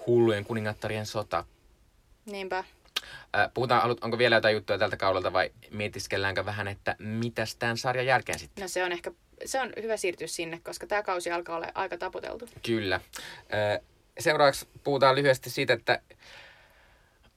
hullujen 0.08 0.46
kuningattarien 0.46 1.06
sota. 1.06 1.46
Niinpä. 2.26 2.58
Äh, 2.58 3.50
puhutaan, 3.54 3.96
onko 4.02 4.18
vielä 4.18 4.36
jotain 4.36 4.54
juttuja 4.56 4.80
tältä 4.80 4.98
kaudelta 4.98 5.34
vai 5.34 5.52
mietiskelläänkö 5.72 6.46
vähän, 6.46 6.68
että 6.68 6.96
mitäs 7.00 7.56
tämän 7.56 7.78
sarjan 7.78 8.06
jälkeen 8.06 8.40
sitten? 8.40 8.62
No 8.62 8.68
se 8.68 8.84
on 8.84 8.92
ehkä 8.92 9.12
se 9.46 9.62
on 9.62 9.74
hyvä 9.82 9.98
siirtyä 9.98 10.28
sinne, 10.28 10.60
koska 10.64 10.88
tämä 10.88 11.04
kausi 11.04 11.32
alkaa 11.32 11.56
olla 11.56 11.68
aika 11.76 11.98
taputeltu. 11.98 12.50
Kyllä. 12.66 12.96
Äh, 12.96 13.86
seuraavaksi 14.20 14.68
puhutaan 14.84 15.16
lyhyesti 15.16 15.50
siitä, 15.50 15.74
että 15.74 16.00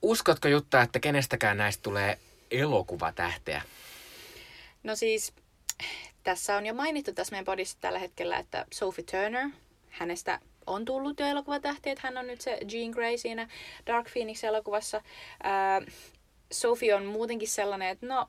uskotko 0.01 0.47
Jutta, 0.47 0.81
että 0.81 0.99
kenestäkään 0.99 1.57
näistä 1.57 1.83
tulee 1.83 2.17
elokuvatähteä? 2.51 3.61
No 4.87 4.95
siis, 4.95 5.33
tässä 6.23 6.57
on 6.57 6.65
jo 6.65 6.73
mainittu 6.73 7.13
tässä 7.13 7.31
meidän 7.31 7.45
podissa 7.45 7.77
tällä 7.81 7.99
hetkellä, 7.99 8.37
että 8.37 8.65
Sophie 8.73 9.05
Turner, 9.11 9.49
hänestä 9.89 10.39
on 10.67 10.85
tullut 10.85 11.19
jo 11.19 11.25
elokuvatähti, 11.25 11.89
että 11.89 12.07
hän 12.07 12.17
on 12.17 12.27
nyt 12.27 12.41
se 12.41 12.59
Jean 12.71 12.91
Grey 12.91 13.17
siinä 13.17 13.47
Dark 13.87 14.07
Phoenix-elokuvassa. 14.13 15.01
Ää, 15.43 15.81
Sophie 16.51 16.95
on 16.95 17.05
muutenkin 17.05 17.47
sellainen, 17.47 17.89
että 17.89 18.05
no, 18.05 18.27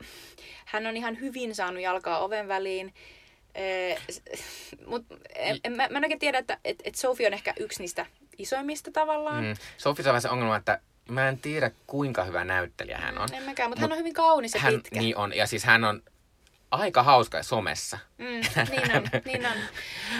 hän 0.64 0.86
on 0.86 0.96
ihan 0.96 1.20
hyvin 1.20 1.54
saanut 1.54 1.82
jalkaa 1.82 2.18
oven 2.18 2.48
väliin. 2.48 2.94
Mutta 4.86 5.14
en, 5.34 5.60
en, 5.64 5.72
mä, 5.72 5.88
mä 5.90 5.98
en 5.98 6.04
oikein 6.04 6.18
tiedä, 6.18 6.38
että 6.38 6.58
et, 6.64 6.76
et 6.84 6.94
Sophie 6.94 7.26
on 7.26 7.34
ehkä 7.34 7.54
yksi 7.60 7.82
niistä 7.82 8.06
isoimmista 8.38 8.90
tavallaan. 8.90 9.44
Mm. 9.44 9.54
Sofi 9.76 10.08
on 10.08 10.20
se 10.20 10.28
ongelma, 10.28 10.56
että 10.56 10.80
mä 11.08 11.28
en 11.28 11.38
tiedä 11.38 11.70
kuinka 11.86 12.24
hyvä 12.24 12.44
näyttelijä 12.44 12.98
hän 12.98 13.18
on. 13.18 13.28
En 13.32 13.42
mäkään, 13.42 13.70
mutta 13.70 13.80
Mut 13.80 13.90
hän 13.90 13.92
on 13.92 13.98
hyvin 13.98 14.14
kaunis 14.14 14.54
ja 14.54 14.60
hän, 14.60 14.74
pitkä. 14.74 15.00
niin 15.00 15.16
on, 15.16 15.36
ja 15.36 15.46
siis 15.46 15.64
hän 15.64 15.84
on 15.84 16.02
aika 16.70 17.02
hauska 17.02 17.42
somessa. 17.42 17.98
Mm, 18.18 18.26
niin 18.70 18.96
on, 18.96 19.02
niin 19.24 19.46
on. 19.46 19.52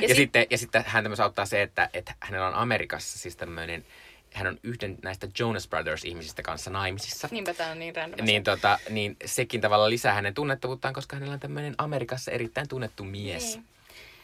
Ja, 0.01 0.03
ja, 0.03 0.09
sit- 0.09 0.17
sitten, 0.17 0.47
ja 0.51 0.59
sitten 0.59 0.85
häntä 0.87 1.09
myös 1.09 1.21
auttaa 1.21 1.47
se, 1.47 1.63
että, 1.63 1.91
että 1.93 2.15
hänellä 2.21 2.49
on 2.49 2.55
Amerikassa 2.55 3.19
siis 3.19 3.37
tämmöinen, 3.37 3.85
hän 4.33 4.47
on 4.47 4.59
yhden 4.63 4.99
näistä 5.03 5.29
Jonas 5.39 5.69
Brothers-ihmisistä 5.69 6.43
kanssa 6.43 6.71
naimisissa. 6.71 7.29
Niinpä 7.31 7.55
tämä 7.55 7.71
on 7.71 7.79
niin 7.79 7.97
random. 7.97 8.27
Niin, 8.27 8.45
tota, 8.45 8.79
niin 8.91 9.17
sekin 9.25 9.61
tavalla 9.61 9.91
lisää 9.91 10.15
hänen 10.15 10.35
tunnettavuuttaan, 10.35 10.95
koska 10.95 11.17
hänellä 11.17 11.35
on 11.35 11.41
tämmöinen 11.41 11.75
Amerikassa 11.79 12.31
erittäin 12.31 12.69
tunnettu 12.69 13.05
mies. 13.05 13.55
Niin, 13.57 13.65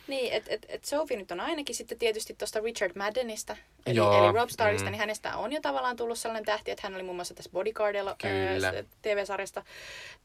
niin 0.06 0.32
että 0.32 0.50
et, 0.54 0.66
et 0.68 0.84
Sophie 0.84 1.16
nyt 1.16 1.30
on 1.30 1.40
ainakin 1.40 1.74
sitten 1.74 1.98
tietysti 1.98 2.34
tuosta 2.34 2.60
Richard 2.60 2.92
Maddenista, 2.96 3.56
eli, 3.86 3.96
Joo, 3.96 4.24
eli 4.24 4.32
Rob 4.32 4.48
Starista, 4.48 4.86
mm. 4.86 4.92
niin 4.92 5.00
hänestä 5.00 5.36
on 5.36 5.52
jo 5.52 5.60
tavallaan 5.60 5.96
tullut 5.96 6.18
sellainen 6.18 6.44
tähti, 6.44 6.70
että 6.70 6.86
hän 6.86 6.94
oli 6.94 7.02
muun 7.02 7.16
muassa 7.16 7.34
tässä 7.34 7.50
Bodyguardilla 7.50 8.16
TV-sarjasta 9.02 9.64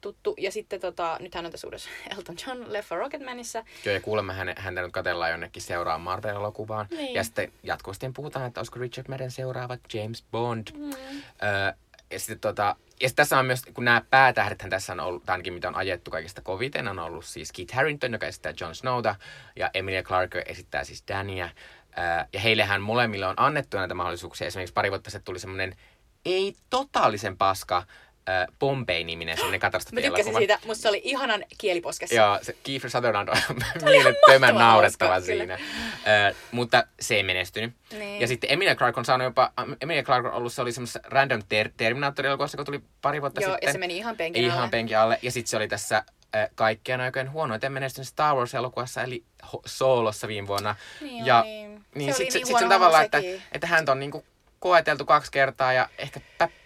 tuttu. 0.01 0.35
Ja 0.37 0.51
sitten 0.51 0.79
tota, 0.79 1.17
nyt 1.19 1.35
hän 1.35 1.45
on 1.45 1.51
tässä 1.51 1.67
uudessa 1.67 1.89
Elton 2.17 2.35
John 2.47 2.73
Leffa 2.73 2.95
Rocketmanissa. 2.95 3.63
Joo, 3.85 3.93
ja 3.93 4.01
kuulemma 4.01 4.33
häne, 4.33 4.55
häntä 4.57 4.81
nyt 4.81 4.91
katellaan 4.91 5.31
jonnekin 5.31 5.61
seuraamaan 5.61 6.19
Marvel-elokuvaan. 6.19 6.87
Niin. 6.91 7.13
Ja 7.13 7.23
sitten 7.23 7.51
jatkuvasti 7.63 8.11
puhutaan, 8.15 8.45
että 8.45 8.59
olisiko 8.59 8.79
Richard 8.79 9.07
Madden 9.07 9.31
seuraava 9.31 9.77
James 9.93 10.23
Bond. 10.31 10.67
Mm. 10.73 10.91
Öö, 10.91 11.73
ja 12.11 12.19
sitten 12.19 12.39
tota, 12.39 12.75
ja 13.01 13.09
tässä 13.15 13.39
on 13.39 13.45
myös, 13.45 13.61
kun 13.73 13.85
nämä 13.85 14.01
päätähdethän 14.09 14.69
tässä 14.69 14.93
on 14.93 14.99
ollut, 14.99 15.29
ainakin 15.29 15.53
mitä 15.53 15.67
on 15.67 15.75
ajettu 15.75 16.11
kaikista 16.11 16.41
koviten, 16.41 16.87
on 16.87 16.99
ollut 16.99 17.25
siis 17.25 17.51
Kit 17.51 17.71
Harington, 17.71 18.13
joka 18.13 18.25
esittää 18.25 18.53
Jon 18.59 18.75
Snowta, 18.75 19.15
ja 19.55 19.69
Emilia 19.73 20.03
Clarke 20.03 20.43
esittää 20.45 20.83
siis 20.83 21.03
Dania. 21.07 21.49
Öö, 21.97 22.25
ja 22.33 22.39
heillehän 22.39 22.81
molemmille 22.81 23.27
on 23.27 23.33
annettu 23.37 23.77
näitä 23.77 23.93
mahdollisuuksia. 23.93 24.47
Esimerkiksi 24.47 24.73
pari 24.73 24.89
vuotta 24.89 25.09
sitten 25.09 25.25
tuli 25.25 25.39
semmoinen 25.39 25.75
ei 26.25 26.55
totaalisen 26.69 27.37
paska 27.37 27.83
Bombay-niminen 28.59 29.35
semmoinen 29.37 29.57
Mä 29.57 29.61
katastrofielokuva. 29.61 30.17
tykkäsin 30.17 30.37
siitä, 30.37 30.59
musta 30.67 30.81
se 30.81 30.89
oli 30.89 31.01
ihanan 31.03 31.45
kieliposkessa. 31.57 32.15
Joo, 32.15 32.39
se 32.41 32.55
Kiefer 32.63 32.89
Sutherland 32.89 33.29
on 33.29 33.35
mielettömän 33.83 34.55
naurettava 34.55 35.11
hauska, 35.11 35.25
siinä. 35.25 35.53
Ö, 35.53 36.35
mutta 36.51 36.83
se 36.99 37.15
ei 37.15 37.23
menestynyt. 37.23 37.73
Niin. 37.91 38.21
Ja 38.21 38.27
sitten 38.27 38.51
Emilia 38.51 38.75
Clarke 38.75 38.99
on 38.99 39.05
saanut 39.05 39.25
jopa, 39.25 39.51
Emilia 39.81 40.03
Clarke 40.03 40.27
on 40.27 40.33
ollut, 40.33 40.53
se 40.53 40.61
oli 40.61 40.71
semmoisessa 40.71 40.99
random 41.05 41.41
ter- 41.49 41.69
Terminator-elokuvassa, 41.77 42.57
kun 42.57 42.65
tuli 42.65 42.81
pari 43.01 43.21
vuotta 43.21 43.41
Joo, 43.41 43.51
sitten. 43.51 43.67
ja 43.67 43.71
se 43.71 43.77
meni 43.79 43.97
ihan 43.97 44.17
penkin 44.17 44.43
Ihan 44.43 44.57
alle. 44.59 44.69
penkin 44.69 44.97
alle. 44.97 45.19
Ja 45.21 45.31
sitten 45.31 45.49
se 45.49 45.57
oli 45.57 45.67
tässä 45.67 46.03
äh, 46.35 46.49
kaikkien 46.55 47.01
aikojen 47.01 47.31
huonoiten 47.31 47.71
menestynyt 47.71 48.07
Star 48.07 48.35
Wars-elokuvassa, 48.35 49.03
eli 49.03 49.23
Ho- 49.45 49.61
Soolossa 49.65 50.27
viime 50.27 50.47
vuonna. 50.47 50.75
Niin 51.01 51.25
ja 51.25 51.39
oli. 51.41 51.49
niin 51.95 52.13
Se 52.13 52.17
sit, 52.17 52.23
niin 52.23 52.31
sit, 52.31 52.31
sit 52.31 52.43
huono 52.49 52.59
sen 52.59 52.69
tavalla, 52.69 52.97
hahmo 52.97 53.05
että, 53.05 53.17
että 53.51 53.67
häntä 53.67 53.91
on 53.91 53.99
niinku 53.99 54.25
koeteltu 54.59 55.05
kaksi 55.05 55.31
kertaa 55.31 55.73
ja 55.73 55.89
ehkä 55.97 56.19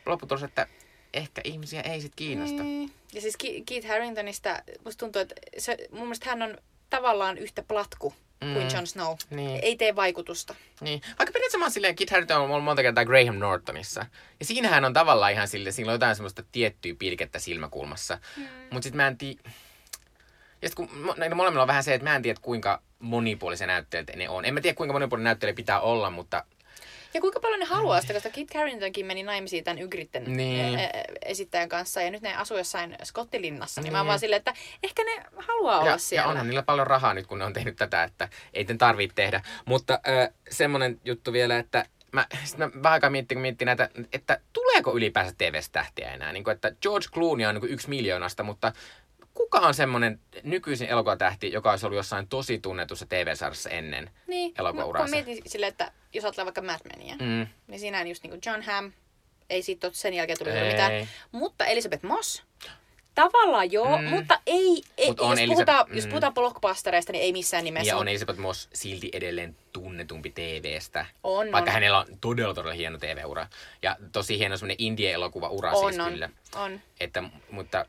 lopputulos, 0.06 0.44
että 0.44 0.68
ehkä 1.14 1.42
ihmisiä 1.44 1.82
ei 1.82 2.02
sit 2.02 2.16
kiinnosta. 2.16 2.64
Mm. 2.64 2.90
Ja 3.14 3.22
siis 3.22 3.38
Ke- 3.44 3.64
Keith 3.66 3.88
Harringtonista 3.88 4.64
musta 4.86 5.00
tuntuu, 5.00 5.22
että 5.22 5.36
se, 5.58 5.78
mun 5.92 6.02
mielestä 6.02 6.30
hän 6.30 6.42
on 6.42 6.58
tavallaan 6.90 7.38
yhtä 7.38 7.64
platku 7.64 8.14
mm. 8.44 8.54
kuin 8.54 8.68
Jon 8.74 8.88
Snow. 8.88 9.16
Niin. 9.30 9.60
Ei 9.64 9.76
tee 9.76 9.96
vaikutusta. 9.96 10.56
Niin. 10.82 11.02
Vaikka 11.06 11.26
periaatteessa 11.26 11.58
mä 11.58 11.66
oon 11.66 11.72
silleen, 11.72 11.96
Kit 11.96 12.10
Harington 12.10 12.42
on 12.42 12.52
ollut 12.52 12.64
monta 12.64 12.82
kertaa 12.82 13.06
Graham 13.06 13.36
Nortonissa. 13.36 14.06
Ja 14.40 14.46
siinähän 14.46 14.86
on 14.86 14.94
tavallaan 14.94 15.32
ihan 15.32 15.48
sille, 15.48 15.72
siinä 15.72 15.92
on 15.92 15.96
jotain 15.96 16.16
semmoista 16.16 16.44
tiettyä 16.52 16.96
pilkettä 17.00 17.40
silmäkulmassa. 17.40 18.20
Mm. 18.38 18.48
Mut 18.72 18.84
sit 18.84 18.94
mä 18.94 19.08
en 19.08 19.18
tiedä... 19.18 19.40
Ja 20.62 20.70
sit 20.70 20.76
kun 20.76 20.90
mo- 20.90 21.20
näillä 21.20 21.36
molemmilla 21.36 21.62
on 21.62 21.68
vähän 21.68 21.84
se, 21.84 21.94
että 21.94 22.10
mä 22.10 22.16
en 22.16 22.22
tiedä 22.22 22.40
kuinka 22.42 22.82
monipuolisia 23.00 23.68
näyttelijöitä 23.68 24.16
ne 24.16 24.30
on. 24.30 24.46
En 24.46 24.54
mä 24.54 24.62
tiedä 24.62 24.76
kuinka 24.76 24.94
monipuolinen 24.94 25.24
näyttelijä 25.24 25.56
pitää 25.56 25.80
olla, 25.80 26.10
mutta 26.10 26.46
Ja 27.14 27.22
kuinka 27.22 27.40
paljon 27.40 27.60
ne 27.60 27.66
haluaa 27.66 28.02
sitä, 28.02 28.14
koska 28.14 28.30
Kit 28.30 28.54
Harringtonkin 28.54 29.06
meni 29.06 29.24
naimisiin 29.24 29.64
tämän 29.64 29.80
Ygritten 29.82 30.24
Niin. 30.38 30.80
esittäjän 31.26 31.70
kanssa 31.70 32.02
ja 32.02 32.12
nyt 32.12 32.22
ne 32.22 32.36
asuu 32.36 32.58
jossain 32.58 32.96
Skottilinnassa. 33.04 33.82
Niin, 33.82 33.92
mä 33.92 33.98
oon 33.98 34.04
Niin. 34.06 34.08
vaan 34.08 34.20
silleen, 34.20 34.38
että 34.38 34.54
ehkä 34.84 35.04
ne 35.04 35.24
haluaa 35.38 35.80
olla 35.80 35.90
ja, 35.90 35.98
siellä. 35.98 36.24
ja 36.26 36.30
onhan 36.30 36.48
niillä 36.48 36.64
paljon 36.64 36.88
rahaa 36.88 37.14
nyt, 37.14 37.28
kun 37.28 37.40
ne 37.40 37.46
on 37.46 37.54
tehnyt 37.54 37.76
tätä, 37.76 38.04
että 38.04 38.30
ei 38.54 38.64
ne 38.64 38.76
tarvitse 38.78 39.16
tehdä. 39.16 39.42
Mutta 39.66 39.94
äh, 39.94 40.30
semmonen 40.50 41.02
juttu 41.06 41.34
vielä, 41.34 41.58
että 41.58 41.86
mä, 42.12 42.26
sit 42.44 42.58
mä 42.58 42.70
vähän 42.84 42.94
aikaa 42.94 43.10
miettin, 43.10 43.36
kun 43.36 43.42
miettin 43.42 43.66
näitä, 43.66 43.90
että 44.14 44.40
tuleeko 44.54 44.96
ylipäänsä 44.96 45.36
TV-tähtiä 45.38 46.12
enää. 46.12 46.34
Niin 46.34 46.44
kuin, 46.44 46.54
että 46.56 46.72
George 46.82 47.08
Clooney 47.14 47.46
on 47.46 47.56
niin 47.56 47.60
kuin 47.60 47.72
yksi 47.74 47.90
miljoonasta, 47.90 48.44
mutta 48.44 48.74
kuka 49.34 49.60
on 49.60 49.74
semmonen 49.74 50.20
nykyisin 50.44 50.88
elokuvatähti, 50.88 51.52
joka 51.52 51.72
olisi 51.72 51.86
ollut 51.86 51.98
jossain 51.98 52.28
tosi 52.28 52.60
tunnetussa 52.60 53.06
TV-sarjassa 53.06 53.70
ennen 53.70 54.10
niin, 54.28 54.52
mä, 54.52 54.56
kun 54.56 54.60
elokuvauransa? 54.66 55.16
mietin 55.16 55.42
silleen, 55.46 55.70
että 55.72 55.92
jos 56.14 56.24
ajatellaan 56.26 56.46
vaikka 56.46 56.62
Mad 56.62 56.80
Menia, 56.98 57.16
Mm. 57.16 57.48
niin 57.68 57.80
siinä 57.80 58.00
on 58.00 58.08
just 58.08 58.24
niin 58.24 58.32
kuin 58.32 58.42
John 58.46 58.62
Hamm, 58.62 58.92
ei 59.50 59.62
siitä 59.62 59.88
ole 59.88 59.94
sen 59.94 60.14
jälkeen 60.14 60.38
tullut 60.40 60.56
Ei. 60.56 60.72
mitään, 60.72 61.08
mutta 61.32 61.66
Elisabeth 61.66 62.04
Moss, 62.04 62.44
tavallaan 63.16 63.72
joo, 63.72 63.98
Mm. 63.98 64.04
mutta 64.08 64.40
ei, 64.48 64.82
ei 64.98 65.08
Mut 65.08 65.20
on 65.20 65.30
jos, 65.30 65.40
Elisa- 65.40 65.54
puhutaan, 65.54 65.90
mm. 65.90 65.96
jos 65.96 66.08
puhutaan 66.08 66.34
blockbustereista, 66.34 67.12
niin 67.12 67.24
ei 67.24 67.32
missään 67.34 67.64
nimessä. 67.64 67.88
Ja 67.88 67.98
on 67.98 68.08
Elisabeth 68.08 68.40
Moss 68.40 68.70
silti 68.74 69.10
edelleen 69.14 69.56
tunnetumpi 69.74 70.30
TVstä. 70.30 71.06
On, 71.24 71.52
Vaikka 71.52 71.72
on. 71.72 71.74
hänellä 71.74 72.00
on 72.00 72.06
todella, 72.22 72.54
todella 72.54 72.74
hieno 72.76 72.98
TV-ura. 72.98 73.48
Ja 73.82 73.96
tosi 74.12 74.38
hieno 74.40 74.58
semmoinen 74.58 74.78
indie-elokuva-ura 74.80 75.72
on, 75.72 75.94
siis 75.94 76.06
on, 76.06 76.12
kyllä. 76.12 76.30
on. 76.56 76.82
Että, 77.00 77.24
mutta 77.52 77.86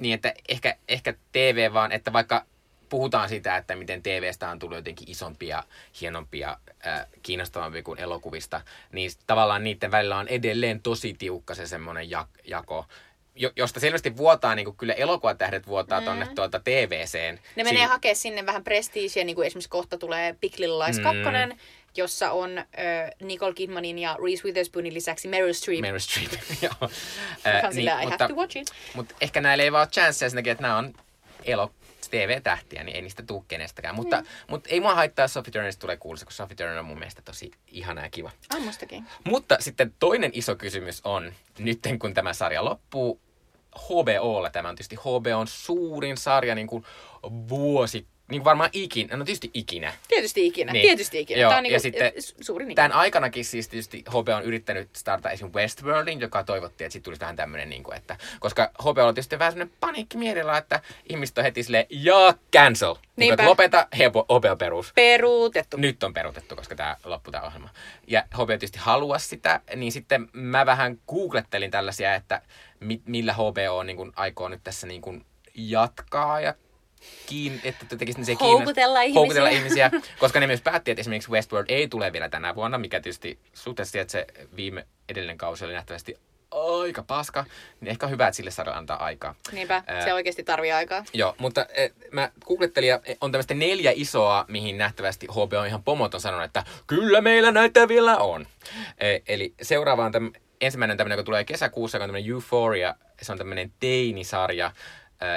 niin, 0.00 0.14
että 0.14 0.34
ehkä, 0.48 0.76
ehkä 0.88 1.14
TV 1.32 1.72
vaan, 1.72 1.92
että 1.92 2.12
vaikka 2.12 2.44
puhutaan 2.88 3.28
sitä, 3.28 3.56
että 3.56 3.76
miten 3.76 4.02
TVstä 4.02 4.50
on 4.50 4.58
tullut 4.58 4.76
jotenkin 4.76 5.10
isompia, 5.10 5.62
hienompia, 6.00 6.56
äh, 6.86 7.06
kiinnostavampia 7.22 7.82
kuin 7.82 8.00
elokuvista, 8.00 8.60
niin 8.92 9.10
tavallaan 9.26 9.64
niiden 9.64 9.90
välillä 9.90 10.16
on 10.16 10.28
edelleen 10.28 10.82
tosi 10.82 11.14
tiukka 11.14 11.54
se 11.54 11.66
semmoinen 11.66 12.10
jak- 12.10 12.40
jako, 12.44 12.86
jo, 13.34 13.50
josta 13.56 13.80
selvästi 13.80 14.16
vuotaa, 14.16 14.54
niin 14.54 14.64
kuin 14.64 14.76
kyllä 14.76 14.92
elokuvatähdet 14.92 15.66
vuotaa 15.66 16.00
mm. 16.00 16.04
tonne 16.04 16.28
tuota 16.34 16.60
TVCen. 16.60 17.40
Ne 17.56 17.64
menee 17.64 17.86
hakea 17.86 18.14
sinne 18.14 18.46
vähän 18.46 18.64
prestiisiä, 18.64 19.24
niin 19.24 19.36
kuin 19.36 19.46
esimerkiksi 19.46 19.70
kohta 19.70 19.98
tulee 19.98 20.34
Big 20.40 20.58
Little 20.58 20.84
Lies 20.86 20.98
Mm. 20.98 21.58
2, 21.90 22.00
jossa 22.00 22.30
on 22.32 22.58
äh, 22.58 22.66
Nicole 23.22 23.54
Kidmanin 23.54 23.98
ja 23.98 24.16
Reese 24.24 24.44
Witherspoonin 24.44 24.94
lisäksi 24.94 25.28
Meryl 25.28 25.52
Streep. 25.52 25.80
Meryl 25.80 25.98
Streep, 25.98 26.32
joo. 26.62 26.72
Äh, 27.46 27.72
sillä, 27.72 28.02
I 28.02 28.06
mutta, 28.06 28.24
have 28.24 28.34
to 28.34 28.40
watch 28.40 28.56
it. 28.56 28.68
mutta 28.94 29.14
ehkä 29.20 29.40
näillä 29.40 29.64
ei 29.64 29.72
vaan 29.72 29.82
ole 29.82 29.88
chanceja 29.88 30.30
sen 30.30 30.36
takia, 30.38 30.52
että 30.52 30.62
nämä 30.62 30.76
on 30.78 30.94
elo, 31.44 31.72
TV-tähtiä, 32.10 32.84
niin 32.84 32.96
ei 32.96 33.02
niistä 33.02 33.22
tule 33.22 33.42
kenestäkään. 33.48 33.94
Mutta, 33.94 34.20
Mm. 34.20 34.26
mutta 34.48 34.70
ei 34.70 34.80
mua 34.80 34.94
haittaa, 34.94 35.24
jos 35.24 35.32
Sophie 35.32 35.52
Turnerista 35.52 35.80
tulee 35.80 35.96
kuuluisa, 35.96 36.24
koska 36.24 36.36
Sophie 36.42 36.56
Turner 36.56 36.78
on 36.78 36.84
mun 36.84 36.98
mielestä 36.98 37.22
tosi 37.22 37.50
ihana 37.68 38.02
ja 38.02 38.10
kiva. 38.10 38.30
Ai 38.54 38.60
mustakin. 38.60 39.04
Mutta 39.24 39.56
sitten 39.60 39.94
toinen 39.98 40.30
iso 40.34 40.56
kysymys 40.56 41.00
on, 41.04 41.32
nyt 41.58 41.78
kun 42.00 42.14
tämä 42.14 42.32
sarja 42.32 42.64
loppuu, 42.64 43.20
HBOlla 43.78 44.50
tämä 44.50 44.68
on 44.68 44.74
tietysti 44.76 44.96
HBOn 44.96 45.46
suurin 45.46 46.16
sarja 46.16 46.54
niin 46.54 46.66
kuin 46.66 46.84
vuosi, 47.48 48.06
niin 48.30 48.40
kuin 48.40 48.44
varmaan 48.44 48.70
ikinä, 48.72 49.16
no 49.16 49.24
tietysti 49.24 49.50
ikinä. 49.54 49.92
Tietysti 50.08 50.46
ikinä, 50.46 50.72
Niin. 50.72 50.82
tietysti 50.82 51.20
ikinä. 51.20 51.40
Joo, 51.40 51.50
Tämä 51.50 51.58
on 51.58 51.62
niin 51.62 51.72
ja 51.72 51.76
kuin, 51.76 51.82
sitten 51.82 52.12
su- 52.18 52.36
suurin 52.44 52.70
ikinä. 52.70 52.82
Tämän 52.88 52.98
aikanakin 52.98 53.44
siis 53.44 53.68
tietysti 53.68 54.04
HBO 54.10 54.34
on 54.36 54.42
yrittänyt 54.42 54.88
starta 54.96 55.30
esim. 55.30 55.50
Westworldin, 55.54 56.20
joka 56.20 56.44
toivottiin, 56.44 56.86
että 56.86 56.92
siitä 56.92 57.04
tulisi 57.04 57.20
vähän 57.20 57.36
tämmöinen, 57.36 57.70
niin 57.70 57.82
kuin, 57.82 57.96
että, 57.96 58.16
koska 58.40 58.70
HBO 58.82 59.06
on 59.06 59.14
tietysti 59.14 59.38
vähän 59.38 59.52
semmoinen 59.52 59.76
paniikki 59.80 60.16
mielellä, 60.16 60.56
että 60.58 60.80
ihmiset 61.08 61.38
on 61.38 61.44
heti 61.44 61.62
silleen, 61.62 61.86
ja 61.90 62.34
cancel. 62.52 62.94
Niin 63.16 63.32
että 63.32 63.46
lopeta 63.46 63.88
HBO 63.94 64.56
perus. 64.58 64.92
Peruutettu. 64.94 65.76
Nyt 65.76 66.02
on 66.02 66.14
peruutettu, 66.14 66.56
koska 66.56 66.74
tämä 66.74 66.96
loppui 67.04 67.32
tämä 67.32 67.44
ohjelma. 67.46 67.68
Ja 68.06 68.24
HBO 68.34 68.46
tietysti 68.46 68.78
haluaisi 68.78 69.28
sitä, 69.28 69.60
niin 69.76 69.92
sitten 69.92 70.28
mä 70.32 70.66
vähän 70.66 70.98
googlettelin 71.08 71.70
tällaisia, 71.70 72.14
että 72.14 72.42
mi- 72.80 73.02
millä 73.06 73.32
HBO 73.32 73.82
niin 73.82 73.96
kuin 73.96 74.12
aikoo 74.16 74.48
nyt 74.48 74.60
tässä 74.64 74.86
niin 74.86 75.00
kuin 75.02 75.24
jatkaa 75.54 76.40
ja 76.40 76.54
kiin, 77.26 77.60
että 77.64 77.96
tekisi 77.96 78.24
se 78.24 78.36
Houkutella 78.40 79.02
ihmisiä. 79.02 79.20
houkutella 79.20 79.48
ihmisiä, 79.48 79.90
koska 80.18 80.40
ne 80.40 80.46
myös 80.46 80.60
päätti, 80.60 80.90
että 80.90 81.00
esimerkiksi 81.00 81.30
Westworld 81.30 81.66
ei 81.68 81.88
tule 81.88 82.12
vielä 82.12 82.28
tänä 82.28 82.54
vuonna, 82.54 82.78
mikä 82.78 83.00
tietysti 83.00 83.38
suhteessa 83.54 84.00
että 84.00 84.12
se 84.12 84.26
viime 84.56 84.86
edellinen 85.08 85.38
kausi 85.38 85.64
oli 85.64 85.72
nähtävästi 85.72 86.16
aika 86.50 87.02
paska, 87.02 87.44
niin 87.80 87.88
ehkä 87.90 88.06
on 88.06 88.12
hyvä, 88.12 88.28
että 88.28 88.36
sille 88.36 88.50
saadaan 88.50 88.78
antaa 88.78 89.04
aikaa. 89.04 89.34
Niinpä, 89.52 89.82
Ää, 89.86 90.04
se 90.04 90.14
oikeasti 90.14 90.44
tarvii 90.44 90.72
aikaa. 90.72 91.04
Joo, 91.12 91.34
mutta 91.38 91.66
eh, 91.74 91.92
mä 92.12 92.30
googlettelin 92.46 92.88
ja 92.88 93.00
on 93.20 93.32
tämmöistä 93.32 93.54
neljä 93.54 93.92
isoa, 93.94 94.44
mihin 94.48 94.78
nähtävästi 94.78 95.26
HBO 95.30 95.64
ihan 95.66 95.82
pomot 95.82 96.14
on 96.14 96.20
sanonut, 96.20 96.44
että 96.44 96.64
kyllä 96.86 97.20
meillä 97.20 97.52
näitä 97.52 97.88
vielä 97.88 98.16
on. 98.16 98.46
Eh, 98.98 99.22
eli 99.28 99.54
seuraava 99.62 100.04
on 100.04 100.12
täm, 100.12 100.32
ensimmäinen 100.60 100.96
tämmöinen, 100.96 101.16
joka 101.16 101.26
tulee 101.26 101.44
kesäkuussa, 101.44 101.96
joka 101.96 102.04
on 102.04 102.08
tämmöinen 102.08 102.30
Euphoria. 102.32 102.94
Se 103.22 103.32
on 103.32 103.38
tämmöinen 103.38 103.72
teinisarja, 103.80 104.72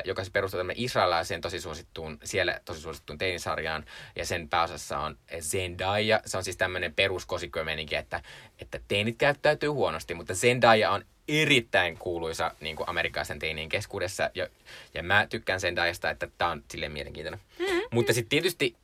joka 0.06 0.24
siis 0.24 0.32
perustuu 0.32 0.58
tämmöinen 0.58 0.84
israelilaiseen 0.84 1.42
tosi 1.42 1.62
suosittuun, 1.62 2.20
siellä 2.24 2.60
tosi 2.66 2.82
suosittuun 2.82 3.18
teinisarjaan. 3.18 3.86
Ja 4.16 4.26
sen 4.26 4.50
pääosassa 4.50 5.00
on 5.00 5.18
Zendaya. 5.40 6.22
Se 6.26 6.38
on 6.38 6.44
siis 6.44 6.58
tämmöinen 6.58 6.94
peruskosikkomeininki, 6.94 7.96
että, 7.96 8.22
että 8.60 8.80
teinit 8.88 9.18
käyttäytyy 9.18 9.70
huonosti, 9.70 10.14
mutta 10.14 10.34
Zendaya 10.34 10.92
on 10.92 11.06
erittäin 11.28 11.98
kuuluisa 11.98 12.52
niin 12.60 12.76
kuin 12.76 12.90
amerikkalaisen 12.90 13.40
teinien 13.40 13.70
keskuudessa. 13.70 14.30
Ja, 14.36 14.48
ja 14.94 15.04
mä 15.04 15.28
tykkään 15.30 15.60
Zendayasta, 15.60 16.10
että 16.10 16.28
tää 16.38 16.50
on 16.50 16.64
silleen 16.72 16.92
mielenkiintoinen. 16.92 17.42
Mm-hmm. 17.60 17.82
Mutta 17.92 18.14
sitten 18.14 18.30
tietysti, 18.30 18.76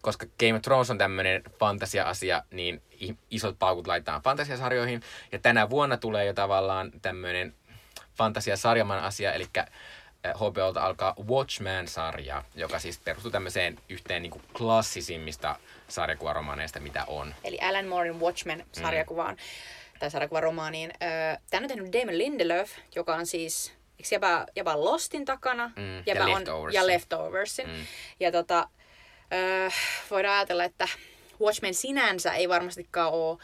koska 0.00 0.26
Game 0.40 0.54
of 0.54 0.62
Thrones 0.62 0.90
on 0.90 0.98
tämmöinen 0.98 1.42
fantasia-asia, 1.58 2.42
niin 2.50 2.82
isot 3.30 3.58
paukut 3.58 3.86
laitetaan 3.86 4.22
fantasiasarjoihin. 4.22 5.02
Ja 5.32 5.38
tänä 5.38 5.70
vuonna 5.70 5.96
tulee 5.96 6.24
jo 6.24 6.32
tavallaan 6.32 6.92
tämmöinen 7.02 7.54
fantasiasarjaman 8.14 8.98
asia, 8.98 9.32
eli 9.32 9.46
HBOlta 10.36 10.82
alkaa 10.82 11.14
Watchmen-sarja, 11.28 12.44
joka 12.54 12.78
siis 12.78 12.98
perustuu 12.98 13.30
tämmöiseen 13.30 13.78
yhteen 13.88 14.22
niin 14.22 14.30
kuin 14.30 14.42
klassisimmista 14.58 15.56
sarjakuvaromaaneista, 15.88 16.80
mitä 16.80 17.04
on. 17.06 17.34
Eli 17.44 17.58
Alan 17.60 17.86
Moorein 17.86 18.20
Watchmen-sarjakuvaan, 18.20 19.36
tai 19.98 20.10
sarjakuvaromaaniin. 20.10 20.92
Tän 21.50 21.62
on 21.62 21.68
tehnyt 21.68 21.92
Damon 21.92 22.18
Lindelöf, 22.18 22.70
joka 22.96 23.14
on 23.14 23.26
siis, 23.26 23.72
eikö 23.98 24.08
jäbä, 24.12 24.46
jäbä 24.56 24.84
Lostin 24.84 25.24
takana? 25.24 25.70
Mm, 25.76 25.96
ja 25.96 26.02
jäbä 26.06 26.24
on, 26.24 26.30
Leftoversin. 26.30 26.78
ja 26.80 26.86
Leftoversin. 26.86 27.66
Mm. 27.66 27.86
Ja 28.20 28.32
tota, 28.32 28.68
öö, 29.32 29.68
voidaan 30.10 30.36
ajatella, 30.36 30.64
että 30.64 30.88
Watchmen 31.40 31.74
sinänsä 31.74 32.32
ei 32.32 32.48
varmastikaan 32.48 33.12
ole 33.12 33.38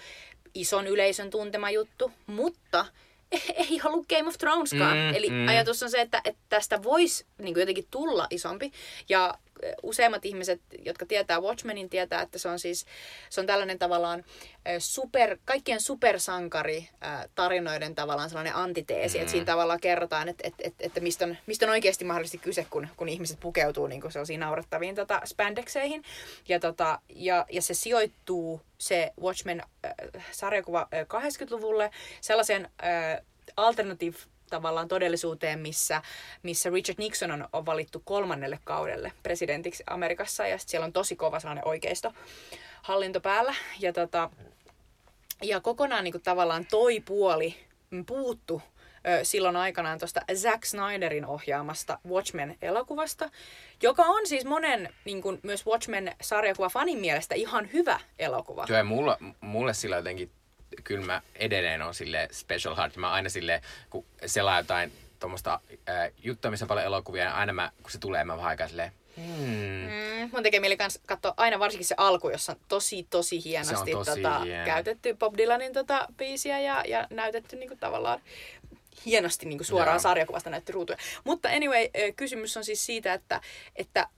ison 0.55 0.87
yleisön 0.87 1.31
tuntema 1.31 1.70
juttu, 1.70 2.12
mutta 2.27 2.87
ei 3.70 3.80
ollut 3.84 4.09
Game 4.09 4.28
of 4.28 4.39
Throneskaan. 4.39 4.97
Mm, 4.97 5.14
Eli 5.14 5.30
mm. 5.30 5.49
ajatus 5.49 5.82
on 5.82 5.91
se, 5.91 6.01
että, 6.01 6.20
että 6.24 6.41
tästä 6.49 6.82
voisi 6.82 7.26
niin 7.39 7.61
jotenkin 7.61 7.87
tulla 7.91 8.26
isompi. 8.30 8.72
Ja 9.09 9.34
useimmat 9.83 10.25
ihmiset, 10.25 10.61
jotka 10.85 11.07
tietää 11.07 11.41
Watchmenin, 11.41 11.91
tietää, 11.91 12.23
että 12.23 12.39
se 12.39 12.49
on 12.49 12.59
siis 12.59 12.87
se 13.31 13.41
on 13.41 13.47
tällainen 13.47 13.79
tavallaan 13.79 14.25
super, 14.79 15.39
kaikkien 15.45 15.81
supersankari 15.81 16.89
tarinoiden 17.35 17.95
tavallaan 17.95 18.29
sellainen 18.29 18.55
antiteesi. 18.55 19.19
Mm. 19.19 19.23
Että 19.23 19.31
siinä 19.31 19.45
tavallaan 19.45 19.81
kerrotaan, 19.81 20.29
että, 20.29 20.47
että, 20.47 20.63
että, 20.67 20.87
että 20.87 21.01
mistä, 21.01 21.25
on, 21.25 21.37
mistä 21.47 21.67
on 21.67 21.71
oikeasti 21.71 22.05
mahdollisesti 22.05 22.39
kyse, 22.39 22.67
kun, 22.71 22.89
kun 22.97 23.09
ihmiset 23.09 23.41
pukeutuu 23.41 23.87
niin 23.87 24.13
sellaisiin 24.13 24.41
naurettaviin 24.41 24.95
tota, 24.95 25.21
spandekseihin. 25.25 26.03
Ja, 26.49 26.61
tota, 26.61 27.01
ja, 27.09 27.47
ja 27.51 27.63
se 27.63 27.75
sijoittuu 27.75 28.61
se 28.79 29.13
Watchmen-sarjakuva 29.21 30.89
80-luvulle 30.93 31.91
sellaisen 32.21 32.71
äh, 32.85 33.25
alternative 33.57 34.17
tavallaan 34.51 34.88
todellisuuteen, 34.88 35.59
missä, 35.59 36.03
missä 36.42 36.70
Richard 36.70 36.99
Nixon 36.99 37.30
on, 37.30 37.49
on 37.53 37.66
valittu 37.66 38.03
kolmannelle 38.05 38.59
kaudelle 38.64 39.12
presidentiksi 39.22 39.84
Amerikassa 39.86 40.47
ja 40.47 40.59
siellä 40.59 40.84
on 40.84 40.92
tosi 40.92 41.16
kova 41.16 41.40
sellainen 41.40 41.68
oikeisto 41.68 42.12
hallinto 42.82 43.20
päällä 43.20 43.55
ja, 43.80 43.92
tota, 43.92 44.30
ja 45.42 45.61
kokonaan 45.61 46.05
niin 46.05 46.12
kuin, 46.12 46.22
tavallaan 46.22 46.66
toi 46.70 47.01
puoli 47.01 47.57
puuttu 48.07 48.62
silloin 49.22 49.57
aikanaan 49.57 49.99
tuosta 49.99 50.20
Zack 50.34 50.64
Snyderin 50.64 51.26
ohjaamasta 51.26 51.99
Watchmen-elokuvasta, 52.09 53.30
joka 53.82 54.03
on 54.03 54.26
siis 54.26 54.44
monen 54.44 54.94
niin 55.05 55.22
kuin, 55.22 55.40
myös 55.42 55.66
Watchmen-sarjakuva 55.66 56.68
fanin 56.68 56.99
mielestä 56.99 57.34
ihan 57.34 57.72
hyvä 57.72 58.01
elokuva. 58.18 58.66
Joo, 58.68 58.78
ja 58.78 58.84
mulla, 58.84 59.18
mulle 59.40 59.74
sillä 59.74 59.97
jotenkin 59.97 60.30
kyllä 60.85 61.07
mä 61.07 61.22
edelleen 61.35 61.83
on 61.83 61.95
sille 61.95 62.29
special 62.33 62.77
heart. 62.77 62.97
Mä 62.97 63.11
aina 63.11 63.29
sille, 63.29 63.62
kun 63.91 64.05
selaa 64.27 64.61
jotain 64.61 64.93
tuommoista 65.20 65.61
äh, 65.89 66.12
juttua, 66.22 66.51
missä 66.51 66.64
on 66.64 66.68
paljon 66.68 66.87
elokuvia, 66.87 67.24
ja 67.24 67.35
aina 67.35 67.53
mä, 67.53 67.72
kun 67.83 67.91
se 67.91 67.99
tulee, 67.99 68.24
mä 68.24 68.37
vähän 68.37 68.49
aikaa 68.49 68.68
silleen, 68.68 68.93
hmm. 69.16 69.97
Mm, 70.27 70.31
mun 70.33 70.43
tekee 70.43 70.61
mieli 70.61 70.77
kans 70.77 71.01
katsoa 71.07 71.35
aina 71.37 71.59
varsinkin 71.59 71.87
se 71.87 71.95
alku, 71.99 72.31
jossa 72.31 72.53
on 72.53 72.59
tosi 72.68 73.07
tosi 73.11 73.45
hienosti 73.45 73.91
Se 73.91 73.97
on 73.97 74.05
tosi 74.07 74.22
tota, 74.22 74.39
hieno. 74.39 74.64
käytetty 74.64 75.14
Bob 75.14 75.35
Dylanin 75.39 75.72
tota, 75.72 76.09
biisiä 76.16 76.61
ja, 76.61 76.85
ja 76.89 77.07
näytetty 77.11 77.57
niinku, 77.57 77.77
tavallaan 77.81 78.20
hienosti 79.07 79.47
niinku, 79.47 79.64
suoraan 79.64 79.95
Joo. 79.95 80.03
sarjakuvasta 80.03 80.51
näytetty 80.51 80.72
ruutuja. 80.72 80.99
Mutta 81.24 81.49
anyway, 81.49 81.89
kysymys 82.16 82.57
on 82.57 82.64
siis 82.64 82.87
siitä, 82.87 83.14
että, 83.14 83.41
että 83.77 84.09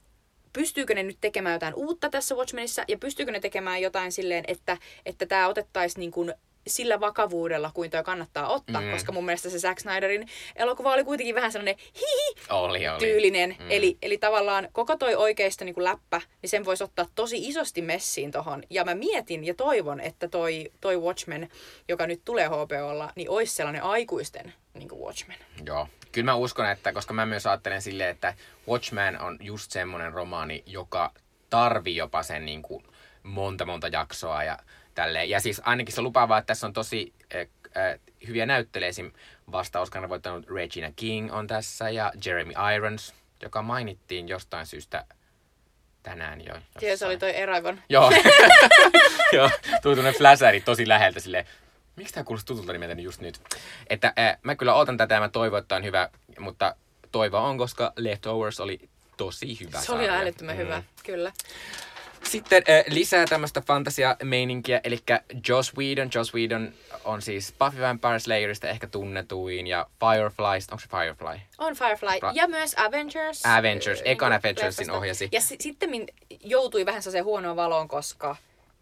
pystyykö 0.53 0.95
ne 0.95 1.03
nyt 1.03 1.17
tekemään 1.21 1.53
jotain 1.53 1.73
uutta 1.75 2.09
tässä 2.09 2.35
Watchmenissa 2.35 2.83
ja 2.87 2.97
pystyykö 2.97 3.31
ne 3.31 3.39
tekemään 3.39 3.81
jotain 3.81 4.11
silleen, 4.11 4.43
että 4.47 4.77
että 5.05 5.25
tämä 5.25 5.47
otettaisiin 5.47 5.99
niin 5.99 6.11
kuin 6.11 6.33
sillä 6.67 6.99
vakavuudella, 6.99 7.71
kuin 7.73 7.91
toi 7.91 8.03
kannattaa 8.03 8.47
ottaa, 8.47 8.81
Mm. 8.81 8.91
koska 8.91 9.11
mun 9.11 9.25
mielestä 9.25 9.49
se 9.49 9.59
Zack 9.59 9.79
Snyderin 9.79 10.27
elokuva 10.55 10.93
oli 10.93 11.03
kuitenkin 11.03 11.35
vähän 11.35 11.51
sellainen 11.51 11.75
hihi 11.95 12.35
Oli, 12.49 12.87
oli. 12.87 12.99
tyylinen. 12.99 13.55
Mm. 13.59 13.65
Eli, 13.71 13.97
eli 14.01 14.17
tavallaan 14.17 14.67
koko 14.71 14.95
toi 14.95 15.15
oikeisto 15.15 15.65
niin 15.65 15.75
läppä, 15.83 16.21
niin 16.41 16.49
sen 16.49 16.65
voisi 16.65 16.83
ottaa 16.83 17.05
tosi 17.15 17.47
isosti 17.47 17.81
messiin 17.81 18.31
tohon. 18.31 18.63
Ja 18.69 18.85
mä 18.85 18.95
mietin 18.95 19.43
ja 19.45 19.53
toivon, 19.53 19.99
että 19.99 20.27
toi, 20.27 20.71
toi 20.81 20.97
Watchmen, 20.97 21.49
joka 21.87 22.07
nyt 22.07 22.21
tulee 22.25 22.47
HBOlla, 22.47 23.11
niin 23.15 23.29
olisi 23.29 23.55
sellainen 23.55 23.83
aikuisten 23.83 24.53
niin 24.73 24.89
Watchmen. 24.99 25.37
Joo. 25.65 25.87
Kyllä 26.11 26.25
mä 26.31 26.35
uskon, 26.35 26.69
että 26.69 26.93
koska 26.93 27.13
mä 27.13 27.25
myös 27.25 27.47
ajattelen 27.47 27.81
silleen, 27.81 28.09
että 28.09 28.33
Watchman 28.69 29.21
on 29.21 29.37
just 29.41 29.71
semmoinen 29.71 30.13
romaani, 30.13 30.63
joka 30.65 31.11
tarvii 31.49 31.95
jopa 31.95 32.23
sen 32.23 32.45
niin 32.45 32.61
kuin 32.61 32.83
monta 33.23 33.65
monta 33.65 33.87
jaksoa 33.87 34.43
ja 34.43 34.57
tälleen. 34.99 35.29
Ja 35.29 35.39
siis 35.39 35.61
ainakin 35.65 35.95
se 35.95 36.01
lupaavaa, 36.01 36.37
että 36.37 36.47
tässä 36.47 36.67
on 36.67 36.73
tosi 36.73 37.13
äh, 37.35 37.99
hyviä 38.27 38.45
näyttelijä. 38.45 38.89
Esim. 38.89 39.11
vasta 39.51 39.79
Oscarin 39.79 40.09
voittanut 40.09 40.49
Regina 40.55 40.91
King 40.95 41.33
on 41.33 41.47
tässä 41.47 41.89
ja 41.89 42.11
Jeremy 42.25 42.53
Irons, 42.75 43.13
joka 43.41 43.61
mainittiin 43.61 44.27
jostain 44.29 44.65
syystä 44.65 45.05
tänään 46.03 46.45
jo. 46.45 46.53
Tiedä, 46.79 46.95
se 46.97 47.05
oli 47.05 47.17
toi 47.17 47.35
Eragon. 47.35 47.81
Joo. 47.89 48.11
Joo, 49.35 49.49
tuli 49.81 49.95
tuonne 49.95 50.11
fläsäri 50.13 50.61
tosi 50.61 50.87
läheltä 50.87 51.19
silleen, 51.19 51.45
miksi 51.95 52.13
tämä 52.13 52.23
kuulosti 52.23 52.47
tutulta 52.47 52.73
nimeltäni 52.73 53.03
just 53.03 53.21
nyt? 53.21 53.39
Että 53.89 54.13
äh, 54.19 54.37
mä 54.43 54.55
kyllä 54.55 54.73
odotan 54.75 54.97
tätä 54.97 55.13
ja 55.15 55.19
mä 55.21 55.29
toivon, 55.29 55.59
että 55.59 55.75
on 55.75 55.83
hyvä, 55.83 56.09
mutta 56.39 56.75
toivo 57.11 57.37
on, 57.37 57.57
koska 57.57 57.93
Leftovers 57.95 58.59
oli 58.59 58.89
tosi 59.17 59.59
hyvä 59.59 59.81
Se 59.81 59.91
oli 59.91 60.05
sarja. 60.05 60.19
älyttömän 60.21 60.55
Mm. 60.55 60.61
hyvä, 60.61 60.83
kyllä. 61.05 61.31
Sitten 62.23 62.63
äh, 62.69 62.83
lisää 62.87 63.25
tämmöistä 63.25 63.61
fantasia-meininkiä, 63.61 64.81
eli 64.83 64.99
Joss 65.47 65.77
Whedon. 65.77 66.09
Joss 66.15 66.33
Whedon 66.33 66.73
on 67.05 67.21
siis 67.21 67.53
Buffy 67.59 67.81
Vampire 67.81 68.19
Slayerista 68.19 68.67
ehkä 68.69 68.87
tunnetuin 68.87 69.67
ja 69.67 69.85
Fireflysta. 69.99 70.73
Onko 70.75 70.79
se 70.81 70.87
Firefly? 70.97 71.39
On 71.57 71.75
Firefly 71.75 72.09
Ra- 72.09 72.31
ja 72.33 72.47
myös 72.47 72.75
Avengers. 72.77 73.45
Avengers, 73.45 73.99
Ö, 73.99 74.03
ekan 74.05 74.31
niinku 74.31 74.47
Avengersin 74.47 74.91
ohjasi. 74.91 75.29
Ja 75.31 75.41
sitten 75.41 75.89
joutui 76.43 76.85
vähän 76.85 77.01
sellaiseen 77.01 77.25
huonoon 77.25 77.55
valoon, 77.55 77.87
koska 77.87 78.35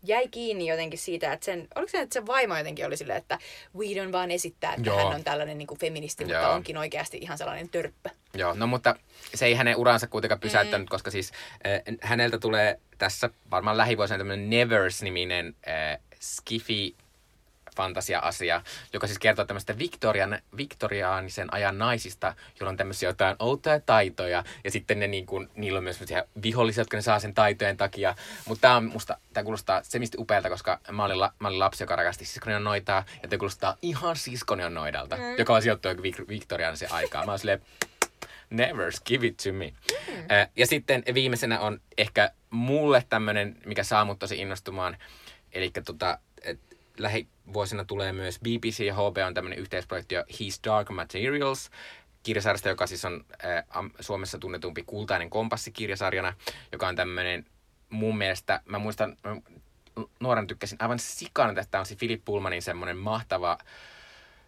jäi 0.07 0.27
kiinni 0.27 0.67
jotenkin 0.67 0.99
siitä, 0.99 1.33
että 1.33 1.45
sen, 1.45 1.67
oliko 1.75 1.91
se, 1.91 2.01
että 2.01 2.13
sen 2.13 2.27
vaimo 2.27 2.57
jotenkin 2.57 2.85
oli 2.85 2.97
silleen, 2.97 3.17
että 3.17 3.39
Whedon 3.75 4.11
vaan 4.11 4.31
esittää, 4.31 4.73
että 4.73 4.89
Joo. 4.89 4.97
hän 4.97 5.07
on 5.07 5.23
tällainen 5.23 5.57
niin 5.57 5.67
kuin 5.67 5.79
feministi, 5.79 6.25
mutta 6.25 6.39
Joo. 6.39 6.53
onkin 6.53 6.77
oikeasti 6.77 7.17
ihan 7.17 7.37
sellainen 7.37 7.69
törppö. 7.69 8.09
Joo, 8.33 8.53
no 8.53 8.67
mutta 8.67 8.95
se 9.35 9.45
ei 9.45 9.53
hänen 9.53 9.75
uransa 9.75 10.07
kuitenkaan 10.07 10.39
pysäyttänyt, 10.39 10.87
mm. 10.87 10.89
koska 10.89 11.11
siis 11.11 11.31
äh, 11.31 11.95
häneltä 12.01 12.37
tulee 12.37 12.79
tässä 12.97 13.29
varmaan 13.51 13.77
lähivuosina 13.77 14.17
tämmöinen 14.17 14.49
Nevers-niminen 14.49 15.55
äh, 15.67 15.99
skifi 16.19 16.95
fantasia-asia, 17.77 18.61
joka 18.93 19.07
siis 19.07 19.19
kertoo 19.19 19.45
tämmöistä 19.45 19.77
Victorian, 19.77 20.39
viktoriaanisen 20.57 21.53
ajan 21.53 21.77
naisista, 21.77 22.33
joilla 22.59 22.69
on 22.69 22.77
tämmöisiä 22.77 23.09
jotain 23.09 23.35
outoja 23.39 23.79
taitoja, 23.79 24.43
ja 24.63 24.71
sitten 24.71 24.99
ne 24.99 25.07
niin 25.07 25.25
kuin, 25.25 25.49
niillä 25.55 25.77
on 25.77 25.83
myös 25.83 25.99
vihollisia, 26.43 26.81
jotka 26.81 26.97
ne 26.97 27.01
saa 27.01 27.19
sen 27.19 27.33
taitojen 27.33 27.77
takia. 27.77 28.15
Mutta 28.47 28.61
tämä 28.61 28.75
on 28.75 28.85
musta, 28.85 29.17
tämä 29.33 29.43
kuulostaa 29.43 29.83
semisti 29.83 30.17
upealta, 30.19 30.49
koska 30.49 30.79
mä 30.91 31.05
olin, 31.05 31.19
la, 31.19 31.33
mä 31.39 31.47
olin 31.47 31.59
lapsi, 31.59 31.83
joka 31.83 31.95
rakasti 31.95 32.25
siskonion 32.25 32.63
noitaa, 32.63 33.03
ja 33.23 33.29
tämä 33.29 33.39
kuulostaa 33.39 33.77
ihan 33.81 34.15
siskonion 34.15 34.73
noidalta, 34.73 35.17
mm. 35.17 35.37
joka 35.37 35.55
on 35.55 35.61
sijoittu 35.61 35.89
Vik- 35.89 36.27
viktoriaanisen 36.27 36.91
aikaan. 36.91 37.25
Mä 37.25 37.31
oon 37.31 37.39
silleen, 37.39 37.61
Never 38.49 38.91
give 39.05 39.27
it 39.27 39.37
to 39.37 39.53
me. 39.53 39.73
Mm. 40.07 40.13
Ja 40.55 40.67
sitten 40.67 41.03
viimeisenä 41.13 41.59
on 41.59 41.81
ehkä 41.97 42.31
mulle 42.49 43.03
tämmönen, 43.09 43.55
mikä 43.65 43.83
saa 43.83 44.05
mut 44.05 44.19
tosi 44.19 44.37
innostumaan. 44.37 44.97
Eli 45.51 45.71
tota, 45.85 46.19
lähivuosina 46.99 47.85
tulee 47.85 48.13
myös 48.13 48.39
BBC 48.39 48.79
ja 48.79 48.93
HB 48.93 49.17
on 49.27 49.33
tämmönen 49.33 49.59
yhteisprojekti 49.59 50.15
His 50.39 50.59
Dark 50.63 50.89
Materials 50.89 51.69
kirjasarjasta, 52.23 52.69
joka 52.69 52.87
siis 52.87 53.05
on 53.05 53.25
am- 53.69 53.91
Suomessa 53.99 54.37
tunnetumpi 54.37 54.83
Kultainen 54.83 55.29
kompassi 55.29 55.71
kirjasarjana, 55.71 56.33
joka 56.71 56.87
on 56.87 56.95
tämmönen 56.95 57.45
mun 57.89 58.17
mielestä, 58.17 58.61
mä 58.65 58.79
muistan, 58.79 59.17
mä 59.23 59.35
nuoren 60.19 60.47
tykkäsin 60.47 60.77
aivan 60.81 60.99
sikana 60.99 61.53
tästä 61.53 61.79
on 61.79 61.85
se 61.85 61.95
Philip 61.95 62.25
Pullmanin 62.25 62.61
semmoinen 62.61 62.97
mahtava 62.97 63.57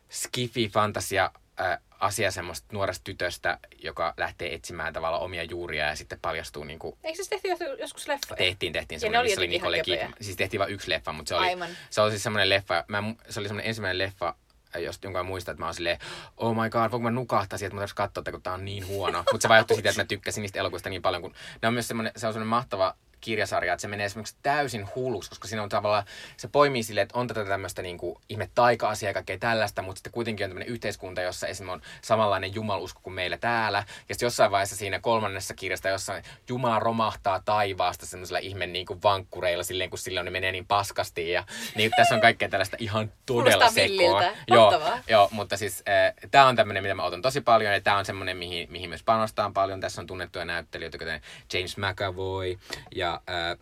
skifi 0.09 0.69
fantasia 0.69 1.31
äh, 1.61 1.77
asia 1.99 2.31
semmoista 2.31 2.67
nuoresta 2.71 3.03
tytöstä, 3.03 3.59
joka 3.83 4.13
lähtee 4.17 4.53
etsimään 4.53 4.93
tavallaan 4.93 5.23
omia 5.23 5.43
juuria 5.43 5.85
ja 5.87 5.95
sitten 5.95 6.19
paljastuu 6.21 6.63
niin 6.63 6.79
kuin 6.79 6.97
Eikö 7.03 7.23
se 7.23 7.29
tehty 7.29 7.47
jos- 7.47 7.79
joskus 7.79 8.07
leffoja? 8.07 8.37
tehtiin, 8.37 8.73
tehtiin 8.73 8.95
Ja 8.95 8.97
ne 8.97 8.99
semmoinen, 8.99 9.19
oli 9.21 9.27
missä 9.29 9.41
oli 9.41 9.47
Nicole. 9.47 9.83
Kidman. 9.83 10.15
Siis 10.21 10.37
tehtiin 10.37 10.59
vain 10.59 10.71
yksi 10.71 10.89
leffa, 10.89 11.11
mutta 11.13 11.29
se 11.29 11.35
oli, 11.35 11.45
Aivan. 11.47 11.69
se 11.89 12.01
oli 12.01 12.11
siis 12.11 12.23
semmoinen 12.23 12.49
leffa, 12.49 12.83
mä, 12.87 13.03
se 13.29 13.39
oli 13.39 13.47
semmoinen 13.47 13.67
ensimmäinen 13.69 13.97
leffa, 13.97 14.35
jos, 14.77 14.99
jonka 15.03 15.19
mä 15.19 15.23
muistan, 15.23 15.53
että 15.53 15.61
mä 15.61 15.65
oon 15.67 15.73
silleen, 15.73 15.99
oh 16.37 16.55
my 16.63 16.69
god, 16.69 16.81
voinko 16.91 16.99
mä 16.99 17.11
nukahtaa 17.11 17.57
siihen, 17.57 17.67
että 17.67 17.75
mä 17.75 17.79
tarvitsen 17.79 17.95
katsoa, 17.95 18.21
että 18.21 18.31
kun 18.31 18.41
tää 18.41 18.53
on 18.53 18.65
niin 18.65 18.87
huono. 18.87 19.23
Mutta 19.31 19.41
se 19.41 19.49
vaikutti 19.49 19.73
siitä, 19.75 19.89
että 19.89 20.01
mä 20.01 20.05
tykkäsin 20.07 20.41
niistä 20.41 20.59
elokuvista 20.59 20.89
niin 20.89 21.01
paljon, 21.01 21.21
kun 21.21 21.33
ne 21.61 21.67
on 21.67 21.73
myös 21.73 21.87
semmoinen, 21.87 22.11
se 22.15 22.27
on 22.27 22.33
semmoinen 22.33 22.49
mahtava 22.49 22.95
kirjasarja, 23.21 23.73
että 23.73 23.81
se 23.81 23.87
menee 23.87 24.05
esimerkiksi 24.05 24.35
täysin 24.43 24.87
hulluksi, 24.95 25.29
koska 25.29 25.47
siinä 25.47 25.63
on 25.63 25.69
tavallaan, 25.69 26.03
se 26.37 26.47
poimii 26.47 26.83
silleen, 26.83 27.03
että 27.03 27.19
on 27.19 27.27
tätä 27.27 27.45
tämmöistä 27.45 27.81
niin 27.81 27.97
kuin, 27.97 28.15
ihme 28.29 28.49
taika-asiaa 28.55 29.09
ja 29.09 29.13
kaikkea 29.13 29.37
tällaista, 29.37 29.81
mutta 29.81 29.99
sitten 29.99 30.13
kuitenkin 30.13 30.43
on 30.43 30.49
tämmöinen 30.49 30.73
yhteiskunta, 30.73 31.21
jossa 31.21 31.47
esimerkiksi 31.47 31.69
on 31.69 31.81
samanlainen 32.01 32.55
jumalusko 32.55 32.99
kuin 33.03 33.13
meillä 33.13 33.37
täällä. 33.37 33.83
Ja 34.09 34.15
sitten 34.15 34.27
jossain 34.27 34.51
vaiheessa 34.51 34.75
siinä 34.75 34.99
kolmannessa 34.99 35.53
kirjasta, 35.53 35.89
jossa 35.89 36.21
Jumala 36.49 36.79
romahtaa 36.79 37.41
taivaasta 37.45 38.05
semmoisilla 38.05 38.39
ihme 38.39 38.67
niin 38.67 38.85
kuin 38.85 39.03
vankkureilla 39.03 39.63
silleen, 39.63 39.89
kun 39.89 39.99
silloin 39.99 40.25
ne 40.25 40.31
menee 40.31 40.51
niin 40.51 40.67
paskasti. 40.67 41.31
Ja 41.31 41.43
niin 41.75 41.91
tässä 41.97 42.15
on 42.15 42.21
kaikkea 42.21 42.49
tällaista 42.49 42.77
ihan 42.79 43.11
todella 43.25 43.69
sekoa. 43.69 44.23
Joo, 44.47 44.81
joo, 45.07 45.29
mutta 45.31 45.57
siis 45.57 45.83
äh, 45.89 46.13
tämä 46.31 46.47
on 46.47 46.55
tämmöinen, 46.55 46.83
mitä 46.83 46.95
mä 46.95 47.03
otan 47.03 47.21
tosi 47.21 47.41
paljon, 47.41 47.73
ja 47.73 47.81
tämä 47.81 47.97
on 47.97 48.05
semmoinen, 48.05 48.37
mihin, 48.37 48.71
mihin 48.71 48.89
myös 48.89 49.03
panostaan 49.03 49.53
paljon. 49.53 49.79
Tässä 49.79 50.01
on 50.01 50.07
tunnettuja 50.07 50.45
näyttelijöitä, 50.45 50.97
kuten 50.97 51.21
James 51.53 51.77
McAvoy 51.77 52.59
ja 52.95 53.08
äh, 53.13 53.57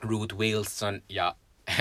Ruth 0.00 0.34
Wilson 0.36 1.02
ja 1.08 1.34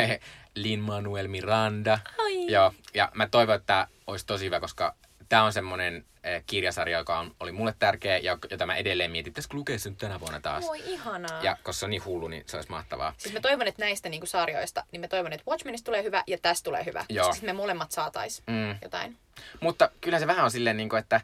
Lin-Manuel 0.56 1.28
Miranda. 1.28 2.00
Ai. 2.18 2.52
Joo, 2.52 2.74
ja 2.94 3.12
mä 3.14 3.28
toivon, 3.28 3.56
että 3.56 3.66
tämä 3.68 3.88
olisi 4.08 4.26
tosi 4.26 4.46
hyvä, 4.46 4.60
koska 4.60 4.96
tämä 5.30 5.44
on 5.44 5.54
semmoinen 5.54 6.06
äh, 6.26 6.44
kirjasarja, 6.48 6.98
joka 6.98 7.20
on, 7.20 7.36
oli 7.40 7.52
mulle 7.52 7.76
tärkeä, 7.80 8.18
ja 8.18 8.38
jota 8.52 8.66
mä 8.66 8.76
edelleen 8.76 9.12
mietin, 9.12 9.34
pitäisikö 9.34 9.58
lukea 9.58 9.80
sen 9.80 9.96
tänä 9.96 10.20
vuonna 10.20 10.40
taas. 10.40 10.64
Voi 10.68 10.82
ihanaa. 10.86 11.44
Ja 11.44 11.56
koska 11.64 11.80
se 11.80 11.86
on 11.86 11.90
niin 11.90 12.06
hullu, 12.06 12.28
niin 12.28 12.44
se 12.46 12.58
olisi 12.58 12.70
mahtavaa. 12.70 13.14
Siis 13.18 13.34
mä 13.34 13.40
toivon, 13.40 13.68
että 13.68 13.82
näistä 13.86 14.10
niinku 14.10 14.26
sarjoista, 14.28 14.84
niin 14.92 15.02
mä 15.02 15.08
toivon, 15.08 15.34
että 15.34 15.52
Watchmenista 15.52 15.86
tulee 15.86 16.04
hyvä 16.04 16.24
ja 16.28 16.38
tästä 16.38 16.64
tulee 16.66 16.86
hyvä. 16.86 17.06
Joo. 17.10 17.26
Koska 17.26 17.36
sit 17.36 17.46
me 17.46 17.54
molemmat 17.54 17.92
saatais 17.92 18.44
Mm. 18.48 18.76
jotain. 18.82 19.18
Mutta 19.62 19.90
kyllä 20.02 20.20
se 20.20 20.28
vähän 20.28 20.46
on 20.46 20.52
silleen, 20.52 20.78
niin 20.78 20.90
kuin, 20.90 21.00
että 21.00 21.22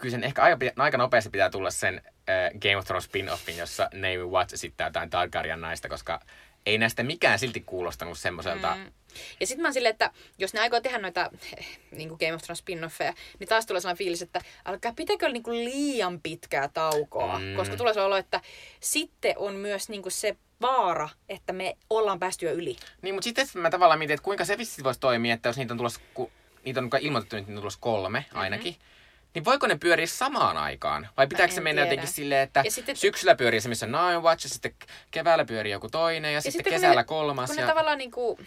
kyllä 0.00 0.12
sen 0.12 0.24
ehkä 0.24 0.42
aika, 0.42 0.58
aika 0.76 0.98
nopeasti 0.98 1.30
pitää 1.30 1.50
tulla 1.50 1.70
sen 1.70 2.02
äh, 2.06 2.60
Game 2.60 2.76
of 2.76 2.84
Thrones 2.84 3.08
spin-offin, 3.08 3.58
jossa 3.58 3.88
Naomi 3.94 4.24
Watts 4.24 4.52
esittää 4.52 4.86
jotain 4.86 5.10
Targaryen 5.10 5.60
naista, 5.60 5.88
koska 5.88 6.20
ei 6.66 6.78
näistä 6.78 7.02
mikään 7.02 7.38
silti 7.38 7.60
kuulostanut 7.60 8.18
semmoiselta... 8.18 8.74
Mm. 8.74 8.92
Ja 9.40 9.46
sitten 9.46 9.62
mä 9.62 9.68
oon 9.68 9.74
silleen, 9.74 9.90
että 9.90 10.10
jos 10.38 10.54
ne 10.54 10.60
aikoo 10.60 10.80
tehdä 10.80 10.98
noita 10.98 11.30
niin 11.96 12.08
kuin 12.08 12.18
Game 12.20 12.34
of 12.34 12.42
Thrones 12.42 12.60
spin-offeja, 12.60 13.14
niin 13.38 13.48
taas 13.48 13.66
tulee 13.66 13.80
sellainen 13.80 13.98
fiilis, 13.98 14.22
että 14.22 14.40
alkaa 14.64 14.92
pitäkö 14.92 15.28
niin 15.28 15.42
kuin 15.42 15.64
liian 15.64 16.20
pitkää 16.20 16.68
taukoa. 16.68 17.38
Mm. 17.38 17.56
Koska 17.56 17.76
tulee 17.76 17.94
se 17.94 18.00
olo, 18.00 18.16
että 18.16 18.40
sitten 18.80 19.34
on 19.38 19.54
myös 19.54 19.88
niin 19.88 20.02
kuin 20.02 20.12
se 20.12 20.36
vaara, 20.60 21.08
että 21.28 21.52
me 21.52 21.76
ollaan 21.90 22.18
päästy 22.18 22.46
jo 22.46 22.52
yli. 22.52 22.76
Niin, 23.02 23.14
mutta 23.14 23.24
sitten 23.24 23.46
mä 23.54 23.70
tavallaan 23.70 23.98
mietin, 23.98 24.14
että 24.14 24.24
kuinka 24.24 24.44
se 24.44 24.58
vissi 24.58 24.84
voisi 24.84 25.00
toimia, 25.00 25.34
että 25.34 25.48
jos 25.48 25.56
niitä 25.56 25.74
on 25.74 25.78
tulossa, 25.78 26.00
ku, 26.14 26.32
niitä 26.64 26.80
on 26.80 26.90
kai 26.90 27.00
ilmoitettu, 27.04 27.36
että 27.36 27.50
niitä 27.50 27.58
on 27.58 27.62
tulossa 27.62 27.80
kolme 27.80 28.24
ainakin, 28.34 28.72
mm-hmm. 28.72 28.99
Niin 29.34 29.44
voiko 29.44 29.66
ne 29.66 29.76
pyöriä 29.78 30.06
samaan 30.06 30.56
aikaan? 30.56 31.08
Vai 31.16 31.26
pitääkö 31.26 31.54
se 31.54 31.60
mennä 31.60 31.82
tiedä. 31.82 31.92
jotenkin 31.92 32.14
silleen, 32.14 32.40
että 32.42 32.62
Ja 32.64 32.70
sitten- 32.70 32.96
syksyllä 32.96 33.34
pyörii 33.34 33.60
se, 33.60 33.68
missä 33.68 33.86
on 33.86 33.92
Nine 33.92 34.18
Watch, 34.18 34.44
ja 34.44 34.48
sitten 34.48 34.74
keväällä 35.10 35.44
pyörii 35.44 35.72
joku 35.72 35.88
toinen, 35.88 36.32
ja, 36.32 36.36
ja 36.36 36.40
sitten, 36.40 36.72
kesällä 36.72 37.00
ne, 37.00 37.04
kolmas. 37.04 37.50
Kun 37.50 37.58
ja... 37.58 37.62
ne 37.64 37.68
tavallaan 37.68 37.98
niin 37.98 38.10
kuin, 38.10 38.46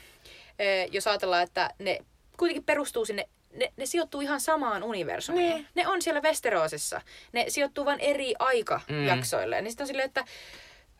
jos 0.91 1.07
ajatellaan, 1.07 1.43
että 1.43 1.69
ne 1.79 1.99
kuitenkin 2.37 2.63
perustuu 2.63 3.05
sinne, 3.05 3.29
ne, 3.53 3.73
ne 3.77 3.85
sijoittuu 3.85 4.21
ihan 4.21 4.41
samaan 4.41 4.83
universumiin. 4.83 5.53
Niin. 5.55 5.67
Ne 5.75 5.87
on 5.87 6.01
siellä 6.01 6.21
Westerosissa. 6.21 7.01
Ne 7.31 7.45
sijoittuu 7.47 7.85
vain 7.85 7.99
eri 7.99 8.33
aikajaksoille. 8.39 9.55
Mm. 9.55 9.63
Niin 9.63 9.71
sitten 9.71 9.83
on 9.83 9.87
silleen, 9.87 10.05
että, 10.07 10.25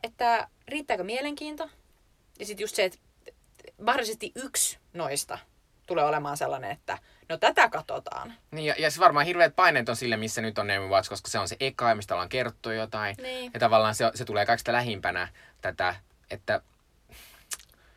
että 0.03 0.47
riittääkö 0.67 1.03
mielenkiinto? 1.03 1.69
Ja 2.39 2.45
sitten 2.45 2.63
just 2.63 2.75
se, 2.75 2.83
että 2.83 2.97
mahdollisesti 3.81 4.31
yksi 4.35 4.77
noista 4.93 5.37
tulee 5.87 6.05
olemaan 6.05 6.37
sellainen, 6.37 6.71
että 6.71 6.97
no 7.29 7.37
tätä 7.37 7.69
katsotaan. 7.69 8.33
Niin, 8.51 8.65
ja, 8.65 8.75
ja 8.77 8.91
se 8.91 8.99
varmaan 8.99 9.25
hirveät 9.25 9.55
paineet 9.55 9.89
on 9.89 9.95
sille, 9.95 10.17
missä 10.17 10.41
nyt 10.41 10.57
on 10.57 10.67
Naomi 10.67 10.87
Watts, 10.87 11.09
koska 11.09 11.29
se 11.29 11.39
on 11.39 11.47
se 11.47 11.55
eka, 11.59 11.95
mistä 11.95 12.13
ollaan 12.13 12.29
kerrottu 12.29 12.71
jotain. 12.71 13.15
Niin. 13.21 13.51
Ja 13.53 13.59
tavallaan 13.59 13.95
se, 13.95 14.11
se 14.15 14.25
tulee 14.25 14.45
kaikista 14.45 14.71
lähimpänä 14.71 15.27
tätä, 15.61 15.95
että 16.31 16.61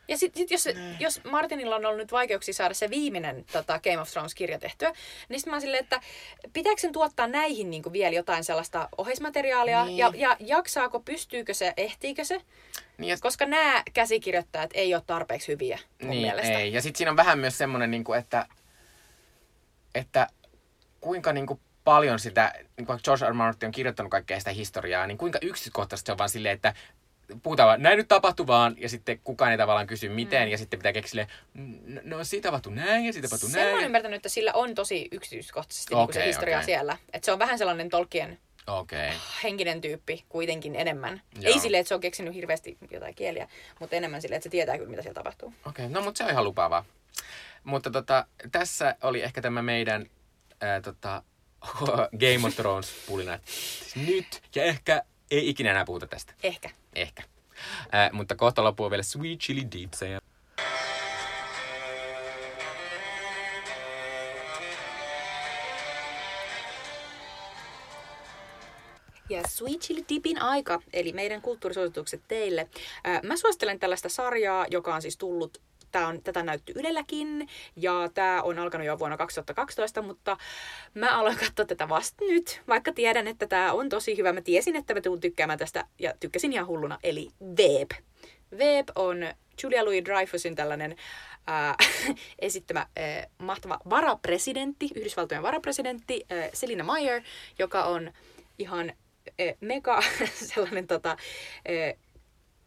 Ja 0.09 0.19
sitten 0.19 0.41
sit 0.41 0.51
jos, 0.51 0.63
se, 0.63 0.75
jos 1.01 1.21
Martinilla 1.25 1.77
on 1.77 1.87
ollut 1.87 1.99
nyt 1.99 2.13
vaikeuksia 2.13 2.55
saada 2.55 2.75
se 2.75 2.91
viimeinen 2.91 3.45
tota 3.53 3.81
Game 3.81 3.99
of 4.01 4.11
Thrones-kirja 4.11 4.59
tehtyä, 4.59 4.93
niin 5.29 5.41
sitten 5.41 5.55
mä 5.55 5.61
silleen, 5.61 5.83
että 5.83 6.01
pitääkö 6.53 6.81
sen 6.81 6.93
tuottaa 6.93 7.27
näihin 7.27 7.71
niin 7.71 7.93
vielä 7.93 8.15
jotain 8.17 8.45
sellaista 8.45 8.89
oheismateriaalia, 8.99 9.85
Niin. 9.85 9.99
ja, 9.99 10.13
ja 10.15 10.37
jaksaako, 10.41 11.01
pystyykö 11.01 11.55
se, 11.55 11.73
ehtiikö 11.77 12.25
se, 12.25 12.41
niin, 12.99 13.09
ja, 13.09 13.17
koska 13.21 13.47
nämä 13.47 13.83
käsikirjoittajat 13.95 14.71
ei 14.75 14.95
ole 14.95 15.03
tarpeeksi 15.07 15.49
hyviä 15.49 15.79
mun 16.03 16.11
niin 16.11 16.23
mielestä. 16.23 16.59
ei. 16.59 16.73
Ja 16.73 16.83
sitten 16.83 16.99
siinä 16.99 17.11
on 17.11 17.17
vähän 17.17 17.39
myös 17.39 17.59
semmoinen, 17.59 17.91
niin 17.91 18.05
kuin, 18.05 18.19
että, 18.19 18.47
että 19.97 20.27
kuinka 21.01 21.33
niin 21.33 21.47
kuin 21.47 21.61
paljon 21.85 22.19
sitä, 22.19 22.53
niin 22.77 22.87
kuin 22.87 22.99
George 23.05 23.27
R. 23.29 23.33
Martin 23.33 23.67
on 23.67 23.73
kirjoittanut 23.73 24.11
kaikkea 24.11 24.39
sitä 24.39 24.51
historiaa, 24.51 25.07
niin 25.07 25.19
kuinka 25.19 25.39
yksityiskohtaisesti 25.43 26.07
se 26.07 26.13
on 26.13 26.19
vaan 26.19 26.29
silleen, 26.31 26.55
että 26.55 26.75
puhutaan 27.43 27.67
vaan, 27.69 27.83
näin 27.83 27.97
nyt 27.97 28.09
tapahtui 28.09 28.47
vaan, 28.47 28.75
ja 28.79 28.89
sitten 28.89 29.21
kukaan 29.25 29.53
ei 29.53 29.59
tavallaan 29.59 29.87
kysy 29.87 30.09
miten, 30.09 30.49
mm. 30.49 30.51
ja 30.53 30.59
sitten 30.59 30.79
pitää 30.79 30.93
keksiä 30.93 31.11
silleen, 31.11 31.29
"Mm, 31.55 31.99
no 32.03 32.25
siitä 32.25 32.49
tapahtui 32.49 32.73
näin, 32.75 33.05
ja 33.07 33.13
siitä 33.13 33.29
tapahtui 33.29 33.51
Sen 33.51 33.63
oon 33.67 33.73
näin. 33.75 33.85
ymmärtänyt, 33.87 34.17
että 34.17 34.29
sillä 34.29 34.53
on 34.53 34.75
tosi 34.75 35.09
yksityiskohtaisesti 35.13 35.95
okay, 35.95 36.07
niin 36.07 36.15
se 36.15 36.27
historia 36.27 36.57
okei. 36.57 36.65
siellä. 36.67 36.97
Että 37.13 37.27
se 37.27 37.33
on 37.33 37.39
vähän 37.39 37.59
sellainen 37.59 37.89
Tolkien. 37.91 38.39
Okay. 38.67 39.11
henkinen 39.43 39.81
tyyppi 39.81 40.25
kuitenkin 40.29 40.77
enemmän. 40.77 41.21
Joo. 41.41 41.55
Ei 41.55 41.61
silleen, 41.61 41.81
että 41.81 41.89
se 41.89 41.95
on 41.95 42.01
keksinyt 42.01 42.35
hirveästi 42.35 42.77
jotain 42.91 43.15
kieliä, 43.15 43.49
mutta 43.81 43.97
enemmän 43.97 44.23
silleen, 44.23 44.37
että 44.37 44.45
se 44.47 44.51
tietää 44.51 44.77
kyllä, 44.79 44.91
mitä 44.91 45.03
siellä 45.03 45.15
tapahtuu. 45.15 45.55
Okei, 45.67 45.89
no 45.89 46.03
mutta 46.03 46.19
se 46.19 46.25
on 46.25 46.31
ihan 46.31 46.45
lupaavaa. 46.45 46.85
Mutta 47.67 47.91
tota, 47.91 48.27
tässä 48.53 48.97
oli 49.03 49.23
ehkä 49.23 49.43
tämä 49.43 49.63
meidän 49.63 50.07
ää, 50.61 50.81
tota, 50.81 51.23
Game 52.21 52.47
of 52.47 52.57
Thrones 52.57 52.93
pulina. 53.07 53.39
Siis 53.45 53.97
nyt 53.97 54.43
ja 54.55 54.65
ehkä 54.65 55.03
ei 55.31 55.49
ikinä 55.49 55.71
enää 55.71 55.85
puhuta 55.85 56.07
tästä. 56.07 56.35
Ehkä. 56.43 56.71
Ehkä. 56.95 57.23
Ää, 57.93 58.11
mutta 58.13 58.35
kohta 58.37 58.65
loppuu 58.65 58.91
vielä 58.91 59.03
Sweet 59.03 59.39
Chili 59.39 59.67
Deepsejä. 59.73 60.21
Ja 69.31 69.43
Sweet 69.49 69.81
Chili 69.81 70.05
Dipin 70.09 70.43
aika, 70.43 70.81
eli 70.93 71.13
meidän 71.13 71.43
kulttuurisuositukset 71.43 72.21
teille. 72.29 72.69
Ää, 73.05 73.21
Mä 73.23 73.37
suosittelen 73.37 73.79
tällaista 73.79 74.09
sarjaa, 74.09 74.67
joka 74.71 74.95
on 74.95 75.03
siis 75.03 75.17
tullut 75.17 75.61
Tää 75.97 76.07
on, 76.07 76.23
tätä 76.23 76.43
näytty 76.43 76.73
Ylelläkin 76.77 77.49
ja 77.77 77.93
tämä 78.15 78.43
on 78.43 78.59
alkanut 78.59 78.87
jo 78.87 78.99
vuonna 78.99 79.17
2012, 79.17 80.03
mutta 80.03 80.37
mä 80.95 81.19
aloin 81.19 81.37
katsoa 81.37 81.65
tätä 81.65 81.89
vasta 81.89 82.25
nyt, 82.25 82.63
vaikka 82.69 82.93
tiedän, 82.93 83.29
että 83.29 83.47
tämä 83.47 83.73
on 83.73 83.89
tosi 83.89 84.17
hyvä. 84.17 84.33
Mä 84.33 84.41
tiesin, 84.41 84.77
että 84.77 84.95
mä 84.95 85.01
tuun 85.01 85.21
tykkäämään 85.21 85.59
tästä 85.59 85.85
ja 85.99 86.15
tykkäsin 86.21 86.53
ihan 86.53 86.67
hulluna, 86.67 86.99
eli 87.03 87.31
Veep. 87.57 87.91
Veep 88.59 88.89
on 88.95 89.19
Julia 89.63 89.85
Louis-Dreyfusin 89.85 90.55
tällainen 90.55 90.97
ää, 91.47 91.75
esittämä 92.39 92.87
ää, 92.97 93.27
mahtava 93.39 93.79
varapresidentti, 93.91 94.91
Yhdysvaltojen 94.95 95.43
varapresidentti 95.43 96.27
ää, 96.31 96.49
Selina 96.53 96.85
Meyer, 96.85 97.23
joka 97.59 97.85
on 97.85 98.13
ihan 98.59 98.93
ää, 99.39 99.55
mega 99.61 100.03
sellainen 100.55 100.87
tota, 100.87 101.09
ää, 101.09 102.06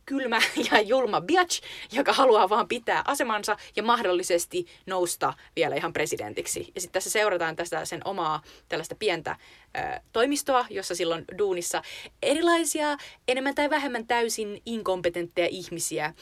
kylmä 0.09 0.39
ja 0.71 0.81
julma 0.81 1.21
biatch, 1.21 1.61
joka 1.91 2.13
haluaa 2.13 2.49
vaan 2.49 2.67
pitää 2.67 3.01
asemansa 3.05 3.57
ja 3.75 3.83
mahdollisesti 3.83 4.65
nousta 4.85 5.33
vielä 5.55 5.75
ihan 5.75 5.93
presidentiksi. 5.93 6.71
Ja 6.75 6.81
sitten 6.81 6.93
tässä 6.93 7.09
seurataan 7.09 7.55
tästä 7.55 7.85
sen 7.85 8.01
omaa 8.05 8.41
tällaista 8.69 8.95
pientä 8.95 9.35
ö, 9.77 9.99
toimistoa, 10.13 10.65
jossa 10.69 10.95
silloin 10.95 11.25
duunissa 11.37 11.81
erilaisia 12.23 12.97
enemmän 13.27 13.55
tai 13.55 13.69
vähemmän 13.69 14.07
täysin 14.07 14.61
inkompetentteja 14.65 15.47
ihmisiä. 15.51 16.13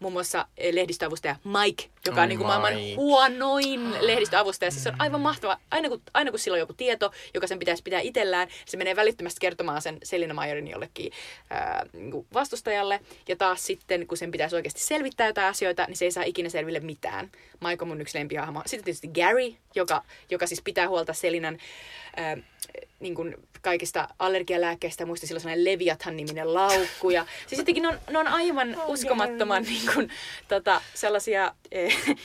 Muun 0.00 0.12
muassa 0.12 0.46
eh, 0.56 0.74
lehdistöavustaja 0.74 1.36
Mike, 1.44 1.84
joka 2.06 2.22
on 2.22 2.28
niin 2.28 2.38
kuin 2.38 2.46
maailman 2.46 2.72
huonoin 2.96 3.94
lehdistöavustaja. 4.00 4.70
Siis 4.70 4.82
se 4.82 4.88
on 4.88 4.94
aivan 4.98 5.20
mahtava. 5.20 5.58
Aina 5.70 5.88
kun, 5.88 6.02
aina 6.14 6.30
kun 6.30 6.38
sillä 6.40 6.54
on 6.54 6.58
joku 6.58 6.72
tieto, 6.72 7.12
joka 7.34 7.46
sen 7.46 7.58
pitäisi 7.58 7.82
pitää 7.82 8.00
itsellään, 8.00 8.48
se 8.66 8.76
menee 8.76 8.96
välittömästi 8.96 9.40
kertomaan 9.40 9.82
sen 9.82 9.98
Selina 10.02 10.34
Mayerin 10.34 10.68
jollekin 10.68 11.12
ää, 11.50 11.86
niin 11.92 12.10
kuin 12.10 12.26
vastustajalle. 12.34 13.00
Ja 13.28 13.36
taas 13.36 13.66
sitten, 13.66 14.06
kun 14.06 14.18
sen 14.18 14.30
pitäisi 14.30 14.56
oikeasti 14.56 14.80
selvittää 14.80 15.26
jotain 15.26 15.48
asioita, 15.48 15.84
niin 15.86 15.96
se 15.96 16.04
ei 16.04 16.12
saa 16.12 16.24
ikinä 16.24 16.48
selville 16.48 16.80
mitään. 16.80 17.30
Mike 17.60 17.82
on 17.82 17.88
mun 17.88 18.00
yksi 18.00 18.18
lempihahmo. 18.18 18.62
Sitten 18.66 18.84
tietysti 18.84 19.08
Gary, 19.08 19.54
joka, 19.74 20.02
joka 20.30 20.46
siis 20.46 20.62
pitää 20.62 20.88
huolta 20.88 21.12
Selinan 21.12 21.58
ää, 22.16 22.36
niin 23.00 23.14
kuin 23.14 23.34
kaikista 23.62 24.08
allergialääkkeistä 24.18 25.02
ja 25.02 25.06
muista 25.06 25.26
sillä 25.26 25.36
on 25.36 25.40
sellainen 25.40 25.64
Leviathan-niminen 25.64 26.54
laukku. 26.54 27.10
Ja, 27.10 27.26
siis 27.46 27.58
jotenkin 27.58 27.82
ne 27.82 27.88
on, 27.88 27.98
ne 28.10 28.18
on 28.18 28.28
aivan 28.28 28.76
uskomattoman 28.86 29.62
niin 29.62 29.86
kuin, 29.94 30.10
tota, 30.48 30.80
sellaisia... 30.94 31.54
Eh, 31.72 32.16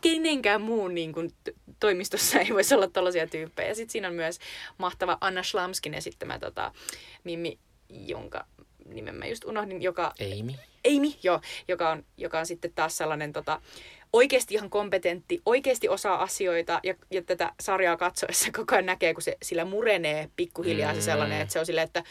kenenkään 0.00 0.60
muun 0.60 0.94
niin 0.94 1.12
kuin, 1.12 1.32
toimistossa 1.80 2.38
ei 2.38 2.48
voisi 2.54 2.74
olla 2.74 2.88
tällaisia 2.88 3.26
tyyppejä. 3.26 3.74
Sitten 3.74 3.92
siinä 3.92 4.08
on 4.08 4.14
myös 4.14 4.38
mahtava 4.78 5.18
Anna 5.20 5.42
Schlamskin 5.42 5.94
esittämä 5.94 6.38
tota, 6.38 6.72
Mimmi, 7.24 7.58
jonka 7.88 8.44
nimen 8.88 9.14
mä 9.14 9.26
just 9.26 9.44
unohdin, 9.44 9.82
joka 9.82 10.12
Amy. 10.20 10.52
Amy, 10.86 11.12
joo, 11.22 11.40
joka 11.68 11.90
on, 11.90 12.04
joka 12.16 12.38
on 12.38 12.46
sitten 12.46 12.72
taas 12.74 12.96
sellainen 12.96 13.32
tota, 13.32 13.60
oikeasti 14.16 14.54
ihan 14.54 14.70
kompetentti, 14.70 15.42
oikeasti 15.46 15.88
osaa 15.88 16.22
asioita 16.22 16.80
ja, 16.82 16.94
ja 17.10 17.22
tätä 17.22 17.52
sarjaa 17.60 17.96
katsoessa 17.96 18.52
koko 18.52 18.74
ajan 18.74 18.86
näkee, 18.86 19.14
kun 19.14 19.22
se 19.22 19.36
sillä 19.42 19.64
murenee 19.64 20.30
pikkuhiljaa 20.36 20.92
se 20.94 21.00
Mm. 21.00 21.04
sellainen, 21.04 21.40
että 21.40 21.52
se 21.52 21.58
on 21.58 21.66
silleen, 21.66 21.86
että 21.86 22.02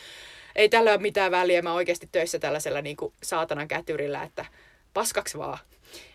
ei 0.55 0.69
tällä 0.69 0.91
ole 0.91 0.97
mitään 1.01 1.31
väliä, 1.31 1.61
mä 1.61 1.73
oikeasti 1.73 2.09
töissä 2.11 2.39
tällaisella 2.39 2.81
niin 2.81 2.97
kuin 2.97 3.13
saatanan 3.23 3.67
kätyrillä, 3.67 4.23
että 4.23 4.45
paskaksi 4.93 5.37
vaan. 5.37 5.57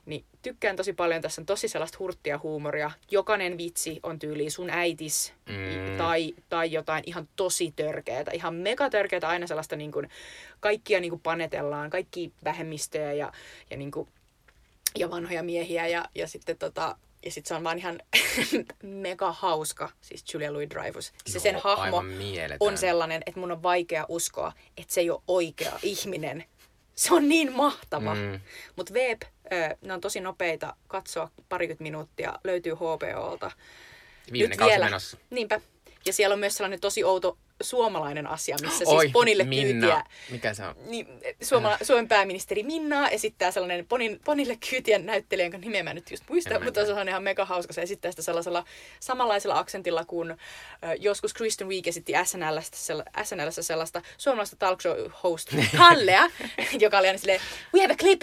Niin 0.07 0.25
tykkään 0.43 0.77
tosi 0.77 0.93
paljon, 0.93 1.23
tässä 1.23 1.43
on 1.43 1.47
tosi 1.47 1.69
sellaista 1.69 1.99
hurttia 2.01 2.41
huumoria. 2.43 2.91
Jokainen 3.11 3.59
vitsi 3.59 4.01
on 4.03 4.19
tyyliin 4.19 4.51
sun 4.51 4.71
äitis 4.71 5.33
Mm. 5.49 5.97
tai, 5.99 6.35
tai 6.49 6.73
jotain 6.73 7.03
ihan 7.07 7.29
tosi 7.37 7.73
törkeätä, 7.77 8.31
ihan 8.31 8.55
megatörkeätä, 8.55 9.29
aina 9.29 9.47
sellaista 9.47 9.77
niin 9.77 9.93
kuin, 9.93 10.09
kaikkia 10.61 11.01
niin 11.01 11.11
kuin 11.11 11.21
panetellaan, 11.21 11.91
kaikki 11.91 12.33
vähemmistöjä 12.45 13.13
ja, 13.13 13.33
ja, 13.71 13.77
niin 13.77 13.91
kuin, 13.91 14.09
ja 14.99 15.11
vanhoja 15.11 15.43
miehiä 15.43 15.87
ja, 15.87 16.05
ja 16.15 16.29
sitten 16.29 16.59
tota, 16.59 16.97
ja 17.25 17.31
sit 17.31 17.47
se 17.47 17.55
on 17.55 17.65
vaan 17.65 17.79
ihan 17.79 18.01
mega 18.83 19.33
hauska, 19.33 19.91
siis 20.01 20.25
Julia 20.35 20.53
Louis-Dreyfus. 20.53 21.13
Se 21.27 21.39
sen 21.39 21.53
Joo, 21.53 21.61
hahmo 21.65 21.83
aivan 21.83 22.07
mieletön. 22.07 22.57
on 22.61 22.79
sellainen, 22.79 23.23
että 23.27 23.41
mun 23.41 23.53
on 23.53 23.63
vaikea 23.63 24.07
uskoa, 24.09 24.53
että 24.77 24.95
se 24.95 25.01
ei 25.01 25.11
ole 25.11 25.23
oikea 25.29 25.79
ihminen. 25.83 26.45
Se 26.95 27.15
on 27.15 27.29
niin 27.29 27.53
mahtava. 27.53 28.15
Mm. 28.15 28.41
Mutta 28.77 28.95
Veep, 28.95 29.23
ö, 29.53 29.77
ne 29.81 29.93
on 29.95 30.01
tosi 30.01 30.21
nopeita 30.21 30.77
katsoa 30.89 31.31
parikymmentä 31.49 31.83
minuuttia, 31.83 32.39
löytyy 32.45 32.75
HBOlta. 32.75 33.51
Viimeinen 34.33 34.59
kausi 34.59 34.79
menossa. 34.79 35.17
Niinpä. 35.31 35.61
Ja 36.07 36.13
siellä 36.13 36.35
on 36.35 36.41
myös 36.41 36.55
sellainen 36.55 36.81
tosi 36.81 37.05
outo 37.05 37.39
suomalainen 37.61 38.27
asia, 38.27 38.57
missä 38.63 38.85
Oi, 38.87 39.01
siis 39.01 39.13
Ponille 39.13 39.45
Minna. 39.45 39.87
kyytiä. 39.87 40.05
Mikä 40.31 40.55
se 40.55 40.65
on? 40.65 40.75
Niin, 40.87 41.07
Suomala, 41.43 41.79
Suomen 41.83 42.09
pääministeri 42.09 42.63
Minna 42.63 43.09
esittää 43.09 43.51
sellainen 43.51 43.87
ponin, 43.87 44.21
Ponille 44.25 44.59
kyytien 44.71 45.07
näyttelijä, 45.07 45.45
jonka 45.45 45.59
nimeä 45.59 45.83
mä 45.83 45.95
nyt 45.95 46.11
just 46.11 46.25
muista, 46.29 46.55
En 46.55 46.61
mä 46.61 46.65
mutta 46.65 46.87
se 46.87 46.93
on 46.93 47.09
ihan 47.09 47.23
mega 47.23 47.45
hauska. 47.45 47.73
Se 47.73 47.83
esittää 47.83 48.11
sitä 48.11 48.23
sellaisella 48.23 48.65
samanlaisella 49.01 49.59
aksentilla 49.59 50.05
kuin 50.05 50.31
ö, 50.31 50.37
joskus 50.99 51.35
Kristen 51.35 51.69
Wiig 51.69 51.87
esitti 51.87 52.13
SNLstä, 52.25 52.77
SNLssä 53.25 53.63
sellaista 53.63 54.03
suomalaista 54.19 54.57
talk 54.57 54.81
show 54.81 54.97
host 55.23 55.49
Kallea, 55.77 56.31
joka 56.81 56.99
oli 56.99 57.07
aina 57.07 57.19
silleen, 57.19 57.41
we 57.75 57.81
have 57.81 57.93
a 57.93 57.97
clip. 57.97 58.23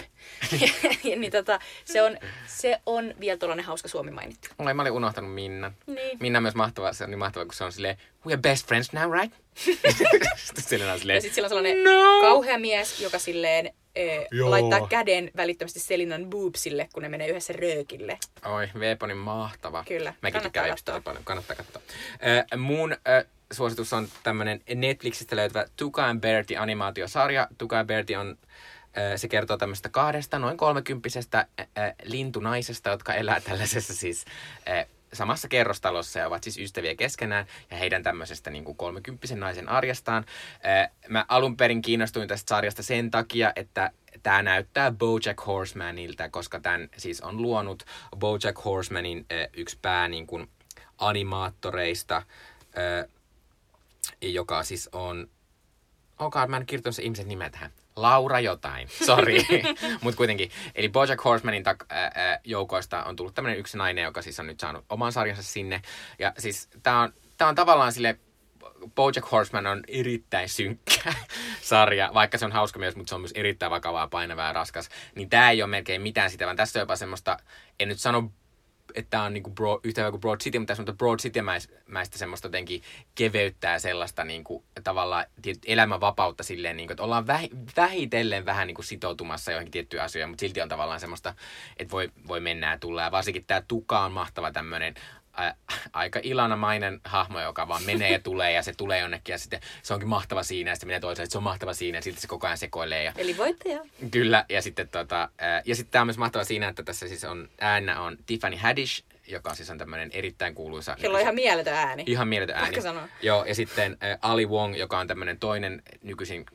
niin 1.20 1.32
tota, 1.32 1.58
se, 1.84 2.02
on, 2.02 2.18
se 2.46 2.80
on 2.86 3.14
vielä 3.20 3.38
tuollainen 3.38 3.66
hauska 3.66 3.88
suomi 3.88 4.10
mainittu. 4.10 4.48
Oi, 4.58 4.74
mä 4.74 4.82
olin 4.82 4.92
unohtanut 4.92 5.34
Minnan. 5.34 5.72
Niin. 5.86 6.18
Minna 6.20 6.38
on 6.38 6.42
myös 6.42 6.54
mahtava, 6.54 6.92
se 6.92 7.04
on 7.04 7.10
niin 7.10 7.18
mahtava, 7.18 7.44
kun 7.44 7.54
se 7.54 7.64
on 7.64 7.72
silleen, 7.72 7.96
we 8.26 8.32
are 8.32 8.40
best 8.42 8.66
friends 8.66 8.92
now, 8.92 9.12
right? 9.12 9.34
Sitten 10.36 10.64
siellä 10.64 10.92
on 10.92 10.98
silleen, 10.98 11.16
Ja 11.16 11.20
sitten 11.20 11.34
sillä 11.34 11.46
on 11.46 11.50
sellainen 11.50 11.84
No. 11.84 12.20
kauhea 12.20 12.58
mies, 12.58 13.00
joka 13.00 13.18
silleen 13.18 13.74
Joo. 14.30 14.50
laittaa 14.50 14.88
käden 14.88 15.30
välittömästi 15.36 15.80
Selinan 15.80 16.26
boobsille, 16.30 16.88
kun 16.92 17.02
ne 17.02 17.08
menee 17.08 17.28
yhdessä 17.28 17.52
röökille. 17.52 18.18
Oi, 18.44 18.68
Veeponin 18.80 19.16
mahtava. 19.16 19.84
Kyllä, 19.88 20.14
Mäkin 20.22 20.32
kannattaa 20.32 20.68
katsoa. 20.68 20.94
tosi 20.94 21.02
paljon, 21.04 21.24
kannattaa 21.24 21.56
katsoa. 21.56 21.82
Äh, 22.52 22.58
mun 22.58 22.92
äh, 22.92 23.24
suositus 23.52 23.92
on 23.92 24.08
tämmönen 24.22 24.60
Netflixistä 24.74 25.36
löytyvä 25.36 25.66
Tuka 25.76 26.04
and 26.06 26.20
Bertie 26.20 26.56
animaatiosarja. 26.56 27.48
Tuka 27.58 27.78
and 27.78 27.86
Bertie 27.86 28.18
on 28.18 28.38
se 29.16 29.28
kertoo 29.28 29.56
tämmöistä 29.56 29.88
kahdesta 29.88 30.38
noin 30.38 30.56
kolmekymppisestä 30.56 31.46
äh, 31.60 31.66
lintunaisesta, 32.04 32.90
jotka 32.90 33.14
elää 33.14 33.40
tällaisessa 33.40 33.94
siis 33.94 34.24
äh, 34.68 34.86
samassa 35.12 35.48
kerrostalossa 35.48 36.18
ja 36.18 36.26
ovat 36.26 36.42
siis 36.42 36.58
ystäviä 36.58 36.94
keskenään 36.94 37.46
ja 37.70 37.76
heidän 37.76 38.02
tämmöisestä 38.02 38.50
niin 38.50 38.64
kuin 38.64 38.76
30 38.76 39.36
naisen 39.36 39.68
arjestaan. 39.68 40.24
Mä 41.08 41.24
alun 41.28 41.56
perin 41.56 41.82
kiinnostuin 41.82 42.28
tästä 42.28 42.48
sarjasta 42.48 42.82
sen 42.82 43.10
takia, 43.10 43.52
että 43.56 43.90
tämä 44.22 44.42
näyttää 44.42 44.90
Bojack 44.90 45.46
Horsemanilta, 45.46 46.28
koska 46.28 46.60
tämän 46.60 46.88
siis 46.96 47.20
on 47.20 47.42
luonut 47.42 47.82
Bojack 48.16 48.64
Horsemanin 48.64 49.26
yksi 49.56 49.78
pää 49.82 50.08
niin 50.08 50.26
kuin 50.26 50.50
animaattoreista, 50.98 52.22
joka 54.22 54.62
siis 54.62 54.88
on... 54.92 55.30
Onkaan, 56.18 56.50
mä 56.50 56.56
en 56.56 56.66
kirjoittanut 56.66 56.96
se 56.96 57.02
ihmisen 57.02 57.28
nimen 57.28 57.52
tähän. 57.52 57.72
Laura 58.02 58.40
jotain, 58.40 58.88
sorry. 59.06 59.34
Mutta 60.02 60.16
kuitenkin. 60.16 60.50
Eli 60.74 60.88
Bojack 60.88 61.24
Horsemanin 61.24 61.64
tak- 61.66 61.86
ää, 61.88 62.12
ää, 62.14 62.40
joukoista 62.44 63.04
on 63.04 63.16
tullut 63.16 63.34
tämmöinen 63.34 63.58
yksi 63.58 63.78
nainen, 63.78 64.04
joka 64.04 64.22
siis 64.22 64.40
on 64.40 64.46
nyt 64.46 64.60
saanut 64.60 64.84
oman 64.88 65.12
sarjansa 65.12 65.42
sinne. 65.42 65.82
Ja 66.18 66.32
siis 66.38 66.68
tää 66.82 67.00
on, 67.00 67.12
tää 67.36 67.48
on 67.48 67.54
tavallaan 67.54 67.92
sille 67.92 68.18
Bojack 68.94 69.32
Horseman 69.32 69.66
on 69.66 69.82
erittäin 69.88 70.48
synkkä 70.48 71.14
sarja, 71.60 72.10
vaikka 72.14 72.38
se 72.38 72.44
on 72.44 72.52
hauska 72.52 72.78
myös, 72.78 72.96
mutta 72.96 73.08
se 73.08 73.14
on 73.14 73.20
myös 73.20 73.32
erittäin 73.34 73.70
vakavaa, 73.70 74.08
painavaa 74.08 74.46
ja 74.46 74.52
raskas. 74.52 74.88
Niin 75.14 75.30
tämä 75.30 75.50
ei 75.50 75.62
ole 75.62 75.70
melkein 75.70 76.02
mitään 76.02 76.30
sitä, 76.30 76.44
vaan 76.44 76.56
tässä 76.56 76.78
on 76.78 76.82
jopa 76.82 76.96
semmoista, 76.96 77.36
en 77.80 77.88
nyt 77.88 77.98
sano 77.98 78.32
että 78.98 79.10
tämä 79.10 79.22
on 79.22 79.34
niinku 79.34 79.50
broad, 79.50 79.80
yhtä 79.84 80.00
hyvä 80.00 80.10
kuin 80.10 80.20
Broad 80.20 80.40
City, 80.40 80.58
mutta 80.58 80.74
tässä 80.74 80.92
on 80.92 80.96
Broad 80.96 81.18
City-mäistä 81.18 82.18
semmoista 82.18 82.46
jotenkin 82.46 82.82
keveyttää 83.14 83.78
sellaista 83.78 84.24
niinku, 84.24 84.64
tavallaan 84.84 85.26
elämänvapautta 85.66 86.42
silleen, 86.42 86.76
niinku, 86.76 86.92
että 86.92 87.02
ollaan 87.02 87.26
väh, 87.26 87.48
vähitellen 87.76 88.44
vähän 88.44 88.66
niinku 88.66 88.82
sitoutumassa 88.82 89.52
johonkin 89.52 89.72
tiettyyn 89.72 90.02
asioihin, 90.02 90.28
mutta 90.28 90.40
silti 90.40 90.62
on 90.62 90.68
tavallaan 90.68 91.00
semmoista, 91.00 91.34
että 91.76 91.92
voi, 91.92 92.10
voi 92.28 92.40
mennä 92.40 92.70
ja 92.70 92.78
tulla. 92.78 93.02
Ja 93.02 93.10
varsinkin 93.10 93.44
tämä 93.44 93.62
Tuka 93.68 94.00
on 94.00 94.12
mahtava 94.12 94.52
tämmöinen 94.52 94.94
aika 95.92 96.20
ilanamainen 96.22 97.00
hahmo, 97.04 97.40
joka 97.40 97.68
vaan 97.68 97.82
menee 97.82 98.12
ja 98.12 98.18
tulee 98.18 98.52
ja 98.52 98.62
se 98.62 98.72
tulee 98.76 99.00
jonnekin 99.00 99.32
ja 99.32 99.38
sitten 99.38 99.60
se 99.82 99.94
onkin 99.94 100.08
mahtava 100.08 100.42
siinä 100.42 100.70
ja 100.70 100.74
sitten 100.74 100.88
menee 100.88 101.00
toiselle, 101.00 101.24
että 101.24 101.32
se 101.32 101.38
on 101.38 101.44
mahtava 101.44 101.74
siinä 101.74 101.98
ja 101.98 102.02
silti 102.02 102.20
se 102.20 102.26
koko 102.26 102.46
ajan 102.46 102.58
sekoilee. 102.58 103.04
Ja, 103.04 103.12
Eli 103.16 103.36
voittaja. 103.36 103.80
Kyllä, 104.10 104.44
ja 104.48 104.62
sitten 104.62 104.88
tota, 104.88 105.28
ja 105.64 105.74
sitten 105.74 105.92
tämä 105.92 106.00
on 106.00 106.06
myös 106.06 106.18
mahtava 106.18 106.44
siinä, 106.44 106.68
että 106.68 106.82
tässä 106.82 107.08
siis 107.08 107.24
on 107.24 107.48
äänä 107.60 108.00
on 108.00 108.16
Tiffany 108.26 108.56
Haddish, 108.56 109.04
joka 109.26 109.54
siis 109.54 109.70
on 109.70 109.78
tämmöinen 109.78 110.10
erittäin 110.12 110.54
kuuluisa. 110.54 110.96
Kello 111.00 111.16
on 111.16 111.22
ihan 111.22 111.34
mieletön 111.34 111.74
ääni. 111.74 112.04
Ihan 112.06 112.28
mieletön 112.28 112.56
ääni. 112.56 112.76
Joo, 113.22 113.44
ja 113.44 113.54
sitten 113.54 113.96
Ali 114.22 114.46
Wong, 114.46 114.76
joka 114.76 114.98
on 114.98 115.06
tämmöinen 115.06 115.38
toinen 115.38 115.82
nykyisin 116.02 116.46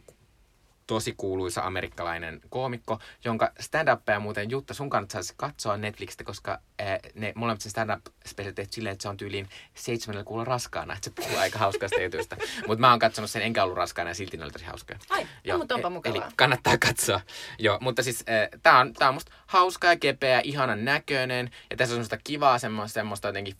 tosi 0.87 1.13
kuuluisa 1.17 1.61
amerikkalainen 1.61 2.41
koomikko, 2.49 2.99
jonka 3.25 3.51
stand-upia 3.59 4.19
muuten 4.19 4.51
Jutta 4.51 4.73
sun 4.73 4.89
kannattaisi 4.89 5.33
katsoa 5.37 5.77
Netflixistä, 5.77 6.23
koska 6.23 6.51
äh, 6.81 6.99
ne 7.13 7.33
molemmat 7.35 7.61
sen 7.61 7.69
stand-up 7.69 8.05
tehty 8.55 8.73
silleen, 8.73 8.93
että 8.93 9.03
se 9.03 9.09
on 9.09 9.17
tyyliin 9.17 9.49
seitsemännellä 9.73 10.25
kuulla 10.25 10.43
raskaana, 10.43 10.93
että 10.93 11.05
se 11.05 11.11
puhuu 11.15 11.37
aika 11.37 11.59
hauskasta 11.59 12.01
jutusta. 12.01 12.35
Mutta 12.67 12.81
mä 12.81 12.89
oon 12.89 12.99
katsonut 12.99 13.31
sen, 13.31 13.41
enkä 13.41 13.63
ollut 13.63 13.77
raskaana 13.77 14.09
ja 14.09 14.15
silti 14.15 14.37
ne 14.37 14.43
oli 14.43 14.51
tosi 14.51 14.65
hauskoja. 14.65 14.99
Ai, 15.09 15.27
no, 15.47 15.57
mutta 15.57 15.75
onpa 15.75 15.87
e- 15.87 15.91
mukavaa. 15.91 16.25
Eli 16.25 16.33
kannattaa 16.35 16.77
katsoa. 16.77 17.21
Joo, 17.59 17.77
mutta 17.81 18.03
siis 18.03 18.23
äh, 18.29 18.59
tää 18.63 18.79
on, 18.79 18.93
tää 18.93 19.07
on 19.07 19.13
musta 19.13 19.31
hauska 19.45 19.87
ja 19.87 19.95
kepeä, 19.95 20.41
ihanan 20.43 20.85
näköinen. 20.85 21.51
Ja 21.69 21.77
tässä 21.77 21.93
on 21.93 21.95
semmoista 21.95 22.17
kivaa 22.23 22.59
semmoista, 22.59 22.93
semmoista 22.93 23.27
jotenkin 23.27 23.55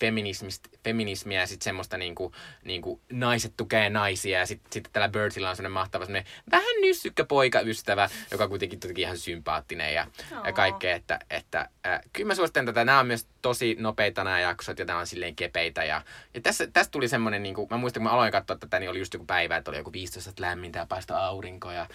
feminismiä 0.84 1.40
ja 1.40 1.48
sitten 1.48 1.64
semmoista 1.64 1.98
niinku, 1.98 2.34
niinku 2.64 3.02
naiset 3.12 3.54
tukee 3.58 3.90
naisia. 3.90 4.40
Ja 4.40 4.46
sitten 4.46 4.74
sit 4.74 4.90
tällä 4.94 5.10
Birdsilla 5.10 5.50
on 5.50 5.56
semmoinen 5.56 5.72
mahtava 5.72 6.06
semmoinen 6.06 6.32
vähän 6.52 6.82
nyssykkä 7.24 7.36
poikaystävä, 7.36 8.10
joka 8.32 8.48
kuitenkin 8.48 8.80
toki 8.80 9.02
ihan 9.02 9.18
sympaattinen 9.18 9.94
ja, 9.94 10.08
ja 10.46 10.54
kaikkea. 10.54 10.96
Että, 10.96 11.20
että 11.30 11.70
äh, 11.88 12.02
kyllä 12.14 12.28
mä 12.28 12.36
suosittelen 12.36 12.66
tätä. 12.66 12.86
Nämä 12.86 13.00
on 13.00 13.08
myös 13.08 13.28
tosi 13.42 13.76
nopeita 13.80 14.24
nämä 14.24 14.40
jaksot 14.40 14.80
ja 14.80 14.86
nämä 14.86 15.00
on 15.00 15.08
silleen 15.08 15.36
kepeitä. 15.36 15.84
Ja, 15.84 16.02
ja 16.34 16.42
tässä, 16.42 16.68
tässä 16.68 16.92
tuli 16.92 17.08
semmoinen, 17.08 17.44
niin 17.44 17.56
kuin, 17.56 17.68
mä 17.70 17.78
muistan 17.78 18.02
kun 18.02 18.10
mä 18.10 18.14
aloin 18.14 18.32
katsoa 18.32 18.58
tätä, 18.58 18.80
niin 18.80 18.90
oli 18.90 19.00
just 19.00 19.14
joku 19.14 19.26
päivä, 19.26 19.58
että 19.58 19.72
oli 19.72 19.78
joku 19.78 19.92
15 19.92 20.20
astetta 20.20 20.42
lämmintä 20.42 20.80
ja 20.80 20.86
paistoi 20.86 21.18
aurinko. 21.18 21.72
Ja, 21.72 21.88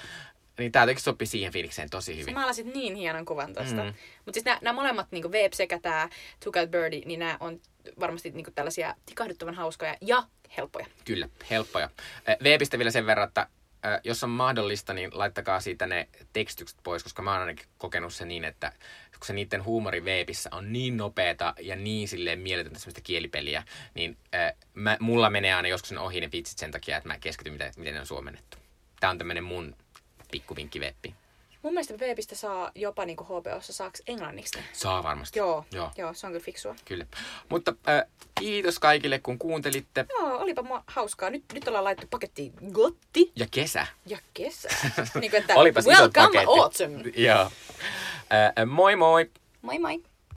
niin 0.59 0.73
tää 0.73 0.83
jotenkin 0.83 1.03
sopii 1.03 1.27
siihen 1.27 1.53
fiilikseen 1.53 1.91
tosi 1.91 2.13
Sä 2.13 2.21
hyvin. 2.21 2.35
maalasit 2.35 2.67
niin 2.67 2.95
hienon 2.95 3.25
kuvan 3.25 3.55
tosta. 3.55 3.85
Mm. 3.85 3.95
Mutta 4.25 4.41
siis 4.41 4.45
nämä 4.45 4.73
molemmat, 4.73 5.07
niinku 5.11 5.33
Veep 5.33 5.53
sekä 5.53 5.79
tämä 5.79 6.09
Took 6.45 6.57
Out 6.57 6.71
Birdie, 6.71 7.03
niin 7.05 7.21
nämä 7.21 7.37
on 7.41 7.61
varmasti 8.01 8.31
niinku 8.31 8.51
tällaisia 8.51 8.95
tikahduttavan 9.07 9.55
hauskoja 9.55 9.97
ja 10.01 10.23
helppoja. 10.57 10.87
Kyllä, 11.05 11.29
helppoja. 11.51 11.91
V-pistä 12.45 12.79
vielä 12.79 12.91
sen 12.91 13.07
verran, 13.07 13.29
että 13.29 13.47
äh, 13.87 14.01
jos 14.05 14.25
on 14.25 14.31
mahdollista, 14.31 14.95
niin 14.95 15.11
laittakaa 15.13 15.61
siitä 15.61 15.87
ne 15.87 16.09
tekstykset 16.33 16.79
pois, 16.83 17.03
koska 17.03 17.23
mä 17.23 17.33
oon 17.33 17.41
ainakin 17.41 17.67
kokenut 17.79 18.15
se 18.15 18.25
niin, 18.25 18.45
että 18.45 18.73
kun 19.19 19.27
se 19.27 19.33
niiden 19.33 19.65
huumori 19.65 20.05
veepissä 20.05 20.51
on 20.53 20.73
niin 20.73 20.97
nopeeta 20.97 21.55
ja 21.61 21.77
niin 21.77 22.09
silleen 22.09 22.39
mieletöntä 22.39 22.79
semmoista 22.79 23.01
kielipeliä, 23.01 23.63
niin 23.95 24.17
äh, 24.35 24.53
mä, 24.75 24.97
mulla 25.01 25.31
menee 25.31 25.55
aina 25.55 25.69
joskus 25.69 25.93
ne 25.93 26.01
ohi 26.01 26.21
ne 26.21 26.29
vitsit 26.33 26.59
sen 26.59 26.71
takia, 26.71 26.97
että 26.97 27.09
mä 27.09 27.19
keskityn, 27.19 27.53
miten, 27.53 27.73
miten 27.77 27.95
ne 27.95 28.01
on 28.01 28.07
suomennettu. 28.07 28.59
Tää 29.01 29.11
on 29.11 29.19
tämmönen 29.19 29.45
mun 29.45 29.77
pikkuvinkki 30.31 30.81
veppi. 30.81 31.15
Mun 31.63 31.73
mielestä 31.73 31.99
Veepistä 31.99 32.35
saa 32.37 32.71
jopa 32.75 33.05
niinku 33.05 33.25
HBOssa 33.25 33.73
saaks 33.73 34.03
englanniksi 34.07 34.59
ne. 34.59 34.65
Saa 34.73 35.03
varmasti. 35.03 35.39
Joo, 35.39 35.65
Joo. 35.73 35.91
joo. 35.97 36.15
se 36.15 36.27
on 36.27 36.33
kyllä 36.33 36.45
fiksua. 36.45 36.75
Kyllä. 36.85 37.07
Mutta 37.49 37.75
äh, 37.89 38.03
kiitos 38.41 38.79
kaikille, 38.79 39.19
kun 39.19 39.39
kuuntelitte. 39.39 40.07
Joo, 40.19 40.39
olipa 40.39 40.63
mua 40.63 40.85
hauskaa. 40.87 41.31
Nyt, 41.31 41.45
nyt 41.53 41.69
ollaan 41.69 41.85
laittu 41.85 42.07
pakettiin 42.11 42.53
gotti 42.73 43.33
Ja 43.37 43.47
kesä. 43.51 43.87
ja 44.07 44.19
kesä. 44.35 44.69
niin 45.21 45.31
kuin, 45.31 45.41
että 45.41 45.55
Olipas 45.55 45.87
welcome 45.87 46.45
autumn. 46.47 47.03
Joo. 47.17 47.41
Äh, 47.41 48.67
moi 48.67 48.97
moi! 48.97 49.31
Moi 49.63 49.79
moi. 49.79 50.03